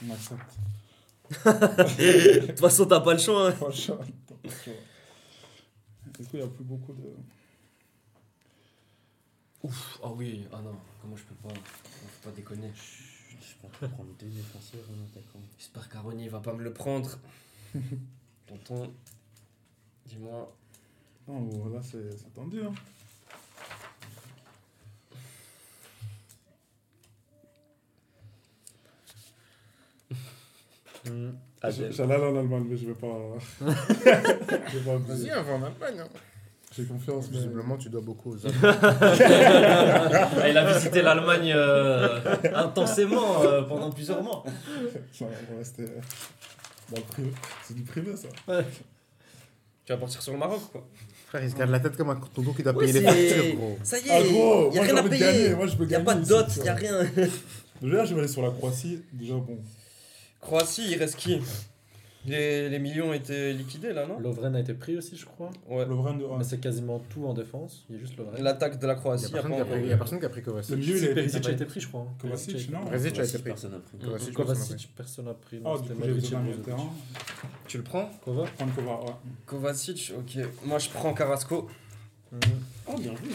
[0.09, 0.41] on accepte.
[1.45, 3.49] De toute façon, t'as pas le choix.
[3.49, 3.53] hein.
[3.53, 4.73] Pas le choix, t'as pas le choix.
[6.19, 7.03] Du coup, il n'y a plus beaucoup de.
[9.65, 9.99] Ouf.
[10.03, 10.47] Ah oui.
[10.53, 10.75] Ah non.
[11.03, 12.71] Comment je peux pas Faut pas déconner.
[12.75, 15.41] Je peux prendre deux défenseurs et un attaquant.
[15.59, 17.19] J'espère qu'Aroni va pas me le prendre.
[18.49, 18.93] Tonton,
[20.07, 20.53] dis-moi.
[21.27, 22.63] Non, bon, là, c'est c'est tendu.
[22.63, 22.73] Hein.
[31.07, 31.31] Hmm.
[31.63, 33.17] J'allais aller en Allemagne, mais je vais pas.
[33.61, 36.01] je vais pas Vas-y, on va en Allemagne.
[36.01, 36.09] hein.
[36.77, 37.39] J'ai confiance, mais.
[37.39, 42.21] Visiblement, tu dois beaucoup aux Ah, il a visité l'Allemagne euh,
[42.55, 44.45] intensément euh, pendans plusieurs mois.
[45.21, 45.85] Non, on va rester
[46.91, 47.31] dans le privé.
[47.67, 48.29] C'est du privé, ça.
[49.85, 50.87] Tu vas partir sur le Maroc, quoi.
[51.27, 53.57] Frère, il se garde la tête comme un tonton qui doit Oui, payer les factures,
[53.57, 53.79] gros.
[53.83, 55.21] Ça y Ah, est, gros, il y a moi, rien à payer.
[55.21, 57.01] gagner, moi, je veux Il y a gagner pas de dot, y a rien.
[57.83, 59.03] Déjà, je vais aller sur la Croatie.
[59.13, 59.59] Déjà, bon.
[60.41, 61.41] Croatie, il reste qui?
[62.27, 64.19] Les, les millions étaient liquidés là, non?
[64.19, 65.51] Lovren a été pris aussi, je crois.
[65.69, 65.87] Ouais.
[65.87, 67.85] Lovren de Mais c'est quasiment tout en défense.
[67.89, 68.43] Il y a juste Lovren.
[68.43, 70.27] L'attaque de la Croatie, n'y il y a personne pas qui a a personne qui
[70.27, 70.71] a pris Kovacic.
[70.71, 71.15] Le milieu, il.
[71.15, 72.07] Perisic a été pris, je crois.
[72.21, 73.51] Kovacic, non Perisic a Kovacic, été pris.
[73.51, 73.99] Personne n'a pris.
[73.99, 75.61] Kovacic, personne n'a Kovacic, personne n'a pris.
[75.61, 75.95] Non, du c'était
[76.57, 76.91] coup, terrain.
[77.67, 78.11] Tu le prends?
[78.25, 78.45] Kova?
[78.57, 79.15] Prendre Kova, ouais.
[79.47, 80.45] Kovacic, ok.
[80.65, 81.69] Moi je prends Carrasco.
[82.87, 83.31] Oh, bien vu.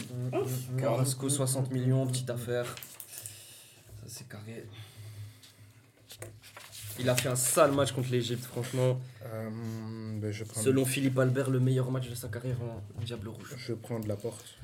[0.77, 2.65] Carrasco, 60 millions, petite affaire.
[2.65, 4.65] Ça c'est carré.
[6.99, 8.99] Il a fait un sale match contre l'Egypte, franchement.
[9.26, 9.49] Euh,
[10.20, 13.56] ben, je, prends Selon Philippe Albert, le meilleur match de sa carrière en Diable Rouge.
[13.57, 14.57] je prends de la porte.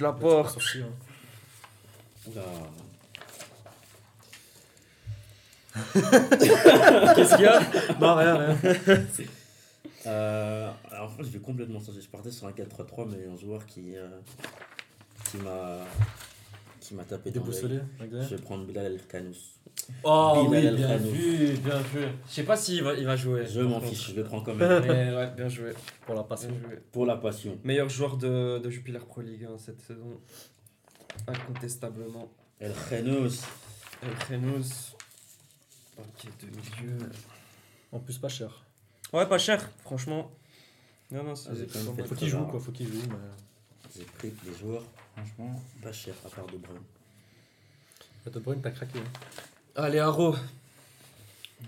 [0.00, 0.50] Laporte.
[0.50, 2.30] sortir, hein.
[2.30, 2.42] Oula.
[7.14, 7.60] Qu'est-ce qu'il y a?
[8.00, 8.58] Non, rien, rien.
[10.06, 12.00] Euh, alors, en fait, je vais complètement changer.
[12.00, 14.06] Je partais sur un 4-3-3, mais un joueur qui, euh,
[15.30, 15.80] qui m'a
[16.80, 17.50] qui m'a tapé dans l'œil.
[17.50, 17.80] Déboussolé.
[18.00, 19.58] Je vais prendre Bilal El Khanous.
[20.02, 22.06] Oh Bilal oui, bien vu, bien vu.
[22.28, 23.46] Je sais pas s'il va, il va jouer.
[23.46, 24.82] Je m'en fiche, je le prends quand même.
[24.86, 25.72] Mais ouais, bien joué.
[26.04, 26.50] Pour la passion.
[26.92, 27.58] Pour la passion.
[27.64, 30.20] Meilleur joueur de, de Jupiler Pro League hein, cette saison.
[31.26, 32.28] Incontestablement.
[32.60, 33.42] El Khanous.
[34.02, 34.94] El Khenous.
[35.98, 36.98] Ok, de milieu.
[37.92, 38.64] En plus, pas cher.
[39.12, 40.30] Ouais, pas cher, franchement.
[41.10, 42.06] Non, non, c'est Ah, pas fait mal.
[42.06, 42.60] Faut qu'il joue, quoi.
[42.60, 43.02] Faut qu'il joue.
[43.08, 43.16] Mais...
[43.96, 44.82] J'ai pris les joueurs
[45.14, 46.82] Franchement, pas chers, à part De Bruyne.
[48.30, 48.98] De Bruyne, t'as craqué.
[48.98, 49.42] hein.
[49.76, 50.34] Allez, Haro.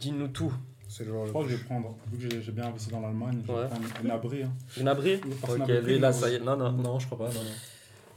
[0.01, 0.53] Dis-nous tout.
[0.89, 3.01] C'est le genre je crois que je vais prendre, vu que j'ai- bien investi dans
[3.01, 3.67] l'Allemagne, je vais Ouais.
[3.69, 4.43] prendre Gnabry.
[4.43, 4.53] Hein.
[4.79, 6.41] Gnabry Personne Ok, lui là, mais ça y est.
[6.41, 6.73] Non, non.
[6.73, 7.35] Non, je crois pas.
[7.35, 7.51] Non, non.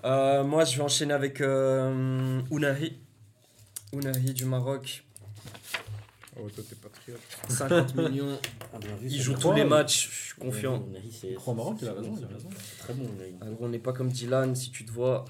[0.06, 2.98] Euh, moi, je vais enchaîner avec euh, Ounahi.
[3.94, 5.04] Ounahi du Maroc.
[6.40, 7.20] Oh, toi, t'es patriote.
[7.50, 8.40] 50 millions.
[8.74, 10.84] Ah, bien vu, Il joue tous les matchs, je suis confiant.
[11.24, 12.50] Il croit au Maroc, il a raison, il a raison.
[12.80, 13.36] Très bon, Ounahi.
[13.42, 15.26] Alors, on n'est pas comme Dylan, si tu te vois.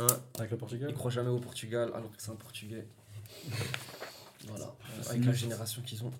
[0.00, 0.06] Hein,
[0.38, 2.86] Avec le Portugal il croit jamais au Portugal, alors que c'est un Portugais.
[4.46, 4.72] Voilà,
[5.10, 6.12] avec la génération qu'ils ont.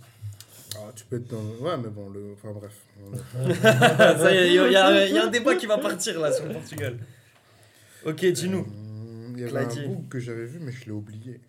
[0.77, 1.43] Ah, tu peux être dans.
[1.65, 2.35] Ouais, mais bon, le.
[2.35, 2.73] Enfin, bref.
[3.05, 3.55] On est-
[4.19, 6.31] Ça y est, il y, a- il y a un débat qui va partir là
[6.33, 6.99] sur le Portugal.
[8.05, 8.61] Ok, dis-nous.
[8.61, 9.85] Hum, Il y avait Clyde.
[9.85, 11.41] un book que j'avais vu, mais je l'ai oublié.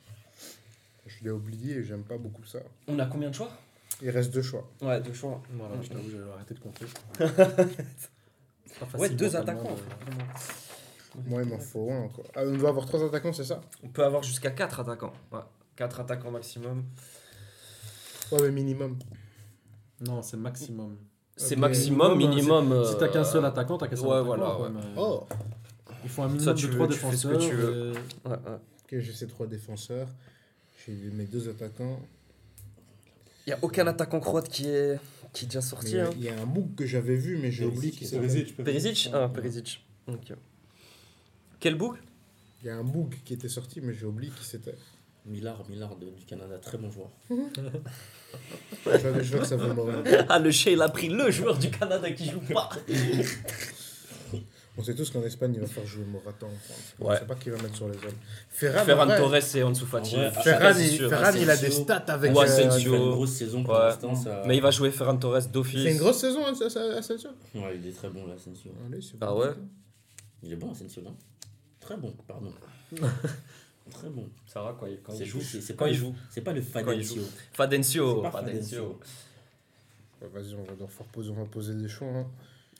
[1.07, 2.59] Je l'ai oublié et j'aime pas beaucoup ça.
[2.87, 3.51] On a combien de choix?
[4.01, 4.69] Il reste deux choix.
[4.81, 5.41] Ouais, deux choix.
[5.51, 6.85] Voilà, je t'avoue, j'ai arrêté de compter.
[8.65, 9.75] C'est pas facile Ouais, deux attaquants.
[9.75, 9.81] de-.
[11.27, 12.25] Moi, il m'en faut un encore.
[12.35, 15.13] Ah, on doit avoir trois attaquants, c'est ça On peut avoir jusqu'à 4 attaquants.
[15.31, 15.39] Ouais.
[15.75, 16.83] 4 attaquants maximum.
[18.31, 18.97] Ouais, mais minimum.
[20.01, 20.97] Non, c'est maximum.
[21.35, 22.85] C'est maximum, Minimum, minimum.
[22.85, 24.25] Si euh, t'as qu'un seul attaquant, t'as qu'un seul ouais, attaquant.
[24.25, 24.73] voilà, quoi, ouais.
[24.73, 25.23] mais Oh
[26.03, 27.49] Il faut un minimum Ça, tu de veux, 3 tu fais ce que défenseurs.
[27.49, 27.91] tu veux.
[27.91, 28.57] et- Ouais, ouais.
[28.83, 30.07] Ok, j'ai ces trois défenseurs.
[30.85, 31.99] J'ai mes deux attaquants.
[33.45, 34.99] Il n'y a aucun attaquant croate qui est,
[35.33, 35.91] qui est déjà sorti.
[35.91, 36.11] Il y a- Hein.
[36.17, 38.17] il y, a un book que j'avais vu, mais j'ai Perisic, oublié qui c'est.
[38.17, 39.85] Perisic, Perisic Ah, Perisic.
[40.07, 40.33] Ok.
[41.59, 41.97] Quel book?
[42.61, 44.75] Il y a un book qui était sorti, mais j'ai oublié qui c'était.
[45.25, 47.09] Millard, Millard de- du Canada, très bon joueur.
[47.29, 47.35] Je
[48.85, 49.95] vois- je vois que ça veut mourir.
[50.29, 52.69] Ah, le Shea, il a pris le joueur du Canada qui joue pas.
[54.77, 56.93] On sait tous qu'en Espagne, il va faire jouer Morata en France.
[57.01, 57.17] On Ouais.
[57.17, 58.15] sait pas qui va mettre sur les hommes.
[58.49, 60.15] Ferran, Ferran en vrai, Torres et Ansu Fati.
[60.17, 61.09] Ah, Ferran, il, sûr.
[61.09, 62.31] Ferran, il a des stats avec.
[62.33, 62.93] Ouais, euh, Asensio.
[62.93, 63.79] Il fait une grosse saison pour Ouais.
[63.81, 64.15] l'instant.
[64.15, 64.43] Ça...
[64.47, 65.83] Mais il va jouer Ferran Torres d'office.
[65.83, 67.29] C'est une grosse saison, Asensio?
[67.55, 68.71] Ouais, il est très bon, là, Asensio.
[68.87, 69.39] Allez, Ah bon.
[69.41, 69.49] ouais?
[70.43, 71.11] Il est bon, Asensio, là.
[71.89, 72.53] Très bon, pardon.
[73.91, 74.29] très bon.
[74.45, 75.41] Ça va, quoi, quand C'est il joue.
[75.41, 76.15] c'est- c'est Quand pas il le- joue.
[76.29, 77.21] C'est pas le Quand Fadencio.
[77.53, 78.13] Fadencio.
[78.13, 78.51] C'est pas Fadencio.
[78.61, 78.99] Fadencio.
[80.21, 82.07] Ouais, Vas-y, on va devoir faire poser, on va poser des choix.
[82.09, 82.27] Hein.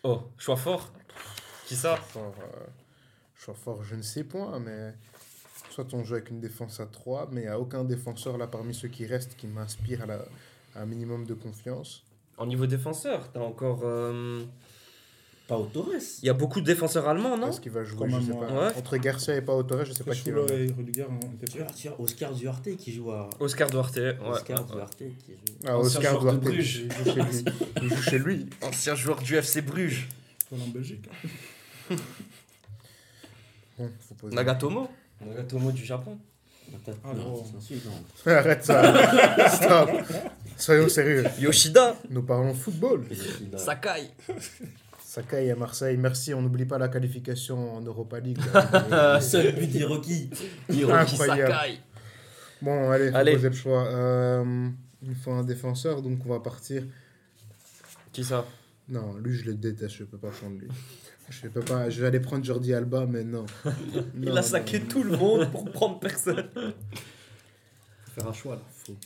[0.04, 0.92] Oh, choix fort.
[1.66, 2.66] Qui ça Fort, euh,
[3.36, 4.94] choix fort, je ne sais point, mais
[5.72, 8.46] soit on joue avec une défense à 3, mais il n'y a aucun défenseur là
[8.48, 10.26] parmi ceux qui restent qui m'inspire à, la-
[10.76, 12.04] à un minimum de confiance.
[12.38, 13.82] En niveau défenseur, t'as encore.
[13.84, 14.44] euh,
[15.50, 15.88] Pas au Torres.
[16.22, 18.38] Il y a beaucoup de défenseurs allemands, non Est-ce qu'il va jouer Je sais pas.
[18.68, 18.78] Ouais.
[18.78, 20.42] Entre Garcia et Pau Torres, je sais pas qui va.
[20.54, 21.64] Et Rudiger ont été Tu prêts.
[21.64, 23.30] vois, tu vois, Oscar Duarte qui joue à.
[23.40, 23.98] Oscar Duarte.
[23.98, 24.16] Ouais.
[24.30, 24.64] Oscar.
[24.66, 25.56] Duarte qui joue.
[25.66, 26.84] Ah, Ancien Oscar de Duarte, Bruges.
[26.86, 27.46] il joue chez lui.
[27.82, 28.50] Il joue chez lui.
[28.62, 30.08] Ancien joueur du FC Bruges.
[30.54, 31.10] En Belgique.
[33.78, 34.36] Bon, faut poser.
[34.36, 34.90] Nagatomo.
[35.26, 36.18] Nagatomo du Japon.
[37.04, 37.46] Ah, non, bon.
[37.58, 37.90] insultant.
[38.26, 39.50] Arrête ça.
[39.50, 39.90] Stop.
[40.58, 41.24] Soyons sérieux.
[41.40, 41.96] Yoshida.
[42.10, 43.06] Nous parlons football.
[43.54, 43.58] A-
[45.22, 45.36] Sakai.
[45.38, 46.34] Sakai à Marseille, merci.
[46.34, 48.40] On n'oublie pas la qualification en Europa League.
[48.92, 49.74] Le seul but.
[49.76, 50.30] Hiroki
[50.70, 51.52] Incroyable.
[51.54, 51.80] Sakai.
[52.62, 53.34] bon, allez, Allez.
[53.34, 53.86] poser le choix.
[53.88, 54.70] Euh,
[55.04, 56.84] il faut un défenseur, donc on va partir.
[58.12, 58.46] Qui ça?
[58.88, 59.96] Non, lui, je le déteste.
[59.96, 60.68] Je peux pas prendre lui.
[61.30, 61.90] Je peux pas.
[61.92, 63.46] Je vais aller prendre Jordi Alba, mais non.
[64.16, 64.86] Il Non, a saqué non.
[64.88, 66.50] tout le monde pour prendre personne.
[66.56, 68.62] Faut faire un choix là.
[68.74, 68.98] Faut-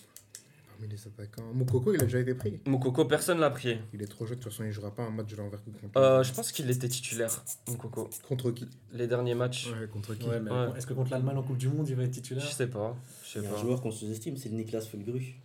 [0.83, 1.91] Parmi les attaquants.
[1.93, 2.59] Il a déjà été pris.
[2.65, 3.77] Mokoko, personne l'a pris.
[3.93, 5.97] Il est trop jeune, de toute façon, il jouera pas un match de l'envergure contre.
[5.97, 7.29] Euh, je pense qu'il était titulaire,
[7.69, 8.09] Mokoko.
[8.27, 8.67] Contre qui?
[8.91, 9.67] Les derniers matchs.
[9.67, 10.27] Ouais, contre qui?
[10.27, 10.67] Ouais, mais Ouais.
[10.77, 12.95] est-ce que contre l'Allemagne en Coupe du Monde, il va être Je titulaire sais pas.
[13.23, 13.61] Je Il sais y a un pas.
[13.61, 15.35] joueur qu'on sous-estime, c'est le Niklas Fulgru.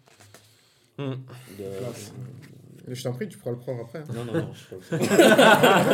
[0.98, 1.12] Hmm.
[1.58, 1.64] De-
[2.90, 3.98] Je t'en prie, tu pourras le prendre après.
[4.00, 4.04] hein.
[4.14, 5.84] Non, non, non, je sais pas.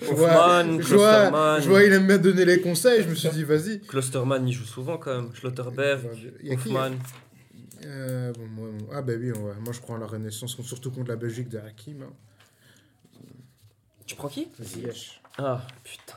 [0.00, 0.28] Je vois,
[0.60, 3.02] Hoffman, je vois, je vois, il aime bien donner les conseils.
[3.04, 3.80] Je me suis dit, vas-y.
[3.80, 5.30] Klosterman, il joue souvent quand même.
[5.34, 6.90] Schlotterberg, a qui Hoffman.
[7.86, 9.54] Euh, bon, moi, moi- Ah, bah oui, ouais.
[9.60, 12.02] moi je prends la Renaissance, surtout contre la Belgique de Hakim.
[12.02, 12.12] hein.
[14.06, 14.48] Tu prends qui?
[14.60, 15.20] Ziyech.
[15.38, 16.14] Ah, putain.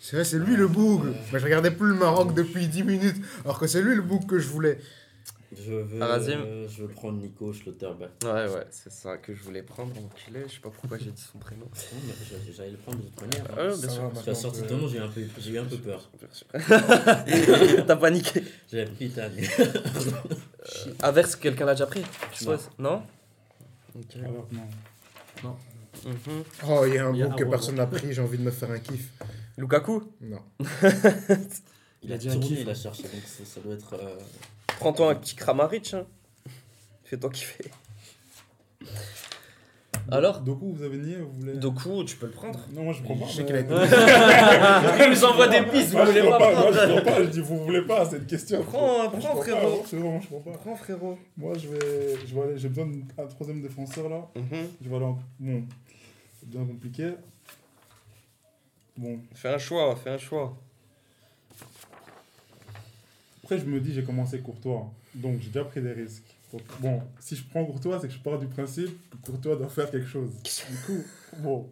[0.00, 1.12] C'est vrai, c'est lui le boug.
[1.32, 4.26] Mais je regardais plus le Maroc depuis 10 minutes, alors que c'est lui le boug
[4.26, 4.78] que je voulais.
[5.54, 8.10] Je veux, euh, je veux prendre Nico Schlotterbeck.
[8.24, 10.44] Ouais, ouais, c'est ça que je voulais prendre, enculé.
[10.48, 11.66] Je sais pas pourquoi j'ai dit son prénom.
[12.06, 12.14] Non,
[12.56, 13.44] J'allais le prendre de toute manière.
[13.56, 14.02] Ah, ouais, Ça bien sûr.
[14.02, 15.58] va, Parce qu'à maintenant sortie de que- ton nom, j'ai eu un peu, j'ai eu
[15.58, 16.10] un peu peur.
[17.86, 18.42] T'as paniqué.
[18.70, 19.32] J'avais pris Tane.
[21.02, 22.56] Averse, quelqu'un l'a déjà pris Je Non.
[22.58, 23.02] suppose Non?
[23.94, 24.04] Ok.
[24.16, 24.48] Alors,
[25.44, 25.56] non.
[26.04, 26.44] Mhm.
[26.68, 28.22] Oh, il y a un Il y a groupe que un personne n'a pris, j'ai
[28.22, 29.10] envie de me faire un kiff.
[29.58, 30.02] Lukaku?
[30.22, 30.40] Non.
[32.02, 32.60] Il a a dit un tourné, kiff.
[32.62, 33.92] il a cherché, donc ça, ça doit être.
[33.94, 34.16] euh,
[34.78, 35.94] Prends-toi un petit Kramaric.
[35.94, 36.06] Hein.
[37.04, 37.70] Fais-toi kiffer.
[40.10, 43.02] Alors Doku, vous avez nié Vous voulez Doku, tu peux le prendre Non, moi je
[43.02, 43.26] prends pas.
[43.26, 43.72] Je sais qu'il a été.
[45.04, 47.28] Il nous envoie des pistes, vous voulez pas pas, moi, je prendre prends pas, je
[47.28, 48.62] dis vous voulez pas, c'est une question.
[48.64, 49.84] Prends, prends, frérot.
[49.86, 50.50] c'est bon, je prends pas.
[50.58, 51.18] Prends frérot.
[51.36, 54.28] Moi je vais, je vais aller, j'ai besoin d'un troisième défenseur là.
[54.34, 54.68] Mhm.
[54.82, 55.18] Je vais aller en.
[55.38, 55.62] Bon,
[56.40, 57.12] c'est bien compliqué.
[58.96, 60.56] Bon, Fais un choix, fais un choix.
[63.52, 66.24] Après je me dis j'ai commencé Courtois, donc j'ai déjà pris des risques.
[66.52, 68.90] Donc, bon, si je prends Courtois, c'est que je pars du principe
[69.24, 70.30] que Courtois doit faire quelque chose.
[70.44, 71.02] Du coup,
[71.38, 71.66] bon,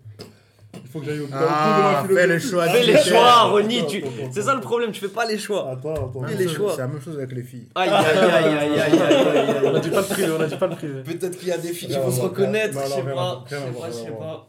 [0.75, 2.67] il faut que j'aille au bout Ah, de ma fais les choix.
[2.69, 5.71] Fais les choix, attends, tu- C'est ça le problème, tu fais pas les choix.
[5.71, 6.27] Attends, attends.
[6.27, 6.73] Fais les choix.
[6.75, 7.69] C'est la même chose avec les filles.
[7.75, 9.81] Aïe, aïe, aïe, aïe, aïe, aïe, aïe, On a aïe.
[9.83, 11.03] dû pas le priver, on a dû pas le priver.
[11.03, 13.45] Peut-être qu'il y a des filles qui vont se reconnaître, je sais pas.
[13.51, 14.47] Je sais pas, je sais pas.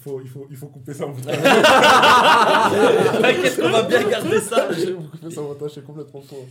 [0.00, 1.36] Il faut, il faut, il faut couper ça au montage.
[3.20, 4.72] T'inquiète qu'on va bien garder ça.
[4.72, 6.46] J'ai coupé ça au montage, c'est complètement faux.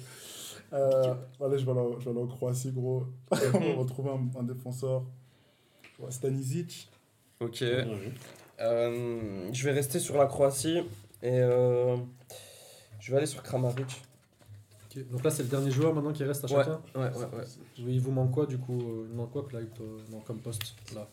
[0.71, 3.05] Euh, allez, je vais, aller, en- je vais aller en Croatie, gros.
[3.31, 5.01] On va retrouver un, un défenseur.
[5.99, 6.89] Ouais, Stanisic.
[7.39, 7.63] Ok.
[7.63, 10.77] Euh, je vais rester sur la Croatie
[11.23, 11.97] et euh,
[12.99, 14.03] je vais aller sur Kramaric.
[15.11, 16.81] Donc là, c'est le dernier joueur maintenant qui reste à Ouais, chacun.
[16.95, 17.43] ouais, ouais, ouais.
[17.77, 21.07] Il vous manque quoi du coup Il manque quoi, Clyde euh, non, comme poste là?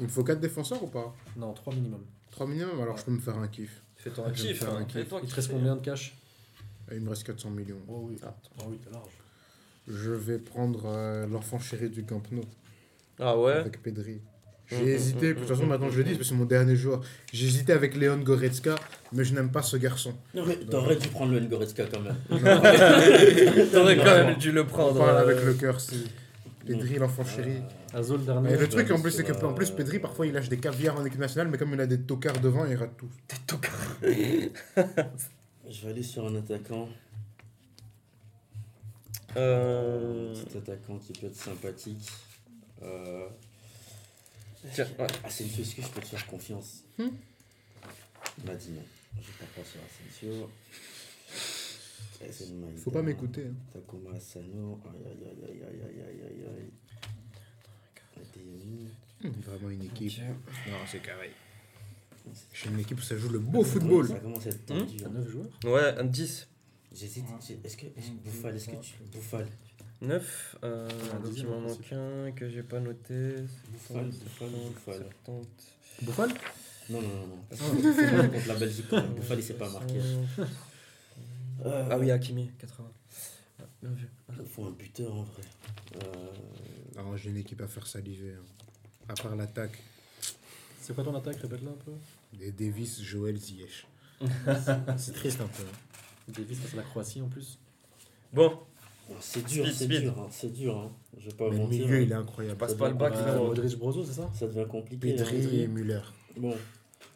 [0.00, 2.00] Il me faut 4 défenseurs ou pas Non, 3 minimum.
[2.30, 3.82] 3 minimum, alors je peux me faire un kiff.
[3.96, 4.62] Fais-toi un vais me kiff.
[4.62, 4.84] un hein.
[4.86, 5.06] kiff.
[5.22, 6.16] Il te reste combien de cash?
[6.90, 7.76] Et Il me reste 400 millions.
[7.88, 8.34] Oh oui, Ah.
[8.60, 9.10] oh, oui t'es large.
[9.88, 12.42] Je vais prendre euh, l'enfant chéri du Camp Nou
[13.18, 13.52] Ah ouais?
[13.54, 14.20] Avec Pedri.
[14.70, 16.44] J'ai Mhm, hésité, de toute façon mhm, maintenant je le dis, parce que c'est mon
[16.44, 17.00] dernier joueur.
[17.32, 18.74] J'ai hésité avec Léon Goretzka,
[19.14, 20.12] mais je n'aime pas ce garçon.
[20.34, 22.16] Non, mais t'aurais dû prendre le Ngoretzka quand même.
[23.72, 24.98] T'aurais quand même dû le On prendre.
[24.98, 25.96] parle euh, avec le cœur, c'est
[26.66, 27.54] Pedri, l'enfant chéri.
[27.94, 28.56] Azul Et dernier.
[28.56, 30.98] le truc en plus, c'est que en plus, euh, Pedri, parfois il lâche des caviars
[30.98, 33.08] en équipe nationale, mais comme il a des tocards devant, il rate tout.
[35.70, 36.88] Je vais aller sur un attaquant.
[39.36, 40.34] Euh...
[40.34, 42.10] Un petit attaquant qui peut être sympathique.
[42.82, 43.28] Euh...
[44.72, 45.06] Tiens, ouais.
[45.24, 47.08] Asensio, est-ce que je peux te faire confiance Hmm
[48.38, 48.82] Il m'a dit non.
[49.20, 50.50] Je pars pas sur Asensio.
[52.82, 53.44] Faut pas m'écouter.
[53.46, 53.54] hein.
[53.72, 54.80] Takuma Asano.
[54.84, 56.70] Aïe aïe aïe aïe aïe aïe aïe aïe
[58.54, 58.88] aïe.
[59.24, 59.42] Adeyemi.
[59.44, 60.12] Vraiment une équipe.
[60.20, 60.70] Ok.
[60.70, 61.30] Non, c'est carré.
[62.52, 64.08] J'ai une équipe où ça joue le beau football.
[64.08, 64.96] Ça commence à être tendu.
[64.96, 65.12] T'as hein.
[65.14, 66.46] 9 joueurs Ouais, un 10.
[66.94, 67.24] J'hésite.
[67.64, 67.86] Est-ce que.
[67.86, 68.94] est-ce- Bouffal, est-ce que tu.
[69.12, 69.46] Bouffal.
[70.00, 70.56] 9.
[70.62, 70.88] Euh,
[71.24, 73.34] donc il m'en en manque un que j'ai pas noté.
[73.72, 75.06] Bouffal, Bouffal, Bouffal.
[75.24, 75.48] 70.
[76.02, 76.28] Bouffal
[76.90, 77.26] Non, non, non.
[77.26, 77.74] non.
[77.74, 78.90] Bouffal contre la Belgique.
[79.16, 79.98] Bouffal, il s'est pas marqué.
[81.64, 82.88] Euh, Ah oui, Hakimi, 80.
[83.58, 84.08] Ouais, bien vu.
[84.38, 85.42] Il faut un buteur en vrai.
[85.96, 86.06] Euh,
[86.98, 88.32] Non, j'ai une équipe à faire saliver.
[88.34, 88.44] hein.
[89.08, 89.78] À part l'attaque,
[90.82, 91.92] C'est quoi ton attaque Répète-la un peu.
[92.38, 93.86] des Davis, Joël, Ziyech.
[94.96, 95.62] c'est triste un peu.
[95.62, 96.32] hein.
[96.36, 97.58] Davis, c'est la Croatie en plus.
[98.32, 98.52] Bon,
[99.20, 100.14] c'est dur, c'est dur.
[100.18, 100.76] hein, C'est dur.
[100.76, 100.90] Hein.
[101.18, 101.86] Je vais pas Mais le mentir.
[101.86, 102.02] milieu, hein.
[102.02, 102.58] il est incroyable.
[102.58, 103.38] passe pas le bac, Ouais, Euh.
[103.46, 105.14] Modric Brozo, c'est ça Ça devient compliqué.
[105.14, 105.66] Pedri et.
[105.68, 106.00] Müller.
[106.36, 106.54] Bon,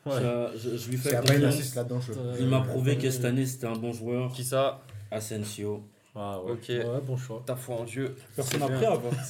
[0.06, 0.12] Ouais.
[0.20, 1.72] ça, je, je lui fais confiance.
[2.16, 4.32] Euh, Il m'a prouvé que cette année c'était un bon joueur.
[4.32, 4.82] Qui ça?
[5.10, 5.84] Asensio.
[6.14, 6.52] Ah ouais.
[6.52, 6.64] Ok.
[6.68, 7.43] Ouais, bon choix.
[7.47, 8.14] Ta foi en Dieu.
[8.36, 9.01] Personne n'a pris avant.
[9.01, 9.28] Non, Ah,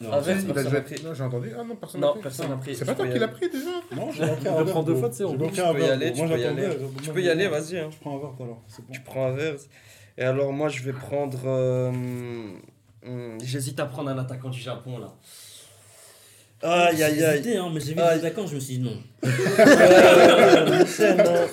[0.00, 1.02] Il a personne déjà- n'a pris.
[1.02, 1.50] Non, j'ai entendu.
[1.58, 2.22] Ah non, personne n'a Non, pris.
[2.22, 2.76] personne n'a pris.
[2.76, 4.64] C'est pas toi qui l'as pris déjà Non, j'ai Il un verre.
[4.66, 6.68] prendre deux fois, tu sais, Tu peux y aller, tu peux y aller.
[7.02, 7.78] Tu peux y aller, vas-y.
[7.78, 7.88] Hein.
[7.90, 8.58] Je prends un verre tout à l'heure.
[8.92, 9.54] Tu prends un verre.
[10.18, 11.38] Et alors, moi, je vais prendre.
[11.46, 15.14] euh, hum, J'hésite à prendre un attaquant du Japon là.
[16.62, 17.38] Aïe aïe aïe.
[17.38, 18.98] hésité, hein, mais j'ai vu les attaquants, je me suis dit non.
[19.24, 19.30] Euh.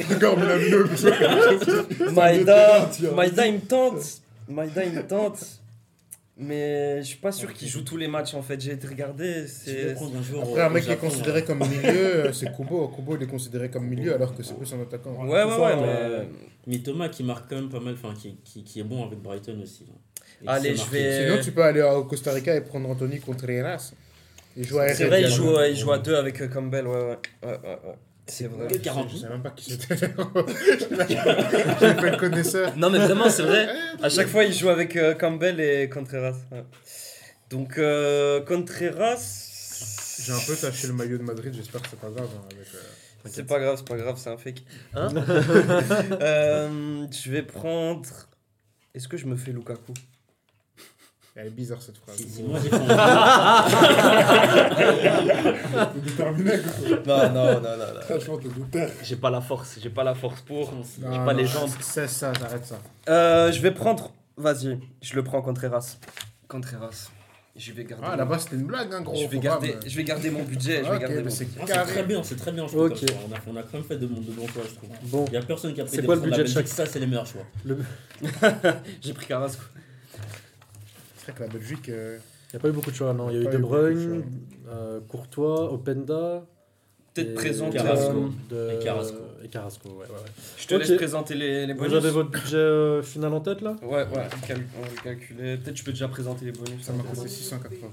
[0.10, 0.84] D'accord, mais la vidéo,
[2.12, 2.90] Maïda.
[3.16, 4.22] Maïda, il me tente.
[4.48, 5.44] Maïda, il me tente.
[6.40, 8.62] Mais je suis pas sûr qu'il joue tous les matchs en fait.
[8.62, 9.46] J'ai été regarder.
[9.66, 10.40] Je vais C'est.
[10.40, 11.44] Après, un mec qui est considéré hein.
[11.48, 12.90] comme milieu, euh, c'est Kubo.
[12.90, 15.16] Kubo, il est considéré comme milieu alors que c'est plus un attaquant.
[15.26, 16.26] Ouais, ouais, ouais, euh,
[16.68, 16.74] mais.
[16.78, 19.60] Mitoma qui marque quand même pas mal, enfin qui, qui, qui est bon avec Brighton
[19.64, 19.88] aussi.
[19.90, 19.98] hein.
[20.44, 23.94] Et Allez, je vais- Sinon, tu peux aller au Costa Rica et prendre Anthony Contreras.
[24.56, 26.86] Il joue à C'est vrai, il joue, ouais, il joue à deux avec euh, Campbell.
[26.86, 27.18] Ouais, ouais.
[27.44, 27.96] ouais, ouais, ouais.
[28.30, 28.68] C'est vrai.
[28.68, 29.96] Que 40 Je sais même pas qui c'était.
[29.98, 32.76] J'ai fait le connaisseur.
[32.78, 33.68] Non, mais vraiment, c'est vrai.
[34.04, 36.36] À chaque fois, il joue avec euh, Campbell et Contreras.
[36.52, 36.64] ouais.
[37.50, 39.44] Donc, euh, Contreras.
[40.24, 42.28] J'ai un peu taché le maillot de Madrid, j'espère que c'est pas grave.
[42.36, 42.80] hein, avec, euh,
[43.26, 44.64] C'est pas grave, c'est pas grave, c'est un fake.
[44.94, 45.10] Hein
[46.22, 48.10] Euh, Je vais prendre.
[48.94, 49.94] Est-ce que je me fais Lukaku?
[51.40, 52.16] Elle est bizarre cette phrase.
[52.18, 52.70] Si, si moi j'ai.
[57.08, 57.62] Non, non, non, non.
[57.62, 58.02] non.
[58.02, 58.88] Franchement, t'es déter.
[59.04, 60.72] J'ai pas la force, j'ai pas la force pour.
[60.98, 61.70] J'ai pas non, les jambes.
[61.80, 62.80] C'est ça, j'arrête ça.
[63.10, 64.12] Euh, je vais prendre.
[64.36, 65.98] Vas-y, je le prends Contreras.
[66.48, 67.10] Contreras.
[67.56, 68.06] Je vais garder.
[68.08, 69.16] Ah, là-bas, c'était une blague, hein, gros.
[69.16, 70.84] je vais garder, pas me- je vais garder mon budget.
[70.84, 72.68] je vais Ok, garder mais mon- c'est Ah, c'est très bien, c'est très bien.
[72.68, 73.00] Je trouve, Ok.
[73.00, 73.14] comme ça.
[73.28, 74.90] On, a, on a quand même fait de, de bons choix, je trouve.
[75.04, 76.68] Bon, Il n'y a personne qui a pris C'est des quoi le budget de chaque-
[76.68, 77.42] Ça, c'est les meilleurs choix.
[79.02, 79.64] J'ai pris Carrasco.
[81.28, 81.90] C'est vrai que la Belgique.
[81.90, 82.18] euh,
[82.50, 83.30] il n'y a pas eu beaucoup de choix, non.
[83.30, 84.24] Il y a eu De eu beaucoup de Bruyne,
[84.70, 86.46] euh, Courtois, Openda.
[87.14, 87.34] Peut-être.
[87.72, 88.30] Carrasco.
[88.50, 89.18] de- Et Carrasco.
[89.44, 90.20] Et Carrasco, ouais, ouais, ouais.
[90.58, 91.90] Je te laisse présenter les, les bonus.
[91.92, 93.76] Vous avez votre budget euh, final en tête là?
[93.82, 95.58] Ouais, ouais, on va le calculer.
[95.58, 96.82] Peut-être tu peux déjà présenter les bonus.
[96.84, 97.88] Ça m'a coûté 680.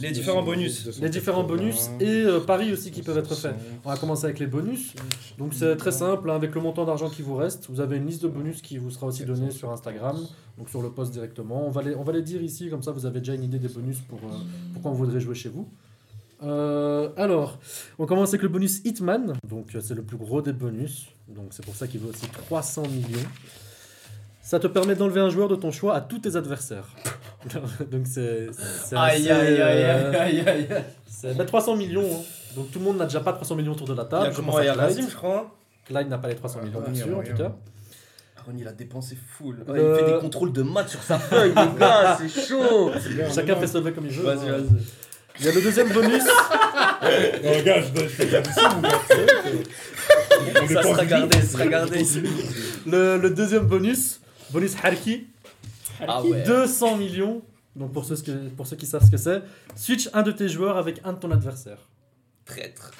[0.00, 1.00] Les différents bonus.
[1.00, 3.54] Les différents bonus et euh, paris aussi qui peuvent être faits.
[3.84, 4.94] On va commencer avec les bonus.
[5.38, 8.06] Donc c'est très simple, hein, avec le montant d'argent qui vous reste, vous avez une
[8.06, 10.16] liste de bonus qui vous sera aussi donnée sur Instagram,
[10.58, 11.66] donc sur le post directement.
[11.66, 13.58] On va les, on va les dire ici, comme ça vous avez déjà une idée
[13.58, 14.32] des bonus pour, euh,
[14.72, 15.68] pour quand vous voudrez jouer chez vous.
[16.42, 17.58] Euh, alors,
[17.98, 21.46] on commence avec le bonus Hitman, donc euh, c'est le plus gros des bonus, donc
[21.50, 23.28] c'est pour ça qu'il vaut aussi 300 millions.
[24.40, 26.88] Ça te permet d'enlever un joueur de ton choix à tous tes adversaires.
[27.90, 28.48] donc c'est
[28.94, 30.68] Aïe, aïe, aïe, euh, aïe, aïe, aïe.
[31.08, 32.02] c'est bah, 300 millions.
[32.04, 32.22] hein.
[32.56, 34.26] Donc tout le monde n'a déjà pas 300 millions autour de la Il y table.
[34.26, 34.84] a Je comment pense Il y a Clyde.
[34.86, 35.36] Razim, je crois.
[35.38, 35.50] hein.
[35.86, 37.52] Clyde n'a pas les 300 millions, Ah, bien il y a sûr, en tout cas.
[38.38, 39.64] Aaron, il a dépensé full.
[39.68, 42.90] Il fait des contrôles de maths sur sa feuille, les gars, c'est chaud.
[43.34, 44.24] Chacun fait se lever comme il veut.
[44.24, 44.52] Vas-y, hein.
[44.58, 44.82] vas-y.
[45.40, 46.22] Il y a le deuxième bonus.
[46.24, 48.30] Non, gars, je fais on
[50.44, 51.10] Ça dépense sera vite.
[51.10, 52.04] gardé, ça sera gardé.
[52.86, 54.20] Le, le deuxième bonus,
[54.50, 55.26] bonus Harki,
[56.08, 56.42] Ah ouais.
[56.44, 57.42] 200 millions.
[57.76, 59.42] Donc pour ceux, que- pour ceux qui savent ce que c'est,
[59.76, 61.78] switch un de tes joueurs avec un de ton adversaire.
[62.44, 62.90] Traître.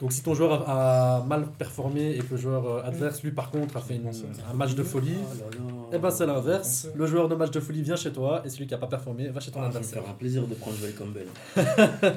[0.00, 3.30] Donc si ton joueur a, a mal performé et que le joueur euh, adverse, lui
[3.30, 4.08] par contre, a fait une-
[4.50, 5.14] un match de folie,
[5.60, 6.88] Oh et ben c'est l'inverse.
[6.94, 9.28] Le joueur de match de folie vient chez toi et celui qui a pas performé
[9.28, 10.02] va chez ton Ah, ça me adversaire.
[10.02, 11.26] fera un plaisir de prendre Joel Campbell.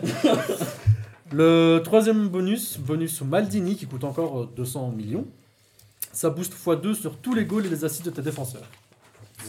[1.32, 5.26] Le troisième bonus, bonus Maldini, qui coûte encore euh, 200 millions.
[6.12, 8.64] Ça booste x2 sur tous les goals et les assists de tes défenseurs.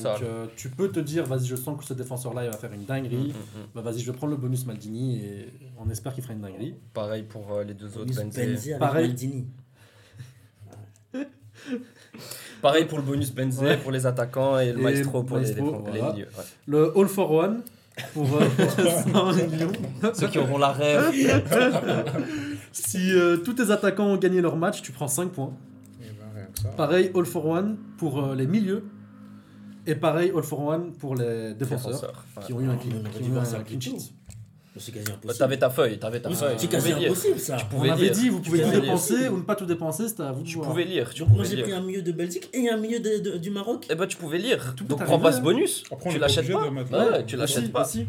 [0.02, 2.72] Donc euh, tu peux te dire, vas-y, je sens que ce défenseur-là, il va faire
[2.72, 3.32] une dinguerie.
[3.74, 5.48] Bah vas-y, je vais prendre le bonus Maldini et
[5.78, 6.74] on espère qu'il fera une dinguerie.
[6.92, 8.06] Pareil pour euh, les deux autres.
[8.14, 8.46] Benzé.
[8.46, 9.06] Benzé avec Pareil.
[9.08, 9.46] Maldini.
[12.62, 13.76] Pareil pour le bonus Benzé, Ouais.
[13.76, 16.12] pour les attaquants et le Et maestro pour les, Maestro, défenses- les voilà.
[16.14, 16.26] milieux.
[16.36, 16.44] ouais.
[16.66, 17.62] Le All for One
[18.12, 18.48] pour euh,
[19.12, 19.72] 100 millions.
[20.14, 21.12] Ceux qui auront la rêve.
[22.72, 25.54] Si euh, tous tes attaquants ont gagné leur match, tu prends 5 points.
[26.02, 26.68] Eh ben, rien que ça.
[26.70, 28.84] Pareil, All for One pour euh, les milieux.
[29.86, 32.24] Et pareil, All for One pour les défenseurs.
[32.44, 33.44] Qui ont eu un clean, qui ont eu un
[33.80, 34.12] sheet.
[34.78, 35.38] C'est quasi Bah, impossible.
[35.38, 36.54] T'avais ta feuille, t'avais ta Oui, feuille.
[36.58, 37.10] c'est tu quasi pouvais lire.
[37.12, 37.56] impossible ça.
[37.56, 38.12] Tu On pouvais avait lire.
[38.12, 38.82] dit, vous pouvez pouvais tout lire.
[38.82, 40.68] dépenser ou ne pas tout dépenser, c'était à vous de Tu voir.
[40.68, 41.64] pouvais lire, tu Donc moi pouvais j'ai lire.
[41.64, 43.86] pris un milieu de Belgique et un milieu de- de- du Maroc.
[43.88, 44.74] Eh ben tu pouvais lire.
[44.76, 45.42] Tout Donc prends pas ce hein.
[45.42, 45.82] bonus.
[45.90, 46.64] Après, on Tu est l'achètes obligé pas.
[46.66, 47.86] de mettre- Ouais, tu Aussi, l'achètes pas.
[47.86, 48.06] aussi.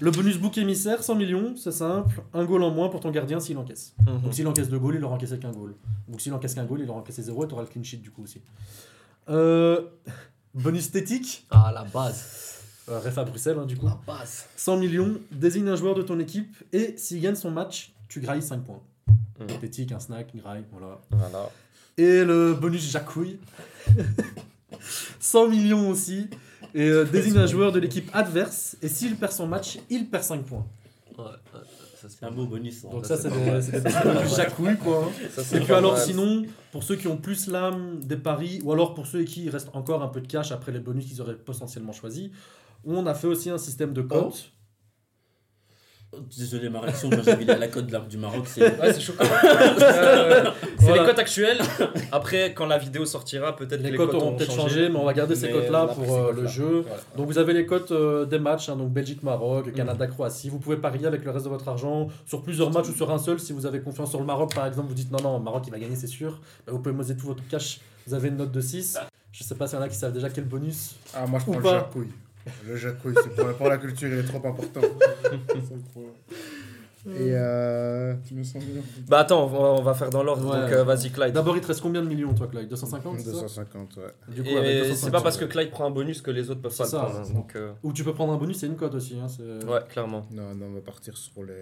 [0.00, 2.22] Le bonus book émissaire, 100 millions, c'est simple.
[2.32, 3.94] Un goal en moins pour ton gardien s'il encaisse.
[4.06, 4.20] Mhm.
[4.22, 5.74] Donc s'il encaisse deux goals, il aura encaissé qu'un goal.
[6.08, 7.98] Donc s'il encaisse qu'un goal, il aura encaissé zéro et tu auras le clean sheet
[7.98, 8.40] du coup aussi.
[9.28, 9.82] Euh,
[10.56, 12.54] bonus esthétique, Ah, la base.
[12.88, 13.86] euh, ref à Bruxelles hein, du coup.
[13.86, 14.46] La base.
[14.56, 18.42] 100 millions, désigne un joueur de ton équipe et s'il gagne son match, tu grailles
[18.42, 18.80] 5 points.
[19.40, 19.50] Mhm.
[19.50, 20.98] Esthétique, un snack, une graille, voilà.
[21.10, 21.50] Voilà.
[21.98, 23.38] Et le bonus Jacouille.
[25.20, 26.28] 100 millions aussi.
[26.74, 28.76] Et euh, désigne un joueur de l'équipe adverse.
[28.82, 30.66] Et s'il perd son match, il perd 5 points.
[31.18, 31.24] Ouais,
[32.08, 32.82] C'est un beau bonus.
[32.82, 32.88] ça.
[32.88, 35.04] Donc ça, c'est des, c'est bonus Jacouille, quoi.
[35.06, 35.28] hein.
[35.34, 36.02] ça, c'est Et puis alors mal.
[36.02, 39.50] sinon, pour ceux qui ont plus l'âme des paris, ou alors pour ceux qui il
[39.50, 42.30] reste encore un peu de cash après les bonus qu'ils auraient potentiellement choisis,
[42.84, 44.50] on a fait aussi un système de cotes.
[44.52, 44.52] Oh,
[46.36, 48.62] Désolé, ma réaction quand j'ai vu la cote du Maroc, c'est.
[48.80, 49.24] Ouais, c'est choquant.
[49.86, 51.02] Euh, c'est Voilà.
[51.02, 51.58] les cotes actuelles.
[52.12, 54.68] Après, quand la vidéo sortira, peut-être Les les cotes auront peut-être changé.
[54.68, 56.84] changé, mais on va garder ces cotes-là pour euh, le jeu.
[56.86, 57.02] Voilà.
[57.16, 60.48] Donc vous avez les cotes euh, des matchs, hein, donc Belgique-Maroc, Canada-Croatie.
[60.50, 63.18] Vous pouvez parier avec le reste de votre argent sur plusieurs matchs ou sur un
[63.18, 63.38] seul.
[63.40, 65.70] Si vous avez confiance sur le Maroc, par exemple, vous dites non, non, Maroc il
[65.70, 66.40] va gagner, c'est sûr.
[66.66, 67.80] Bah, vous pouvez moser tout votre cash.
[68.06, 68.98] Vous avez une note de 6.
[69.32, 70.94] Je sais pas s'il y en a qui savent déjà quel bonus.
[71.14, 71.78] Ah, moi je Ou prends le pas.
[71.80, 72.08] jacouille.
[72.66, 74.80] Le c'est pour, pour la culture, il est trop important.
[77.08, 78.82] Et euh, Tu mets 100 millions.
[79.08, 80.52] Bah attends, on va, on va faire dans l'ordre.
[80.52, 80.60] Ouais.
[80.62, 81.32] Donc euh, vas-y, Clyde.
[81.32, 82.68] D'abord, il te reste combien de millions, toi, Clyde?
[82.68, 83.42] 250 c'est ça?
[83.42, 84.02] 250, ouais.
[84.34, 86.50] Du coup, Et avec c'est 250, pas parce que Clyde prend un bonus que les
[86.50, 87.16] autres peuvent pas le prendre.
[87.16, 87.32] hein.
[87.32, 89.18] Donc, euh, Ou tu peux prendre un bonus, c'est une cote aussi.
[89.22, 90.26] Hein, c'est- ouais, clairement.
[90.32, 91.52] Non, non, on va partir sur les.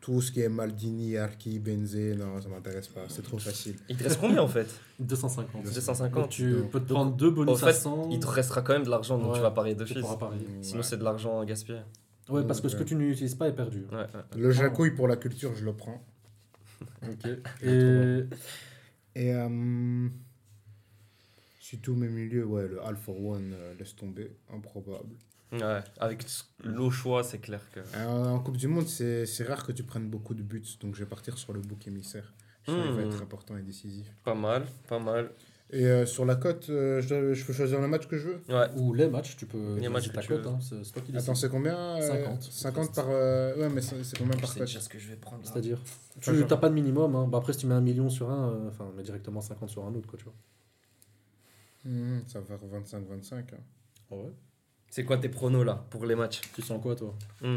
[0.00, 3.76] Tout ce qui est Maldini, Arki, Benzé, non, ça m'intéresse pas, c'est trop facile.
[3.88, 4.66] Il te reste combien en fait
[4.98, 5.62] 250.
[5.62, 6.14] 250.
[6.22, 8.08] Donc tu Donc, peux te prendre deux bonus en fait, à 100.
[8.10, 9.36] Il te restera quand même de l'argent, donc Ouais.
[9.36, 10.00] tu vas parier de tu suite.
[10.02, 10.46] pourras parier.
[10.62, 10.82] Sinon, Ouais.
[10.84, 11.80] c'est de l'argent gaspillé.
[12.30, 13.84] Ouais, parce que ce que tu n'utilises pas est perdu.
[13.92, 14.06] Ouais, ouais.
[14.36, 16.02] Le jacouille pour la culture, je le prends.
[17.02, 17.26] Ok.
[17.62, 18.24] Et
[19.16, 20.08] Et euh,
[21.60, 25.14] si tous mes milieux, ouais, le All for One, euh, laisse tomber, improbable.
[25.52, 26.24] Ouais, avec
[26.62, 27.80] l'eau choix, c'est clair que.
[27.96, 30.94] Euh, en Coupe du Monde, c'est c'est rare que tu prennes beaucoup de buts, donc
[30.94, 32.32] je vais partir sur le bouc émissaire.
[32.66, 33.06] Je qu'il va Hmm.
[33.06, 34.06] être important et décisif.
[34.22, 35.32] Pas mal, pas mal.
[35.72, 38.42] Et euh, sur la cote, euh, je, peux choisir le match que je veux?
[38.48, 38.66] Ouais.
[38.76, 39.78] Ou les matchs, tu peux.
[39.78, 41.28] Les matchs que ta cote, hein, c'est c'est toi qui décides.
[41.30, 42.42] Attends, c'est combien euh, 50.
[42.42, 43.06] 50 par.
[43.08, 44.62] euh, Ouais, mais c'est c'est combien Je par cote?
[44.64, 45.42] déjà ce que je vais prendre.
[45.44, 45.80] C'est-à-dire?
[46.20, 47.14] Tu n'as pas de minimum.
[47.16, 47.26] Hein.
[47.28, 49.84] Bah, après, si tu mets un million sur un, euh, enfin, mets directement 50 sur
[49.84, 50.34] un autre, quoi, tu vois.
[51.84, 53.52] Mhm, Ça va faire 25-25.
[53.54, 53.58] hein.
[54.10, 54.32] Ah ouais?
[54.90, 57.56] C'est quoi tes pronos là pour les matchs Tu sens quoi, toi Hmm.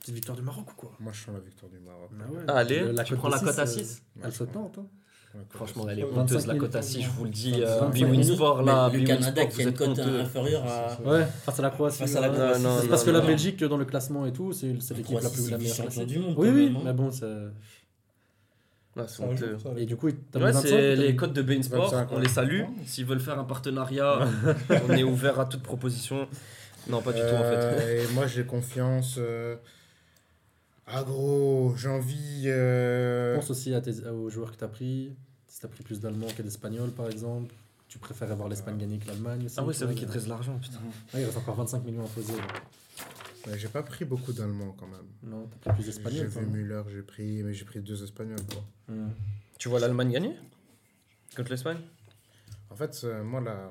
[0.00, 2.10] Petite victoire du Maroc ou quoi Moi, je sens la victoire du Maroc.
[2.48, 4.86] Allez, Le- tu prends la cote à six, 6 euh, Elle se tente, hein.
[5.34, 7.50] À Franchement, elle est 25 honteuse la 000 cote à 6, je vous le dis.
[7.50, 8.08] 25 Euh, 000.
[8.10, 10.20] Bwin Sport là, le Bwin Canada Sport, qui a vous une êtes cote honteux.
[10.20, 11.02] inférieure à.
[11.02, 11.98] Ouais, face à la Croatie.
[11.98, 12.44] Face à la voilà.
[12.52, 13.20] Croatie, C'est c'est parce que la.
[13.20, 16.38] Belgique, dans le classement et tout, c'est l'équipe la plus c'est la meilleure.
[16.38, 16.80] Oui, oui, hein.
[16.84, 17.10] mais bon,
[18.96, 19.22] c'est.
[19.22, 19.58] Ouais, c'est honteux.
[19.76, 22.18] Et du coup, t'as Ouais, mis 25, c'est les codes de Bein Sport, 25, on
[22.18, 22.62] les salue.
[22.86, 24.20] S'ils veulent faire un partenariat,
[24.88, 26.26] on est ouvert à toute proposition.
[26.88, 27.56] Non, pas du tout en fait.
[27.56, 29.16] Euh, Et moi, j'ai confiance.
[29.18, 29.56] euh,
[30.86, 32.44] Ah, gros, j'ai envie.
[32.46, 35.12] euh, Pense aussi à tes, aux joueurs que tu as pris.
[35.48, 37.54] Si tu as pris plus d'Allemands que d'Espagnols, par exemple.
[37.88, 39.54] Tu préfères avoir l'Espagne gagner que l'Allemagne aussi.
[39.58, 40.78] Ah ouais, tu c'est vrai qu'il te reste de l'argent, putain.
[41.14, 42.32] ah, il reste encore 25 millions à poser.
[43.46, 45.06] Ouais, J'ai pas pris beaucoup d'Allemands quand même.
[45.22, 46.30] Non, t'as pris plus J'ai d'Espagnols.
[46.30, 48.44] toi, vu Müller, j'ai pris, mais j'ai pris deux Espagnols.
[48.52, 48.64] Quoi.
[48.88, 49.10] Hmm.
[49.58, 50.36] Tu vois l'Allemagne gagner
[51.36, 51.78] Contre l'Espagne?
[52.70, 53.70] En fait, euh, moi, la...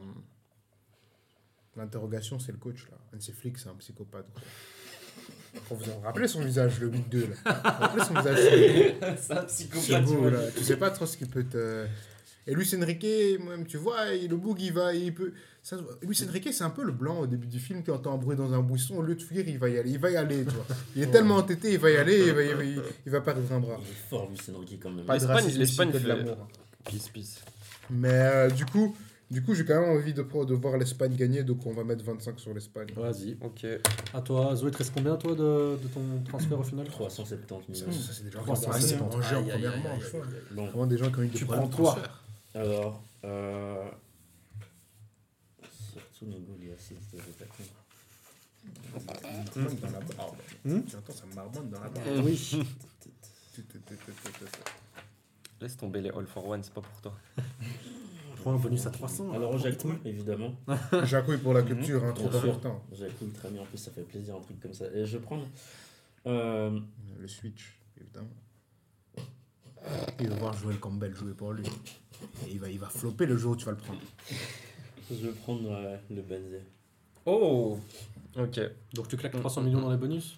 [1.75, 2.87] l'interrogation, c'est le coach.
[2.89, 2.97] là.
[3.15, 4.27] Hansi Flick, c'est un psychopathe.
[4.33, 4.43] Quoi.
[5.69, 7.35] Vous rappelez son visage, le 8-2, là.
[7.45, 10.39] Vous vous rappelez son visage C'est un beau, là.
[10.55, 11.87] Tu sais pas trop ce qu'il peut te.
[12.47, 13.05] Et Luis Enrique,
[13.39, 14.93] moi-même, tu vois, il- le boug, il va.
[14.93, 15.33] Il peut...
[15.63, 15.77] ça.
[16.03, 18.35] Luis Enrique, c'est un peu le blanc au début du film qui entend un bruit
[18.37, 18.97] dans un buisson.
[18.97, 19.89] Au lieu de fuir, il va y aller.
[19.89, 20.65] Il va y aller, tu vois.
[20.95, 23.21] Il est tellement entêté, il va y aller, il va, il va, il- il va
[23.21, 23.77] perdre un bras.
[23.81, 25.05] Il est fort, Luis Enrique, quand même.
[25.05, 26.47] Pas de L'Espagne- racisme l'Espagne de l'amour.
[26.83, 27.39] Peace, peace.
[27.89, 28.95] Mais euh, du coup,
[29.31, 32.03] du coup j'ai quand même envie de, de voir l'Espagne gagner, donc on va mettre
[32.03, 32.87] 25 sur l'Espagne.
[32.95, 33.35] Vas-y.
[33.41, 33.65] Ok.
[34.13, 36.85] À toi, Zoé, te reste combien, toi, de, de ton transfert au final?
[36.87, 37.99] 370 Ça, millions.
[37.99, 39.15] ça, c'est des gens qui Trois ont cent assez cinquante.
[39.15, 40.03] mangé en première manche.
[40.51, 42.21] Vraiment des gens qui ont eu des Tu prends quoi transfert.
[42.55, 43.03] Alors.
[43.23, 43.89] Euh...
[46.13, 46.31] Surtout
[47.37, 47.69] t'attendre.
[49.05, 50.37] Marmonne dans la barbe.
[50.65, 52.23] J'entends ça marmonne dans la barbe.
[52.23, 52.63] Oui.
[55.61, 57.13] Laisse tomber les All for One, c'est pas pour toi.
[58.41, 59.31] Prends un bonus à 300.
[59.33, 60.55] Alors, Jacou, évidemment.
[61.03, 62.83] Jacouille pour la culture, hein, trop important.
[62.91, 64.85] Jacou, très bien, en plus, ça fait plaisir, un truc comme ça.
[64.93, 65.47] Et je prendre.
[66.27, 66.79] Euh...
[67.17, 68.29] Le switch, évidemment.
[70.19, 71.65] Il va voir Joel Campbell jouer pour lui.
[72.47, 73.99] Et il va, il va flopper le jour où tu vas le prendre.
[75.09, 76.61] Je vais prendre euh, le Benzé.
[77.25, 77.79] Oh
[78.37, 78.59] Ok.
[78.93, 80.37] Donc tu claques 300 millions dans les bonus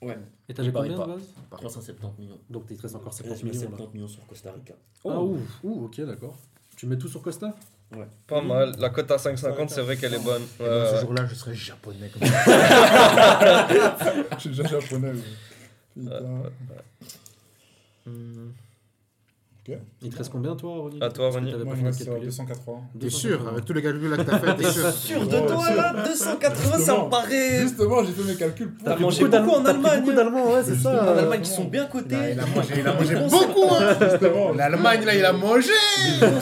[0.00, 0.16] Ouais.
[0.48, 2.38] Et paraît combien de base 370 millions.
[2.48, 3.62] Donc il te reste encore Et 70 je mets millions.
[3.70, 3.76] là.
[3.76, 4.74] 70 millions sur Costa Rica.
[5.04, 6.36] Ah, ouh, ouh, ok, d'accord.
[6.76, 7.54] Tu mets tout sur Costa
[8.28, 8.74] Pas mal.
[8.78, 10.42] La cote à 5,50, c'est vrai qu'elle est bonne.
[10.60, 13.66] Et ben, ce jour-là, je serai japonais comme ça.
[14.34, 15.12] Je suis déjà japonais.
[15.96, 16.42] mais- Putain.
[19.68, 19.74] Hmm.
[20.00, 22.06] Il te reste combien, toi, Ronnie À toi, t'avais Moi, pas il me reste sur
[22.06, 22.26] calculer.
[22.26, 22.80] 280.
[22.98, 25.74] T'es sûr Avec tous les calculs là que t'as fait, t'es sûr Sûr de toi
[25.74, 27.60] là 280, ça me paraît.
[27.60, 28.84] Justement, j'ai fait mes calculs pour.
[28.86, 30.00] T'as mangé beaucoup beaucoup en Allemagne.
[30.00, 31.14] beaucoup d'Allemands, ouais, c'est En ça.
[31.18, 32.16] Allemagne, qui sont bien cotés.
[32.32, 35.68] Il a mangé, il a mangé beaucoup, hein Justement, L'Allemagne, là, il a mangé.
[36.16, 36.40] Et pas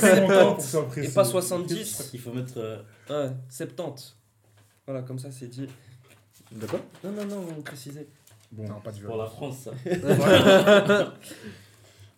[0.96, 2.08] Je crois 70.
[2.10, 2.58] qu'il faut mettre.
[2.58, 2.78] euh,
[3.10, 4.14] Ouais, 70.
[4.86, 5.66] Voilà, comme ça, c'est dit.
[6.52, 6.78] De quoi?
[7.02, 8.06] Non, non, non, on précisait.
[8.52, 9.26] Bon, Non, pas de pour la.
[9.26, 9.72] France, ça.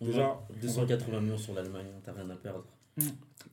[0.01, 2.65] Déjà, va 280 millions sur l'Allemagne, hein, t'as rien à perdre.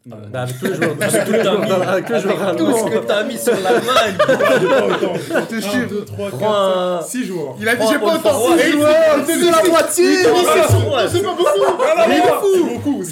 [0.09, 0.17] Non.
[0.33, 0.91] Bah, avec tous les joueurs.
[1.01, 1.89] Avec tous les joueurs.
[1.89, 4.17] Avec tous les joueurs Tout ce que t'as mis sur l'Allemagne.
[4.61, 5.13] J'ai pas autant.
[5.17, 7.57] Je te 1, jure 2, 3, Prends 4, un- 5, 6 joueurs.
[7.61, 8.59] Il a dit j'ai pas autant One.
[8.59, 10.17] six joueurs Il te dit la moitié.
[10.17, 11.49] C'est pas beaucoup
[11.97, 13.03] Ah, Il est C'est fou c'est beaucoup.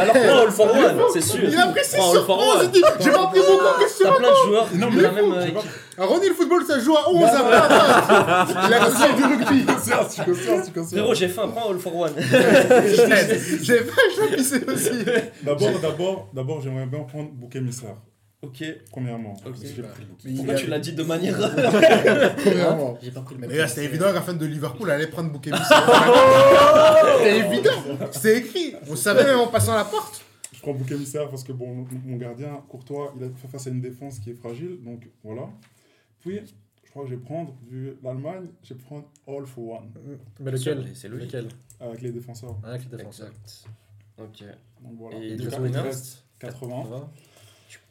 [0.00, 1.40] Alors prends All for One, c'est sûr.
[1.44, 2.60] Il a pris 6 Prends sur All for 11 One.
[2.64, 3.64] il dit j'ai pas pris beaucoup
[4.02, 4.66] T'as plein de joueurs.
[4.74, 5.32] Non, Il mais a même.
[5.32, 5.60] euh, j'ai pas-
[6.02, 9.22] Ah, Ronnie, le football, ça se joue à 11 à 20 Il a reçu du
[9.24, 10.90] rugby Conscience, conscience, conscience.
[10.92, 12.12] Frérot, j'ai faim, prends All for One.
[12.18, 14.90] J'ai pas je pissé aussi
[15.42, 17.96] D'abord, d'abord, d'abord, j'aimerais bien prendre bouc émissaire.
[18.42, 18.64] Ok.
[18.90, 19.34] Premièrement.
[19.34, 19.42] Ok.
[19.44, 20.18] Parce que j'ai pris le bouc.
[20.24, 21.36] Mais il Pourquoi a- tu l'as dit de manière.
[22.36, 24.02] Premièrement J'ai pas pris le Mais gars, c'était émissaire.
[24.08, 25.50] évident, la fan de Liverpool allait prendre bouquet
[27.18, 27.70] C'était évident
[28.12, 31.52] C'était écrit On savait même en passant la porte Je prends bouc émissaire parce que
[31.52, 34.78] bon, mon gardien, Courtois, il a fait face à une défense qui est fragile.
[34.82, 35.48] Donc voilà.
[36.20, 36.40] Puis,
[36.84, 39.90] je crois que je vais prendre, vu l'Allemagne, je vais prendre All for One
[40.40, 40.90] Mais lequel?
[40.94, 41.26] C'est logique.
[41.32, 41.48] Lequel?
[41.78, 42.56] Avec les défenseurs.
[42.64, 43.28] Avec les défenseurs.
[43.28, 43.64] Exact.
[44.20, 44.44] Ok.
[44.82, 45.16] Donc voilà.
[45.16, 47.10] Et Il il reste- reste combien il reste 80.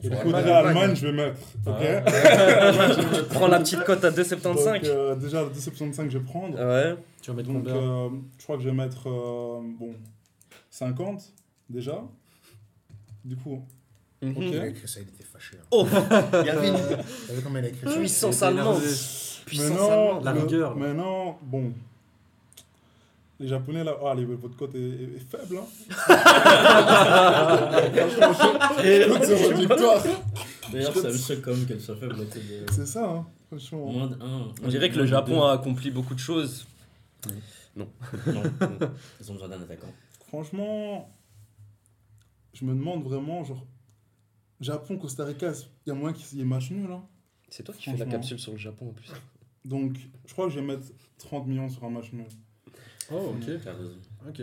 [0.01, 0.77] Et Du coup, déjà, Allemagne.
[0.77, 1.40] Allemagne, je vais mettre.
[1.66, 1.80] Ok
[3.16, 4.82] Je prends la petite cote à Donc, 2,75.
[4.85, 6.58] euh, déjà, le 2,75, je vais prendre.
[6.59, 6.95] Ouais.
[7.22, 9.93] Tu vas mettre Donc, combien euh, je crois que je vais mettre euh, bon,
[10.69, 11.22] 50
[11.69, 12.01] déjà.
[13.24, 13.64] Du coup,
[14.22, 14.32] Mhm.
[14.35, 14.43] Ok.
[14.51, 15.56] Il a écrit ça, il était fâché.
[15.58, 15.66] hein.
[15.72, 15.88] Oh
[16.41, 18.82] Il y avait une T'as vu comment il a écrit ça puissance allemande.
[19.45, 20.24] Puissance maintenant, allemande.
[20.25, 20.75] La rigueur.
[20.75, 21.72] Maintenant, bon.
[23.40, 25.58] Les Japonais là, ah, les- votre cote est, est- est faible.
[25.58, 25.66] Hein.
[28.19, 30.03] Franchement, victoire.
[30.72, 32.16] D'ailleurs, ça me choque quand même qu'elle soit faible.
[32.72, 33.26] C'est ça, hein.
[33.48, 33.85] franchement.
[33.92, 34.48] Moins de 1.
[34.64, 36.66] On dirait que le Japon a accompli beaucoup de choses.
[37.76, 37.88] Non,
[39.22, 39.88] ils ont besoin d'un attaquant.
[40.27, 41.16] Franchement,
[42.53, 43.64] je me demande vraiment, genre,
[44.59, 45.51] Japon, Costa Rica,
[45.85, 46.92] il y a moyen qu'il y ait match nul.
[46.92, 47.03] Hein?
[47.48, 49.09] C'est toi qui fais la capsule sur le Japon en plus.
[49.64, 50.88] Donc, je crois que je vais mettre
[51.19, 52.26] 30 millions sur un match nul.
[53.12, 53.46] Oh, ok.
[53.46, 53.66] Raison.
[54.28, 54.42] Ok.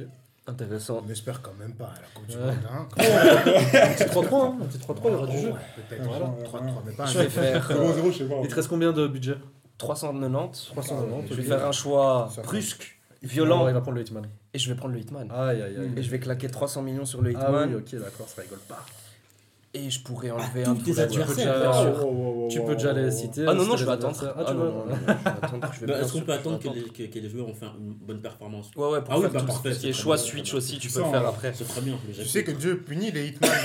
[0.49, 1.03] Intéressant.
[1.05, 2.45] On espère quand même pas à la Coupe du Ouais.
[2.45, 2.55] Monde.
[2.71, 2.87] Hein.
[2.99, 4.57] Un petit 3-3, hein.
[4.63, 5.49] Un petit 3-3, il y aura du jeu.
[5.49, 5.55] Ouais,
[5.89, 6.03] Peut-être.
[6.05, 6.27] Voilà.
[6.45, 8.35] 3-3, mais pas Je vais faire 0-0, je sais pas.
[8.43, 9.37] Il te reste combien de budget?
[9.79, 10.67] 390.
[10.73, 11.29] 390.
[11.31, 14.27] Je vais faire un choix brusque, violent, il va prendre le Hitman.
[14.55, 15.29] et je vais prendre le Hitman.
[15.33, 15.91] Aïe, aïe, aïe.
[15.97, 17.69] Et je vais claquer 300 millions sur le Ah Hitman.
[17.71, 18.85] oui, ok, d'accord, ça rigole pas.
[19.79, 21.27] Et je pourrais enlever tous un tes tout adversaires.
[21.37, 23.11] Tu peux déjà- Oh, oh, oh, oh, Tu oh, peux déjà oh, les oh.
[23.11, 23.45] citer.
[23.47, 24.17] Ah non, non, citer je vais attendre.
[24.37, 24.87] Ah, Ah, non, non, non,
[25.87, 28.21] Bah, Est-ce qu'on peut attendre que les, que, que les joueurs ont fait une bonne
[28.21, 28.71] performance?
[28.77, 30.79] Ouais, ouais, pour Ah oui, faire bah tout parfait, ce qui est choix switch aussi,
[30.79, 31.53] tu peux le faire va- après.
[31.55, 31.95] C'est très bien.
[32.15, 33.51] Tu sais que Dieu punit les Hitman.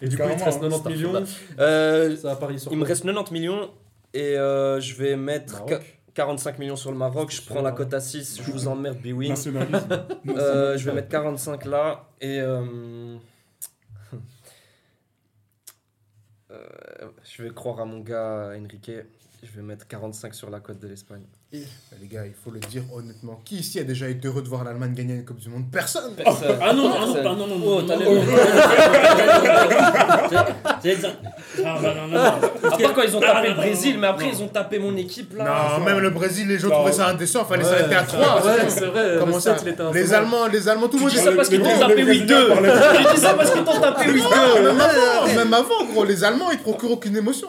[0.00, 1.22] Et du coup, il te reste Carrément, 90 millions.
[1.60, 3.70] Euh, Ça à Paris sur il me reste 90 millions
[4.14, 5.70] et euh, je vais mettre Maroc.
[5.70, 5.80] qua-
[6.14, 7.30] 45 millions sur le Maroc.
[7.30, 8.98] Je prends la cote à 6, je vous emmerde.
[9.04, 9.86] Nationalisme.
[10.28, 13.16] Euh, je vais mettre 45 là et euh,
[17.24, 18.90] je vais croire à mon gars Enrique.
[19.42, 21.24] Je vais mettre 45 sur la côte de l'Espagne.
[21.52, 23.42] Les gars, il faut le dire honnêtement.
[23.44, 26.14] Qui ici a déjà été heureux de voir l'Allemagne gagner une Coupe du Monde Personne
[26.26, 27.60] Ah non, ah non, pas- non, non, non.
[27.62, 28.22] Oh, non, t'as non, les- non.
[30.82, 31.16] J'allais dire-
[31.64, 32.18] Ah, non, non, non, non.
[32.72, 34.30] À part quand ils ont Ah, tapé non, le Brésil, non, mais après non.
[34.32, 35.76] ils ont tapé mon équipe là.
[35.78, 36.74] Non, même le Brésil, les gens Non.
[36.76, 38.46] trouvaient ça indécent, fallait s'arrêter à 3.
[38.46, 39.16] Ouais, c'est vrai.
[39.20, 39.56] Comment ça
[39.92, 40.14] Les.
[40.14, 42.26] Allemands, les Allemands, tout le monde Tu dis disait ça parce qu'ils t'ont tapé Brésiliens
[42.26, 42.72] 8-2 parlaient-
[43.08, 46.50] Tu dis ça parce qu'ils t'ont tapé 8-2 même avant, même avant, gros, les Allemands,
[46.50, 47.48] ils procurent aucune émotion.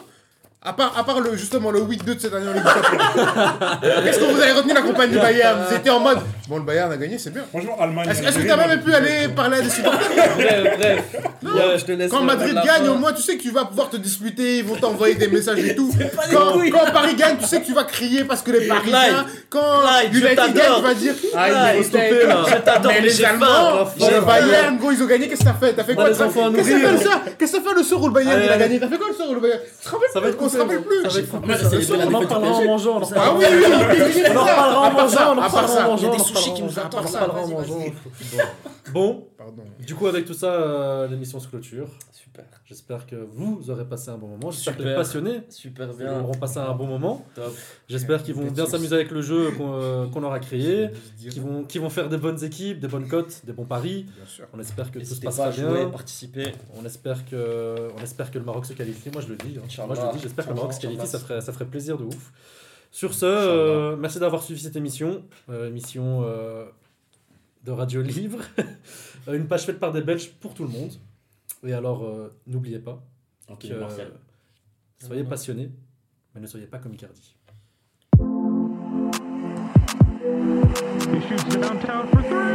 [0.66, 2.98] À part, à part le, justement le 8-2 de cette année en Ligue des Champions.
[4.02, 5.62] Qu'est-ce que vous avez retenu la campagne du Bayern?
[5.68, 7.42] Vous étiez en mode, bon, le Bayern a gagné, c'est bien.
[7.50, 8.08] Franchement, Allemagne.
[8.08, 10.00] Est-ce est-ce que t'as même pu aller parler à des supporters
[10.36, 11.16] Bref, bref.
[11.44, 13.96] Je te laisse Quand Madrid gagne, au moins, tu sais que tu vas pouvoir te
[13.96, 15.90] disputer, ils vont t'envoyer des messages et tout.
[16.32, 19.26] Quand, Paris gagne, tu sais que tu vas crier parce que les Parisiens.
[19.50, 19.80] Quand
[20.12, 21.14] United gagne, tu vas dire.
[21.34, 22.44] Ah, il Ah, faut stopper là.
[22.48, 24.20] Je t'adore, Mais les Allemands, le.
[24.24, 25.72] Bayern, gros, ils ont gagné, qu'est-ce que t'as fait?
[25.74, 26.06] T'as fait quoi?
[26.08, 28.40] Qu'est-ce que t'as fait le soir Qu'est-ce que t'as fait le soir où le Bayern?
[28.44, 29.60] Il a gagné T'as fait quoi le soir où le Bayern?
[29.80, 31.04] Tu te rappelles Ça va être On se rappelle plus.
[31.04, 32.98] On en parlera en mangeant.
[32.98, 33.44] On en Ah parlera oui,
[34.30, 35.34] on en reparlera en mangeant.
[35.34, 35.86] On en à part reparlera ça.
[35.86, 35.96] en mangeant.
[35.98, 37.16] Il y a des on en sushis reparlera qui en nous mangeant.
[37.16, 38.92] attendent, en en.
[38.92, 39.62] Bon, Pardon.
[39.86, 41.88] du coup, avec tout ça, euh, l'émission se clôture.
[42.12, 42.44] Super.
[42.64, 44.50] J'espère que vous aurez passé un bon moment.
[44.50, 46.20] J'espère que les passionnés Super bien.
[46.20, 47.26] auront passé un bon moment.
[47.34, 47.52] Top.
[47.88, 51.30] J'espère qu'ils vont bien s'amuser avec le jeu qu'on euh, qu'on aura créé, Bien
[51.68, 54.06] qu'ils vont, faire des bonnes équipes, des bonnes cotes, des bons paris.
[54.26, 54.46] sûr.
[54.52, 55.90] On espère que tout se passera pas à jouer, bien.
[55.90, 56.52] participer.
[56.74, 59.10] On espère que, on espère que le Maroc se qualifie.
[59.10, 59.58] Moi, je le dis.
[59.58, 59.84] hein.
[59.86, 60.20] Moi, je le dis.
[60.22, 61.06] J'espère que le Maroc se qualifie.
[61.06, 62.32] Ça ferait, ça ferait plaisir de ouf.
[62.94, 65.24] Sur ce, euh, merci d'avoir suivi cette émission.
[65.50, 66.64] Euh, émission euh,
[67.64, 68.38] de Radio Livre.
[69.28, 70.92] Euh, Une page faite par des Belges pour tout le monde.
[71.66, 73.02] Et alors, euh, n'oubliez pas
[73.58, 74.12] que Martial.
[74.98, 75.70] soyez passionnés,
[76.34, 77.36] mais ne soyez pas comme Icardi.
[81.14, 82.54] He shoots it downtown for three.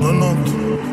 [0.00, 0.91] 90